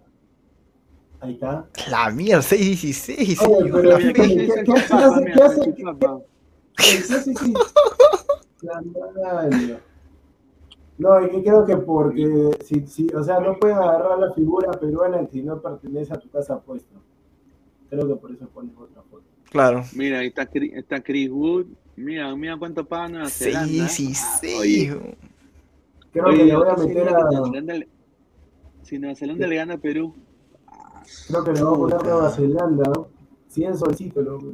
Ahí 1.20 1.32
está. 1.34 1.66
La 1.90 2.10
mierda, 2.10 2.42
6-16, 2.42 3.18
Oye, 3.18 3.36
señor. 3.36 3.70
pero 3.82 3.90
la 3.90 3.98
¿qué- 3.98 4.12
¿qué 4.12 4.22
hace- 4.42 4.64
qué 4.64 5.42
hace-. 5.42 5.74
Sí, 6.78 6.96
sí, 7.24 7.34
sí. 7.34 7.54
No, 10.98 11.24
y 11.24 11.30
que 11.30 11.42
creo 11.42 11.64
que 11.64 11.76
porque, 11.78 12.50
si, 12.64 12.86
si, 12.86 13.06
o 13.14 13.22
sea, 13.24 13.40
no 13.40 13.58
pueden 13.58 13.78
agarrar 13.78 14.18
la 14.18 14.32
figura 14.34 14.70
peruana 14.72 15.26
si 15.32 15.42
no 15.42 15.60
pertenece 15.60 16.12
a 16.12 16.18
tu 16.18 16.28
casa 16.28 16.60
puesto. 16.60 16.94
Creo 17.88 18.06
que 18.06 18.14
por 18.16 18.30
eso 18.32 18.46
pones 18.48 18.72
otra 18.76 19.02
foto. 19.10 19.24
Claro. 19.50 19.82
Mira, 19.94 20.18
ahí 20.20 20.28
está, 20.28 20.46
Chris- 20.46 20.72
está 20.74 21.00
Chris 21.02 21.30
Wood. 21.30 21.66
Mira, 21.96 22.34
mira 22.36 22.56
cuánto 22.58 22.84
paga 22.86 23.08
Nueva 23.08 23.28
Zelanda. 23.30 23.66
6-16. 23.88 24.58
Oye, 24.60 25.16
Creo 26.12 26.24
oye, 26.26 26.36
que 26.38 26.44
le 26.44 26.56
voy 26.56 26.68
a 26.68 26.74
¿qué 26.74 26.82
meter 26.86 27.04
Nueva 27.10 27.28
a. 27.28 27.30
Zelanda 27.44 27.74
Si 28.82 28.98
Nueva 28.98 29.14
Zelanda 29.16 29.46
le 29.46 29.56
gana 29.56 29.74
a 29.74 29.78
Perú. 29.78 30.14
Creo 31.28 31.44
que 31.44 31.52
le 31.52 31.62
voy 31.62 31.74
a 31.92 31.96
poner. 31.96 32.02
Nueva 32.04 32.30
Zelanda. 32.30 32.90
¿no? 32.94 33.08
100 33.48 33.78
solcitos, 33.78 34.24
loco. 34.24 34.52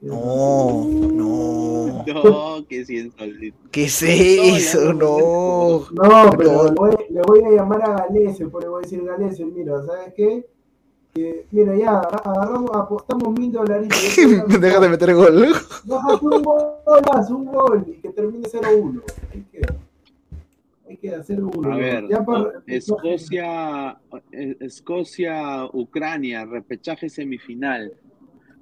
100 0.00 0.10
No, 0.10 0.84
no. 1.12 2.04
No, 2.06 2.66
que 2.68 2.84
si 2.84 2.98
es 2.98 3.12
solito. 3.16 3.56
¿Qué 3.70 3.84
es 3.84 4.02
eso? 4.02 4.92
No. 4.92 5.86
No, 5.92 6.30
pero 6.36 6.52
No. 6.52 6.64
le 6.64 6.70
voy, 6.72 6.90
le 7.08 7.22
voy 7.22 7.44
a 7.44 7.50
llamar 7.50 7.82
a 7.82 7.96
Galese, 8.06 8.46
pues 8.48 8.64
le 8.64 8.68
voy 8.70 8.80
a 8.80 8.82
decir 8.82 9.02
Galese, 9.04 9.44
mira, 9.46 9.82
¿sabes 9.86 10.12
qué? 10.14 10.46
Que, 11.14 11.46
mira, 11.52 11.74
ya, 11.76 12.00
agarramos, 12.00 12.70
apostamos 12.74 13.38
mil 13.38 13.52
dolaritos. 13.52 13.98
Deja 14.60 14.80
de 14.80 14.88
meter 14.88 15.14
gol. 15.14 15.54
Bájate 15.84 16.26
un 16.26 16.42
golazo, 16.42 17.36
un 17.36 17.44
gol, 17.46 17.84
y 17.86 17.92
que 18.00 18.08
termine 18.10 18.46
0-1. 18.48 19.00
Ahí 21.04 21.10
queda. 21.10 21.16
Ahí 21.18 21.22
queda 21.24 21.24
0-1. 21.24 21.72
A 21.72 21.76
ver, 21.76 22.08
Ya 22.08 22.24
para- 22.24 22.52
Escocia, 22.66 23.98
Escocia, 24.60 25.64
Ucrania, 25.72 26.44
repechaje 26.44 27.08
semifinal. 27.08 27.92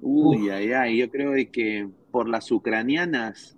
Uy, 0.00 0.50
ay, 0.50 0.72
ay, 0.72 0.98
yo 0.98 1.10
creo 1.10 1.32
de 1.32 1.48
que 1.50 1.88
por 2.10 2.28
las 2.28 2.50
ucranianas, 2.50 3.56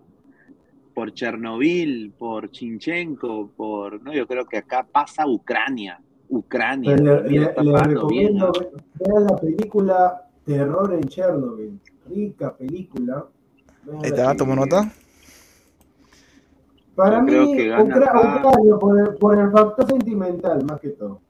por 0.95 1.13
Chernobyl, 1.13 2.13
por 2.17 2.51
Chinchenko, 2.51 3.51
por, 3.57 4.03
no, 4.03 4.13
yo 4.13 4.27
creo 4.27 4.45
que 4.45 4.59
acá 4.59 4.87
pasa 4.91 5.27
Ucrania, 5.27 6.01
Ucrania. 6.29 6.97
Le, 6.97 7.23
le- 7.31 7.53
recomiendo 7.83 8.53
ve- 8.53 8.71
vean 9.01 9.25
la 9.25 9.37
película 9.37 10.29
Terror 10.45 10.93
en 10.95 11.05
Chernobyl. 11.09 11.81
Rica 12.09 12.55
película. 12.55 13.27
Ahí 14.03 14.11
está, 14.11 14.37
tomo 14.37 14.55
nota. 14.55 14.93
Para 16.95 17.17
Yo 17.17 17.23
mí, 17.23 17.31
creo 17.33 17.53
que 17.57 17.69
gana 17.69 17.85
Ucra- 17.85 18.07
acá. 18.09 18.49
Ucrania, 18.49 18.77
por 18.79 19.01
el, 19.01 19.15
por 19.17 19.39
el 19.39 19.51
factor 19.51 19.87
sentimental, 19.89 20.65
más 20.65 20.81
que 20.81 20.91
todo. 20.91 21.21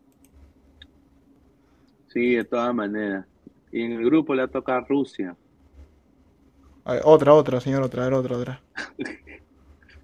Sí, 2.09 2.35
de 2.35 2.45
todas 2.45 2.75
maneras. 2.75 3.27
Y 3.73 3.83
en 3.83 3.93
el 3.93 4.05
grupo 4.05 4.35
le 4.35 4.47
toca 4.49 4.77
a 4.77 4.81
Rusia. 4.81 5.35
Otra, 7.05 7.33
otra, 7.33 7.61
señor, 7.61 7.83
otra, 7.83 8.07
otra, 8.15 8.37
otra. 8.37 8.61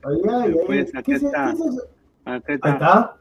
Ay, 0.02 0.16
ay, 0.24 0.30
ay, 0.32 0.52
Después, 0.54 0.92
¿qué 0.92 0.98
acá 0.98 1.12
es- 1.14 1.22
está. 1.22 1.48
Acá 1.50 1.54
Ahí 2.24 2.40
está. 2.54 2.70
está. 2.70 3.16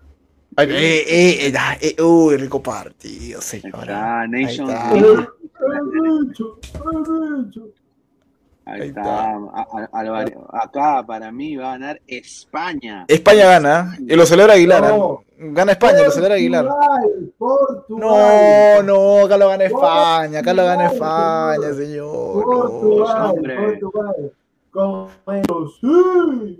Ay, 0.55 0.67
eh, 0.71 1.03
eh, 1.07 1.47
eh, 1.49 1.93
eh, 1.97 2.01
uy, 2.01 2.37
rico 2.37 2.63
partido, 2.63 3.39
Ahí 3.39 3.45
señora. 3.45 3.81
está, 3.81 4.27
Nations 4.27 4.69
está. 4.71 4.97
Eh, 4.97 5.27
bicho. 6.25 6.59
Ahí 8.65 8.81
Ahí 8.81 8.87
está. 8.89 9.01
está. 9.01 9.29
A- 9.31 9.67
a- 9.71 9.89
Álvaro- 9.99 10.47
Acá 10.53 11.03
para 11.05 11.31
mí 11.31 11.55
va 11.55 11.69
a 11.69 11.71
ganar 11.77 12.01
España. 12.05 13.05
España 13.07 13.45
gana, 13.45 13.97
y 13.99 14.15
lo 14.15 14.25
celebra 14.25 14.53
Aguilar. 14.53 14.85
¿ah? 14.85 14.89
No. 14.97 15.23
Gana 15.39 15.71
España, 15.71 16.03
lo 16.03 16.11
celebra 16.11 16.35
Aguilar. 16.35 16.65
Portugal, 16.67 17.33
Portugal. 17.37 18.85
No, 18.85 19.17
no, 19.19 19.25
acá 19.25 19.37
lo 19.37 19.47
gana 19.47 19.63
España, 19.63 20.39
acá 20.39 20.53
lo 20.53 20.65
gana 20.65 20.89
Portugal, 20.89 21.63
España, 21.63 21.73
señor. 21.85 22.43
Portugal. 22.43 23.35
Portugal. 24.71 25.65
Sí. 25.81 26.59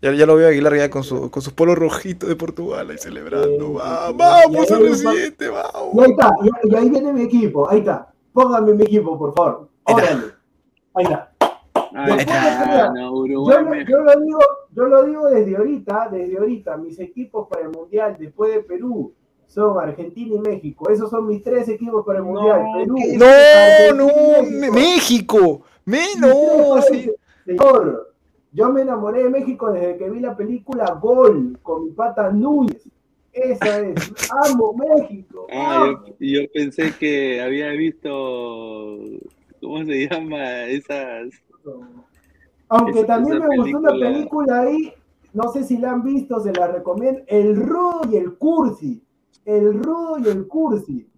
Ya, 0.00 0.12
ya 0.12 0.26
lo 0.26 0.36
veo 0.36 0.46
a 0.46 0.50
Aguilar 0.50 0.76
ya 0.76 0.88
con, 0.90 1.02
su, 1.02 1.28
con 1.30 1.42
sus 1.42 1.52
polos 1.52 1.76
rojitos 1.76 2.28
de 2.28 2.36
Portugal 2.36 2.88
ahí 2.90 2.98
celebrando. 2.98 3.74
Va, 3.74 4.06
sí, 4.06 4.12
sí. 4.12 4.16
vamos, 4.16 4.70
Y 4.70 4.72
ahí 4.72 4.80
hay 4.80 4.82
un 4.84 4.94
CR7, 4.94 5.44
Y 5.44 5.48
vamos. 5.48 6.04
ahí 6.04 6.10
está, 6.12 6.30
y, 6.70 6.74
ahí 6.76 6.90
viene 6.90 7.12
mi 7.12 7.22
equipo, 7.22 7.68
ahí 7.68 7.78
está. 7.80 8.06
Póngame 8.32 8.74
mi 8.74 8.84
equipo, 8.84 9.18
por 9.18 9.34
favor. 9.34 9.68
Órale. 9.84 10.37
Ahí 10.98 11.04
está. 11.04 11.32
Ahí 11.94 12.06
Después 12.16 12.20
está, 12.20 12.60
de 12.60 12.94
que- 12.94 13.00
no, 13.00 13.10
Yo, 13.10 13.12
Uruguay, 13.12 13.64
lo- 13.64 13.70
México. 13.70 13.90
yo 13.90 13.98
lo 14.02 14.20
digo, 14.20 14.38
yo 14.72 14.84
lo 14.86 15.04
digo 15.04 15.26
desde 15.30 15.56
ahorita, 15.56 16.08
desde 16.12 16.38
ahorita. 16.38 16.76
Mis 16.76 16.98
equipos 17.00 17.48
para 17.48 17.62
el 17.62 17.70
Mundial, 17.70 18.16
después 18.18 18.52
de 18.54 18.60
Perú, 18.60 19.12
son 19.46 19.78
Argentina 19.80 20.34
y 20.36 20.38
México. 20.40 20.90
Esos 20.90 21.08
son 21.10 21.26
mis 21.26 21.42
tres 21.42 21.68
equipos 21.68 22.04
para 22.04 22.18
el 22.18 22.24
Mundial. 22.24 22.60
Perú, 22.76 22.96
No, 23.16 23.26
Argentina 23.26 24.66
no, 24.66 24.72
México. 24.74 25.62
Me, 25.86 25.96
Mis 25.98 26.12
tres 26.12 26.20
no, 26.20 26.82
sí. 26.82 27.10
Señor, 27.46 28.04
Yo 28.52 28.70
me 28.70 28.80
enamoré 28.82 29.22
de 29.24 29.30
México 29.30 29.70
desde 29.72 29.96
que 29.98 30.08
vi 30.10 30.20
la 30.20 30.34
película 30.36 30.98
Gol 31.00 31.58
con 31.62 31.84
mi 31.84 31.90
pata 31.92 32.30
Núñez. 32.30 32.88
Esa 33.32 33.80
es. 33.80 33.94
Amo 34.50 34.74
México. 34.74 35.46
Ah, 35.52 35.84
amo. 35.84 36.04
yo, 36.18 36.40
yo 36.40 36.40
pensé 36.52 36.92
que 36.98 37.40
había 37.42 37.68
visto, 37.70 38.08
¿cómo 39.60 39.84
se 39.84 40.08
llama? 40.08 40.64
Esas... 40.64 41.28
Aunque 42.68 42.98
esa- 43.00 43.06
también 43.06 43.38
esa 43.38 43.46
me 43.48 43.56
gustó 43.56 43.78
una 43.78 43.90
película- 43.90 44.60
ahí, 44.60 44.92
no 45.32 45.52
sé 45.52 45.64
si 45.64 45.78
la 45.78 45.92
han 45.92 46.02
visto, 46.02 46.40
se 46.40 46.52
la 46.52 46.68
recomiendo. 46.68 47.20
El 47.26 47.56
Rudo 47.56 48.00
y 48.10 48.16
el 48.16 48.36
Cursi. 48.36 49.02
El 49.44 49.82
Rudo 49.82 50.18
y 50.18 50.28
el 50.28 50.46
Cursi. 50.46 51.08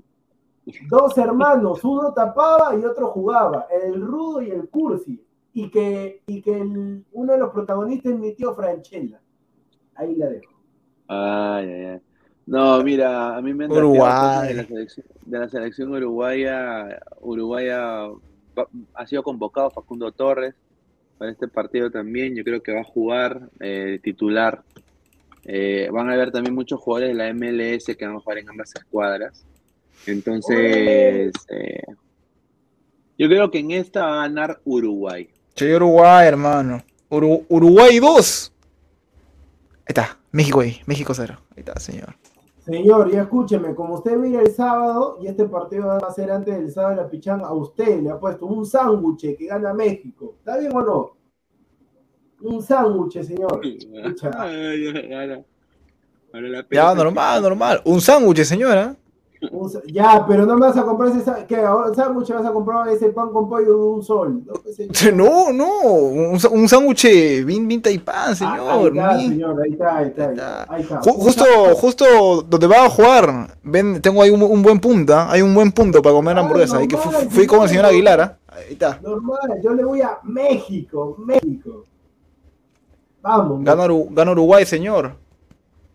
Dos 0.88 1.18
hermanos, 1.18 1.82
uno 1.84 2.12
tapaba 2.12 2.76
y 2.76 2.84
otro 2.84 3.08
jugaba. 3.08 3.66
El 3.70 4.00
Rudo 4.00 4.42
y 4.42 4.50
el 4.50 4.68
Cursi. 4.68 5.24
Y 5.52 5.68
que, 5.70 6.22
y 6.26 6.40
que 6.42 6.60
el- 6.60 7.04
uno 7.12 7.32
de 7.32 7.38
los 7.38 7.50
protagonistas 7.50 8.12
es 8.12 8.18
mi 8.18 8.34
tío 8.34 8.54
Franchella. 8.54 9.20
Ahí 9.96 10.14
la 10.14 10.26
dejo. 10.28 10.52
Ay, 11.08 11.66
ay, 11.68 11.84
ay. 11.86 12.00
No, 12.46 12.82
mira, 12.82 13.36
a 13.36 13.42
mí 13.42 13.52
me 13.54 13.64
han 13.64 13.72
Uruguay. 13.72 14.48
de 14.48 14.54
la 14.54 14.64
selección, 14.64 15.06
de 15.26 15.38
la 15.38 15.48
selección 15.48 15.92
uruguaya. 15.92 17.00
Uruguaya 17.20 18.08
ha 18.95 19.07
sido 19.07 19.23
convocado 19.23 19.70
Facundo 19.70 20.11
Torres 20.12 20.55
para 21.19 21.31
este 21.31 21.49
partido 21.49 21.91
también. 21.91 22.35
Yo 22.35 22.45
creo 22.45 22.62
que 22.62 22.73
va 22.73 22.81
a 22.81 22.85
jugar 22.85 23.49
eh, 23.61 23.99
titular. 24.03 24.62
Eh, 25.45 25.89
van 25.93 26.09
a 26.11 26.12
haber 26.15 26.31
también 26.32 26.55
muchos 26.55 26.81
jugadores 26.81 27.11
de 27.11 27.15
la 27.15 27.32
MLS 27.32 27.87
que 27.97 28.07
van 28.07 28.16
a 28.16 28.20
jugar 28.20 28.39
en 28.39 28.49
ambas 28.51 28.74
escuadras. 28.74 29.45
Entonces, 30.07 31.32
eh, 31.49 31.82
yo 33.19 33.28
creo 33.28 33.51
que 33.51 33.59
en 33.59 33.70
esta 33.73 34.07
va 34.07 34.12
a 34.24 34.28
ganar 34.28 34.61
Uruguay. 34.65 35.28
Che, 35.55 35.74
Uruguay, 35.77 36.27
hermano. 36.27 36.82
Uru- 37.11 37.45
Uruguay 37.49 37.99
2. 37.99 38.53
Ahí 39.78 39.85
está. 39.89 40.19
México 40.32 40.61
ahí. 40.61 40.81
México 40.87 41.12
0. 41.15 41.39
Ahí 41.51 41.61
está, 41.61 41.78
señor. 41.81 42.15
Señor, 42.70 43.10
ya 43.10 43.22
escúcheme, 43.22 43.74
como 43.74 43.94
usted 43.94 44.16
mira 44.16 44.42
el 44.42 44.52
sábado, 44.52 45.18
y 45.20 45.26
este 45.26 45.44
partido 45.47 45.86
va 45.88 45.97
a 45.98 46.12
ser 46.12 46.30
antes 46.30 46.55
del 46.56 46.70
sábado 46.70 46.94
de 46.97 47.02
la 47.02 47.09
pichanga, 47.10 47.47
a 47.48 47.52
usted 47.52 48.01
le 48.01 48.10
ha 48.10 48.18
puesto 48.18 48.47
un 48.47 48.64
sándwich 48.64 49.36
que 49.36 49.47
gana 49.47 49.74
México. 49.74 50.34
¿Está 50.38 50.56
bien 50.56 50.70
o 50.76 50.80
no? 50.82 51.16
Un 52.42 52.62
sándwich, 52.62 53.22
señor. 53.22 53.60
Escucha. 53.64 54.30
Ay, 54.36 54.86
ahora- 55.12 55.44
normal, 56.94 57.42
normal. 57.42 57.82
Un 57.84 58.01
sándwich, 58.01 58.44
señora. 58.44 58.97
Ya, 59.86 60.26
pero 60.28 60.44
no 60.44 60.54
me 60.56 60.66
vas 60.66 60.76
a 60.76 60.84
comprar 60.84 61.10
ese 61.16 61.24
¿qué? 61.48 61.56
Ahora 61.56 61.94
sándwich 61.94 62.28
vas 62.30 62.44
a 62.44 62.52
comprar 62.52 62.86
ese 62.88 63.08
pan 63.08 63.30
con 63.30 63.48
pollo 63.48 63.66
de 63.68 63.72
un 63.84 64.02
sol. 64.02 64.42
No, 64.44 64.52
pues, 64.62 64.76
señor. 64.76 65.14
No, 65.14 65.50
no. 65.52 65.82
Un, 65.82 66.38
un 66.52 66.68
sándwich 66.68 67.04
bien, 67.46 67.66
bien 67.66 67.80
taipán, 67.80 68.14
Ah, 68.16 68.28
ahí 68.28 68.34
señor. 68.36 68.88
está, 68.96 69.18
señor, 69.18 69.62
ahí 69.64 69.72
está, 69.72 69.96
ahí 69.96 70.06
está. 70.08 70.24
Ahí 70.26 70.30
está. 70.34 70.62
está. 70.62 70.74
Ahí 70.74 70.82
está. 70.82 71.00
Ju- 71.00 71.14
justo, 71.14 71.44
justo 71.74 72.42
donde 72.48 72.66
va 72.66 72.84
a 72.84 72.90
jugar, 72.90 73.56
ven, 73.62 74.02
tengo 74.02 74.22
ahí 74.22 74.28
un, 74.30 74.42
un 74.42 74.62
buen 74.62 74.78
punto, 74.78 75.14
¿ah? 75.14 75.28
hay 75.30 75.40
un 75.40 75.54
buen 75.54 75.72
punto 75.72 76.02
para 76.02 76.14
comer 76.14 76.36
Ah, 76.36 76.40
hamburguesa, 76.40 76.76
ahí 76.76 76.86
que 76.88 76.98
fui 76.98 77.46
con 77.46 77.62
el 77.62 77.68
señor 77.68 77.86
señor. 77.86 77.86
Aguilar, 77.86 78.20
¿ah? 78.20 78.38
ahí 78.48 78.72
está. 78.74 78.98
Normal, 79.02 79.58
yo 79.62 79.72
le 79.72 79.84
voy 79.84 80.02
a 80.02 80.18
México, 80.24 81.16
México. 81.18 81.84
Vamos, 83.22 83.64
gana 83.64 84.32
Uruguay, 84.32 84.66
señor. 84.66 85.14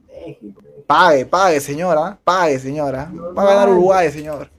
México. 0.08 0.62
Pague, 0.88 1.26
pague, 1.26 1.60
señora, 1.60 2.18
pague, 2.24 2.60
señora. 2.60 3.12
Va 3.38 3.44
a 3.44 3.46
ganar 3.46 3.70
Uruguay, 3.70 4.12
señor. 4.12 4.50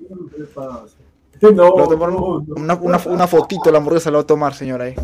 No, 1.40 1.50
no, 1.52 1.74
un- 1.74 2.46
no. 2.46 2.56
una, 2.56 2.74
una, 2.74 2.98
una 3.06 3.26
fotito 3.26 3.70
la 3.70 3.78
hamburguesa, 3.78 4.10
la 4.10 4.18
voy 4.18 4.24
a 4.24 4.26
tomar, 4.26 4.54
señora, 4.54 4.84
ahí. 4.84 4.94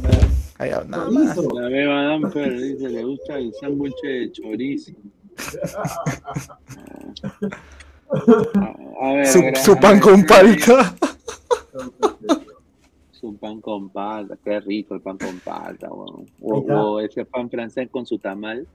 Ahí, 0.58 0.70
nada 0.88 1.10
más. 1.10 1.36
La 1.36 1.68
beba 1.68 2.02
Damper 2.04 2.58
dice, 2.60 2.88
le 2.88 3.04
gusta 3.04 3.36
el 3.36 3.52
sándwich 3.54 3.94
de 4.02 4.32
chorizo. 4.32 4.92
A, 9.00 9.08
a 9.08 9.12
ver, 9.14 9.56
Su, 9.58 9.76
pan 9.76 10.00
con 10.00 10.24
palta. 10.24 10.94
Su 13.10 13.36
pan 13.36 13.60
con 13.60 13.90
palta, 13.90 14.36
qué 14.42 14.60
rico 14.60 14.94
el 14.94 15.00
pan 15.00 15.18
con 15.18 15.38
palta, 15.40 15.88
weón. 15.90 16.26
O, 16.40 17.00
ese 17.00 17.24
pan 17.24 17.48
francés 17.50 17.88
con 17.90 18.06
su 18.06 18.18
tamal. 18.18 18.66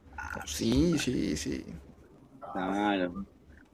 Sí, 0.45 0.97
sí, 0.97 1.35
sí. 1.35 1.63
Claro. 2.57 3.25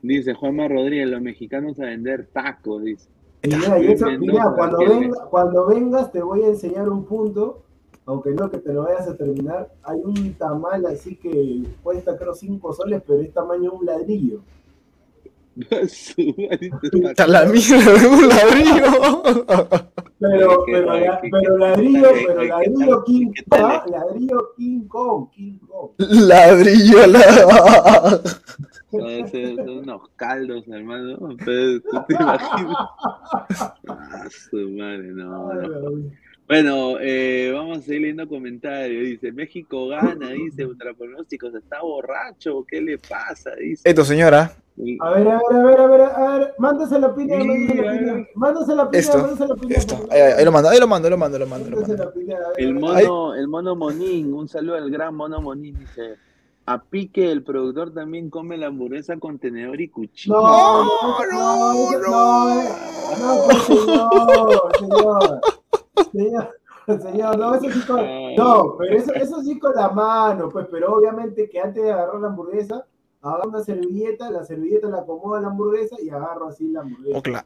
Dice 0.01 0.34
Juanma 0.34 0.68
Rodríguez, 0.68 1.07
los 1.10 1.22
mexicanos 1.22 1.80
a 1.80 1.85
vender 1.85 2.27
tacos, 2.34 2.84
dice. 2.84 3.10
Mira, 3.43 3.80
y 3.80 3.88
eso, 3.91 4.05
Mendoza, 4.05 4.19
mira, 4.19 4.53
cuando, 4.55 4.77
que- 4.77 4.88
venga- 4.89 5.26
cuando 5.30 5.68
vengas 5.68 6.11
te 6.11 6.22
voy 6.22 6.43
a 6.43 6.47
enseñar 6.47 6.89
un 6.89 7.05
punto, 7.05 7.64
aunque 8.05 8.31
no 8.31 8.49
que 8.51 8.57
te 8.57 8.73
lo 8.73 8.84
vayas 8.84 9.07
a 9.07 9.15
terminar. 9.15 9.72
Hay 9.84 9.99
un 10.03 10.34
tamal 10.34 10.85
así 10.85 11.15
que 11.15 11.64
cuesta 11.81 12.18
creo 12.18 12.34
5 12.34 12.73
soles, 12.73 13.01
pero 13.07 13.22
es 13.22 13.34
tamaño 13.34 13.64
de 13.72 13.77
un 13.77 13.85
ladrillo. 13.85 14.41
Está 15.77 17.27
la 17.27 17.45
mierda 17.45 17.93
de 17.93 18.07
un 18.07 18.27
ladrillo. 18.30 19.23
Pero, 20.19 20.64
pero, 20.65 20.93
la- 20.99 21.22
pero 21.22 21.57
ladrillo, 21.57 22.07
pero 22.27 22.39
qué- 22.41 22.47
ladrillo 22.47 23.03
King 23.03 23.31
Kong, 23.49 23.61
ladrillo 23.91 24.53
King 24.57 24.88
Kong, 24.88 25.30
King 25.31 25.57
Kong. 25.68 25.89
Ladrillo, 25.99 27.07
la... 27.07 28.22
Puede 28.99 29.28
ser, 29.28 29.56
son 29.57 29.70
unos 29.80 30.10
caldos, 30.15 30.64
hermano. 30.68 31.18
Pero, 31.44 31.82
¿tú 31.82 32.03
te 32.07 32.14
imaginas? 32.14 32.78
Ah, 33.88 34.28
su 34.30 34.70
madre, 34.70 35.11
no, 35.11 35.53
no. 35.53 36.11
Bueno, 36.48 36.98
eh, 36.99 37.52
vamos 37.53 37.78
a 37.80 37.82
seguir 37.82 38.02
leyendo 38.02 38.28
comentarios. 38.28 39.03
Dice, 39.06 39.32
México 39.32 39.88
gana, 39.88 40.30
dice, 40.32 40.65
ultra 40.65 40.94
pronósticos, 40.94 41.56
está 41.56 41.82
borracho, 41.82 42.65
¿qué 42.68 42.82
le 42.82 42.98
pasa? 42.98 43.52
Dice. 43.56 43.90
Esto, 43.90 44.03
señora. 44.03 44.52
Y- 44.76 44.98
A 45.02 45.11
ver, 45.11 45.28
a 45.28 45.40
ver, 45.49 45.57
a 45.57 45.64
ver, 45.64 45.80
a 45.80 45.88
ver, 45.88 46.02
a 46.02 46.38
ver, 46.38 46.53
mándase 46.57 46.99
la 46.99 47.07
opinión, 47.07 47.41
Sí, 47.41 47.48
mándase 47.48 47.76
la 47.76 47.82
a 47.82 47.86
ver. 47.86 47.95
opinión, 47.95 48.28
mándase 48.36 48.76
la 48.76 48.90
Esto, 48.91 49.18
mándase 49.20 49.48
la. 49.48 49.56
Esto. 49.78 50.07
Ahí, 50.11 50.20
ahí 50.22 50.45
lo 50.45 50.52
mando, 50.52 50.70
ahí 50.70 50.80
lo 50.80 50.88
mando, 50.88 51.07
ahí 51.07 51.11
lo 51.11 51.18
mando, 51.18 51.38
ahí 51.38 51.40
lo 51.41 51.48
mando. 51.48 51.65
ahí 51.65 51.72
lo 51.72 51.78
mando. 51.82 52.03
la 52.03 52.10
opinión, 52.10 52.38
a 52.44 52.49
ver, 52.49 52.60
El 52.60 52.70
a 52.70 52.80
mono, 52.80 53.36
el 53.36 53.48
mono 53.48 53.76
Monín, 53.76 54.34
un 54.34 54.48
saludo 54.48 54.76
al 54.76 54.90
gran 54.91 55.15
mono 55.15 55.41
Monín, 55.41 55.78
dice, 55.78 56.15
a 56.65 56.81
Pique 56.81 57.31
el 57.31 57.44
productor 57.44 57.94
también 57.94 58.30
come 58.30 58.57
la 58.57 58.68
hamburguesa 58.68 59.18
con 59.18 59.38
tenedor 59.40 59.80
y 59.81 59.90
cuchillo. 59.90 60.35
No, 60.41 60.84
no, 60.84 60.90
no, 61.31 61.73
no, 61.91 61.99
no, 61.99 62.64
no, 63.19 63.44
pues, 63.45 63.64
señor, 63.64 64.72
señor, 64.80 65.41
señor, 66.11 67.02
señor, 67.02 67.38
no, 67.38 67.56
eso 67.56 67.69
sí 67.69 67.80
con, 67.85 68.02
no, 68.35 68.76
pero 68.77 68.95
eso, 68.98 69.14
eso 69.14 69.41
sí 69.41 69.60
con 69.60 69.73
la 69.76 69.90
mano, 69.90 70.49
pues, 70.49 70.68
pero 70.72 70.94
obviamente 70.95 71.49
que 71.49 71.60
antes 71.60 71.84
de 71.84 71.91
agarrar 71.91 72.19
la 72.22 72.27
hamburguesa, 72.27 72.85
agarro 73.22 73.49
una 73.49 73.64
servilleta, 73.64 74.30
la 74.31 74.44
servilleta 74.45 74.88
la 74.90 74.99
acomodo 74.99 75.35
a 75.35 75.41
la 75.41 75.48
hamburguesa 75.48 75.98
y 76.02 76.10
agarro 76.10 76.48
así 76.48 76.68
la 76.69 76.81
hamburguesa. 76.81 77.18
Oh, 77.18 77.22
cla- 77.23 77.45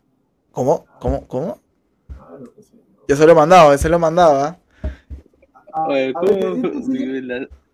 ¿Cómo? 0.51 0.85
¿Cómo? 0.99 1.27
¿Cómo? 1.27 1.59
Claro 2.07 2.53
que 2.55 2.61
sí. 2.63 2.81
Yo 3.07 3.15
se 3.15 3.25
lo 3.25 3.31
he 3.31 3.35
mandado, 3.35 3.71
yo 3.71 3.77
se 3.77 3.89
lo 3.89 3.95
he 3.95 3.99
mandado, 3.99 4.39
¿ah? 4.39 4.57
A- 5.73 5.83
a 5.85 6.21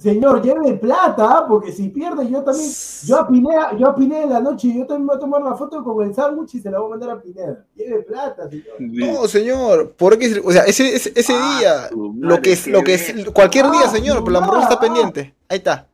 señor, 0.00 0.42
lleve 0.42 0.74
plata, 0.74 1.28
¿ah? 1.38 1.44
porque 1.48 1.70
si 1.70 1.88
pierde, 1.90 2.28
yo 2.28 2.42
también, 2.42 2.68
yo 3.04 3.18
a 3.18 3.28
Pineda, 3.28 3.76
yo 3.78 3.88
a 3.88 3.94
Pineda 3.94 4.22
en 4.24 4.30
la 4.30 4.40
noche, 4.40 4.74
yo 4.74 4.84
también 4.84 5.06
voy 5.06 5.16
a 5.16 5.20
tomar 5.20 5.42
la 5.42 5.54
foto 5.54 5.84
con 5.84 6.04
el 6.04 6.12
sándwich 6.12 6.56
y 6.56 6.60
se 6.60 6.70
la 6.70 6.80
voy 6.80 6.88
a 6.88 6.90
mandar 6.90 7.10
a 7.10 7.20
Pineda. 7.20 7.64
Lleve 7.76 8.02
plata, 8.02 8.48
señor. 8.50 8.74
No, 8.80 9.28
señor, 9.28 9.92
¿por 9.92 10.18
qué? 10.18 10.40
O 10.44 10.50
sea, 10.50 10.64
ese, 10.64 10.94
ese, 10.96 11.12
ese 11.14 11.32
Ah, 11.36 11.58
día, 11.58 11.90
lo 12.18 12.42
que 12.42 12.52
es, 12.52 12.66
lo 12.66 12.82
que 12.82 12.94
es, 12.94 13.14
cualquier 13.32 13.70
día, 13.70 13.82
Ah, 13.84 13.90
señor, 13.90 14.18
pero 14.24 14.30
la 14.32 14.38
hamburguesa 14.40 14.68
está 14.70 14.80
pendiente. 14.80 15.34
Ahí 15.48 15.58
está. 15.58 15.86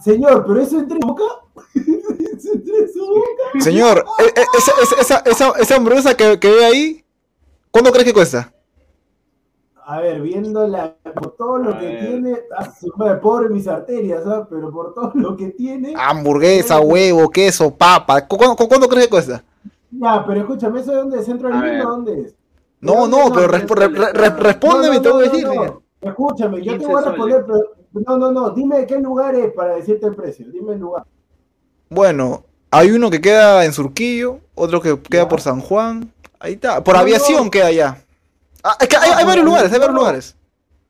Señor, 0.00 0.44
pero 0.46 0.60
eso 0.60 0.78
entre 0.78 0.98
boca. 1.00 1.24
eso 1.74 2.52
entre 2.52 2.88
su 2.92 3.06
boca. 3.06 3.60
Señor, 3.60 4.04
e- 4.20 4.40
e- 4.40 4.44
esa, 4.56 4.72
esa, 4.82 5.00
esa, 5.00 5.30
esa, 5.30 5.50
esa 5.60 5.76
hamburguesa 5.76 6.14
que, 6.16 6.38
que 6.38 6.48
ve 6.48 6.64
ahí, 6.64 7.04
¿cuánto 7.72 7.90
crees 7.90 8.06
que 8.06 8.14
cuesta? 8.14 8.53
A 9.86 10.00
ver, 10.00 10.22
viendo 10.22 10.66
la, 10.66 10.94
por 11.14 11.36
todo 11.36 11.58
lo 11.58 11.74
A 11.74 11.78
que 11.78 11.86
ver. 11.86 12.06
tiene, 12.06 12.38
ah, 12.56 13.20
pobre 13.20 13.50
mis 13.50 13.68
arterias, 13.68 14.26
¿ah? 14.26 14.46
pero 14.48 14.70
por 14.70 14.94
todo 14.94 15.12
lo 15.14 15.36
que 15.36 15.50
tiene. 15.50 15.94
Hamburguesa, 15.96 16.80
huevo, 16.80 17.28
queso, 17.30 17.74
papa. 17.74 18.26
¿Cu- 18.26 18.36
¿Cuánto, 18.38 18.66
cuánto 18.68 18.88
crees 18.88 19.06
que 19.06 19.10
cuesta? 19.10 19.44
Ya, 19.90 20.24
pero 20.26 20.40
escúchame, 20.40 20.80
¿eso 20.80 20.90
de 20.90 20.96
dónde 20.98 21.18
es? 21.20 21.26
¿Centro 21.26 21.48
del? 21.48 21.78
¿Dónde 21.82 22.20
es? 22.22 22.34
No, 22.80 23.06
¿De 23.06 23.08
no, 23.08 23.32
pero 23.32 23.54
es? 23.54 23.62
resp- 23.62 23.74
re- 23.74 23.88
re- 23.88 24.12
re- 24.12 24.30
respóndeme, 24.30 25.00
te 25.00 25.10
voy 25.10 25.26
a 25.26 25.30
decir. 25.30 25.46
Escúchame, 26.00 26.62
yo 26.62 26.78
te 26.78 26.78
15 26.78 26.86
voy 26.86 27.02
a 27.02 27.04
responder, 27.06 27.44
pero 27.46 27.60
no, 28.06 28.18
no, 28.18 28.32
no, 28.32 28.50
dime 28.50 28.78
de 28.78 28.86
qué 28.86 28.98
lugar 28.98 29.34
es 29.34 29.52
para 29.52 29.76
decirte 29.76 30.06
el 30.06 30.14
precio. 30.14 30.46
Dime 30.50 30.72
el 30.74 30.80
lugar. 30.80 31.04
Bueno, 31.88 32.44
hay 32.70 32.90
uno 32.90 33.10
que 33.10 33.20
queda 33.20 33.64
en 33.64 33.72
Surquillo, 33.72 34.40
otro 34.54 34.80
que 34.80 34.98
queda 35.00 35.22
Ya. 35.22 35.28
por 35.28 35.40
San 35.40 35.60
Juan. 35.60 36.12
Ahí 36.40 36.54
está. 36.54 36.82
Por 36.82 36.94
No, 36.94 37.00
aviación 37.00 37.44
no. 37.44 37.50
queda 37.50 37.66
allá. 37.66 38.03
Ah, 38.64 38.76
es 38.80 38.88
que 38.88 38.96
hay, 38.96 39.10
hay 39.10 39.24
varios 39.24 39.44
lugares, 39.44 39.70
hay 39.72 39.78
varios 39.78 39.94
lugares. 39.96 40.36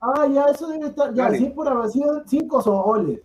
Ah, 0.00 0.26
ya, 0.32 0.44
eso 0.46 0.68
debe 0.68 0.86
estar. 0.86 1.12
Ya, 1.12 1.24
Vale. 1.24 1.38
si 1.38 1.46
es 1.46 1.52
por 1.52 1.66
evasión, 1.66 2.22
cinco 2.26 2.62
soles. 2.62 3.18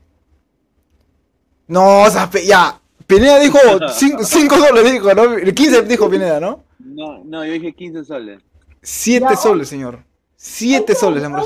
No, 1.67 2.01
o 2.03 2.09
sea, 2.09 2.29
ya. 2.45 2.79
Pineda 3.05 3.39
dijo 3.39 3.57
5 3.89 4.23
soles, 4.23 4.91
dijo, 4.91 5.13
¿no? 5.13 5.35
15 5.37 5.83
dijo 5.83 6.09
Pineda, 6.09 6.39
¿no? 6.39 6.63
No, 6.79 7.23
no, 7.25 7.45
yo 7.45 7.53
dije 7.53 7.73
15 7.73 8.05
soles. 8.05 8.39
7 8.81 9.25
Ya, 9.29 9.35
soles, 9.35 9.67
señor. 9.69 9.99
7 10.35 10.95
soles 10.95 11.23
está. 11.23 11.39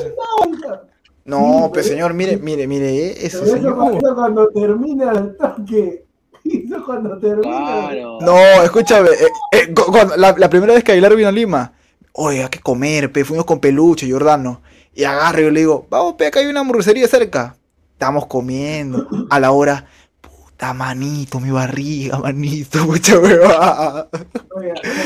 No, 1.26 1.70
pues 1.74 1.86
pero- 1.86 1.96
señor, 1.96 2.14
mire, 2.14 2.38
mire, 2.38 2.68
mire, 2.68 2.90
eh, 2.90 3.26
eso, 3.26 3.40
Pero 3.44 3.56
eso, 3.56 3.56
señor. 3.56 3.96
eso 4.04 4.16
cuando 4.16 4.50
termina 4.50 5.12
el 5.12 5.38
toque. 5.38 6.06
Eso 6.44 6.84
cuando 6.86 7.18
termina. 7.20 7.88
Claro. 7.90 8.18
No, 8.20 8.36
escúchame, 8.64 9.08
eh, 9.12 9.28
eh, 9.54 9.74
la, 10.18 10.36
la 10.38 10.50
primera 10.50 10.74
vez 10.74 10.84
que 10.84 10.92
Aguilar 10.92 11.16
vino 11.16 11.30
a 11.30 11.32
Lima, 11.32 11.72
oye, 12.14 12.44
hay 12.44 12.50
que 12.50 12.60
comer, 12.60 13.12
pe, 13.12 13.26
fuimos 13.26 13.46
con 13.46 13.60
Peluche, 13.60 14.10
Jordano, 14.12 14.62
y 14.94 15.04
agarro 15.04 15.42
y 15.42 15.44
yo 15.44 15.52
le 15.52 15.60
digo, 15.60 15.88
vamos, 15.90 16.14
pe, 16.14 16.28
acá 16.28 16.40
hay 16.40 16.48
una 16.48 16.62
hamburguesería 16.62 17.08
cerca. 17.08 17.58
Estamos 17.94 18.26
comiendo, 18.26 19.08
a 19.30 19.40
la 19.40 19.52
hora, 19.52 19.86
puta 20.22 20.74
manito, 20.74 21.40
mi 21.40 21.52
barriga, 21.52 22.18
manito, 22.20 22.80
mucha 22.86 23.20
huevada. 23.20 24.10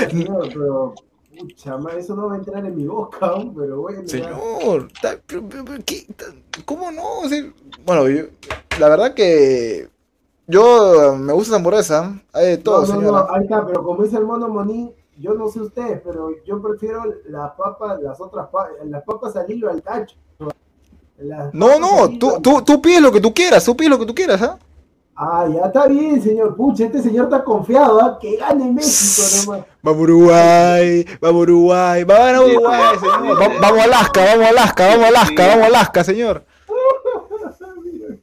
Señor, 0.10 0.50
pero. 0.54 0.94
Pucha, 1.40 1.78
ma, 1.78 1.92
eso 1.94 2.16
no 2.16 2.30
va 2.30 2.34
a 2.34 2.38
entrar 2.40 2.66
en 2.66 2.76
mi 2.76 2.88
boca, 2.88 3.28
aún, 3.28 3.54
pero 3.56 3.82
bueno. 3.82 4.02
Señor, 4.08 4.88
¿cómo 6.66 6.92
no? 6.92 7.20
O 7.20 7.30
sea, 7.30 7.44
bueno, 7.86 8.10
yo- 8.10 8.26
la 8.80 8.90
verdad 8.90 9.14
que 9.14 9.88
yo 10.48 11.16
me 11.20 11.34
gusta 11.34 11.50
esa 11.50 11.56
hamburguesa, 11.58 12.22
hay 12.34 12.48
de 12.48 12.58
todo, 12.58 12.82
no, 12.82 12.88
no, 12.88 12.94
señora. 13.00 13.28
no, 13.28 13.36
ahí 13.36 13.44
está, 13.44 13.66
pero 13.68 13.84
como 13.84 14.04
dice 14.04 14.18
el 14.18 14.26
mono 14.26 14.48
Monín, 14.48 14.92
yo 15.20 15.34
no 15.34 15.48
sé 15.50 15.60
ustedes, 15.62 16.02
pero 16.04 16.30
yo 16.46 16.62
prefiero 16.62 17.04
las 17.28 17.52
papas, 17.52 18.00
las 18.02 18.20
otras 18.22 18.48
papas, 18.48 18.72
las 18.86 19.04
papas 19.04 19.36
al 19.36 19.50
hilo 19.52 19.70
al 19.70 19.82
tacho. 19.82 20.16
Las 21.18 21.54
No, 21.54 21.80
no, 21.80 22.10
tú, 22.20 22.36
al- 22.36 22.42
tú, 22.42 22.62
tú 22.64 22.82
pides 22.82 23.02
lo 23.02 23.12
que 23.12 23.20
tú 23.22 23.34
quieras, 23.34 23.66
tú 23.66 23.76
pides 23.76 23.90
lo 23.90 23.98
que 24.00 24.06
tú 24.06 24.14
quieras, 24.14 24.42
¿ah? 24.42 24.60
Ah, 25.20 25.48
ya 25.52 25.66
está 25.66 25.88
bien, 25.88 26.22
señor. 26.22 26.56
Pucha, 26.56 26.86
este 26.86 27.02
señor 27.02 27.26
está 27.26 27.44
confiado, 27.44 28.00
¿ah? 28.00 28.20
Que 28.22 28.36
gane 28.38 28.72
México 28.72 29.24
nomás. 29.48 29.66
Vamos 29.82 30.02
Uruguay, 30.04 31.06
vamos 31.20 31.42
Uruguay, 31.42 32.04
vamos 32.04 32.28
a 32.28 32.42
Uruguay, 32.44 32.96
señor. 33.00 33.60
Vamos 33.60 33.80
a 33.80 33.84
Alaska, 33.86 34.24
vamos 34.26 34.46
a 34.46 34.50
Alaska, 34.50 34.88
vamos 34.88 35.06
a 35.06 35.08
Alaska, 35.08 35.48
vamos 35.48 35.64
a 35.64 35.66
Alaska, 35.68 36.04
señor. 36.04 36.46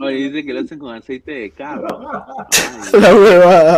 Oye, 0.04 0.16
dice 0.30 0.44
que 0.44 0.52
lo 0.52 0.60
hacen 0.60 0.78
con 0.78 0.94
aceite 0.94 1.32
de 1.32 1.50
carro. 1.50 1.86
Ay, 2.92 3.00
La 3.00 3.14
hueva. 3.14 3.76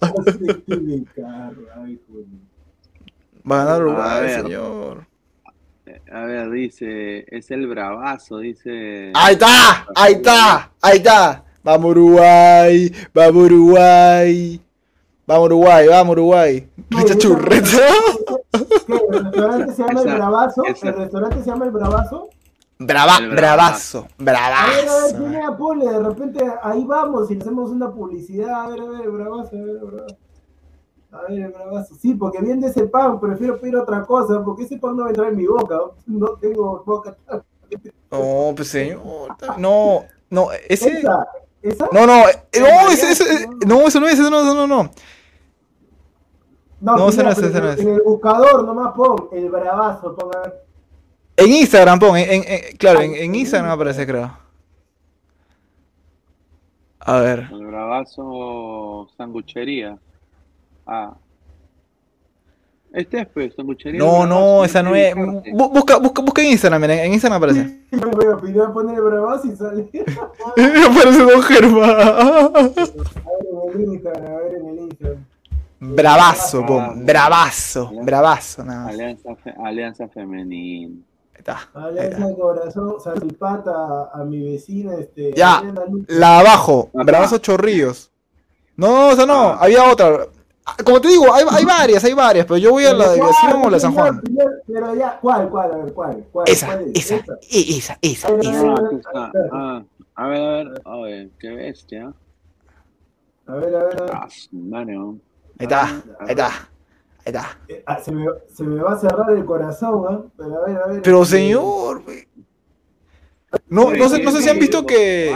Aceite 0.00 0.76
de 0.76 1.04
carro, 1.14 1.62
ay, 1.84 2.00
joder. 2.08 2.26
Va 3.50 4.18
a 4.18 4.28
señor. 4.42 5.06
A 6.12 6.24
ver, 6.24 6.50
dice, 6.50 7.24
es 7.28 7.50
el 7.50 7.66
bravazo, 7.66 8.38
dice. 8.38 9.10
Ahí 9.14 9.34
está, 9.34 9.86
ahí 9.94 10.12
está, 10.14 10.72
ahí 10.80 10.96
está. 10.98 11.44
Vamos 11.62 11.90
Uruguay, 11.92 12.92
vamos 13.12 13.44
Uruguay. 13.44 14.60
Vamos 15.26 15.46
Uruguay, 15.46 15.86
vamos 15.88 16.12
Uruguay. 16.12 16.68
Churreta. 17.18 17.68
¿Qué? 17.68 18.94
¿El 19.10 19.24
restaurante 19.24 19.72
se 19.72 19.82
llama 19.82 20.00
El 20.02 20.14
Bravazo? 20.14 20.64
esa- 20.66 20.88
¿El 20.88 20.94
restaurante 20.96 21.42
se 21.42 21.50
llama 21.50 21.64
El 21.64 21.70
Bravazo? 21.70 22.28
Brava, 22.78 23.18
El 23.18 23.30
bravazo, 23.30 24.08
A 24.18 24.22
ver, 24.24 24.36
a 24.36 24.66
ver, 24.66 24.84
bravazo. 25.14 25.74
de 25.78 26.00
repente 26.00 26.44
ahí 26.62 26.84
vamos 26.84 27.30
y 27.30 27.38
hacemos 27.38 27.70
una 27.70 27.90
publicidad. 27.92 28.64
A 28.64 28.68
ver, 28.68 28.80
a 28.80 28.84
ver, 28.84 29.10
Bravazo, 29.10 29.56
a 29.56 29.60
ver, 29.60 29.78
Bravazo. 29.78 30.16
A 31.12 31.22
ver, 31.28 31.52
Bravazo. 31.52 31.94
Sí, 31.94 32.14
porque 32.14 32.40
viendo 32.40 32.66
ese 32.66 32.86
pan, 32.88 33.20
prefiero 33.20 33.60
pedir 33.60 33.76
otra 33.76 34.02
cosa, 34.02 34.42
porque 34.44 34.64
ese 34.64 34.78
pan 34.78 34.96
no 34.96 35.02
va 35.02 35.06
a 35.06 35.10
entrar 35.10 35.28
en 35.28 35.36
mi 35.36 35.46
boca. 35.46 35.78
No 36.06 36.30
tengo 36.40 36.82
boca. 36.84 37.16
No, 38.10 38.52
pues 38.56 38.68
señor. 38.68 39.00
No, 39.56 40.04
no, 40.30 40.48
ese. 40.68 40.98
Esa, 40.98 41.28
esa. 41.62 41.88
No, 41.92 42.06
no, 42.06 42.28
eh, 42.28 42.60
no, 42.60 42.90
ese, 42.90 43.12
ese, 43.12 43.48
no, 43.66 43.86
eso 43.86 44.00
no 44.00 44.08
es, 44.08 44.14
eso 44.18 44.30
no, 44.30 44.40
eso 44.40 44.54
no, 44.54 44.66
no. 44.66 44.90
No, 46.80 47.08
ese 47.08 47.18
mira, 47.18 47.30
no 47.30 47.30
es, 47.30 47.38
ese 47.38 47.60
no 47.60 47.70
es. 47.70 47.78
En 47.80 47.88
el 47.88 48.02
buscador 48.02 48.64
nomás 48.64 48.94
pon 48.94 49.28
el 49.32 49.48
bravazo, 49.48 50.16
pon 50.16 50.30
a 50.36 50.40
ver. 50.40 50.63
En 51.44 51.52
Instagram, 51.52 51.98
pon, 51.98 52.16
en, 52.16 52.30
en- 52.30 52.44
en- 52.46 52.76
claro, 52.76 53.00
en, 53.00 53.14
en 53.14 53.34
Instagram 53.34 53.70
aparece, 53.70 54.06
creo. 54.06 54.36
A 57.00 57.18
ver. 57.20 57.48
El 57.52 57.66
bravazo 57.66 59.08
sanguchería. 59.16 59.98
Ah. 60.86 61.14
Este 62.92 63.20
es, 63.20 63.26
pues, 63.28 63.52
sanguchería. 63.54 63.98
No, 63.98 64.24
no, 64.26 64.64
esa 64.64 64.82
no 64.82 64.94
es. 64.94 65.14
Bu- 65.16 65.70
Busca, 65.72 65.98
busca, 65.98 66.22
busca 66.22 66.42
en 66.42 66.52
Instagram, 66.52 66.80
miren, 66.80 66.98
en 67.00 67.12
Instagram 67.12 67.36
aparece. 67.38 67.80
Yo 67.90 68.10
voy 68.10 68.26
a 68.32 68.36
pedir 68.36 68.60
a 68.62 68.72
poner 68.72 68.94
el 68.94 69.02
bravazo 69.02 69.48
y 69.48 69.56
sale. 69.56 69.88
aparece 70.90 71.18
Don 71.24 71.42
Germán. 71.42 71.90
A 71.90 72.62
ver 72.62 72.72
en 73.74 73.80
el 73.82 73.92
Instagram, 73.94 74.26
a 74.32 74.36
ver 74.36 74.54
en 74.54 74.68
el 74.68 74.78
Instagram. 74.78 75.24
Bravazo, 75.80 76.64
pon, 76.64 77.04
bravazo, 77.04 77.90
bravazo, 78.02 78.64
nada 78.64 78.84
más. 78.84 78.94
Alianza, 78.94 79.34
fe- 79.36 79.54
Alianza 79.62 80.08
Femenina. 80.08 80.94
Está. 81.38 81.68
ahí 81.74 81.84
Alianza 81.98 82.26
de 82.26 82.36
corazón, 82.36 82.94
salpata 83.02 84.10
a 84.12 84.24
mi 84.24 84.42
vecina, 84.52 84.94
este. 84.94 85.32
Ya. 85.34 85.62
La 86.08 86.40
abajo, 86.40 86.90
bravazo 86.92 87.38
chorrillos. 87.38 88.10
No, 88.76 89.12
esa 89.12 89.24
no, 89.26 89.50
Ah. 89.50 89.58
había 89.60 89.90
otra. 89.90 90.26
Ah, 90.66 90.76
Como 90.82 91.00
te 91.00 91.08
digo, 91.08 91.32
hay, 91.34 91.44
hay 91.50 91.64
varias, 91.64 92.02
hay 92.04 92.14
varias, 92.14 92.46
pero 92.46 92.56
yo 92.56 92.70
voy 92.70 92.86
a 92.86 92.94
la 92.94 93.10
de 93.10 93.18
¿Cuál, 93.18 93.30
aviación 93.30 93.62
o 93.62 93.70
la 93.70 93.76
de 93.76 93.80
San? 93.80 93.92
Juan. 93.92 94.22
Pero 94.66 94.94
ya, 94.94 95.18
¿cuál, 95.20 95.48
cuál? 95.50 95.72
A 95.72 95.76
ver, 95.76 95.92
¿cuál? 95.92 96.24
¿Cuál? 96.32 96.48
Esa, 96.48 96.66
¿Cuál 96.68 96.90
es? 96.94 97.10
esa, 97.10 97.24
esa, 97.50 97.98
esa, 98.00 98.28
A 98.28 98.32
ver, 98.32 98.44
esa. 98.46 98.74
Ah, 98.74 98.90
está. 98.96 99.32
Ah, 99.52 99.82
a 100.14 100.26
ver, 100.28 100.40
a 100.40 100.62
ver. 100.64 100.82
A 100.86 100.96
ver, 101.02 101.30
qué 101.38 101.50
bestia. 101.50 102.12
A 103.46 103.54
ver, 103.56 103.76
a 103.76 103.84
ver, 103.84 104.00
a 104.00 104.04
ver. 104.04 104.10
Ah. 104.14 104.26
Ahí 105.58 105.66
está, 105.66 105.86
ahí 106.20 106.30
está, 106.30 106.68
ahí 107.26 107.32
está. 107.32 107.58
Eh, 107.68 107.82
ah, 107.86 107.98
se, 108.00 108.12
me, 108.12 108.26
se 108.52 108.62
me 108.64 108.82
va 108.82 108.92
a 108.92 108.98
cerrar 108.98 109.30
el 109.30 109.44
corazón, 109.44 110.04
¿ah? 110.08 110.22
Pero 110.36 110.56
a 110.62 110.66
ver, 110.66 110.76
a 110.76 110.86
ver. 110.88 111.02
Pero 111.02 111.22
este, 111.22 111.36
señor, 111.38 112.02
güey. 112.04 112.28
no, 113.68 113.92
no 113.92 114.08
sé, 114.08 114.22
no 114.22 114.30
sé 114.30 114.42
si 114.42 114.48
han 114.48 114.58
visto 114.58 114.84
que 114.86 115.32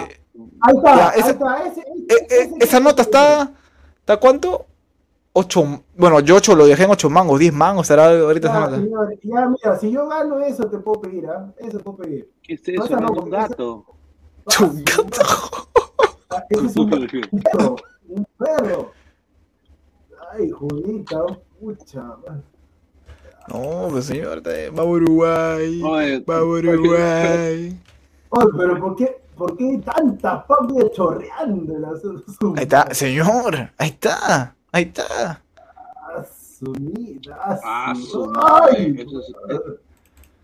Ahí 0.61 0.77
está, 0.77 0.97
Ya, 0.97 1.09
ahí 1.11 1.21
ese- 1.21 1.31
está. 1.31 1.63
Ese, 1.67 1.81
ese- 1.81 1.91
eh, 1.91 2.05
eh, 2.09 2.27
ese- 2.31 2.55
esa 2.61 2.81
nota 2.81 3.03
está, 3.03 3.53
¿está 4.01 4.17
cuánto? 4.19 4.67
Ocho, 5.33 5.83
bueno, 5.97 6.19
yo 6.21 6.37
ocho 6.37 6.57
lo 6.57 6.67
dejé 6.67 6.85
en 6.85 6.91
ocho 6.91 7.09
mangos, 7.11 7.39
diez 7.39 7.53
mangos, 7.53 7.87
será 7.87 8.09
ahorita 8.11 8.49
esa 8.49 8.71
Ya, 8.71 8.77
señor, 8.77 9.15
ya, 9.23 9.49
mira, 9.49 9.79
si 9.79 9.91
yo 9.93 10.09
gano 10.09 10.41
eso, 10.41 10.69
te 10.69 10.79
puedo 10.79 11.01
pedir, 11.03 11.27
¿ah? 11.29 11.53
Eso 11.59 11.79
te 11.79 11.85
puedo 11.85 11.99
pedir. 11.99 12.29
¿Qué 12.43 12.55
es 12.55 12.63
No, 12.69 12.85
eso? 12.85 12.85
esa 12.87 12.97
no, 13.01 13.07
¿Es 13.07 13.11
un 13.11 13.15
porque 13.17 13.37
esa- 13.37 13.49
gato? 13.49 13.87
Chungato. 14.49 15.13
Ah, 16.31 16.45
Ese 16.51 16.67
es 16.67 16.77
un 16.77 16.91
perro, 16.91 17.77
un 18.09 18.27
perro. 18.39 18.93
Ay, 20.33 20.51
Julita, 20.51 21.25
pucha. 21.61 22.03
man. 22.03 22.43
No, 23.49 23.89
pues 23.91 24.05
señor, 24.07 24.43
te- 24.43 24.69
vamos 24.71 24.97
Uruguay, 25.01 25.83
Oye, 25.83 26.23
vamos 26.27 26.59
Uruguay. 26.59 27.81
Oye, 28.31 28.47
pero 28.59 28.79
¿por 28.81 28.97
qué, 28.97 29.17
por 29.37 29.57
qué 29.57 29.65
hay 29.71 29.79
tantas 29.79 30.45
papas 30.45 30.69
chorreando 30.93 31.75
en 31.75 31.83
la 31.83 31.89
Ahí 32.57 32.63
está, 32.65 32.93
señor, 32.95 33.55
ahí 33.79 33.89
está, 33.89 34.55
ahí 34.73 34.83
está. 34.85 35.43
Asumida, 36.19 37.61
Ah, 37.65 37.95
su 37.95 38.33
¡Ay! 38.37 38.97
eso 38.99 39.21
es- 39.21 39.29
es- 39.51 39.61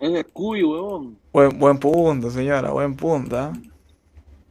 Es 0.01 0.13
de 0.13 0.25
cuy, 0.25 0.63
huevón. 0.63 1.17
Buen, 1.33 1.59
buen 1.59 1.79
punto, 1.79 2.31
señora, 2.31 2.71
buen 2.73 2.95
punto. 2.97 3.37
¿ah? 3.39 3.53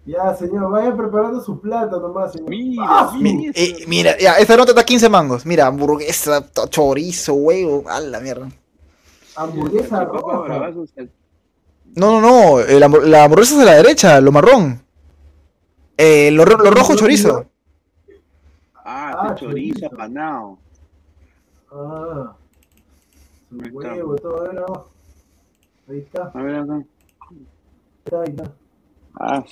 Ya, 0.05 0.35
señor, 0.35 0.69
vaya 0.69 0.95
preparando 0.95 1.39
su 1.41 1.59
plato 1.61 1.99
nomás, 1.99 2.33
señor. 2.33 2.49
Mira, 2.49 2.83
Ah, 2.87 3.11
Mi- 3.21 3.33
mira. 3.35 3.53
eh, 3.55 3.85
mira, 3.87 4.17
ya, 4.19 4.33
esta 4.33 4.57
nota 4.57 4.71
está 4.71 4.83
15 4.83 5.07
mangos. 5.07 5.45
Mira, 5.45 5.67
hamburguesa, 5.67 6.45
chorizo, 6.69 7.33
huevo, 7.35 7.83
a 7.89 7.99
la 8.01 8.19
mierda. 8.19 8.49
hamburguesa 9.35 10.03
roja. 10.05 10.71
No, 11.95 12.19
no, 12.19 12.21
no, 12.21 12.59
eh, 12.59 12.79
la, 12.79 12.87
la 12.87 13.23
hamburguesa 13.23 13.55
es 13.55 13.61
a 13.61 13.65
la 13.65 13.75
derecha, 13.75 14.19
lo 14.19 14.31
marrón. 14.31 14.81
Eh, 15.97 16.31
lo, 16.31 16.43
lo 16.45 16.71
rojo 16.71 16.95
chorizo. 16.95 17.45
Ah, 18.85 19.11
Ah, 19.29 19.35
chorizo 19.35 19.79
chorizo. 19.79 19.85
apanado. 19.87 20.57
Ah, 21.71 22.35
su 23.49 23.55
huevo, 23.71 24.15
todo, 24.17 24.41
a 24.45 24.49
ver. 24.49 24.63
Ahí 25.89 25.99
está, 25.99 26.31
A 26.33 26.41
ver 26.41 26.55
acá. 26.55 26.73
ahí 26.75 26.85
está, 28.05 28.21
ahí 28.21 28.29
está. 28.29 28.51
Ah. 29.19 29.43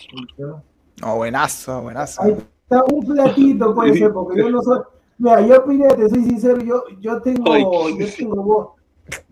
No, 1.02 1.16
buenazo, 1.16 1.82
buenazo. 1.82 2.22
Ahí 2.24 2.32
está 2.64 2.84
un 2.86 3.06
platito 3.06 3.74
puede 3.76 3.98
ser, 3.98 4.12
porque 4.12 4.40
yo 4.40 4.50
no 4.50 4.62
soy. 4.62 4.80
Mira, 5.18 5.42
yo 5.42 5.64
te 5.64 6.10
soy 6.10 6.24
sincero, 6.24 6.62
yo, 6.62 6.84
yo 7.00 7.22
tengo, 7.22 7.54
Ay. 7.54 7.64
yo 8.00 8.06
tengo 8.18 8.44
voz, 8.44 8.70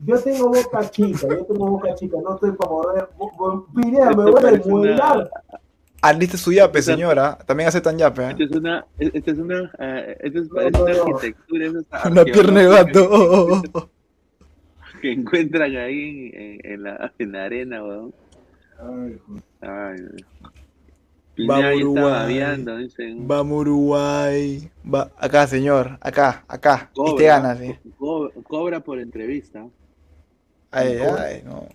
yo 0.06 0.19
tengo 0.19 0.49
boca 0.49 0.89
chica, 0.91 1.27
yo 1.27 1.45
tengo 1.45 1.65
boca 1.68 1.95
chica, 1.95 2.18
no 2.23 2.35
estoy 2.35 2.51
bo- 3.18 3.65
Pineda, 3.76 4.10
me 4.11 4.31
voy 4.31 4.43
a 4.45 4.51
desmuelar. 4.51 5.30
Aliste 6.01 6.38
su 6.38 6.53
yape, 6.53 6.81
señora. 6.81 7.38
También 7.45 7.68
aceptan 7.69 7.97
yape. 7.97 8.22
¿eh? 8.23 8.30
esta 8.38 8.43
es 8.43 8.51
una, 8.51 8.85
esta 8.99 9.31
es 9.31 9.38
una, 9.38 9.72
eh, 9.80 10.18
esta 10.22 10.39
es, 10.39 10.45
No, 10.49 10.56
parece 10.56 10.72
no, 10.77 10.84
una 10.84 10.93
no. 10.93 11.01
arquitectura. 11.01 11.68
Una 12.11 12.23
pierna 12.23 12.60
de 12.61 12.68
gato. 12.69 13.61
Que 15.01 15.14
encuentran 15.14 15.77
ahí 15.77 16.30
en, 16.34 16.60
en 16.73 16.84
la, 16.84 17.14
en 17.18 17.31
la 17.31 17.45
arena, 17.45 17.81
weón. 17.81 18.14
Ay, 18.80 19.19
joder. 19.26 19.43
Ay. 19.61 19.97
Vamos, 21.47 21.76
Uruguay. 21.76 22.65
Vamos 23.19 23.60
Uruguay. 23.61 24.72
Va, 24.93 25.11
acá, 25.18 25.47
señor. 25.47 25.97
Acá, 26.01 26.43
acá. 26.47 26.91
Y 26.93 27.15
te 27.15 27.23
ganas, 27.26 27.60
sí. 27.60 27.76
co- 27.97 28.31
cobra 28.43 28.81
por 28.81 28.99
entrevista. 28.99 29.65
Ay, 30.72 30.97
ay, 31.18 31.41
no. 31.45 31.68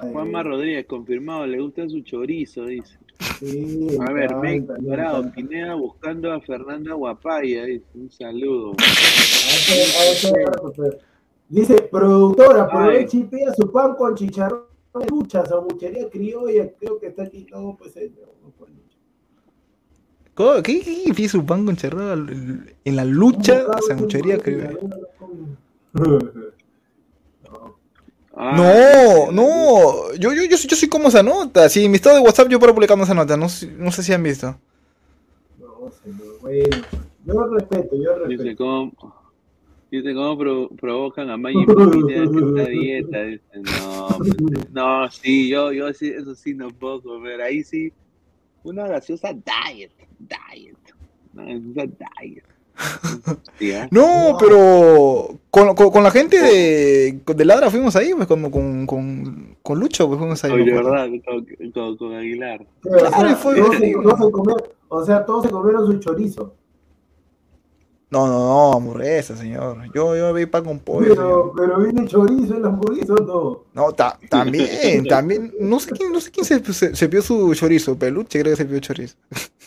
Juanma 0.00 0.42
Rodríguez, 0.42 0.86
confirmado, 0.86 1.46
le 1.46 1.60
gusta 1.60 1.88
su 1.88 2.00
chorizo, 2.00 2.64
dice. 2.64 2.98
Sí, 3.38 3.86
A 4.00 4.12
ver, 4.12 4.34
me 4.36 4.60
Dorado. 4.60 5.30
Pineda 5.30 5.74
buscando 5.74 6.32
a 6.32 6.40
Fernanda 6.40 6.94
Guapaya, 6.94 7.64
dice. 7.66 7.84
Un 7.94 8.10
saludo. 8.10 8.72
Dice, 11.52 11.82
productora, 11.82 12.62
aprovecha 12.62 13.16
y 13.18 13.24
pida 13.24 13.52
su 13.54 13.70
pan 13.70 13.94
con 13.94 14.14
chicharrón 14.14 14.62
de 14.98 15.06
lucha, 15.06 15.44
sanguchería 15.44 16.08
criolla, 16.08 16.70
creo 16.78 16.98
que 16.98 17.08
está 17.08 17.24
aquí 17.24 17.44
todo, 17.44 17.76
pues, 17.76 17.94
eh, 17.98 18.10
¿Cómo? 20.34 20.62
¿Qué, 20.62 20.80
qué, 20.80 21.02
qué 21.04 21.12
pide 21.14 21.28
su 21.28 21.44
pan 21.44 21.66
con 21.66 21.76
charrada 21.76 22.14
en 22.14 22.96
la 22.96 23.04
lucha? 23.04 23.66
Sanguchería. 23.86 24.38
Ah, 28.34 28.56
No, 28.56 29.30
no, 29.32 30.14
yo, 30.14 30.32
yo, 30.32 30.42
yo, 30.44 30.56
yo 30.56 30.76
sí 30.76 30.88
como 30.88 31.08
esa 31.08 31.22
nota. 31.22 31.68
Sí, 31.68 31.84
en 31.84 31.90
mi 31.90 31.96
estado 31.96 32.16
de 32.16 32.22
WhatsApp 32.22 32.48
yo 32.48 32.58
paro 32.58 32.74
publicando 32.74 33.04
esa 33.04 33.12
nota. 33.14 33.36
No, 33.36 33.48
sé- 33.50 33.70
no 33.76 33.92
sé 33.92 34.02
si 34.02 34.12
han 34.14 34.22
visto. 34.22 34.56
No, 35.58 35.90
señor, 36.02 36.38
bueno, 36.40 36.76
yo 37.26 37.46
respeto, 37.48 37.94
yo 37.96 38.26
Dice 38.26 38.42
respeto. 38.44 38.64
cómo, 38.64 39.21
dice 39.98 40.14
cómo 40.14 40.38
pro- 40.38 40.68
provocan 40.70 41.30
a 41.30 41.36
Maggie 41.36 41.66
Pineda 41.66 42.30
que 42.30 42.38
está 42.38 42.62
a 42.62 42.66
dieta. 42.66 43.22
Dice, 43.24 43.42
no, 43.54 44.08
pues, 44.18 44.70
no, 44.72 45.10
sí, 45.10 45.48
yo, 45.48 45.72
yo 45.72 45.92
sí, 45.92 46.08
eso 46.08 46.34
sí 46.34 46.54
no 46.54 46.68
puedo 46.70 47.02
comer. 47.02 47.42
Ahí 47.42 47.62
sí, 47.62 47.92
una 48.64 48.86
gaseosa 48.86 49.32
diet, 49.32 49.92
diet. 50.18 50.76
Una 51.34 51.44
gaseosa 51.44 51.92
diet. 52.22 52.44
Sí, 53.58 53.70
¿eh? 53.70 53.86
No, 53.90 54.36
pero 54.40 55.38
con, 55.50 55.74
con, 55.74 55.90
con 55.90 56.02
la 56.02 56.10
gente 56.10 56.40
de, 56.40 57.20
de 57.34 57.44
Ladra 57.44 57.70
fuimos 57.70 57.94
ahí, 57.96 58.12
pues 58.14 58.26
con, 58.26 58.50
con, 58.50 58.86
con, 58.86 59.56
con 59.62 59.78
Lucho, 59.78 60.08
pues 60.08 60.18
fuimos 60.18 60.42
ahí. 60.42 60.52
Oye, 60.52 60.72
verdad, 60.72 61.06
con, 61.24 61.46
con, 61.70 61.96
con 61.98 62.14
Aguilar. 62.14 62.66
Sí, 62.82 62.88
o, 62.88 62.98
sea, 62.98 63.36
fue 63.36 63.56
todos 63.56 63.76
se, 63.76 63.86
divertido. 63.86 64.02
todos 64.02 64.26
se 64.26 64.32
comieron, 64.32 64.62
o 64.88 65.04
sea, 65.04 65.24
todos 65.26 65.44
se 65.44 65.50
comieron 65.50 65.86
su 65.86 65.98
chorizo. 65.98 66.54
No, 68.12 68.26
no, 68.26 68.38
no, 68.38 68.72
hamburguesa, 68.74 69.34
señor. 69.34 69.78
Yo, 69.94 70.14
yo 70.14 70.34
vi 70.34 70.44
pan 70.44 70.62
con 70.64 70.78
pollo. 70.80 71.08
Pero, 71.08 71.52
pero 71.56 71.80
viene 71.80 72.06
chorizo 72.06 72.56
en 72.56 72.62
la 72.62 72.68
hamburguesa 72.68 73.14
o 73.14 73.24
no. 73.24 73.64
No, 73.72 73.92
ta- 73.92 74.18
también, 74.28 75.02
también. 75.08 75.50
No 75.58 75.80
sé 75.80 75.92
quién, 75.92 76.12
no 76.12 76.20
sé 76.20 76.30
quién 76.30 76.44
se, 76.44 76.62
se, 76.74 76.94
se 76.94 77.08
pidió 77.08 77.22
su 77.22 77.54
chorizo. 77.54 77.98
Peluche 77.98 78.40
creo 78.40 78.52
que 78.52 78.56
se 78.56 78.66
pidió 78.66 78.80
chorizo. 78.80 79.16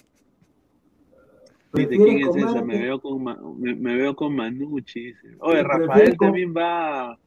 ¿quién 1.71 2.19
es 2.19 2.35
esa? 2.35 2.61
Me 2.61 2.77
veo 2.77 3.01
con, 3.01 3.23
Ma- 3.23 3.39
me, 3.57 3.73
me 3.73 3.95
veo 3.95 4.15
con 4.15 4.35
Manucci. 4.35 5.07
dice. 5.07 5.27
Oye, 5.39 5.63
Rafael 5.63 6.15
también 6.15 6.53
va. 6.55 7.17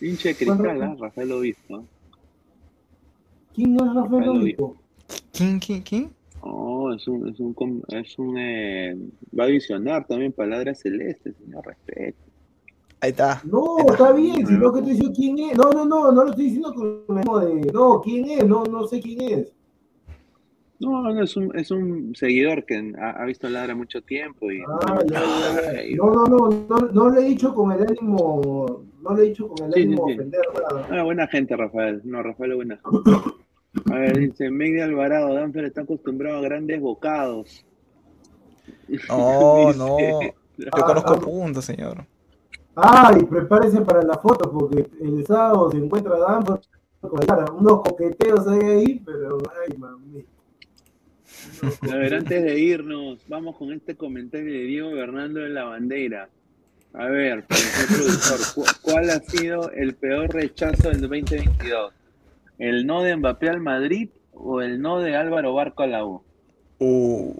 Hincha 0.00 0.28
de 0.28 0.34
cristal, 0.36 0.58
Rafael? 0.58 0.82
¿ah? 0.82 0.96
Rafael 1.00 1.28
lo 1.30 1.40
visto. 1.40 1.84
¿Quién 3.54 3.74
es 3.76 3.80
Rafael 3.80 4.04
Rafael 4.04 4.28
Obispo? 4.28 4.76
¿Quién, 5.32 5.58
quién, 5.58 5.80
quién? 5.82 6.17
Oh, 6.40 6.92
es 6.94 7.06
un, 7.08 7.28
es 7.28 7.40
un, 7.40 7.52
com- 7.54 7.82
es 7.88 8.18
un, 8.18 8.36
eh, 8.38 8.96
va 9.38 9.44
a 9.44 9.48
visionar 9.48 10.06
también 10.06 10.32
Palabra 10.32 10.74
Celeste, 10.74 11.32
señor, 11.32 11.66
respeto. 11.66 12.18
Ahí 13.00 13.10
está. 13.10 13.40
No, 13.44 13.76
está 13.90 14.12
bien, 14.12 14.46
si 14.46 14.54
no 14.54 14.72
que 14.72 14.80
te 14.82 14.90
diciendo 14.90 15.12
quién 15.14 15.38
es. 15.38 15.56
No, 15.56 15.70
no, 15.70 15.84
no, 15.84 16.10
no 16.12 16.24
lo 16.24 16.30
estoy 16.30 16.44
diciendo 16.46 16.74
con 16.74 17.04
el 17.08 17.14
mismo 17.16 17.38
de. 17.38 17.72
No, 17.72 18.00
quién 18.00 18.24
es, 18.28 18.44
no, 18.46 18.64
no 18.64 18.86
sé 18.86 19.00
quién 19.00 19.20
es. 19.20 19.52
No, 20.80 21.02
no, 21.02 21.22
es 21.22 21.36
un, 21.36 21.56
es 21.58 21.70
un 21.72 22.14
seguidor 22.14 22.64
que 22.64 22.92
ha, 23.00 23.10
ha 23.10 23.24
visto 23.24 23.48
Ladra 23.48 23.74
mucho 23.74 24.00
tiempo 24.02 24.48
y... 24.50 24.60
Ah, 24.86 25.00
ya, 25.10 25.20
ya, 25.20 25.72
ya. 25.72 25.84
y- 25.84 25.94
No, 25.96 26.12
no, 26.12 26.26
no, 26.26 26.66
no, 26.68 26.76
no 26.92 27.08
lo 27.10 27.20
he 27.20 27.24
dicho 27.24 27.52
con 27.52 27.72
el 27.72 27.82
ánimo, 27.82 28.84
no 29.02 29.10
lo 29.10 29.18
he 29.20 29.28
dicho 29.28 29.48
con 29.48 29.66
el 29.66 29.72
Sí, 29.72 29.80
sí, 29.80 29.86
ánimo 29.88 30.06
de 30.06 30.12
sí. 30.12 30.18
ofender 30.20 30.40
nada. 30.54 30.86
Ah, 30.90 31.02
buena 31.02 31.26
gente, 31.26 31.56
Rafael. 31.56 32.00
No, 32.04 32.22
Rafael 32.22 32.50
es 32.52 32.56
buena 32.56 32.80
gente. 32.84 33.10
A 33.90 33.94
ver, 33.98 34.18
dice, 34.18 34.50
Meg 34.50 34.80
Alvarado, 34.80 35.34
Danfer 35.34 35.64
está 35.66 35.82
acostumbrado 35.82 36.38
a 36.38 36.42
grandes 36.42 36.80
bocados. 36.80 37.64
No, 39.08 39.66
Dice- 39.68 39.78
no. 39.78 39.98
Yo 40.58 40.70
conozco 40.70 41.12
ah. 41.14 41.20
puntos, 41.20 41.64
señor. 41.64 42.04
Ay, 42.74 43.24
prepárense 43.24 43.80
para 43.80 44.02
la 44.02 44.18
foto 44.18 44.50
porque 44.50 44.88
el 45.00 45.26
sábado 45.26 45.70
se 45.70 45.78
encuentra 45.78 46.16
Danford 46.18 46.60
con 47.00 47.56
unos 47.56 47.82
coqueteos 47.82 48.46
hay 48.48 48.60
ahí, 48.60 49.02
pero 49.04 49.38
ay, 49.64 49.76
mami. 49.76 50.24
A 51.90 51.96
ver, 51.96 52.14
antes 52.14 52.42
de 52.42 52.58
irnos, 52.58 53.18
vamos 53.28 53.56
con 53.56 53.72
este 53.72 53.96
comentario 53.96 54.52
de 54.52 54.60
Diego 54.60 54.92
Bernardo 54.92 55.40
de 55.40 55.48
la 55.48 55.64
Bandera. 55.64 56.28
A 56.94 57.06
ver, 57.06 57.44
para 57.46 57.60
el 57.60 57.86
productor, 57.86 58.38
¿cu- 58.54 58.78
¿cuál 58.82 59.10
ha 59.10 59.20
sido 59.20 59.70
el 59.70 59.94
peor 59.94 60.32
rechazo 60.32 60.88
del 60.88 61.00
2022? 61.02 61.92
¿El 62.58 62.86
no 62.86 63.02
de 63.02 63.16
Mbappé 63.16 63.48
al 63.48 63.60
Madrid 63.60 64.10
o 64.32 64.60
el 64.62 64.80
no 64.80 65.00
de 65.00 65.16
Álvaro 65.16 65.54
Barco 65.54 65.82
a 65.82 65.86
la 65.86 66.04
U? 66.04 66.22
Uh, 66.80 67.34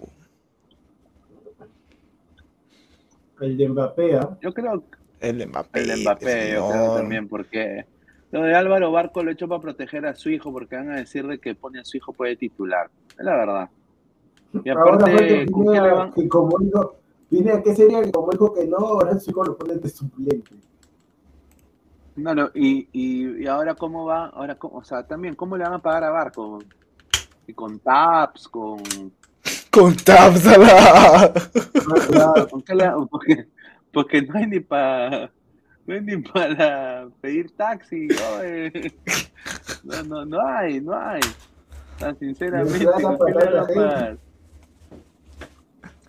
El 3.41 3.57
de 3.57 3.69
Mbappé, 3.69 4.15
¿ah? 4.15 4.37
Yo 4.41 4.53
creo 4.53 4.83
que 4.89 5.29
el 5.29 5.47
Mbappé. 5.47 5.79
el 5.81 5.87
de 5.87 5.95
Mbappé, 5.97 6.53
yo 6.53 6.69
creo 6.69 6.95
también, 6.95 7.27
porque 7.27 7.85
lo 8.31 8.43
de 8.43 8.53
Álvaro 8.55 8.91
Barco 8.91 9.23
lo 9.23 9.29
he 9.29 9.33
hecho 9.33 9.47
para 9.47 9.61
proteger 9.61 10.05
a 10.05 10.15
su 10.15 10.29
hijo, 10.29 10.51
porque 10.51 10.75
van 10.75 10.91
a 10.91 10.97
decir 10.97 11.25
de 11.27 11.39
que 11.39 11.55
pone 11.55 11.79
a 11.79 11.85
su 11.85 11.97
hijo 11.97 12.13
puede 12.13 12.35
titular. 12.35 12.89
Es 13.17 13.25
la 13.25 13.35
verdad. 13.35 13.69
Y 14.63 14.69
Ahora 14.69 14.95
aparte, 14.95 15.45
¿con 15.51 15.65
van? 15.65 16.13
que 16.13 16.27
como 16.27 16.57
dijo, 16.59 16.95
Pineda, 17.29 17.61
¿qué 17.61 17.75
sería 17.75 18.01
que 18.01 18.11
como 18.11 18.31
dijo 18.31 18.53
que 18.53 18.65
no, 18.65 18.77
ahora 18.77 19.19
su 19.19 19.31
hijo 19.31 19.43
lo 19.43 19.57
pone 19.57 19.75
de 19.75 19.89
suplente? 19.89 20.51
No, 22.19 22.35
no, 22.35 22.49
y, 22.53 22.89
y, 22.91 23.43
y 23.43 23.47
ahora 23.47 23.75
cómo 23.75 24.05
va, 24.05 24.27
ahora 24.27 24.55
cómo, 24.55 24.77
o 24.77 24.83
sea, 24.83 25.05
también, 25.07 25.35
¿cómo 25.35 25.57
le 25.57 25.63
van 25.63 25.73
a 25.73 25.81
pagar 25.81 26.03
a 26.03 26.09
Barco? 26.09 26.59
Y 27.47 27.53
con 27.53 27.79
taps, 27.79 28.47
con, 28.47 28.79
Con 29.71 29.93
claro. 29.95 30.33
¿con 32.49 32.61
qué 32.61 32.75
le- 32.75 32.91
porque, 33.09 33.47
porque 33.93 34.21
no 34.21 34.37
hay 34.37 34.47
ni 34.47 34.59
para, 34.59 35.31
no 35.85 35.93
hay 35.93 36.01
ni 36.01 36.17
para 36.17 37.07
pedir 37.21 37.55
taxi, 37.55 38.07
no, 39.83 40.03
no, 40.03 40.25
no 40.25 40.47
hay, 40.47 40.81
no 40.81 40.93
hay, 40.93 41.21
tan 41.99 42.17
sinceramente, 42.19 42.87
a 42.87 42.91
¿con 43.01 43.17
qué 43.17 43.31
le 43.31 43.33
pagar 43.33 43.53
van 43.53 43.63
a 43.63 43.75
la? 43.75 44.17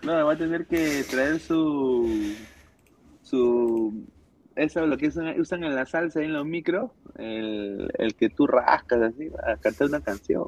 No, 0.02 0.26
va 0.26 0.32
a 0.32 0.36
tener 0.36 0.66
que 0.66 1.04
traer 1.10 1.38
su, 1.40 2.34
su, 3.22 3.92
eso 4.56 4.86
lo 4.86 4.96
que 4.96 5.08
usan, 5.08 5.38
usan 5.40 5.64
en 5.64 5.74
la 5.74 5.84
salsa 5.86 6.22
y 6.22 6.26
en 6.26 6.32
los 6.34 6.46
micros, 6.46 6.90
el, 7.16 7.90
el 7.98 8.14
que 8.14 8.28
tú 8.30 8.46
rascas 8.46 9.02
así, 9.02 9.28
para 9.30 9.56
cantar 9.56 9.88
una 9.88 10.00
canción. 10.00 10.44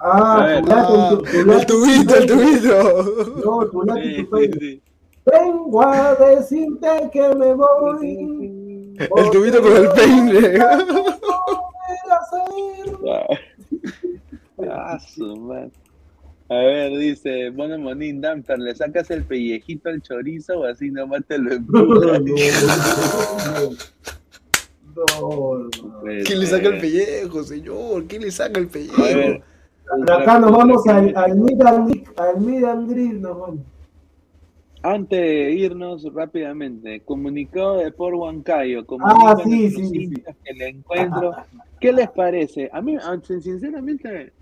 A 0.00 0.58
Ah, 0.58 0.60
tu 0.60 1.22
tu, 1.22 1.22
tu 1.22 1.52
El 1.52 1.64
tubito, 1.66 2.16
el 2.16 2.26
tu 2.26 2.34
tubito. 2.34 2.74
No, 3.44 3.66
tu 3.68 3.82
Sí, 3.82 3.86
tu 3.86 3.94
sí, 4.16 4.22
peine. 4.24 4.58
sí. 4.58 4.82
Vengo 5.24 5.82
a 5.86 6.14
decirte 6.16 6.88
que 7.12 7.28
me 7.36 7.54
voy. 7.54 8.96
El 8.98 9.30
tubito 9.30 9.62
con 9.62 9.76
el 9.76 9.88
peine. 9.90 10.58
Ah, 14.68 14.98
su 14.98 15.36
madre. 15.36 15.70
A 16.52 16.64
ver, 16.64 16.98
dice 16.98 17.48
Bono 17.48 17.78
Monín 17.78 18.20
Damper, 18.20 18.58
¿le 18.58 18.74
sacas 18.74 19.10
el 19.10 19.24
pellejito 19.24 19.88
al 19.88 20.02
chorizo 20.02 20.60
o 20.60 20.64
así 20.64 20.90
nomás 20.90 21.24
te 21.26 21.38
lo 21.38 21.50
empujas? 21.54 22.20
no, 24.94 25.58
no. 25.58 26.00
Pues, 26.02 26.24
¿Quién 26.26 26.40
le 26.40 26.46
saca 26.46 26.68
el 26.68 26.78
pellejo, 26.78 27.42
señor? 27.42 28.06
¿Quién 28.06 28.20
le 28.22 28.30
saca 28.30 28.60
el 28.60 28.66
A 28.66 28.70
pellejo? 28.70 28.98
ver, 29.00 29.42
Acá 30.10 30.38
nos 30.38 30.52
vamos 30.52 30.86
al, 30.88 31.16
al 31.16 31.38
Meet 31.38 31.60
and 31.62 32.90
Greet, 32.90 33.14
nos 33.14 33.38
vamos. 33.38 33.60
Antes 34.82 35.18
de 35.20 35.52
irnos 35.52 36.04
rápidamente, 36.12 37.00
comunicado 37.00 37.78
de 37.78 37.92
por 37.92 38.14
Huancayo, 38.14 38.84
Ah, 39.04 39.36
sí, 39.42 39.70
sí, 39.70 39.86
sí. 39.86 40.22
que 40.44 40.52
le 40.54 40.68
encuentro. 40.68 41.34
¿Qué 41.80 41.92
les 41.94 42.10
parece? 42.10 42.68
A 42.72 42.82
mí, 42.82 42.96
a- 42.96 43.20
sinceramente, 43.24 44.32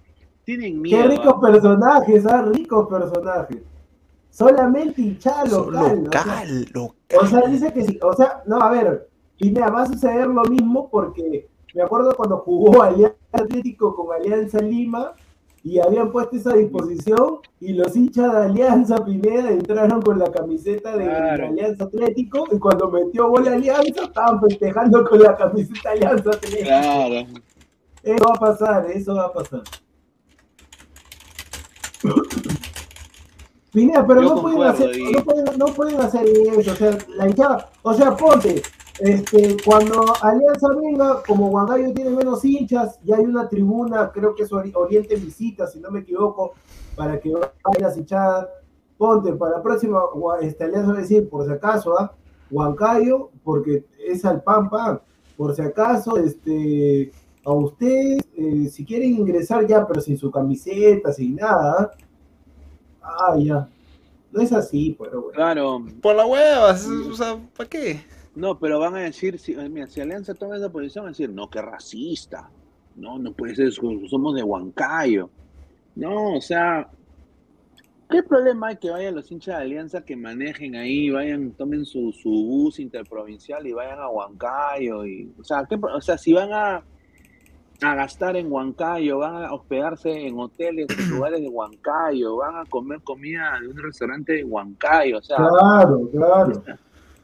tienen 0.45 0.75
Qué 0.75 0.81
miedo. 0.81 1.09
ricos 1.09 1.35
¿ah? 1.37 1.41
personajes, 1.41 2.27
ah, 2.27 2.43
ricos 2.43 2.89
personajes. 2.89 3.59
Solamente 4.31 5.03
hinchada 5.03 5.45
local. 5.47 5.75
o 5.75 5.79
sea, 5.83 5.95
local, 5.95 6.67
local. 6.73 7.19
O 7.21 7.27
sea, 7.27 7.41
dice 7.49 7.73
que 7.73 7.85
sí, 7.85 7.99
o 8.03 8.13
sea, 8.15 8.43
no, 8.47 8.61
a 8.61 8.71
ver, 8.71 9.09
y 9.39 9.51
mira, 9.51 9.71
va 9.71 9.83
a 9.83 9.87
suceder 9.87 10.27
lo 10.29 10.43
mismo 10.45 10.89
porque 10.89 11.49
me 11.75 11.83
acuerdo 11.83 12.15
cuando 12.17 12.39
jugó 12.39 12.83
Alianza 12.83 13.17
Atlético 13.33 13.95
con 13.95 14.15
Alianza 14.15 14.59
Lima 14.61 15.13
y 15.63 15.79
habían 15.79 16.11
puesto 16.11 16.37
esa 16.37 16.55
disposición 16.55 17.39
y 17.61 17.73
los 17.75 17.95
hinchas 17.97 18.33
de 18.33 18.39
Alianza 18.39 19.05
Pineda 19.05 19.51
entraron 19.51 20.01
con 20.03 20.19
la 20.19 20.31
camiseta 20.31 20.97
de, 20.97 21.05
Claro. 21.05 21.43
de 21.43 21.49
Alianza 21.49 21.85
Atlético 21.85 22.45
y 22.53 22.59
cuando 22.59 22.91
metió 22.91 23.29
gol 23.29 23.47
Alianza 23.49 24.05
estaban 24.05 24.41
festejando 24.41 25.05
con 25.05 25.23
la 25.23 25.37
camiseta 25.37 25.91
Alianza 25.91 26.31
Atlético. 26.31 26.65
Claro. 26.65 27.27
Eso 28.03 28.25
va 28.27 28.35
a 28.35 28.39
pasar, 28.41 28.91
eso 28.91 29.15
va 29.15 29.27
a 29.27 29.33
pasar. 29.33 29.63
Pineda, 33.73 34.05
pero 34.07 34.21
no 34.23 34.43
pueden, 34.43 34.63
hacer, 34.63 34.97
y- 34.99 35.13
no, 35.13 35.25
pueden, 35.25 35.59
no 35.59 35.67
pueden 35.67 36.01
hacer 36.01 36.27
eso, 36.27 36.73
o 36.73 36.75
sea, 36.75 36.99
la 37.15 37.29
hinchada, 37.29 37.71
o 37.83 37.95
sea, 37.95 38.17
ponte, 38.17 38.63
este, 38.99 39.57
cuando 39.65 40.05
Alianza 40.23 40.69
venga, 40.75 41.23
como 41.27 41.49
Huancayo 41.49 41.93
tiene 41.95 42.11
menos 42.11 42.45
hinchas, 42.45 42.99
ya 43.05 43.17
hay 43.17 43.25
una 43.25 43.49
tribuna, 43.49 44.11
creo 44.13 44.35
que 44.35 44.43
es 44.43 44.51
Ori- 44.51 44.73
Oriente 44.75 45.15
Visita, 45.15 45.69
si 45.69 45.79
no 45.79 45.91
me 45.91 46.01
equivoco, 46.01 46.55
para 46.97 47.21
que 47.21 47.33
vayan 47.33 47.53
las 47.83 47.97
hinchadas. 47.97 48.49
Ponte, 48.99 49.33
para 49.33 49.57
la 49.59 49.63
próxima, 49.63 50.01
este, 50.43 50.65
Alianza 50.65 50.91
va 50.93 50.99
a 50.99 51.01
decir, 51.01 51.29
por 51.31 51.47
si 51.47 51.53
acaso, 51.53 51.99
¿ah? 51.99 52.13
Huancayo, 52.51 53.31
porque 53.45 53.87
es 54.05 54.25
al 54.27 54.43
pan 54.43 54.69
pan. 54.69 55.01
Por 55.39 55.55
si 55.55 55.63
acaso, 55.63 56.19
este, 56.19 57.11
a 57.45 57.53
ustedes, 57.53 58.29
eh, 58.37 58.69
si 58.71 58.85
quieren 58.85 59.15
ingresar 59.15 59.67
ya, 59.67 59.87
pero 59.87 60.01
sin 60.01 60.19
su 60.19 60.31
camiseta, 60.31 61.13
sin 61.13 61.37
nada, 61.37 61.91
¿ah? 63.03 63.27
ah, 63.31 63.37
ya. 63.39 63.69
No 64.31 64.41
es 64.41 64.53
así, 64.53 64.97
pero 64.99 65.23
bueno. 65.23 65.35
Claro, 65.35 65.85
Por 66.01 66.17
la 66.17 66.27
hueva, 66.27 66.73
o 66.73 67.15
sea, 67.15 67.39
¿para 67.57 67.69
qué? 67.69 68.01
no, 68.35 68.59
pero 68.59 68.79
van 68.79 68.95
a 68.95 69.01
decir, 69.01 69.39
si, 69.39 69.53
eh, 69.53 69.69
mira, 69.69 69.87
si 69.87 70.01
Alianza 70.01 70.35
toma 70.35 70.57
esa 70.57 70.71
posición, 70.71 71.05
van 71.05 71.11
a 71.11 71.13
decir, 71.13 71.31
no, 71.31 71.51
qué 71.51 71.61
racista. 71.61 72.51
No, 72.97 73.19
no 73.19 73.33
puede 73.33 73.57
ser, 73.57 73.73
somos 73.73 74.35
de 74.35 74.43
Huancayo. 74.43 75.31
No, 75.97 76.37
o 76.37 76.41
sea, 76.41 76.89
¿qué 78.09 78.23
problema 78.23 78.69
hay 78.69 78.77
que 78.77 78.91
vayan 78.91 79.15
los 79.15 79.31
hinchas 79.31 79.57
de 79.57 79.63
Alianza 79.63 80.05
que 80.05 80.17
manejen 80.17 80.77
ahí, 80.77 81.11
vayan, 81.11 81.53
tomen 81.53 81.85
su, 81.85 82.13
su 82.13 82.31
bus 82.31 82.79
interprovincial 82.79 83.67
y 83.67 83.73
vayan 83.73 83.99
a 83.99 84.09
Huancayo? 84.09 85.05
Y, 85.05 85.33
o, 85.39 85.45
sea, 85.45 85.67
¿qué 85.69 85.77
o 85.77 86.01
sea, 86.01 86.17
si 86.17 86.33
van 86.33 86.53
a, 86.53 86.85
a 87.83 87.95
gastar 87.95 88.37
en 88.37 88.51
Huancayo, 88.53 89.19
van 89.19 89.45
a 89.45 89.53
hospedarse 89.53 90.11
en 90.27 90.39
hoteles, 90.39 90.87
en 90.99 91.11
lugares 91.17 91.41
de 91.41 91.49
Huancayo, 91.49 92.37
van 92.37 92.57
a 92.57 92.65
comer 92.67 93.01
comida 93.03 93.59
de 93.61 93.69
un 93.69 93.77
restaurante 93.79 94.33
de 94.35 94.45
Huancayo, 94.45 95.19
o 95.19 95.23
sea, 95.23 95.37
Claro, 95.37 96.09
claro. 96.13 96.63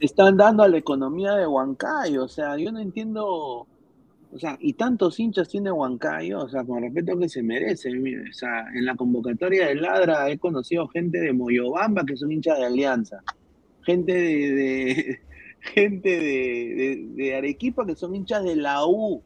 están 0.01 0.37
dando 0.37 0.63
a 0.63 0.69
la 0.69 0.79
economía 0.79 1.33
de 1.35 1.47
Huancayo, 1.47 2.25
o 2.25 2.29
sea, 2.29 2.57
yo 2.57 2.73
no 2.73 2.79
entiendo, 2.81 3.27
o 3.27 4.39
sea, 4.39 4.57
y 4.61 4.73
tantos 4.75 5.19
hinchas 5.21 5.49
tiene 5.49 5.71
Huancayo, 5.71 6.41
o 6.41 6.49
sea, 6.49 6.65
con 6.65 6.83
respeto 6.83 7.19
que 7.19 7.29
se 7.29 7.43
merece, 7.43 7.91
mire, 7.93 8.29
o 8.31 8.33
sea, 8.33 8.67
en 8.75 8.85
la 8.87 8.95
convocatoria 8.97 9.67
de 9.69 9.75
Ladra 9.77 10.29
he 10.31 10.39
conocido 10.39 10.89
gente 10.89 11.19
de 11.21 11.33
Moyobamba 11.33 12.05
que 12.05 12.17
son 12.17 12.33
hinchas 12.33 12.59
de 12.59 12.65
Alianza, 12.67 13.23
gente 13.83 14.13
de, 14.13 14.51
de- 14.53 15.21
gente 15.61 16.09
de, 16.09 16.17
de- 16.77 17.07
de 17.15 17.35
Arequipa 17.35 17.85
que 17.85 17.95
son 17.97 18.15
hinchas 18.15 18.45
de 18.45 18.57
la 18.57 18.87
U, 18.87 19.23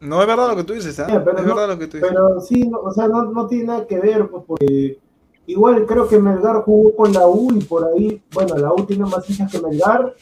No 0.00 0.20
es 0.20 0.26
verdad 0.26 0.48
lo 0.48 0.56
que 0.56 0.64
tú 0.64 0.72
dices. 0.72 0.94
Sí, 0.96 1.02
pero 1.06 1.38
es 1.38 1.44
no- 1.46 1.54
verdad 1.54 1.68
lo 1.68 1.78
que 1.78 1.86
tú 1.86 1.96
dices. 1.98 2.10
Pero 2.10 2.40
sí, 2.40 2.66
no, 2.68 2.78
o 2.80 2.92
sea, 2.92 3.06
no, 3.08 3.24
no 3.24 3.46
tiene 3.46 3.64
nada 3.64 3.86
que 3.86 3.98
ver, 3.98 4.28
pues, 4.28 4.42
porque 4.46 4.98
igual 5.46 5.84
creo 5.86 6.08
que 6.08 6.18
Melgar 6.18 6.62
jugó 6.62 6.94
con 6.96 7.12
la 7.12 7.26
U 7.26 7.52
y 7.54 7.62
por 7.64 7.84
ahí, 7.84 8.22
bueno, 8.32 8.56
la 8.56 8.72
U 8.72 8.84
tiene 8.86 9.04
más 9.04 9.28
hinchas 9.28 9.50
que 9.50 9.60
Melgar, 9.60 10.14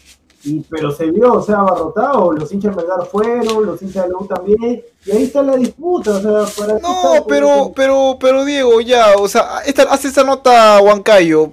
y, 0.45 0.61
pero 0.71 0.91
se 0.93 1.11
vio, 1.11 1.33
o 1.35 1.43
sea, 1.43 1.57
abarrotado, 1.59 2.33
los 2.33 2.51
hinchas 2.53 2.75
de 2.75 2.83
Melgar 2.83 3.07
fueron, 3.07 3.67
los 3.67 3.81
hinchas 3.83 4.05
de 4.05 4.11
la 4.11 4.19
U 4.19 4.27
también, 4.27 4.83
y 5.05 5.11
ahí 5.11 5.25
está 5.25 5.43
la 5.43 5.57
disputa, 5.57 6.13
o 6.13 6.21
sea, 6.21 6.33
para 6.67 6.79
No, 6.81 7.15
está, 7.15 7.25
pero, 7.29 7.73
pero, 7.75 8.17
pero 8.21 8.45
Diego, 8.45 8.81
ya, 8.81 9.15
o 9.19 9.29
sea, 9.29 9.61
esta, 9.67 9.83
hace 9.85 10.09
esta 10.09 10.25
nota 10.25 10.81
Huancayo. 10.81 11.53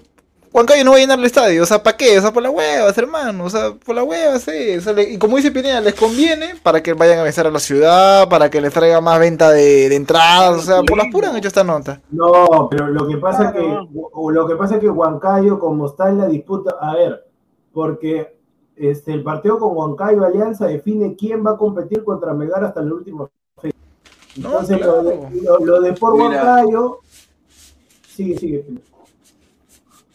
Huancayo 0.55 0.85
no 0.85 0.91
va 0.91 0.97
a 0.97 0.99
llenar 1.01 1.19
el 1.19 1.25
estadio, 1.25 1.63
o 1.63 1.65
sea, 1.65 1.83
¿para 1.83 1.97
qué? 1.97 2.17
O 2.17 2.21
sea, 2.21 2.31
por 2.31 2.41
la 2.41 2.49
huevas, 2.49 2.97
hermano, 2.97 3.43
o 3.43 3.49
sea, 3.49 3.73
por 3.73 3.93
la 3.93 4.03
huevas, 4.05 4.41
sí. 4.43 4.77
O 4.77 4.81
sea, 4.81 4.93
le- 4.93 5.11
y 5.11 5.17
como 5.17 5.35
dice 5.35 5.51
Pineda, 5.51 5.81
les 5.81 5.95
conviene 5.95 6.53
para 6.63 6.81
que 6.81 6.93
vayan 6.93 7.19
a 7.19 7.23
besar 7.23 7.45
a 7.45 7.51
la 7.51 7.59
ciudad, 7.59 8.29
para 8.29 8.49
que 8.49 8.61
les 8.61 8.71
traiga 8.71 9.01
más 9.01 9.19
venta 9.19 9.51
de, 9.51 9.89
de 9.89 9.95
entradas, 9.95 10.57
o 10.57 10.61
sea, 10.61 10.81
por 10.83 10.97
las 10.97 11.07
puras 11.11 11.31
han 11.31 11.37
hecho 11.37 11.49
esta 11.49 11.65
nota. 11.65 11.99
No, 12.09 12.69
pero 12.71 12.87
lo 12.87 13.05
que 13.05 13.17
pasa 13.17 13.51
Claro. 13.51 13.89
que 13.91 13.99
o 14.13 14.31
lo 14.31 14.47
que 14.47 14.55
pasa 14.55 14.75
es 14.75 14.79
que 14.79 14.89
Huancayo, 14.89 15.59
como 15.59 15.87
está 15.87 16.07
en 16.09 16.19
la 16.19 16.27
disputa, 16.27 16.73
a 16.79 16.95
ver, 16.95 17.25
porque 17.73 18.37
este 18.77 19.11
el 19.11 19.23
partido 19.23 19.59
con 19.59 19.75
Huancayo 19.75 20.23
Alianza 20.23 20.67
define 20.67 21.17
quién 21.17 21.45
va 21.45 21.51
a 21.51 21.57
competir 21.57 22.01
contra 22.05 22.33
Melgar 22.33 22.63
hasta 22.63 22.81
la 22.81 22.93
última 22.93 23.27
fecha. 23.61 23.75
No, 24.37 24.51
Entonces 24.51 24.77
claro. 24.77 25.03
lo, 25.03 25.09
de, 25.09 25.41
lo- 25.43 25.59
lo 25.59 25.81
de 25.81 25.91
por 25.93 26.13
Mira. 26.13 26.27
Huancayo, 26.43 26.99
sigue, 28.07 28.37
sigue. 28.39 28.65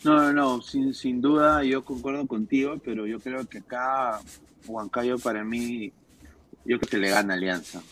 No, 0.02 0.16
no, 0.16 0.32
no, 0.32 0.62
sin, 0.62 0.94
sin 0.94 1.20
duda 1.20 1.62
yo 1.62 1.84
concuerdo 1.84 2.26
contigo, 2.26 2.76
pero 2.82 3.06
yo 3.06 3.20
creo 3.20 3.46
que 3.46 3.58
acá 3.58 4.20
Huancayo 4.66 5.18
para 5.18 5.44
mí, 5.44 5.92
yo 6.64 6.78
creo 6.78 6.90
que 6.90 6.98
le 6.98 7.10
gana 7.10 7.34
Alianza. 7.34 7.82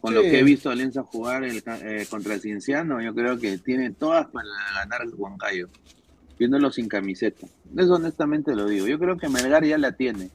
Con 0.00 0.14
lo 0.14 0.22
que 0.22 0.38
he 0.38 0.42
visto 0.42 0.70
a 0.70 0.72
Alianza 0.72 1.02
jugar 1.02 1.44
el 1.44 1.62
eh, 1.66 2.06
contra 2.08 2.34
el 2.34 2.40
Cienciano, 2.40 3.02
yo 3.02 3.14
creo 3.14 3.38
que 3.38 3.58
tiene 3.58 3.90
todas 3.90 4.28
para 4.28 4.48
ganar 4.74 5.02
el 5.02 5.14
Huancayo, 5.14 5.68
viéndolo 6.38 6.70
sin 6.72 6.88
camiseta. 6.88 7.46
Eso 7.76 7.94
honestamente 7.94 8.54
lo 8.54 8.66
digo. 8.66 8.86
Yo 8.86 8.98
creo 8.98 9.18
que 9.18 9.28
Melgar 9.28 9.64
ya 9.64 9.76
la 9.76 9.92
tiene. 9.92 10.30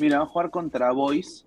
Mira, 0.00 0.18
va 0.18 0.24
a 0.24 0.26
jugar 0.26 0.50
contra 0.50 0.90
Boys. 0.90 1.44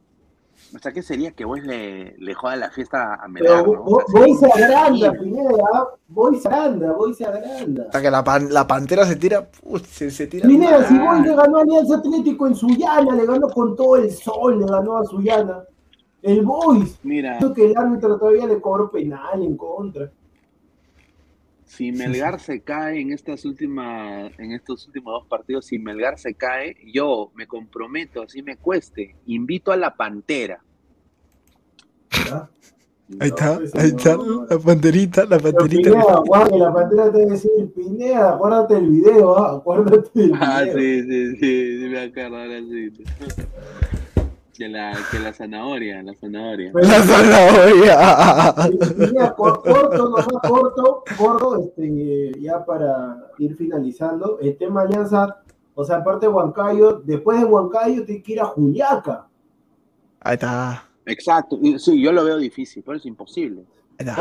O 0.75 0.79
sea, 0.79 0.91
¿qué 0.91 1.01
sería 1.01 1.31
que 1.31 1.45
Boys 1.45 1.63
le, 1.65 2.15
le 2.17 2.34
juega 2.34 2.55
la 2.57 2.69
fiesta 2.69 3.15
a 3.15 3.27
Melgar? 3.27 3.63
Pero 3.63 3.73
no? 3.73 3.81
O 3.84 4.01
sea, 4.07 4.51
se 4.53 4.63
agranda. 4.63 5.11
Pineda, 5.13 5.88
Boy 6.09 6.38
se 6.39 6.47
agranda, 6.47 6.91
Boy 6.93 7.13
se 7.13 7.25
agranda. 7.25 7.84
Hasta 7.84 8.01
que 8.01 8.11
la, 8.11 8.23
pan- 8.23 8.51
la 8.53 8.67
pantera 8.67 9.05
se 9.05 9.15
tira, 9.15 9.47
put, 9.49 9.85
se, 9.85 10.11
se 10.11 10.27
tira. 10.27 10.47
Pineda, 10.47 10.85
si. 10.88 10.97
Boy 10.97 11.21
le 11.21 11.35
ganó 11.35 11.57
a 11.57 11.61
Alianza 11.61 11.95
Atlético 11.97 12.47
en 12.47 12.55
Suyana, 12.55 13.15
le 13.15 13.25
ganó 13.25 13.47
con 13.49 13.75
todo 13.75 13.95
el 13.95 14.11
sol, 14.11 14.59
le 14.59 14.65
ganó 14.65 14.97
a 14.97 15.05
Suyana. 15.05 15.63
El 16.21 16.41
Boys, 16.43 16.97
Mira, 17.03 17.38
Creo 17.38 17.53
que 17.53 17.65
el 17.71 17.77
árbitro 17.77 18.17
todavía 18.17 18.45
le 18.47 18.59
cobró 18.59 18.91
penal 18.91 19.41
en 19.43 19.55
contra. 19.55 20.09
Si 21.68 21.91
Melgar 21.91 22.39
se 22.39 22.61
cae 22.61 23.02
en 23.02 23.11
estas 23.11 23.44
últimas, 23.44 24.31
en 24.39 24.53
estos 24.53 24.88
últimos 24.88 25.14
dos 25.14 25.27
partidos, 25.27 25.65
si 25.65 25.77
Melgar 25.77 26.18
se 26.18 26.34
cae, 26.34 26.77
yo 26.94 27.31
me 27.35 27.45
comprometo, 27.45 28.23
así 28.23 28.41
me 28.41 28.56
cueste, 28.56 29.15
invito 29.26 29.72
a 29.73 29.77
la 29.77 29.95
Pantera. 29.95 30.64
¿ya? 32.26 32.49
Ahí 33.19 33.30
está, 33.30 33.53
No, 33.53 33.60
pues, 33.60 33.76
ahí 33.76 33.91
no, 33.91 33.98
está, 33.98 34.15
no. 34.15 34.45
la 34.49 34.60
panterita, 34.60 35.26
la 35.26 35.39
panterita. 35.39 35.91
Pineda, 35.91 36.22
guarda, 36.26 36.57
la 36.57 36.73
pantera 36.73 37.11
te 37.11 37.18
debe 37.19 37.31
decir, 37.31 37.73
Pineda, 37.73 38.34
acuérdate 38.34 38.73
del 38.76 38.89
video, 38.89 39.38
¿ah? 39.38 39.56
acuérdate 39.57 40.10
del 40.14 40.27
video. 40.31 40.38
Ah, 40.41 40.64
sí, 40.65 41.03
sí, 41.03 41.35
sí, 41.38 41.80
sí 41.80 41.89
me 41.89 41.99
acuerdo 41.99 42.38
ahora 42.38 42.60
Que 44.57 44.67
la, 44.67 44.91
que 45.11 45.19
la 45.19 45.34
zanahoria, 45.34 46.01
la 46.01 46.15
zanahoria. 46.15 46.71
La 46.73 47.01
zanahoria. 47.03 47.95
Cor- 49.35 49.61
corto, 49.61 50.09
nomás 50.09 50.25
corto, 50.47 51.03
corto, 51.15 51.59
este, 51.61 52.31
ya 52.41 52.65
para 52.65 53.27
ir 53.38 53.55
finalizando, 53.55 54.39
el 54.39 54.57
tema 54.57 54.81
Alianza, 54.81 55.41
o 55.75 55.84
sea, 55.85 55.97
aparte 55.97 56.25
de 56.25 56.31
Huancayo, 56.34 57.01
después 57.05 57.39
de 57.39 57.45
Huancayo 57.45 58.03
tiene 58.03 58.23
que 58.23 58.31
ir 58.34 58.41
a 58.41 58.45
Juliaca. 58.45 59.27
Ahí 60.21 60.34
está. 60.34 60.84
Exacto, 61.05 61.59
y 61.61 61.77
sí, 61.77 62.01
yo 62.01 62.11
lo 62.11 62.25
veo 62.25 62.38
difícil, 62.38 62.81
pero 62.84 62.97
es 62.97 63.05
imposible. 63.05 63.63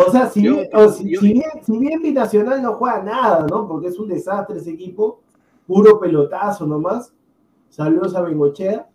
O 0.06 0.10
sea, 0.12 0.28
si, 0.28 0.42
Yo- 0.42 0.52
bien, 0.56 0.68
o 0.74 0.88
si, 0.90 1.10
yo- 1.14 1.20
si 1.20 1.32
bien, 1.32 1.50
si 1.62 1.78
bien 1.78 2.02
Binacional 2.02 2.60
no 2.62 2.74
juega 2.74 3.02
nada, 3.02 3.46
¿no? 3.48 3.66
Porque 3.66 3.88
es 3.88 3.98
un 3.98 4.08
desastre 4.08 4.58
ese 4.58 4.70
equipo, 4.72 5.20
puro 5.66 5.98
pelotazo 5.98 6.66
nomás. 6.66 7.10
Saludos 7.70 8.14
a 8.14 8.20
Bengochea. 8.20 8.86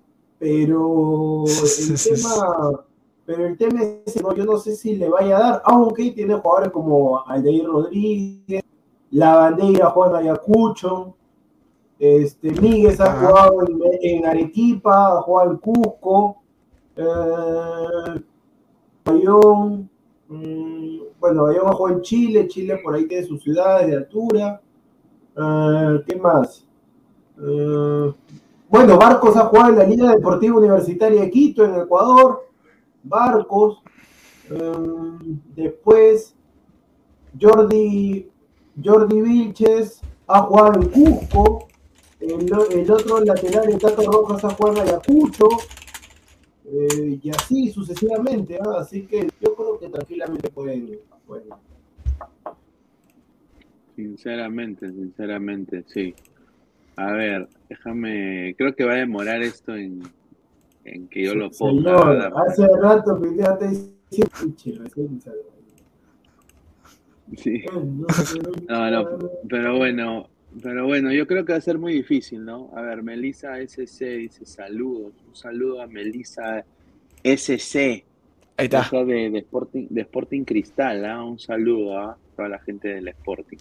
Pero 0.42 1.44
el 1.46 2.04
tema, 2.04 2.84
pero 3.28 3.46
el 3.46 3.58
tema 3.60 3.84
es 3.84 4.02
ese, 4.08 4.24
¿no? 4.24 4.34
yo 4.34 4.44
no 4.44 4.58
sé 4.58 4.76
si 4.76 4.96
le 4.96 5.08
vaya 5.08 5.38
a 5.38 5.40
dar, 5.40 5.62
aunque 5.66 6.10
tiene 6.10 6.34
jugadores 6.34 6.72
como 6.72 7.24
Aldeir 7.28 7.68
Rodríguez, 7.68 8.64
La 9.12 9.36
Bandera 9.36 9.92
juega 9.92 10.20
en 10.20 10.26
Ayacucho, 10.26 11.14
este, 12.00 12.50
Míguez 12.60 13.00
ha 13.00 13.14
jugado 13.14 13.68
en, 13.68 13.82
en 14.02 14.26
Arequipa, 14.26 15.20
ha 15.20 15.22
jugado 15.22 15.52
en 15.52 15.58
Cusco, 15.58 16.42
eh, 16.96 18.24
Bayón, 19.06 19.88
mm, 20.28 20.98
bueno, 21.20 21.44
Bayón 21.44 21.68
ha 21.68 21.74
jugado 21.74 21.98
en 21.98 22.02
Chile, 22.02 22.48
Chile 22.48 22.80
por 22.84 22.96
ahí 22.96 23.08
tiene 23.08 23.28
sus 23.28 23.44
ciudades 23.44 23.92
de 23.92 23.98
altura. 23.98 24.60
Eh, 25.38 26.04
¿Qué 26.08 26.16
más? 26.16 26.66
Eh, 27.38 28.14
bueno, 28.72 28.98
Barcos 28.98 29.36
ha 29.36 29.48
jugado 29.48 29.72
en 29.72 29.78
la 29.80 29.84
Liga 29.84 30.12
Deportiva 30.12 30.58
Universitaria 30.58 31.22
de 31.24 31.30
Quito, 31.30 31.66
en 31.66 31.76
Ecuador. 31.76 32.48
Barcos. 33.04 33.84
Eh, 34.50 35.36
después, 35.54 36.34
Jordi, 37.40 38.30
Jordi 38.82 39.22
Vilches 39.22 40.00
ha 40.26 40.42
jugado 40.44 40.82
en 40.82 40.88
Cusco. 40.88 41.68
El, 42.22 42.90
otro 42.90 43.20
lateral, 43.26 43.70
el 43.70 43.78
Tato 43.78 44.10
Rojas, 44.10 44.46
ha 44.46 44.52
jugado 44.52 44.78
en 44.78 44.88
Ayacucho. 44.88 45.50
Eh, 46.64 47.20
y 47.22 47.30
así 47.30 47.72
sucesivamente. 47.72 48.58
¿ah? 48.58 48.78
Así 48.80 49.06
que 49.06 49.28
yo 49.42 49.54
creo 49.54 49.80
que 49.80 49.90
tranquilamente 49.90 50.50
pueden. 50.50 50.98
pueden. 51.28 51.50
Sinceramente, 53.98 54.90
sinceramente, 54.90 55.84
sí. 55.88 56.16
A 56.96 57.12
ver, 57.14 57.48
déjame, 57.70 58.56
creo 58.58 58.76
que 58.76 58.86
va 58.86 58.94
a 58.94 58.98
demorar 58.98 59.42
esto 59.42 59.76
en, 59.76 60.02
en 60.86 61.08
que 61.08 61.24
yo 61.24 61.36
lo 61.36 61.50
ponga. 61.52 61.98
Señor, 62.00 62.34
hace 62.48 62.68
rato 62.82 63.20
te 63.20 64.26
"Puchi, 64.26 64.74
recién 64.74 65.22
salió". 65.22 65.42
Sí. 67.38 67.64
No, 68.68 68.92
no, 68.92 69.20
pero 69.48 69.78
bueno, 69.78 70.28
Pero 70.62 70.86
bueno, 70.86 71.12
yo 71.14 71.26
creo 71.28 71.46
que 71.46 71.54
va 71.54 71.60
a 71.60 71.62
ser 71.62 71.78
muy 71.78 71.94
difícil, 71.94 72.44
¿no? 72.44 72.72
A 72.76 72.82
ver, 72.82 73.04
Melissa 73.04 73.60
SC 73.62 74.18
dice 74.18 74.46
saludos. 74.46 75.14
Un 75.28 75.36
saludo 75.36 75.82
a 75.82 75.88
Melissa 75.88 76.66
SC. 77.24 78.04
Ahí 78.58 78.66
está. 78.66 78.90
De, 79.06 79.30
de, 79.30 79.40
Sporting, 79.40 79.88
de 79.90 80.02
Sporting 80.02 80.44
Cristal, 80.44 81.06
¿ah? 81.06 81.24
Un 81.24 81.40
saludo 81.40 81.98
a 81.98 82.18
toda 82.36 82.50
la 82.50 82.60
gente 82.60 82.90
del 82.90 83.08
Sporting. 83.08 83.58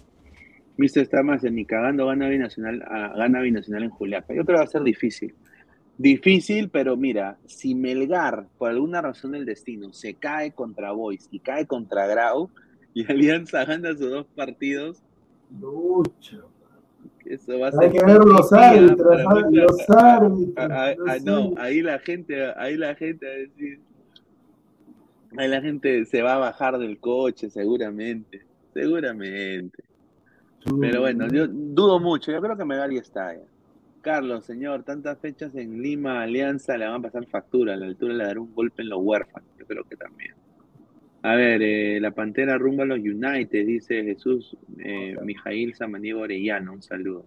Mister 0.81 1.02
está 1.02 1.23
más 1.23 1.43
ni 1.43 1.66
cagando 1.66 2.07
gana 2.07 2.27
binacional, 2.27 2.82
ah, 2.89 3.12
gana 3.15 3.43
binacional 3.43 3.82
en 3.82 3.90
Juliaca. 3.90 4.32
Yo 4.32 4.47
creo 4.47 4.57
que 4.57 4.61
va 4.61 4.65
a 4.65 4.66
ser 4.66 4.82
difícil. 4.82 5.35
Difícil, 5.98 6.70
pero 6.70 6.97
mira, 6.97 7.36
si 7.44 7.74
Melgar, 7.74 8.47
por 8.57 8.70
alguna 8.70 9.02
razón 9.02 9.32
del 9.32 9.44
destino, 9.44 9.93
se 9.93 10.15
cae 10.15 10.52
contra 10.52 10.93
Boys 10.93 11.28
y 11.31 11.40
cae 11.40 11.66
contra 11.66 12.07
Grau, 12.07 12.48
y 12.94 13.05
Alianza 13.12 13.66
gana 13.66 13.90
sus 13.90 14.09
dos 14.09 14.27
partidos. 14.35 15.02
Lucho. 15.61 16.48
Eso 17.27 17.59
va 17.59 17.69
a 17.69 17.73
Hay 17.78 17.90
que 17.90 18.02
ver 18.02 18.24
los 18.24 18.51
árbitros, 18.51 19.23
los 19.52 19.90
árbitros. 19.90 20.57
Ah, 20.57 20.94
ah, 21.07 21.16
los 21.16 21.24
no, 21.24 21.52
ahí 21.59 21.82
la 21.82 21.98
gente, 21.98 22.52
ahí 22.57 22.78
la 22.78 22.94
gente 22.94 23.27
va 23.27 23.32
a 23.32 23.36
decir, 23.36 23.81
ahí 25.36 25.48
la 25.48 25.61
gente 25.61 26.07
se 26.07 26.23
va 26.23 26.36
a 26.36 26.39
bajar 26.39 26.78
del 26.78 26.98
coche 26.98 27.51
seguramente, 27.51 28.40
seguramente. 28.73 29.90
Pero 30.81 31.01
bueno, 31.01 31.28
yo 31.28 31.47
dudo 31.49 32.01
mucho, 32.01 32.32
yo 32.32 32.41
creo 32.41 32.57
que 32.57 32.65
Megali 32.65 32.99
está 32.99 33.35
ya. 33.35 33.45
Carlos, 34.03 34.45
señor, 34.47 34.82
tantas 34.82 35.19
fechas 35.19 35.55
en 35.55 35.82
Lima, 35.82 36.23
Alianza, 36.23 36.77
le 36.77 36.87
van 36.87 36.97
a 36.97 37.03
pasar 37.03 37.27
factura, 37.27 37.74
a 37.74 37.77
la 37.77 37.87
altura 37.87 38.15
le 38.15 38.24
dará 38.24 38.41
un 38.41 38.55
golpe 38.55 38.82
en 38.82 38.89
los 38.89 39.01
huérfanos, 39.03 39.49
yo 39.59 39.66
creo 39.66 39.85
que 39.85 39.97
también. 39.97 40.35
A 41.23 41.35
ver, 41.35 41.61
eh, 41.62 42.01
la 42.01 42.12
Pantera 42.12 42.57
rumba 42.57 42.85
a 42.85 42.87
los 42.87 42.99
United, 42.99 43.66
dice 43.66 44.03
Jesús 44.03 44.57
eh, 44.78 45.16
Mijail 45.23 45.74
Samaniego 45.74 46.20
Orellano, 46.20 46.73
un 46.73 46.82
saludo. 46.82 47.27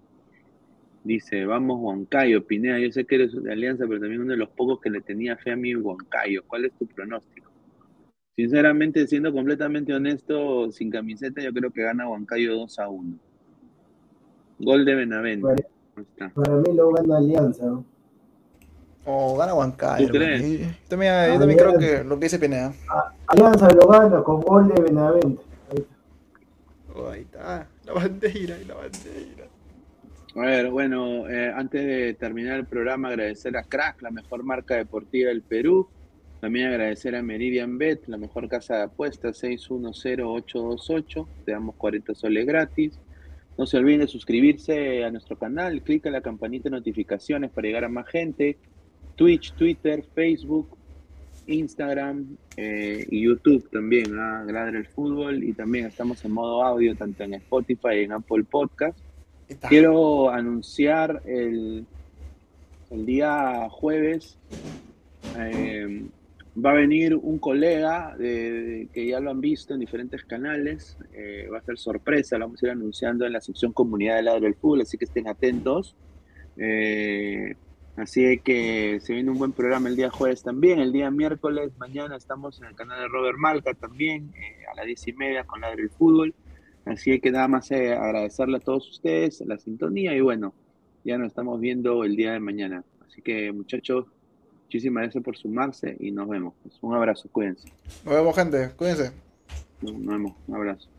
Dice, 1.04 1.46
vamos 1.46 1.80
Huancayo, 1.80 2.44
Pineda, 2.46 2.80
yo 2.80 2.92
sé 2.92 3.06
que 3.06 3.16
eres 3.16 3.44
de 3.44 3.52
Alianza, 3.52 3.86
pero 3.88 4.00
también 4.00 4.22
uno 4.22 4.32
de 4.32 4.38
los 4.38 4.50
pocos 4.50 4.80
que 4.80 4.90
le 4.90 5.02
tenía 5.02 5.38
fe 5.38 5.52
a 5.52 5.56
mi 5.56 5.76
Huancayo. 5.76 6.44
¿Cuál 6.48 6.66
es 6.66 6.74
tu 6.74 6.88
pronóstico? 6.88 7.53
Sinceramente, 8.36 9.06
siendo 9.08 9.32
completamente 9.32 9.94
honesto, 9.94 10.72
sin 10.72 10.90
camiseta, 10.90 11.42
yo 11.42 11.54
creo 11.54 11.72
que 11.72 11.84
gana 11.84 12.10
Huancayo 12.10 12.56
2 12.56 12.80
a 12.80 12.90
1. 12.90 13.16
Gol 14.60 14.86
de 14.86 14.96
Benavente. 14.96 15.48
Para, 16.18 16.30
para 16.34 16.56
mí 16.56 16.74
lo 16.74 16.92
gana 16.92 17.18
Alianza. 17.18 17.66
¿no? 17.66 17.86
O 19.06 19.38
gana 19.38 19.54
Huancayo. 19.54 20.08
¿Tú 20.08 20.14
crees? 20.14 20.42
hermano. 20.42 20.56
Y- 20.56 20.58
Yo 20.66 20.88
también, 20.90 21.34
yo 21.34 21.40
también 21.40 21.60
creo 21.60 21.78
que 21.78 22.04
lo 22.04 22.18
que 22.18 22.26
dice 22.26 22.40
Pineda. 22.40 22.74
Alianza 23.28 23.70
lo 23.70 23.88
gana 23.88 24.24
con 24.24 24.42
gol 24.42 24.68
de 24.68 24.82
Benavente. 24.82 25.44
Ahí 25.72 25.78
está. 25.78 25.96
Oh, 26.96 27.10
ahí 27.10 27.22
está. 27.22 27.68
La 27.86 27.94
bandera, 27.94 28.58
la 28.68 28.74
bandera. 28.76 29.48
A 30.36 30.40
ver, 30.40 30.72
bueno, 30.72 31.30
eh, 31.30 31.54
antes 31.56 31.86
de 31.86 32.16
terminar 32.16 32.58
el 32.58 32.66
programa, 32.66 33.10
agradecer 33.10 33.56
a 33.56 33.64
Crack, 33.64 34.02
la 34.02 34.10
mejor 34.10 34.44
marca 34.44 34.74
deportiva 34.76 35.30
del 35.30 35.44
Perú. 35.44 35.88
También 36.44 36.68
agradecer 36.68 37.16
a 37.16 37.24
Meridian 37.24 37.78
Bet, 37.78 38.06
la 38.08 38.18
mejor 38.18 38.50
casa 38.50 38.76
de 38.76 38.84
apuestas, 38.84 39.38
610828. 39.38 41.30
Te 41.46 41.54
damos 41.54 41.74
40 41.76 42.14
soles 42.16 42.46
gratis. 42.46 43.00
No 43.58 43.66
se 43.66 43.78
olviden 43.78 44.02
de 44.02 44.08
suscribirse 44.08 45.06
a 45.06 45.10
nuestro 45.10 45.38
canal, 45.40 45.82
clic 45.82 46.06
en 46.06 46.12
la 46.12 46.20
campanita 46.20 46.66
de 46.66 46.72
notificaciones 46.72 47.50
para 47.50 47.68
llegar 47.68 47.86
a 47.86 47.88
más 47.88 48.10
gente. 48.10 48.58
Twitch, 49.16 49.54
Twitter, 49.54 50.04
Facebook, 50.14 50.76
Instagram 51.48 52.36
eh, 52.58 53.08
y 53.10 53.22
YouTube 53.22 53.70
también, 53.70 54.14
¿ah? 54.20 54.44
Ladra 54.46 54.78
el 54.78 54.88
Fútbol. 54.88 55.46
Y 55.46 55.54
también 55.54 55.86
estamos 55.86 56.26
en 56.26 56.34
modo 56.34 56.62
audio, 56.62 56.94
tanto 56.94 57.24
en 57.24 57.36
Spotify 57.36 58.00
y 58.02 58.04
en 58.04 58.12
Apple 58.12 58.44
Podcast. 58.44 59.00
Quiero 59.70 60.30
anunciar 60.30 61.22
el, 61.26 61.86
el 62.92 63.06
día 63.06 63.70
jueves. 63.70 64.38
eh, 65.40 66.04
va 66.56 66.72
a 66.72 66.74
venir 66.76 67.16
un 67.16 67.40
colega 67.40 68.16
que 68.18 69.08
ya 69.08 69.20
lo 69.20 69.32
han 69.32 69.42
visto 69.42 69.74
en 69.74 69.80
diferentes 69.80 70.24
canales. 70.24 70.98
eh, 71.14 71.48
va 71.52 71.58
a 71.60 71.64
ser 71.64 71.78
sorpresa, 71.78 72.38
lo 72.38 72.46
vamos 72.46 72.62
a 72.62 72.68
ir 72.68 72.72
anunciando 72.72 73.26
en 73.26 73.34
la 73.34 73.42
sección 73.42 73.74
comunidad 73.74 74.18
del 74.18 74.26
lado 74.26 74.40
del 74.40 74.56
fútbol, 74.56 74.82
así 74.82 74.98
que 74.98 75.06
estén 75.06 75.28
atentos. 75.28 75.96
Eh, 76.58 77.56
así 77.96 78.38
que 78.40 79.00
se 79.02 79.14
viene 79.14 79.32
un 79.32 79.38
buen 79.40 79.52
programa 79.52 79.90
el 79.90 79.96
día 79.96 80.12
jueves 80.12 80.44
también. 80.44 80.80
El 80.80 80.92
día 80.92 81.10
miércoles, 81.10 81.72
mañana 81.78 82.16
estamos 82.16 82.60
en 82.62 82.68
el 82.68 82.76
canal 82.76 83.00
de 83.02 83.08
Robert 83.08 83.38
Malca 83.38 83.74
también, 83.74 84.32
eh, 84.36 84.66
a 84.72 84.76
las 84.76 84.86
diez 84.86 85.08
y 85.08 85.14
media 85.14 85.44
con 85.46 85.62
Ladre 85.62 85.84
del 85.84 85.90
Fútbol. 85.90 86.36
Así 86.86 87.20
que 87.20 87.32
nada 87.32 87.48
más 87.48 87.72
agradecerle 87.72 88.58
a 88.58 88.60
todos 88.60 88.90
ustedes 88.90 89.42
la 89.48 89.58
sintonía 89.58 90.14
y 90.16 90.22
bueno, 90.22 90.54
ya 91.04 91.18
nos 91.18 91.28
estamos 91.28 91.60
viendo 91.60 92.04
el 92.04 92.16
día 92.16 92.34
de 92.34 92.40
mañana. 92.40 92.84
Así 93.08 93.22
que 93.22 93.52
muchachos, 93.52 94.06
muchísimas 94.74 95.04
gracias 95.04 95.24
por 95.24 95.38
sumarse 95.38 95.96
y 96.00 96.12
nos 96.12 96.28
vemos. 96.28 96.56
Un 96.82 96.96
abrazo, 96.96 97.30
cuídense. 97.32 97.72
Nos 98.04 98.16
vemos, 98.16 98.36
gente. 98.36 98.70
Cuídense. 98.76 99.12
Nos 99.82 99.94
nos 99.94 100.08
vemos, 100.08 100.34
un 100.48 100.56
abrazo. 100.56 100.90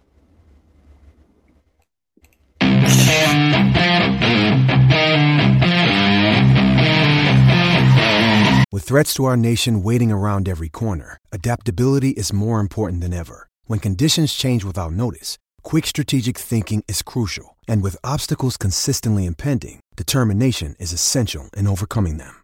With 8.72 8.84
threats 8.84 9.14
to 9.14 9.24
our 9.24 9.36
nation 9.36 9.82
waiting 9.82 10.12
around 10.12 10.48
every 10.48 10.68
corner, 10.68 11.16
adaptability 11.32 12.10
is 12.10 12.32
more 12.32 12.60
important 12.60 13.00
than 13.02 13.12
ever. 13.12 13.48
When 13.66 13.80
conditions 13.80 14.34
change 14.34 14.64
without 14.64 14.92
notice, 14.92 15.36
quick 15.62 15.86
strategic 15.86 16.36
thinking 16.38 16.84
is 16.86 17.02
crucial, 17.02 17.56
and 17.66 17.82
with 17.82 17.96
obstacles 18.04 18.56
consistently 18.56 19.26
impending, 19.26 19.80
determination 19.96 20.74
is 20.78 20.92
essential 20.92 21.48
in 21.56 21.66
overcoming 21.66 22.18
them. 22.18 22.43